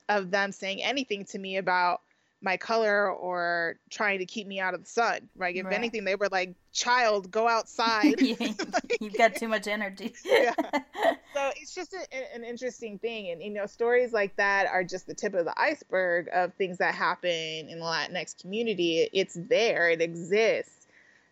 of 0.08 0.30
them 0.30 0.52
saying 0.52 0.82
anything 0.82 1.24
to 1.26 1.38
me 1.38 1.56
about 1.56 2.00
my 2.42 2.56
color 2.56 3.10
or 3.10 3.76
trying 3.90 4.18
to 4.18 4.26
keep 4.26 4.46
me 4.46 4.58
out 4.60 4.74
of 4.74 4.80
the 4.82 4.88
sun 4.90 5.28
right 5.36 5.54
if 5.56 5.64
Right. 5.64 5.74
anything 5.74 6.04
they 6.04 6.16
were 6.16 6.28
like 6.30 6.54
child 6.72 7.30
go 7.30 7.46
outside 7.56 8.14
You've 9.00 9.16
got 9.16 9.36
too 9.36 9.48
much 9.48 9.66
energy. 9.66 10.14
Yeah. 10.24 10.54
so 11.34 11.50
it's 11.56 11.74
just 11.74 11.94
a, 11.94 12.34
an 12.34 12.44
interesting 12.44 12.98
thing 12.98 13.30
and 13.30 13.42
you 13.42 13.50
know 13.50 13.66
stories 13.66 14.12
like 14.12 14.34
that 14.36 14.66
are 14.66 14.84
just 14.84 15.06
the 15.06 15.14
tip 15.14 15.34
of 15.34 15.44
the 15.44 15.58
iceberg 15.60 16.28
of 16.32 16.52
things 16.54 16.78
that 16.78 16.94
happen 16.94 17.30
in 17.30 17.78
the 17.78 17.84
latinx 17.84 18.40
community 18.40 19.08
it's 19.12 19.34
there 19.48 19.90
it 19.90 20.00
exists 20.02 20.86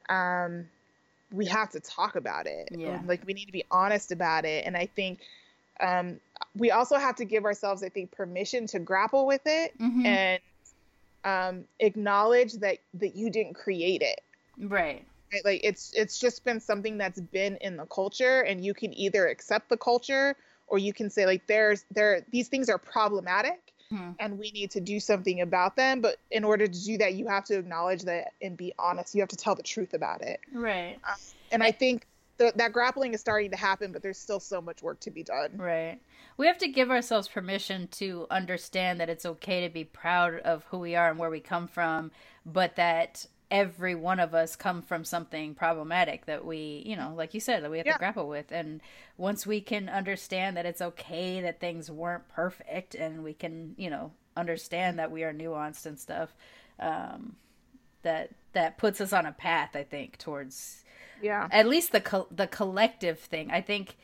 um, 0.08 0.66
we 1.32 1.46
have 1.46 1.70
to 1.70 1.80
talk 1.80 2.16
about 2.16 2.46
it 2.46 2.68
Yeah. 2.72 3.00
like 3.06 3.22
we 3.26 3.34
need 3.34 3.46
to 3.46 3.52
be 3.52 3.64
honest 3.70 4.10
about 4.12 4.44
it 4.44 4.64
and 4.66 4.76
i 4.76 4.86
think 4.86 5.20
um, 5.80 6.20
we 6.56 6.70
also 6.70 6.96
have 6.96 7.16
to 7.16 7.24
give 7.24 7.44
ourselves 7.44 7.82
i 7.82 7.88
think 7.88 8.10
permission 8.10 8.66
to 8.68 8.78
grapple 8.78 9.26
with 9.26 9.42
it 9.46 9.78
Mhm. 9.78 10.04
and 10.06 10.40
um, 11.24 11.64
acknowledge 11.80 12.54
that 12.54 12.78
that 12.94 13.14
you 13.16 13.30
didn't 13.30 13.54
create 13.54 14.02
it 14.02 14.20
Right. 14.58 15.06
right? 15.32 15.44
like 15.44 15.60
it's 15.64 15.92
it's 15.94 16.18
just 16.18 16.44
been 16.44 16.60
something 16.60 16.98
that's 16.98 17.20
been 17.20 17.56
in 17.60 17.76
the 17.76 17.86
culture 17.86 18.40
and 18.40 18.64
you 18.64 18.74
can 18.74 18.92
either 18.98 19.26
accept 19.28 19.68
the 19.68 19.76
culture 19.76 20.36
or 20.66 20.78
you 20.78 20.92
can 20.92 21.10
say 21.10 21.26
like 21.26 21.46
there's 21.46 21.84
there 21.90 22.24
these 22.30 22.48
things 22.48 22.68
are 22.68 22.78
problematic 22.78 23.60
Mhm. 23.92 24.14
and 24.20 24.38
we 24.38 24.50
need 24.52 24.70
to 24.72 24.80
do 24.80 25.00
something 25.00 25.40
about 25.40 25.76
them 25.76 26.00
but 26.00 26.16
in 26.30 26.44
order 26.44 26.66
to 26.66 26.84
do 26.84 26.98
that 26.98 27.14
you 27.14 27.26
have 27.26 27.44
to 27.44 27.58
acknowledge 27.58 28.02
that 28.02 28.32
and 28.40 28.56
be 28.56 28.72
honest 28.78 29.14
you 29.14 29.20
have 29.20 29.28
to 29.28 29.36
tell 29.36 29.54
the 29.54 29.62
truth 29.62 29.94
about 29.94 30.22
it 30.22 30.40
Right. 30.52 30.98
and 31.52 31.62
i 31.62 31.70
think 31.72 32.06
th- 32.40 32.54
that 32.54 32.72
grappling 32.72 33.14
is 33.14 33.20
starting 33.20 33.50
to 33.52 33.56
happen 33.56 33.92
but 33.92 34.02
there's 34.02 34.18
still 34.18 34.40
so 34.40 34.60
much 34.60 34.82
work 34.82 34.98
to 35.00 35.10
be 35.10 35.22
done 35.22 35.50
Right. 35.56 36.00
We 36.36 36.46
have 36.46 36.58
to 36.58 36.68
give 36.68 36.90
ourselves 36.90 37.28
permission 37.28 37.86
to 37.92 38.26
understand 38.30 38.98
that 39.00 39.10
it's 39.10 39.26
okay 39.26 39.66
to 39.66 39.72
be 39.72 39.84
proud 39.84 40.36
of 40.40 40.64
who 40.70 40.78
we 40.78 40.96
are 40.96 41.10
and 41.10 41.18
where 41.18 41.28
we 41.28 41.40
come 41.40 41.68
from, 41.68 42.12
but 42.46 42.76
that 42.76 43.26
every 43.50 43.94
one 43.94 44.18
of 44.20 44.34
us 44.34 44.56
come 44.56 44.80
from 44.80 45.04
something 45.04 45.54
problematic 45.54 46.24
that 46.26 46.44
we, 46.44 46.82
you 46.86 46.96
know, 46.96 47.12
like 47.14 47.34
you 47.34 47.40
said, 47.40 47.62
that 47.62 47.70
we 47.70 47.76
have 47.76 47.86
Yeah. 47.86 47.92
to 47.94 47.98
grapple 47.98 48.26
with. 48.28 48.52
And 48.52 48.80
once 49.18 49.46
we 49.46 49.60
can 49.60 49.90
understand 49.90 50.56
that 50.56 50.64
it's 50.64 50.80
okay 50.80 51.42
that 51.42 51.60
things 51.60 51.90
weren't 51.90 52.26
perfect 52.28 52.94
and 52.94 53.22
we 53.22 53.34
can, 53.34 53.74
you 53.76 53.90
know, 53.90 54.12
understand 54.34 54.98
that 54.98 55.10
we 55.10 55.22
are 55.24 55.34
nuanced 55.34 55.84
and 55.84 55.98
stuff, 55.98 56.34
um, 56.78 57.36
that 58.02 58.30
that 58.52 58.78
puts 58.78 59.00
us 59.00 59.12
on 59.12 59.26
a 59.26 59.32
path, 59.32 59.76
I 59.76 59.82
think, 59.84 60.16
towards 60.16 60.84
yeah 61.22 61.48
at 61.50 61.66
least 61.66 61.92
the 61.92 62.00
co- 62.00 62.28
the 62.30 62.46
collective 62.46 63.18
thing. 63.18 63.50
I 63.50 63.60
think, 63.60 63.96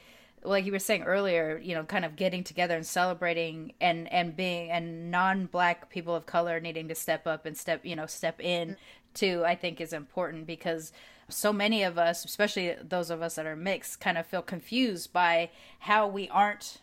like 0.42 0.64
you 0.64 0.72
were 0.72 0.78
saying 0.78 1.02
earlier, 1.02 1.60
you 1.62 1.74
know, 1.74 1.84
kind 1.84 2.04
of 2.04 2.16
getting 2.16 2.44
together 2.44 2.76
and 2.76 2.86
celebrating 2.86 3.72
and 3.80 4.10
and 4.12 4.36
being 4.36 4.70
and 4.70 5.10
non-black 5.10 5.90
people 5.90 6.14
of 6.14 6.26
color 6.26 6.60
needing 6.60 6.88
to 6.88 6.94
step 6.94 7.26
up 7.26 7.46
and 7.46 7.56
step 7.56 7.84
you 7.84 7.96
know 7.96 8.06
step 8.06 8.40
in 8.40 8.76
too. 9.14 9.42
I 9.46 9.54
think 9.54 9.80
is 9.80 9.92
important 9.92 10.46
because 10.46 10.92
so 11.28 11.52
many 11.52 11.82
of 11.82 11.98
us, 11.98 12.24
especially 12.24 12.76
those 12.82 13.10
of 13.10 13.22
us 13.22 13.34
that 13.34 13.46
are 13.46 13.56
mixed, 13.56 14.00
kind 14.00 14.16
of 14.18 14.26
feel 14.26 14.42
confused 14.42 15.12
by 15.12 15.50
how 15.80 16.06
we 16.06 16.28
aren't 16.28 16.78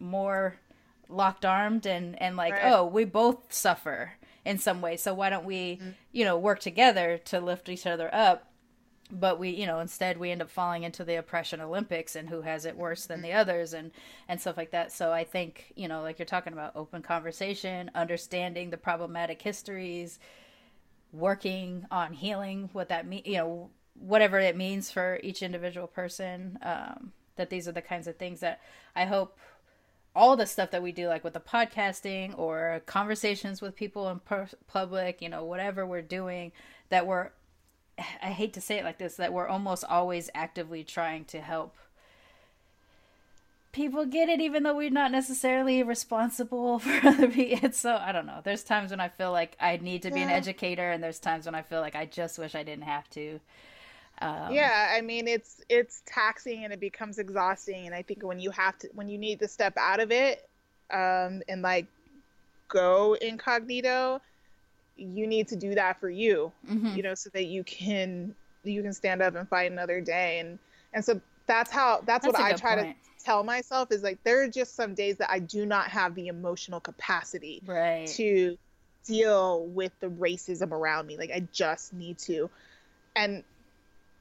more 0.00 0.56
locked 1.08 1.44
armed 1.44 1.86
and 1.86 2.20
and 2.20 2.36
like 2.36 2.54
Right. 2.54 2.72
oh 2.72 2.86
we 2.86 3.04
both 3.04 3.52
suffer 3.52 4.14
in 4.44 4.58
some 4.58 4.80
way 4.80 4.96
so 4.96 5.14
why 5.14 5.30
don't 5.30 5.44
we 5.44 5.76
mm-hmm. 5.76 5.90
you 6.10 6.24
know 6.24 6.38
work 6.38 6.58
together 6.60 7.18
to 7.26 7.38
lift 7.38 7.68
each 7.68 7.86
other 7.86 8.12
up 8.12 8.51
but 9.12 9.38
we 9.38 9.50
you 9.50 9.66
know 9.66 9.78
instead 9.78 10.16
we 10.16 10.30
end 10.30 10.40
up 10.40 10.50
falling 10.50 10.84
into 10.84 11.04
the 11.04 11.16
oppression 11.16 11.60
olympics 11.60 12.16
and 12.16 12.30
who 12.30 12.40
has 12.40 12.64
it 12.64 12.76
worse 12.76 13.04
than 13.04 13.20
the 13.20 13.32
others 13.32 13.74
and 13.74 13.90
and 14.26 14.40
stuff 14.40 14.56
like 14.56 14.70
that. 14.70 14.90
So 14.90 15.12
i 15.12 15.22
think 15.22 15.72
you 15.76 15.86
know 15.86 16.00
like 16.00 16.18
you're 16.18 16.26
talking 16.26 16.54
about 16.54 16.72
open 16.74 17.02
conversation 17.02 17.90
understanding 17.94 18.70
the 18.70 18.78
problematic 18.78 19.42
histories 19.42 20.18
working 21.12 21.86
on 21.90 22.14
healing 22.14 22.70
what 22.72 22.88
that 22.88 23.06
mean 23.06 23.22
you 23.26 23.36
know 23.36 23.70
whatever 23.94 24.38
it 24.38 24.56
means 24.56 24.90
for 24.90 25.20
each 25.22 25.42
individual 25.42 25.86
person 25.86 26.58
um 26.62 27.12
that 27.36 27.50
these 27.50 27.68
are 27.68 27.72
the 27.72 27.82
kinds 27.82 28.06
of 28.06 28.16
things 28.16 28.40
that 28.40 28.60
i 28.96 29.04
hope 29.04 29.36
all 30.14 30.36
the 30.36 30.46
stuff 30.46 30.70
that 30.70 30.82
we 30.82 30.90
do 30.90 31.08
like 31.08 31.22
with 31.22 31.34
the 31.34 31.40
podcasting 31.40 32.36
or 32.38 32.80
conversations 32.86 33.60
with 33.60 33.76
people 33.76 34.08
in 34.08 34.18
per- 34.20 34.48
public 34.66 35.20
you 35.20 35.28
know 35.28 35.44
whatever 35.44 35.84
we're 35.86 36.00
doing 36.00 36.50
that 36.88 37.06
we're 37.06 37.30
I 37.98 38.30
hate 38.30 38.52
to 38.54 38.60
say 38.60 38.78
it 38.78 38.84
like 38.84 38.98
this 38.98 39.16
that 39.16 39.32
we're 39.32 39.48
almost 39.48 39.84
always 39.84 40.30
actively 40.34 40.82
trying 40.84 41.24
to 41.26 41.40
help 41.40 41.76
people 43.72 44.04
get 44.04 44.28
it 44.28 44.40
even 44.40 44.62
though 44.62 44.76
we're 44.76 44.90
not 44.90 45.10
necessarily 45.10 45.82
responsible 45.82 46.78
for 46.78 47.06
other 47.06 47.28
people. 47.28 47.72
So 47.72 47.96
I 47.96 48.12
don't 48.12 48.26
know. 48.26 48.40
There's 48.44 48.62
times 48.62 48.90
when 48.90 49.00
I 49.00 49.08
feel 49.08 49.32
like 49.32 49.56
I 49.58 49.78
need 49.78 50.02
to 50.02 50.10
be 50.10 50.20
an 50.20 50.28
educator 50.28 50.90
and 50.90 51.02
there's 51.02 51.18
times 51.18 51.46
when 51.46 51.54
I 51.54 51.62
feel 51.62 51.80
like 51.80 51.96
I 51.96 52.06
just 52.06 52.38
wish 52.38 52.54
I 52.54 52.62
didn't 52.62 52.84
have 52.84 53.08
to. 53.10 53.40
Um, 54.20 54.52
yeah 54.52 54.92
i 54.94 55.00
mean 55.00 55.26
it's 55.26 55.62
it's 55.68 56.02
taxing 56.06 56.62
and 56.62 56.72
it 56.72 56.78
becomes 56.78 57.18
exhausting 57.18 57.86
and 57.86 57.94
i 57.94 58.02
think 58.02 58.22
when 58.22 58.38
you 58.38 58.52
have 58.52 58.78
to 58.78 58.88
when 58.94 59.08
you 59.08 59.18
need 59.18 59.40
to 59.40 59.48
step 59.48 59.76
out 59.76 59.98
of 59.98 60.12
it 60.12 60.48
um 60.92 61.42
and 61.48 61.62
like 61.62 61.86
go 62.68 63.14
incognito 63.14 64.20
you 64.96 65.26
need 65.26 65.48
to 65.48 65.56
do 65.56 65.74
that 65.74 65.98
for 65.98 66.10
you 66.10 66.52
mhm. 66.68 66.94
you 66.96 67.02
know 67.02 67.14
so 67.14 67.30
that 67.32 67.46
you 67.46 67.64
can 67.64 68.34
you 68.64 68.82
can 68.82 68.92
stand 68.92 69.22
up 69.22 69.34
and 69.34 69.48
fight 69.48 69.70
another 69.70 70.00
day 70.00 70.38
and 70.38 70.58
and 70.92 71.04
so 71.04 71.20
that's 71.46 71.70
how 71.70 71.96
that's, 72.06 72.24
That's 72.24 72.38
what 72.38 72.40
I 72.40 72.52
try 72.52 72.76
point. 72.76 72.96
to 73.18 73.24
tell 73.24 73.42
myself 73.42 73.90
is 73.90 74.02
like 74.02 74.22
there 74.24 74.42
are 74.42 74.48
just 74.48 74.76
some 74.76 74.94
days 74.94 75.16
that 75.16 75.30
i 75.30 75.38
do 75.38 75.66
not 75.66 75.88
have 75.88 76.14
the 76.14 76.28
emotional 76.28 76.80
capacity 76.80 77.62
Right. 77.66 78.06
to 78.08 78.56
deal 79.04 79.66
with 79.66 79.92
the 80.00 80.08
racism 80.08 80.70
around 80.70 81.06
me. 81.06 81.16
Like 81.16 81.30
I 81.30 81.46
just 81.52 81.92
need 81.92 82.18
to. 82.18 82.50
And 83.16 83.42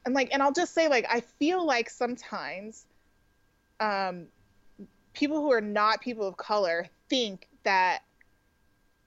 and 0.05 0.15
like 0.15 0.29
and 0.33 0.41
I'll 0.41 0.51
just 0.51 0.73
say 0.73 0.87
like 0.87 1.05
I 1.09 1.21
feel 1.21 1.65
like 1.65 1.89
sometimes 1.89 2.85
um 3.79 4.25
people 5.13 5.41
who 5.41 5.51
are 5.51 5.61
not 5.61 6.01
people 6.01 6.27
of 6.27 6.37
color 6.37 6.87
think 7.09 7.47
that 7.63 7.99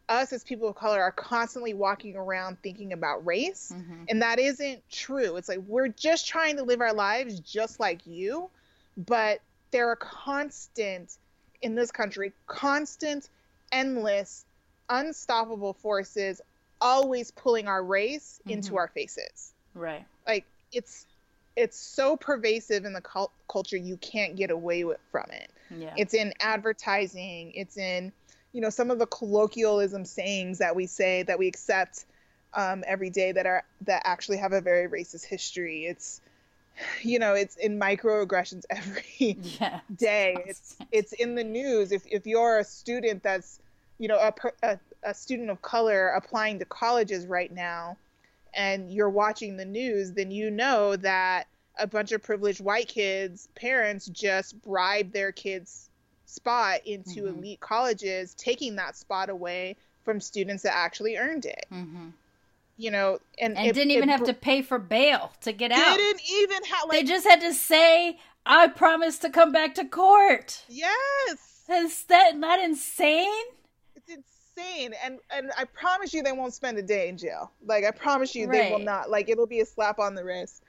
us 0.09 0.33
as 0.33 0.45
people 0.45 0.69
of 0.69 0.75
color 0.75 1.01
are 1.01 1.13
constantly 1.13 1.73
walking 1.75 2.17
around 2.17 2.59
thinking 2.63 2.93
about 2.93 3.25
race 3.25 3.73
Mhm. 3.75 4.07
and 4.09 4.23
that 4.23 4.39
isn't 4.39 4.83
true. 4.91 5.37
It's 5.37 5.49
like 5.49 5.61
we're 5.61 5.89
just 5.89 6.27
trying 6.29 6.57
to 6.57 6.63
live 6.63 6.81
our 6.81 6.93
lives 6.93 7.41
just 7.41 7.81
like 7.81 8.07
you, 8.07 8.51
but 8.97 9.41
there 9.71 9.89
are 9.89 9.97
constant 9.97 11.17
in 11.63 11.75
this 11.75 11.91
country, 11.91 12.33
constant, 12.47 13.29
endless, 13.73 14.45
unstoppable 14.91 15.73
forces 15.73 16.41
always 16.81 17.31
pulling 17.31 17.67
our 17.67 17.83
race 17.83 18.41
into 18.47 18.73
Mhm. 18.73 18.77
our 18.79 18.89
faces. 18.89 19.55
Right. 19.75 20.05
Like 20.27 20.45
it's 20.73 21.07
it's 21.57 21.79
so 21.79 22.17
pervasive 22.17 22.85
in 22.85 22.93
the 22.93 23.01
cul- 23.01 23.31
culture 23.49 23.77
you 23.77 23.97
can't 23.99 24.35
get 24.35 24.51
away 24.51 24.83
with 24.83 24.99
from 25.13 25.31
it. 25.31 25.49
Yeah. 25.71 25.95
It's 25.97 26.13
in 26.13 26.35
advertising. 26.41 27.53
It's 27.53 27.77
in, 27.77 28.13
you 28.55 28.61
know, 28.61 28.71
some 28.71 28.91
of 28.91 28.99
the 29.01 29.07
colloquialism 29.07 30.05
sayings 30.05 30.59
that 30.59 30.75
we 30.75 30.87
say 30.87 31.25
that 31.25 31.39
we 31.39 31.49
accept 31.49 32.07
um, 32.55 32.85
every 32.87 33.11
day 33.11 33.33
that 33.33 33.47
are 33.47 33.65
that 33.83 34.03
actually 34.05 34.39
have 34.39 34.53
a 34.53 34.61
very 34.61 34.89
racist 34.89 35.27
history. 35.27 35.87
It's, 35.87 36.21
you 37.03 37.19
know, 37.19 37.35
it's 37.35 37.57
in 37.57 37.79
microaggressions 37.79 38.63
every 38.71 39.05
yeah. 39.43 39.81
day. 39.95 40.37
It's 40.47 40.77
it's 40.93 41.13
in 41.13 41.35
the 41.35 41.43
news. 41.43 41.91
If 41.91 42.07
if 42.07 42.27
you're 42.29 42.61
a 42.61 42.65
student 42.65 43.25
that's, 43.25 43.59
you 43.99 44.07
know, 44.07 44.19
a 44.19 44.33
a, 44.63 44.79
a 45.03 45.13
student 45.13 45.51
of 45.51 45.61
color 45.61 46.11
applying 46.11 46.61
to 46.61 46.65
colleges 46.65 47.27
right 47.27 47.53
now, 47.53 47.97
and 48.55 48.89
you're 48.89 49.11
watching 49.11 49.57
the 49.57 49.65
news, 49.65 50.13
then 50.13 50.31
you 50.31 50.49
know 50.49 50.95
that 50.95 51.49
a 51.77 51.89
bunch 51.89 52.13
of 52.13 52.23
privileged 52.23 52.61
white 52.61 52.87
kids, 52.87 53.49
parents 53.57 54.07
just 54.07 54.63
bribe 54.63 55.13
their 55.13 55.33
kids' 55.33 55.91
spot 56.35 56.81
into 56.85 57.23
Mhm. 57.23 57.39
elite 57.39 57.61
colleges, 57.61 58.35
taking 58.35 58.77
that 58.77 58.97
spot 58.97 59.31
away 59.31 59.77
from 60.05 60.21
students 60.21 60.63
that 60.65 60.75
actually 60.75 61.17
earned 61.17 61.47
it. 61.47 61.65
hmm 61.71 62.11
You 62.77 62.91
know, 62.91 63.21
and 63.39 63.57
And 63.57 63.69
it- 63.69 63.75
didn't 63.75 63.93
even 63.93 64.09
it 64.09 64.13
have 64.13 64.25
to 64.25 64.35
pay 64.35 64.61
for 64.61 64.81
bail 64.81 65.33
to 65.43 65.53
get 65.53 65.71
out. 65.71 65.97
Didn't 65.97 66.23
even 66.29 66.65
have 66.65 66.91
they 66.91 67.05
just 67.05 67.25
had 67.25 67.41
to 67.43 67.55
say, 67.55 68.19
"I 68.45 68.67
promise 68.67 69.17
to 69.19 69.31
come 69.31 69.53
back 69.53 69.77
to 69.77 69.85
court." 69.85 70.65
yes. 70.69 71.63
Is 71.69 72.03
that 72.07 72.37
not 72.37 72.59
insane? 72.61 73.45
It's 73.95 74.11
insane, 74.11 74.93
and 75.05 75.21
and 75.31 75.53
I 75.57 75.65
promise 75.65 76.13
you, 76.13 76.23
they 76.25 76.33
won't 76.33 76.53
spend 76.53 76.77
a 76.77 76.83
day 76.83 77.09
in 77.09 77.17
jail. 77.17 77.53
Like 77.65 77.85
I 77.85 77.93
promise 77.93 78.35
you, 78.35 78.49
they 78.49 78.71
will 78.73 78.81
not. 78.81 79.09
Like 79.09 79.29
it'll 79.29 79.47
be 79.47 79.61
a 79.61 79.67
slap 79.67 80.01
on 80.01 80.17
the 80.17 80.25
wrist. 80.25 80.64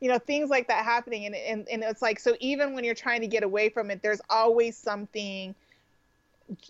You 0.00 0.08
know, 0.08 0.18
things 0.18 0.48
like 0.48 0.68
that 0.68 0.84
happening, 0.84 1.26
and 1.26 1.34
and 1.34 1.68
and 1.68 1.82
it's 1.82 2.02
like 2.02 2.20
so. 2.20 2.36
Even 2.40 2.72
when 2.74 2.84
you're 2.84 2.94
trying 2.94 3.20
to 3.22 3.26
get 3.26 3.42
away 3.42 3.68
from 3.68 3.90
it, 3.90 4.02
there's 4.02 4.20
always 4.30 4.76
something 4.76 5.54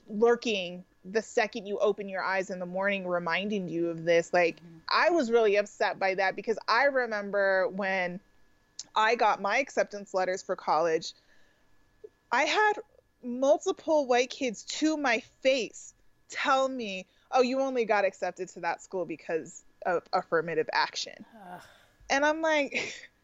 lurking 0.09 0.84
the 1.05 1.22
second 1.22 1.66
you 1.66 1.78
open 1.78 2.09
your 2.09 2.22
eyes 2.22 2.50
in 2.50 2.59
the 2.59 2.66
morning, 2.66 3.06
reminding 3.06 3.68
you 3.68 3.88
of 3.88 4.05
this. 4.05 4.32
Like 4.32 4.56
mm-hmm. 4.56 4.78
I 4.90 5.10
was 5.10 5.30
really 5.30 5.56
upset 5.56 5.98
by 5.98 6.14
that 6.14 6.36
because 6.36 6.59
I 6.66 6.84
remember 6.84 7.68
when 7.68 8.20
I 8.94 9.14
got 9.14 9.40
my 9.40 9.59
acceptance 9.59 10.14
letters 10.14 10.42
for 10.42 10.56
college, 10.56 11.12
I 12.32 12.44
had 12.44 12.74
multiple 13.22 14.06
white 14.06 14.30
kids 14.30 14.64
to 14.64 14.96
my 14.96 15.22
face 15.42 15.94
tell 16.28 16.68
me, 16.68 17.06
oh, 17.32 17.42
you 17.42 17.60
only 17.60 17.84
got 17.84 18.05
accepted 18.05 18.48
to 18.50 18.60
that 18.60 18.82
school 18.82 19.05
because 19.05 19.62
of 19.86 20.02
affirmative 20.12 20.68
action. 20.72 21.24
Ugh. 21.52 21.60
And 22.10 22.24
I'm 22.24 22.42
like, 22.42 23.10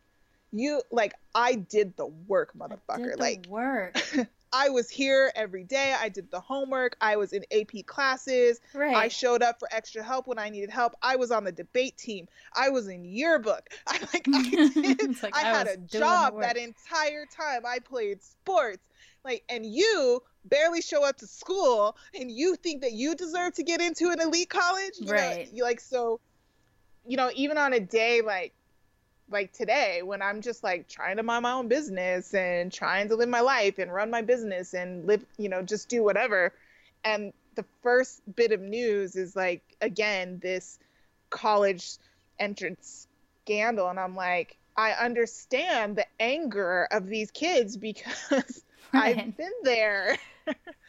you 0.55 0.82
like 0.90 1.14
I 1.35 1.56
did 1.56 1.97
the 1.97 2.06
work, 2.06 2.52
motherfucker. 2.56 3.05
Did 3.05 3.12
the 3.14 3.22
like 3.22 3.47
work. 3.48 4.01
I 4.56 4.68
was 4.68 4.89
here 4.89 5.32
every 5.35 5.64
day. 5.64 5.97
I 5.98 6.09
did 6.09 6.31
the 6.31 6.39
homework. 6.39 6.97
I 7.01 7.16
was 7.16 7.32
in 7.32 7.44
AP 7.51 7.86
classes. 7.86 8.60
Right. 8.72 8.94
I 8.94 9.09
showed 9.09 9.43
up 9.43 9.59
for 9.59 9.68
extra 9.72 10.01
help 10.01 10.28
when 10.28 10.39
I 10.39 10.48
needed 10.48 10.70
help. 10.70 10.94
I 11.02 11.16
was 11.16 11.32
on 11.32 11.43
the 11.43 11.51
debate 11.51 11.97
team. 11.98 12.28
I 12.55 12.68
was 12.68 12.86
in 12.86 13.05
yearbook. 13.05 13.68
I 13.89 13.98
like 14.12 14.28
I 14.32 14.43
did. 14.74 15.22
Like 15.24 15.36
I, 15.36 15.40
I 15.40 15.43
had 15.59 15.66
a 15.66 15.76
job 15.76 16.40
that 16.40 16.56
entire 16.56 17.26
time. 17.26 17.66
I 17.66 17.81
played 17.81 18.22
sports. 18.22 18.85
Like 19.24 19.43
and 19.48 19.66
you 19.66 20.22
barely 20.44 20.82
show 20.82 21.02
up 21.05 21.16
to 21.16 21.26
school 21.26 21.97
and 22.18 22.31
you 22.31 22.55
think 22.55 22.82
that 22.82 22.93
you 22.93 23.16
deserve 23.16 23.55
to 23.55 23.64
get 23.64 23.81
into 23.81 24.10
an 24.10 24.20
elite 24.20 24.51
college? 24.51 24.93
You 25.01 25.06
know, 25.06 25.12
Right. 25.14 25.48
you 25.52 25.64
like 25.64 25.81
so 25.81 26.20
you 27.06 27.16
know, 27.16 27.31
even 27.35 27.59
on 27.59 27.72
a 27.72 27.81
day 27.81 28.20
like 28.20 28.55
like 29.35 29.52
today 29.52 30.01
when 30.02 30.23
I'm 30.23 30.40
just 30.40 30.65
like 30.65 30.89
trying 30.89 31.19
to 31.19 31.23
mind 31.23 31.43
my 31.43 31.52
own 31.52 31.69
business 31.69 32.32
and 32.32 32.73
trying 32.73 33.09
to 33.09 33.16
live 33.16 33.28
my 33.28 33.40
life 33.40 33.78
and 33.78 33.93
run 33.93 34.11
my 34.11 34.23
business 34.23 34.73
and 34.73 35.06
live, 35.06 35.27
you 35.36 35.51
know, 35.51 35.61
just 35.61 35.90
do 35.90 36.02
whatever. 36.02 36.55
And 37.05 37.35
the 37.56 37.66
first 37.82 38.23
bit 38.35 38.52
of 38.52 38.61
news 38.62 39.16
is 39.16 39.36
like 39.36 39.62
again 39.82 40.40
this 40.43 40.78
college 41.28 41.98
entrance 42.39 43.09
scandal 43.44 43.89
and 43.90 44.01
I'm 44.01 44.16
like 44.16 44.56
I 44.77 44.93
understand 44.93 45.97
the 45.97 46.06
anger 46.19 46.89
of 46.90 47.06
these 47.06 47.31
kids 47.31 47.77
because 47.77 48.65
Right. 48.94 49.19
I've 49.19 49.36
been 49.36 49.52
there. 49.65 50.16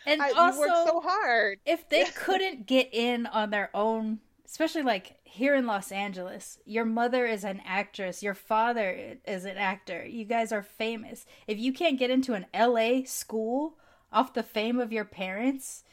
and 0.05 0.21
I, 0.21 0.29
also, 0.31 0.59
worked 0.59 0.87
so 0.87 1.01
hard. 1.01 1.59
if 1.65 1.89
they 1.89 2.05
couldn't 2.15 2.67
get 2.67 2.89
in 2.93 3.25
on 3.25 3.49
their 3.49 3.69
own, 3.73 4.19
especially 4.55 4.83
like 4.83 5.17
here 5.25 5.53
in 5.53 5.67
Los 5.67 5.91
Angeles, 5.91 6.59
your 6.63 6.85
mother 6.85 7.25
is 7.25 7.43
an 7.43 7.61
actress, 7.65 8.23
your 8.23 8.33
father 8.33 9.17
is 9.25 9.43
an 9.43 9.57
actor, 9.57 10.05
you 10.05 10.23
guys 10.23 10.53
are 10.53 10.63
famous. 10.63 11.25
If 11.45 11.59
you 11.59 11.73
can't 11.73 11.99
get 11.99 12.09
into 12.09 12.35
an 12.35 12.45
LA 12.57 13.01
school 13.03 13.73
off 14.13 14.33
the 14.33 14.43
fame 14.43 14.79
of 14.79 14.93
your 14.93 15.03
parents 15.03 15.83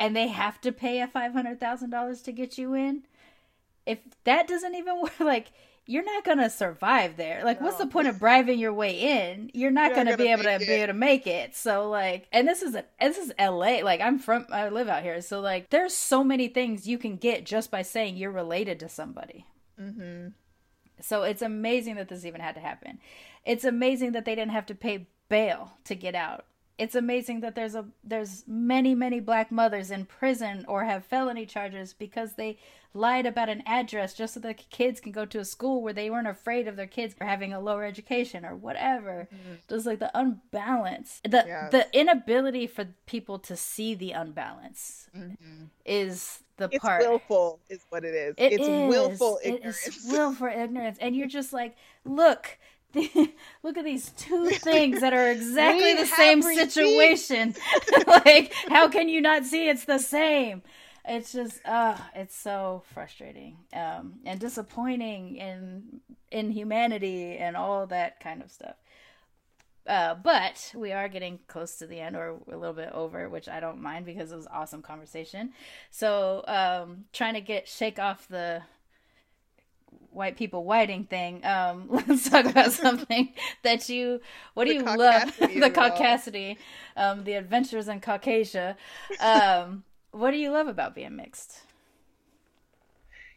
and 0.00 0.16
they 0.16 0.26
have 0.26 0.60
to 0.62 0.72
pay 0.72 1.00
a 1.00 1.06
$500,000 1.06 2.24
to 2.24 2.32
get 2.32 2.58
you 2.58 2.74
in, 2.74 3.04
if 3.86 4.00
that 4.24 4.48
doesn't 4.48 4.74
even 4.74 5.00
work, 5.00 5.20
like, 5.20 5.52
you're 5.86 6.04
not 6.04 6.24
gonna 6.24 6.50
survive 6.50 7.16
there. 7.16 7.42
Like, 7.44 7.60
what's 7.60 7.78
the 7.78 7.86
point 7.86 8.08
of 8.08 8.18
bribing 8.18 8.58
your 8.58 8.72
way 8.72 8.98
in? 8.98 9.50
You're 9.54 9.70
not 9.70 9.88
You're 9.88 9.96
gonna, 9.96 10.16
be 10.16 10.24
gonna 10.24 10.32
able 10.32 10.42
to 10.42 10.58
make 10.58 10.66
be 10.66 10.72
able 10.74 10.86
to 10.88 10.92
make 10.92 11.26
it. 11.26 11.54
So, 11.54 11.88
like, 11.88 12.26
and 12.32 12.46
this 12.46 12.62
is 12.62 12.74
a 12.74 12.84
this 13.00 13.18
is 13.18 13.32
L.A. 13.38 13.82
Like, 13.82 14.00
I'm 14.00 14.18
from, 14.18 14.46
I 14.50 14.68
live 14.68 14.88
out 14.88 15.02
here, 15.02 15.20
so 15.22 15.40
like, 15.40 15.70
there's 15.70 15.94
so 15.94 16.24
many 16.24 16.48
things 16.48 16.88
you 16.88 16.98
can 16.98 17.16
get 17.16 17.46
just 17.46 17.70
by 17.70 17.82
saying 17.82 18.16
you're 18.16 18.30
related 18.30 18.80
to 18.80 18.88
somebody. 18.88 19.46
Mm-hmm. 19.80 20.28
So 21.00 21.22
it's 21.22 21.42
amazing 21.42 21.96
that 21.96 22.08
this 22.08 22.24
even 22.24 22.40
had 22.40 22.54
to 22.54 22.60
happen. 22.60 22.98
It's 23.44 23.64
amazing 23.64 24.12
that 24.12 24.24
they 24.24 24.34
didn't 24.34 24.52
have 24.52 24.66
to 24.66 24.74
pay 24.74 25.08
bail 25.28 25.72
to 25.84 25.94
get 25.94 26.14
out. 26.14 26.46
It's 26.78 26.94
amazing 26.94 27.40
that 27.40 27.54
there's 27.54 27.74
a 27.74 27.86
there's 28.04 28.44
many 28.46 28.94
many 28.94 29.20
black 29.20 29.50
mothers 29.50 29.90
in 29.90 30.04
prison 30.04 30.64
or 30.68 30.84
have 30.84 31.04
felony 31.06 31.46
charges 31.46 31.94
because 31.94 32.34
they 32.34 32.58
lied 32.92 33.26
about 33.26 33.48
an 33.50 33.62
address 33.66 34.14
just 34.14 34.34
so 34.34 34.40
the 34.40 34.54
kids 34.54 35.00
can 35.00 35.12
go 35.12 35.24
to 35.26 35.38
a 35.38 35.44
school 35.44 35.82
where 35.82 35.92
they 35.92 36.08
weren't 36.10 36.26
afraid 36.26 36.66
of 36.66 36.76
their 36.76 36.86
kids 36.86 37.12
for 37.14 37.24
having 37.24 37.52
a 37.52 37.60
lower 37.60 37.84
education 37.84 38.44
or 38.44 38.56
whatever. 38.56 39.28
Mm-hmm. 39.32 39.54
Just 39.68 39.86
like 39.86 39.98
the 39.98 40.10
unbalance, 40.18 41.20
the 41.24 41.44
Yes. 41.46 41.72
the 41.72 41.86
inability 41.98 42.66
for 42.66 42.86
people 43.06 43.38
to 43.40 43.56
see 43.56 43.94
the 43.94 44.12
unbalance 44.12 45.08
mm-hmm. 45.16 45.64
is 45.84 46.40
the 46.56 46.68
It's 46.72 46.82
part. 46.82 47.02
willful, 47.02 47.60
is 47.68 47.84
what 47.90 48.04
it 48.04 48.14
is. 48.14 48.34
It 48.38 48.52
it's 48.54 48.62
is. 48.66 48.88
willful 48.88 49.38
It 49.44 49.54
ignorance. 49.56 49.86
is 49.88 50.06
willful 50.10 50.46
ignorance, 50.48 50.96
and 51.00 51.14
you're 51.14 51.28
just 51.28 51.52
like, 51.52 51.76
look, 52.04 52.58
look 53.62 53.76
at 53.76 53.84
these 53.84 54.10
two 54.10 54.48
things 54.50 55.00
that 55.00 55.12
are 55.12 55.30
exactly 55.30 55.94
the 55.94 56.06
same 56.06 56.42
situation. 56.42 57.54
like, 58.06 58.52
how 58.68 58.88
can 58.88 59.08
you 59.08 59.20
not 59.20 59.44
see 59.44 59.68
it's 59.68 59.84
the 59.84 59.98
same? 59.98 60.62
It's 61.08 61.32
just, 61.32 61.64
uh, 61.64 61.96
it's 62.14 62.34
so 62.34 62.82
frustrating 62.92 63.58
um, 63.72 64.14
and 64.24 64.40
disappointing 64.40 65.36
in 65.36 66.00
in 66.32 66.50
humanity 66.50 67.36
and 67.36 67.56
all 67.56 67.86
that 67.86 68.18
kind 68.18 68.42
of 68.42 68.50
stuff. 68.50 68.74
Uh, 69.86 70.14
but 70.14 70.72
we 70.74 70.90
are 70.90 71.08
getting 71.08 71.38
close 71.46 71.76
to 71.76 71.86
the 71.86 72.00
end 72.00 72.16
or 72.16 72.40
a 72.50 72.56
little 72.56 72.74
bit 72.74 72.90
over, 72.92 73.28
which 73.28 73.48
I 73.48 73.60
don't 73.60 73.80
mind 73.80 74.04
because 74.04 74.32
it 74.32 74.36
was 74.36 74.48
awesome 74.48 74.82
conversation. 74.82 75.52
So, 75.92 76.42
um, 76.48 77.04
trying 77.12 77.34
to 77.34 77.40
get 77.40 77.68
shake 77.68 78.00
off 78.00 78.26
the 78.26 78.62
white 80.16 80.36
people 80.36 80.64
whiting 80.64 81.04
thing. 81.04 81.44
Um, 81.44 81.86
let's 82.08 82.28
talk 82.28 82.46
about 82.46 82.72
something 82.72 83.32
that 83.62 83.88
you. 83.88 84.20
What 84.54 84.64
do 84.64 84.72
The 84.72 84.90
you 84.90 84.96
love? 84.96 85.36
the 85.38 85.70
caucasity, 85.70 86.56
um, 86.96 87.24
the 87.24 87.34
adventures 87.34 87.88
in 87.88 88.00
Caucasia. 88.00 88.76
Um, 89.20 89.84
what 90.10 90.32
do 90.32 90.38
you 90.38 90.50
love 90.50 90.66
about 90.66 90.94
being 90.94 91.14
mixed? 91.16 91.60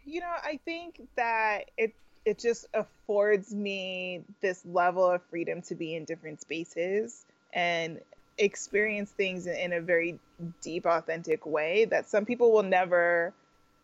you 0.10 0.22
know, 0.22 0.34
I 0.44 0.60
think 0.66 1.02
that 1.16 1.66
it 1.78 1.94
it 2.26 2.38
just 2.38 2.68
affords 2.74 3.54
me 3.54 4.24
this 4.42 4.62
level 4.66 5.10
of 5.10 5.22
freedom 5.30 5.62
to 5.64 5.76
be 5.76 5.96
in 5.96 6.04
different 6.04 6.42
spaces 6.42 7.26
and 7.54 8.00
experience 8.38 9.12
things 9.12 9.48
in, 9.48 9.56
in 9.56 9.74
a 9.74 9.82
very 9.82 10.20
deep, 10.62 10.86
authentic 10.86 11.46
way 11.46 11.86
that 11.86 12.10
some 12.10 12.26
people 12.26 12.52
will 12.52 12.64
never 12.64 13.34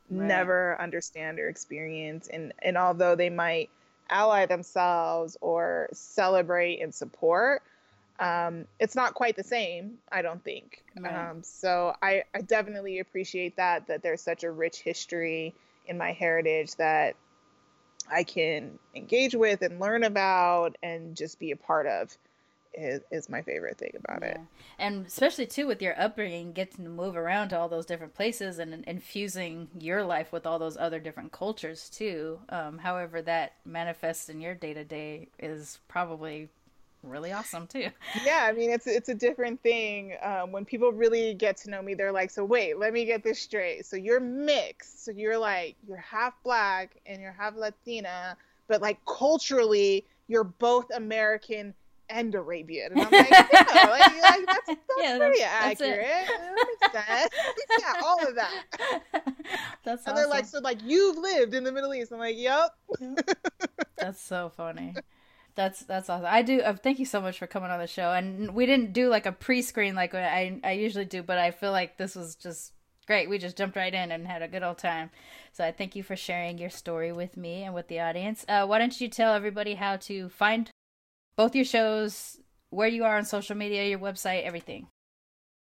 Right. 0.09 0.27
never 0.27 0.79
understand 0.81 1.39
or 1.39 1.49
experience. 1.49 2.27
And 2.27 2.53
and 2.61 2.77
although 2.77 3.15
they 3.15 3.29
might 3.29 3.69
ally 4.09 4.45
themselves 4.45 5.37
or 5.41 5.89
celebrate 5.93 6.81
and 6.81 6.93
support, 6.93 7.63
um, 8.19 8.65
it's 8.79 8.95
not 8.95 9.13
quite 9.13 9.35
the 9.35 9.43
same, 9.43 9.97
I 10.11 10.21
don't 10.21 10.43
think. 10.43 10.83
Right. 10.97 11.29
Um, 11.31 11.43
so 11.43 11.93
I, 12.01 12.23
I 12.33 12.41
definitely 12.41 12.99
appreciate 12.99 13.55
that 13.57 13.87
that 13.87 14.03
there's 14.03 14.21
such 14.21 14.43
a 14.43 14.51
rich 14.51 14.79
history 14.79 15.53
in 15.87 15.97
my 15.97 16.11
heritage 16.11 16.75
that 16.75 17.15
I 18.11 18.23
can 18.23 18.79
engage 18.93 19.35
with 19.35 19.61
and 19.61 19.79
learn 19.79 20.03
about 20.03 20.77
and 20.83 21.15
just 21.15 21.39
be 21.39 21.51
a 21.51 21.57
part 21.57 21.87
of 21.87 22.15
is, 22.77 23.01
is 23.11 23.29
my 23.29 23.41
favorite 23.41 23.77
thing 23.77 23.93
about 23.97 24.23
it. 24.23 24.39
And 24.77 25.05
especially 25.05 25.45
too 25.45 25.67
with 25.67 25.81
your 25.81 25.99
upbringing, 25.99 26.51
getting 26.53 26.85
to 26.85 26.89
move 26.89 27.15
around 27.15 27.49
to 27.49 27.59
all 27.59 27.69
those 27.69 27.85
different 27.85 28.13
places 28.13 28.59
and 28.59 28.83
infusing 28.85 29.67
your 29.79 30.03
life 30.03 30.31
with 30.31 30.45
all 30.45 30.59
those 30.59 30.77
other 30.77 30.99
different 30.99 31.31
cultures 31.31 31.89
too. 31.89 32.39
Um, 32.49 32.77
however, 32.77 33.21
that 33.23 33.53
manifests 33.65 34.29
in 34.29 34.41
your 34.41 34.55
day 34.55 34.73
to 34.73 34.83
day 34.83 35.27
is 35.39 35.79
probably 35.87 36.49
really 37.05 37.31
awesome 37.31 37.67
too. 37.67 37.89
Yeah, 38.25 38.47
I 38.49 38.53
mean 38.53 38.71
it's 38.71 38.87
it's 38.87 39.09
a 39.09 39.15
different 39.15 39.61
thing. 39.61 40.15
Um, 40.21 40.51
when 40.51 40.65
people 40.65 40.91
really 40.91 41.33
get 41.33 41.57
to 41.57 41.69
know 41.69 41.81
me, 41.81 41.93
they're 41.93 42.11
like, 42.11 42.31
"So 42.31 42.43
wait, 42.43 42.79
let 42.79 42.93
me 42.93 43.05
get 43.05 43.23
this 43.23 43.39
straight. 43.39 43.85
So 43.85 43.95
you're 43.95 44.19
mixed. 44.19 45.05
So 45.05 45.11
you're 45.11 45.37
like 45.37 45.75
you're 45.87 45.97
half 45.97 46.33
black 46.43 46.95
and 47.05 47.21
you're 47.21 47.31
half 47.31 47.55
Latina, 47.55 48.35
but 48.67 48.81
like 48.81 48.97
culturally, 49.05 50.05
you're 50.27 50.43
both 50.43 50.85
American 50.95 51.73
and 52.09 52.33
Arabian." 52.35 52.91
And 52.93 53.01
I'm 53.01 53.11
like, 53.11 53.29
"Yeah, 53.29 53.87
like, 53.89 54.21
like, 54.21 54.45
that's, 54.45 54.67
that's 54.67 54.79
Yeah, 55.01 55.17
pretty 55.17 55.39
that's- 55.39 55.77
that's 55.79 55.81
accurate. 55.81 56.27
That 56.93 57.29
yeah, 57.79 57.93
all 58.03 58.27
of 58.27 58.35
that." 58.35 59.03
That's 59.83 60.07
And 60.07 60.17
they're 60.17 60.27
like, 60.27 60.45
"So 60.45 60.59
like 60.59 60.79
you've 60.83 61.17
lived 61.17 61.53
in 61.53 61.63
the 61.63 61.71
Middle 61.71 61.93
East?" 61.93 62.11
I'm 62.11 62.17
like, 62.19 62.35
"Yep." 62.37 62.71
That's 63.97 64.19
so 64.21 64.49
funny. 64.49 64.95
That's 65.55 65.81
that's 65.83 66.09
awesome. 66.09 66.25
I 66.27 66.41
do. 66.41 66.61
Uh, 66.61 66.75
thank 66.75 66.99
you 66.99 67.05
so 67.05 67.21
much 67.21 67.37
for 67.39 67.47
coming 67.47 67.69
on 67.71 67.79
the 67.79 67.87
show. 67.87 68.11
And 68.11 68.53
we 68.55 68.65
didn't 68.65 68.93
do 68.93 69.07
like 69.09 69.25
a 69.25 69.31
pre-screen 69.31 69.95
like 69.95 70.13
I 70.13 70.59
I 70.63 70.71
usually 70.73 71.05
do, 71.05 71.23
but 71.23 71.37
I 71.37 71.51
feel 71.51 71.71
like 71.71 71.97
this 71.97 72.15
was 72.15 72.35
just 72.35 72.73
great. 73.07 73.29
We 73.29 73.37
just 73.37 73.55
jumped 73.57 73.75
right 73.77 73.93
in 73.93 74.11
and 74.11 74.27
had 74.27 74.41
a 74.41 74.47
good 74.47 74.63
old 74.63 74.79
time. 74.79 75.11
So 75.53 75.63
I 75.63 75.71
thank 75.71 75.95
you 75.95 76.03
for 76.03 76.15
sharing 76.15 76.57
your 76.57 76.69
story 76.71 77.11
with 77.13 77.37
me 77.37 77.63
and 77.63 77.73
with 77.75 77.87
the 77.87 77.99
audience. 78.01 78.43
Uh, 78.49 78.65
why 78.65 78.79
don't 78.79 78.99
you 78.99 79.07
tell 79.07 79.33
everybody 79.33 79.75
how 79.75 79.95
to 79.97 80.27
find 80.29 80.69
both 81.37 81.55
your 81.55 81.65
shows, 81.65 82.39
where 82.69 82.87
you 82.87 83.03
are 83.03 83.17
on 83.17 83.25
social 83.25 83.55
media, 83.55 83.85
your 83.87 83.99
website, 83.99 84.43
everything. 84.43 84.87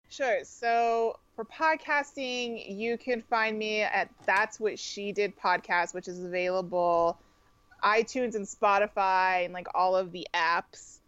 Sure. 0.09 0.41
So 0.45 1.19
for 1.35 1.45
podcasting, 1.45 2.77
you 2.79 2.99
can 2.99 3.23
find 3.23 3.59
me 3.59 3.81
at 3.83 4.11
That's 4.27 4.61
What 4.61 4.79
She 4.79 5.13
Did 5.13 5.35
podcast, 5.37 5.95
which 5.95 6.07
is 6.09 6.23
available 6.23 7.19
iTunes 7.83 8.35
and 8.35 8.47
Spotify 8.47 9.45
and 9.45 9.55
like 9.55 9.67
all 9.75 9.97
of 9.97 10.13
the 10.13 10.27
apps. 10.35 10.99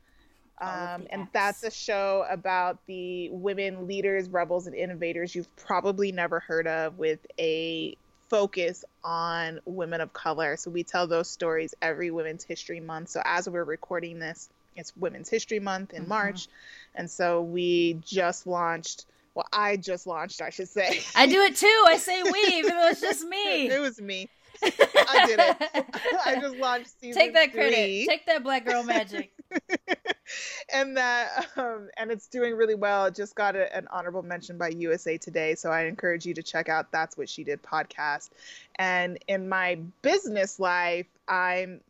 Of 0.58 0.68
Um, 0.68 1.02
the 1.04 1.12
and 1.12 1.22
apps. 1.24 1.32
that's 1.32 1.62
a 1.64 1.70
show 1.70 2.24
about 2.30 2.78
the 2.86 3.28
women 3.30 3.86
leaders, 3.86 4.28
rebels, 4.28 4.66
and 4.66 4.74
innovators 4.74 5.34
you've 5.34 5.54
probably 5.56 6.10
never 6.12 6.40
heard 6.40 6.66
of 6.66 6.96
with 6.98 7.26
a 7.38 7.96
focus 8.28 8.84
on 9.02 9.60
women 9.66 10.00
of 10.00 10.12
color. 10.12 10.56
So 10.56 10.70
we 10.70 10.82
tell 10.82 11.06
those 11.06 11.28
stories 11.28 11.74
every 11.82 12.10
Women's 12.10 12.44
History 12.44 12.80
Month. 12.80 13.10
So 13.10 13.22
as 13.24 13.48
we're 13.48 13.64
recording 13.64 14.18
this, 14.18 14.48
it's 14.76 14.96
Women's 14.96 15.28
History 15.28 15.60
Month 15.60 15.92
in 15.92 16.04
Mhm. 16.04 16.08
March. 16.08 16.48
And 16.94 17.10
so 17.10 17.42
we 17.42 17.94
just 18.04 18.46
launched 18.46 19.06
Well, 19.34 19.48
I 19.52 19.76
just 19.76 20.06
launched, 20.06 20.40
I 20.40 20.50
should 20.50 20.68
say. 20.68 21.00
I 21.16 21.26
do 21.26 21.40
it 21.42 21.56
too. 21.56 21.84
I 21.88 21.96
say 21.96 22.22
we, 22.22 22.38
even 22.58 22.76
though 22.76 22.86
it's 22.86 23.00
just 23.00 23.24
me. 23.26 23.66
it 23.66 23.80
was 23.80 24.00
me. 24.00 24.28
I 24.62 25.26
did 25.26 25.40
it. 25.40 25.86
I 26.24 26.36
just 26.40 26.54
launched 26.56 26.90
season 27.00 27.20
Take 27.20 27.34
that 27.34 27.52
credit. 27.52 28.06
Take 28.08 28.26
that 28.26 28.44
black 28.44 28.64
girl 28.64 28.84
magic. 28.84 29.32
and 30.72 30.96
that 30.96 31.46
um, 31.56 31.88
and 31.96 32.10
it's 32.10 32.26
doing 32.26 32.54
really 32.54 32.74
well. 32.74 33.06
It 33.06 33.14
just 33.14 33.34
got 33.34 33.56
a, 33.56 33.74
an 33.76 33.86
honorable 33.90 34.22
mention 34.22 34.58
by 34.58 34.68
USA 34.68 35.18
Today, 35.18 35.54
so 35.54 35.70
I 35.70 35.82
encourage 35.82 36.26
you 36.26 36.34
to 36.34 36.42
check 36.42 36.68
out 36.68 36.90
That's 36.92 37.16
What 37.16 37.28
She 37.28 37.44
Did 37.44 37.62
podcast. 37.62 38.30
And 38.76 39.18
in 39.28 39.48
my 39.48 39.78
business 40.02 40.58
life, 40.58 41.06
I'm 41.28 41.80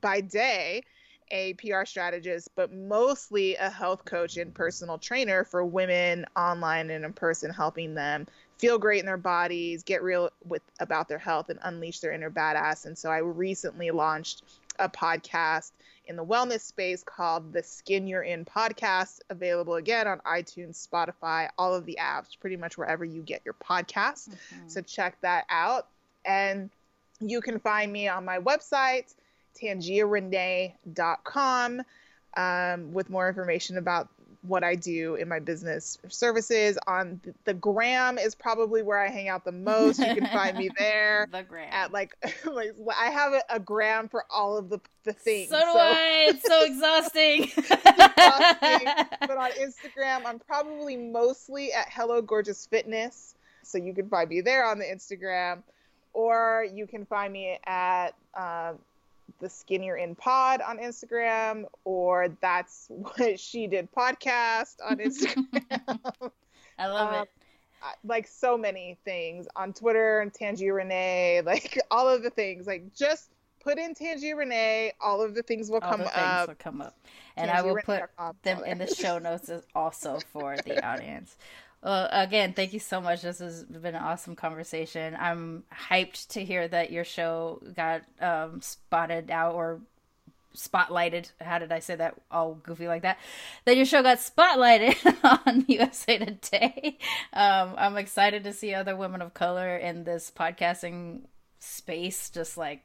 by 0.00 0.20
day 0.20 0.82
a 1.30 1.54
PR 1.54 1.84
strategist, 1.84 2.50
but 2.54 2.72
mostly 2.72 3.56
a 3.56 3.70
health 3.70 4.04
coach 4.04 4.36
and 4.36 4.54
personal 4.54 4.98
trainer 4.98 5.44
for 5.44 5.64
women 5.64 6.26
online 6.36 6.90
and 6.90 7.04
in 7.04 7.12
person, 7.12 7.50
helping 7.50 7.94
them 7.94 8.26
feel 8.58 8.78
great 8.78 9.00
in 9.00 9.06
their 9.06 9.16
bodies, 9.16 9.82
get 9.82 10.02
real 10.02 10.30
with 10.46 10.62
about 10.80 11.08
their 11.08 11.18
health, 11.18 11.48
and 11.48 11.58
unleash 11.62 12.00
their 12.00 12.12
inner 12.12 12.30
badass. 12.30 12.86
And 12.86 12.96
so 12.96 13.10
I 13.10 13.18
recently 13.18 13.90
launched 13.90 14.42
a 14.78 14.88
podcast 14.88 15.72
in 16.06 16.16
the 16.16 16.24
wellness 16.24 16.60
space 16.60 17.02
called 17.02 17.52
the 17.52 17.62
Skin 17.62 18.06
You're 18.06 18.22
In 18.22 18.44
podcast, 18.44 19.20
available 19.30 19.74
again 19.74 20.06
on 20.06 20.20
iTunes, 20.20 20.86
Spotify, 20.86 21.48
all 21.58 21.74
of 21.74 21.86
the 21.86 21.98
apps, 22.00 22.38
pretty 22.38 22.56
much 22.56 22.76
wherever 22.76 23.04
you 23.04 23.22
get 23.22 23.42
your 23.44 23.54
podcasts. 23.54 24.28
Mhm. 24.28 24.70
So 24.70 24.80
check 24.82 25.20
that 25.22 25.46
out. 25.48 25.88
And 26.24 26.70
you 27.20 27.40
can 27.40 27.58
find 27.58 27.92
me 27.92 28.08
on 28.08 28.24
my 28.24 28.38
website, 28.38 29.14
tangiarenee.com, 29.60 31.82
um, 32.36 32.92
with 32.92 33.10
more 33.10 33.28
information 33.28 33.78
about 33.78 34.08
what 34.46 34.62
I 34.62 34.74
do 34.74 35.14
in 35.14 35.26
my 35.28 35.38
business 35.40 35.98
services. 36.08 36.78
On 36.86 37.18
th- 37.24 37.34
the 37.44 37.54
gram 37.54 38.18
is 38.18 38.34
probably 38.34 38.82
where 38.82 38.98
I 38.98 39.08
hang 39.08 39.28
out 39.28 39.44
the 39.44 39.52
most. 39.52 39.98
You 39.98 40.14
can 40.14 40.26
find 40.26 40.56
me 40.58 40.68
there 40.78 41.26
The 41.32 41.42
gram. 41.42 41.68
at 41.72 41.92
like, 41.92 42.14
like 42.44 42.72
I 43.00 43.06
have 43.10 43.32
a, 43.32 43.42
a 43.50 43.58
gram 43.60 44.08
for 44.08 44.24
all 44.30 44.56
of 44.58 44.68
the, 44.68 44.80
the 45.04 45.12
things. 45.14 45.48
so 45.50 45.58
do 45.58 45.64
I. 45.66 46.26
It's 46.28 46.46
so 46.46 46.64
exhausting. 46.66 47.50
but 49.20 49.36
on 49.38 49.50
Instagram, 49.52 50.26
I'm 50.26 50.38
probably 50.38 50.96
mostly 50.96 51.72
at 51.72 51.86
Hello 51.90 52.20
Gorgeous 52.22 52.66
Fitness. 52.66 53.34
So 53.62 53.78
you 53.78 53.94
can 53.94 54.08
find 54.08 54.28
me 54.28 54.40
there 54.42 54.66
on 54.66 54.78
the 54.78 54.84
Instagram, 54.84 55.62
or 56.12 56.66
you 56.72 56.86
can 56.86 57.06
find 57.06 57.32
me 57.32 57.58
at 57.64 58.08
uh, 58.34 58.74
the 59.40 59.48
Skin 59.48 59.82
You're 59.82 59.96
In 59.96 60.14
Pod 60.14 60.60
on 60.60 60.78
Instagram, 60.78 61.64
or 61.84 62.28
that's 62.40 62.86
what 62.88 63.38
she 63.40 63.66
did 63.66 63.88
podcast 63.92 64.76
on 64.84 64.98
Instagram. 64.98 66.00
I 66.78 66.86
love 66.86 67.14
Um, 67.14 67.22
it. 67.22 67.28
Like 68.02 68.26
so 68.26 68.56
many 68.56 68.96
things 69.04 69.46
on 69.56 69.74
Twitter 69.74 70.20
and 70.20 70.32
Tangia 70.32 70.72
Renee, 70.72 71.42
like 71.46 71.78
all 71.90 72.08
of 72.08 72.22
the 72.22 72.30
things. 72.30 72.66
Like 72.66 72.94
just 72.94 73.30
put 73.62 73.78
in 73.78 73.94
Tangia 73.94 74.34
Renee, 74.36 74.92
all 75.00 75.20
of 75.22 75.34
the 75.34 75.42
things 75.42 75.68
will 75.70 75.80
All 75.82 75.90
come 75.90 76.00
the 76.00 76.06
things 76.06 76.16
up. 76.16 76.48
will 76.48 76.54
come 76.54 76.80
up, 76.80 76.96
and 77.36 77.50
I 77.50 77.60
will 77.62 77.76
put 77.84 78.02
them 78.42 78.62
in 78.64 78.78
the 78.78 78.86
show 78.86 79.18
notes 79.18 79.50
also 79.74 80.18
for 80.32 80.56
the 80.64 80.84
audience. 80.86 81.36
Well, 81.84 82.08
again, 82.10 82.54
thank 82.54 82.72
you 82.72 82.78
so 82.78 82.98
much. 82.98 83.20
This 83.20 83.40
has 83.40 83.62
been 83.64 83.94
an 83.94 84.02
awesome 84.02 84.34
conversation. 84.34 85.14
I'm 85.20 85.64
hyped 85.70 86.28
to 86.28 86.42
hear 86.42 86.66
that 86.66 86.90
your 86.90 87.04
show 87.04 87.60
got 87.76 88.02
um, 88.20 88.62
spotted 88.62 89.30
out 89.30 89.54
or 89.54 89.80
spotlighted. 90.56 91.30
How 91.42 91.58
did 91.58 91.72
I 91.72 91.80
say 91.80 91.96
that? 91.96 92.14
All 92.30 92.54
goofy 92.54 92.88
like 92.88 93.02
that. 93.02 93.18
That 93.66 93.76
your 93.76 93.84
show 93.84 94.02
got 94.02 94.16
spotlighted 94.16 94.96
on 95.46 95.66
USA 95.68 96.18
Today. 96.18 96.98
Um, 97.34 97.74
I'm 97.76 97.98
excited 97.98 98.44
to 98.44 98.54
see 98.54 98.72
other 98.72 98.96
women 98.96 99.20
of 99.20 99.34
color 99.34 99.76
in 99.76 100.04
this 100.04 100.32
podcasting 100.34 101.20
space, 101.58 102.30
just 102.30 102.56
like 102.56 102.82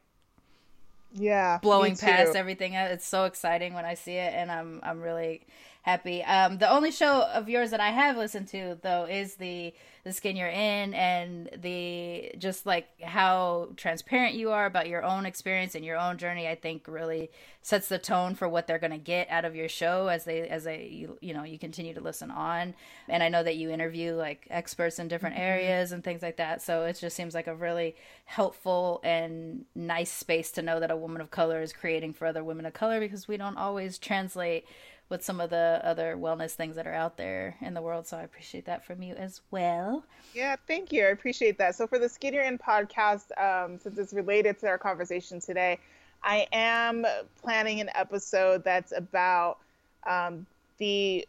yeah, 1.14 1.60
blowing 1.62 1.96
past 1.96 2.36
everything. 2.36 2.74
It's 2.74 3.08
so 3.08 3.24
exciting 3.24 3.74
when 3.74 3.86
I 3.86 3.94
see 3.94 4.16
it, 4.16 4.34
and 4.34 4.52
I'm 4.52 4.82
I'm 4.84 5.02
really 5.02 5.48
happy. 5.90 6.24
Um, 6.24 6.58
the 6.60 6.70
only 6.70 6.92
show 6.92 7.24
of 7.24 7.50
yours 7.50 7.72
that 7.72 7.80
I 7.80 7.90
have 7.90 8.16
listened 8.16 8.48
to 8.50 8.78
though 8.82 9.06
is 9.06 9.36
the 9.36 9.74
the 10.06 10.14
skin 10.14 10.38
you're 10.38 10.48
in, 10.48 10.94
and 10.94 11.50
the 11.58 12.32
just 12.38 12.66
like 12.66 12.88
how 13.02 13.70
transparent 13.76 14.34
you 14.34 14.52
are 14.52 14.66
about 14.66 14.88
your 14.88 15.04
own 15.04 15.26
experience 15.26 15.76
and 15.76 15.84
your 15.84 15.98
own 15.98 16.18
journey. 16.18 16.48
I 16.48 16.56
think 16.56 16.88
really 16.88 17.30
sets 17.62 17.90
the 17.90 18.00
tone 18.00 18.36
for 18.36 18.48
what 18.48 18.66
they're 18.66 18.80
gonna 18.80 18.98
get 18.98 19.30
out 19.30 19.46
of 19.46 19.56
your 19.56 19.68
show 19.68 20.08
as 20.08 20.24
they 20.24 20.48
as 20.48 20.64
they 20.64 20.88
you, 20.88 21.18
you 21.22 21.34
know 21.34 21.44
you 21.44 21.60
continue 21.60 21.94
to 21.94 22.02
listen 22.02 22.32
on. 22.32 22.76
And 23.08 23.22
I 23.22 23.30
know 23.30 23.44
that 23.44 23.58
you 23.58 23.72
interview 23.72 24.14
like 24.14 24.48
experts 24.50 25.00
in 25.00 25.08
different 25.08 25.38
areas 25.38 25.92
and 25.92 26.04
things 26.04 26.22
like 26.22 26.38
that. 26.38 26.62
So 26.62 26.86
it 26.86 26.98
just 27.00 27.16
seems 27.16 27.34
like 27.34 27.48
a 27.48 27.56
really 27.56 27.96
helpful 28.26 29.02
and 29.04 29.66
nice 29.76 30.12
space 30.12 30.52
to 30.52 30.62
know 30.62 30.80
that 30.80 30.92
a 30.92 30.98
woman 30.98 31.20
of 31.20 31.32
color 31.32 31.62
is 31.62 31.74
creating 31.74 32.14
for 32.14 32.28
other 32.28 32.44
women 32.44 32.66
of 32.66 32.74
color 32.74 33.00
because 33.00 33.28
we 33.28 33.38
don't 33.38 33.58
always 33.58 33.98
translate 33.98 34.66
with 35.10 35.24
some 35.24 35.42
of 35.42 35.50
the 35.50 35.82
other 35.84 36.16
wellness 36.16 36.52
things 36.52 36.76
that 36.76 36.86
are 36.86 36.94
out 36.94 37.18
there 37.18 37.58
in 37.62 37.74
the 37.74 37.82
world. 37.82 38.08
So 38.08 38.18
I 38.18 38.22
appreciate 38.22 38.66
that 38.66 38.86
from 38.86 39.02
you 39.02 39.16
as 39.16 39.42
well. 39.50 40.04
Yeah, 40.34 40.56
thank 40.68 40.92
you. 40.92 41.04
I 41.04 41.10
appreciate 41.10 41.58
that. 41.58 41.76
So 41.76 41.88
for 41.88 41.98
the 41.98 42.08
Skin 42.08 42.34
You're 42.34 42.44
In 42.44 42.60
podcast, 42.60 43.36
um, 43.38 43.80
since 43.80 43.98
it's 43.98 44.14
related 44.14 44.60
to 44.60 44.68
our 44.68 44.78
conversation 44.78 45.40
today, 45.40 45.80
I 46.24 46.48
am 46.52 47.06
planning 47.42 47.82
an 47.82 47.90
episode 47.96 48.64
that's 48.64 48.92
about 48.96 49.58
um, 50.06 50.46
the 50.78 51.28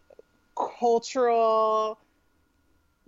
cultural 0.57 1.98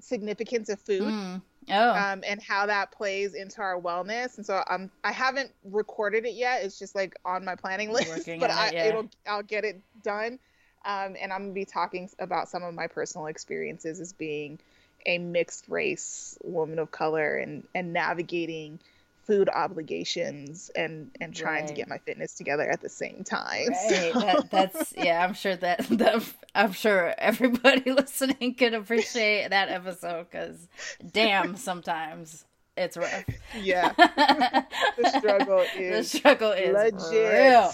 significance 0.00 0.68
of 0.70 0.80
food. 0.80 1.02
Mm. 1.02 1.42
Oh, 1.70 1.90
um, 1.90 2.24
and 2.26 2.42
how 2.42 2.66
that 2.66 2.90
plays 2.90 3.34
into 3.34 3.60
our 3.60 3.80
wellness. 3.80 4.36
And 4.36 4.44
so 4.44 4.64
um, 4.68 4.90
I 5.04 5.12
haven't 5.12 5.52
recorded 5.64 6.26
it 6.26 6.34
yet. 6.34 6.64
It's 6.64 6.76
just 6.76 6.96
like 6.96 7.14
on 7.24 7.44
my 7.44 7.54
planning 7.54 7.92
list, 7.92 8.26
but 8.40 8.50
I, 8.50 8.68
it, 8.68 8.74
yeah. 8.74 8.84
it'll 8.86 9.08
I'll 9.28 9.44
get 9.44 9.64
it 9.64 9.80
done. 10.02 10.40
Um, 10.84 11.16
and 11.20 11.32
I'm 11.32 11.42
gonna 11.42 11.52
be 11.52 11.64
talking 11.64 12.10
about 12.18 12.48
some 12.48 12.62
of 12.62 12.74
my 12.74 12.86
personal 12.86 13.26
experiences 13.26 14.00
as 14.00 14.12
being 14.12 14.58
a 15.06 15.18
mixed 15.18 15.64
race 15.68 16.38
woman 16.44 16.78
of 16.78 16.90
color 16.90 17.36
and 17.36 17.64
and 17.74 17.92
navigating 17.92 18.78
food 19.24 19.48
obligations 19.48 20.70
and 20.74 21.10
and 21.20 21.34
trying 21.34 21.66
to 21.66 21.72
get 21.74 21.86
my 21.88 21.98
fitness 21.98 22.34
together 22.34 22.68
at 22.68 22.80
the 22.80 22.88
same 22.88 23.22
time. 23.24 23.68
right. 23.90 24.12
So- 24.12 24.20
That, 24.20 24.50
that's 24.50 24.92
yeah. 24.96 25.22
I'm 25.24 25.34
sure 25.34 25.54
that, 25.56 25.86
that 25.90 26.24
I'm 26.54 26.72
sure 26.72 27.14
everybody 27.18 27.90
listening 27.92 28.54
could 28.54 28.74
appreciate 28.74 29.50
that 29.50 29.68
episode 29.68 30.26
because 30.30 30.66
damn, 31.12 31.56
sometimes 31.56 32.44
it's 32.76 32.96
rough. 32.96 33.24
yeah, 33.60 33.92
the 33.96 35.10
struggle 35.18 35.64
is 35.76 36.10
the 36.12 36.18
struggle 36.18 36.52
is 36.52 36.72
legit. 36.74 37.72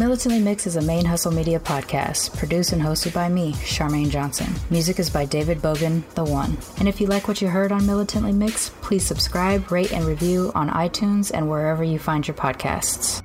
Militantly 0.00 0.40
Mix 0.40 0.66
is 0.66 0.76
a 0.76 0.80
main 0.80 1.04
hustle 1.04 1.30
media 1.30 1.60
podcast, 1.60 2.34
produced 2.38 2.72
and 2.72 2.80
hosted 2.80 3.12
by 3.12 3.28
me, 3.28 3.52
Charmaine 3.52 4.08
Johnson. 4.08 4.46
Music 4.70 4.98
is 4.98 5.10
by 5.10 5.26
David 5.26 5.58
Bogan, 5.58 6.08
the 6.14 6.24
one. 6.24 6.56
And 6.78 6.88
if 6.88 7.02
you 7.02 7.06
like 7.06 7.28
what 7.28 7.42
you 7.42 7.48
heard 7.48 7.70
on 7.70 7.84
Militantly 7.84 8.32
Mix, 8.32 8.70
please 8.80 9.04
subscribe, 9.04 9.70
rate, 9.70 9.92
and 9.92 10.06
review 10.06 10.52
on 10.54 10.70
iTunes 10.70 11.30
and 11.34 11.50
wherever 11.50 11.84
you 11.84 11.98
find 11.98 12.26
your 12.26 12.34
podcasts. 12.34 13.22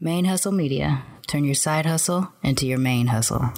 Main 0.00 0.24
Hustle 0.24 0.50
Media. 0.50 1.04
Turn 1.28 1.44
your 1.44 1.54
side 1.54 1.86
hustle 1.86 2.32
into 2.42 2.66
your 2.66 2.78
main 2.78 3.06
hustle. 3.06 3.52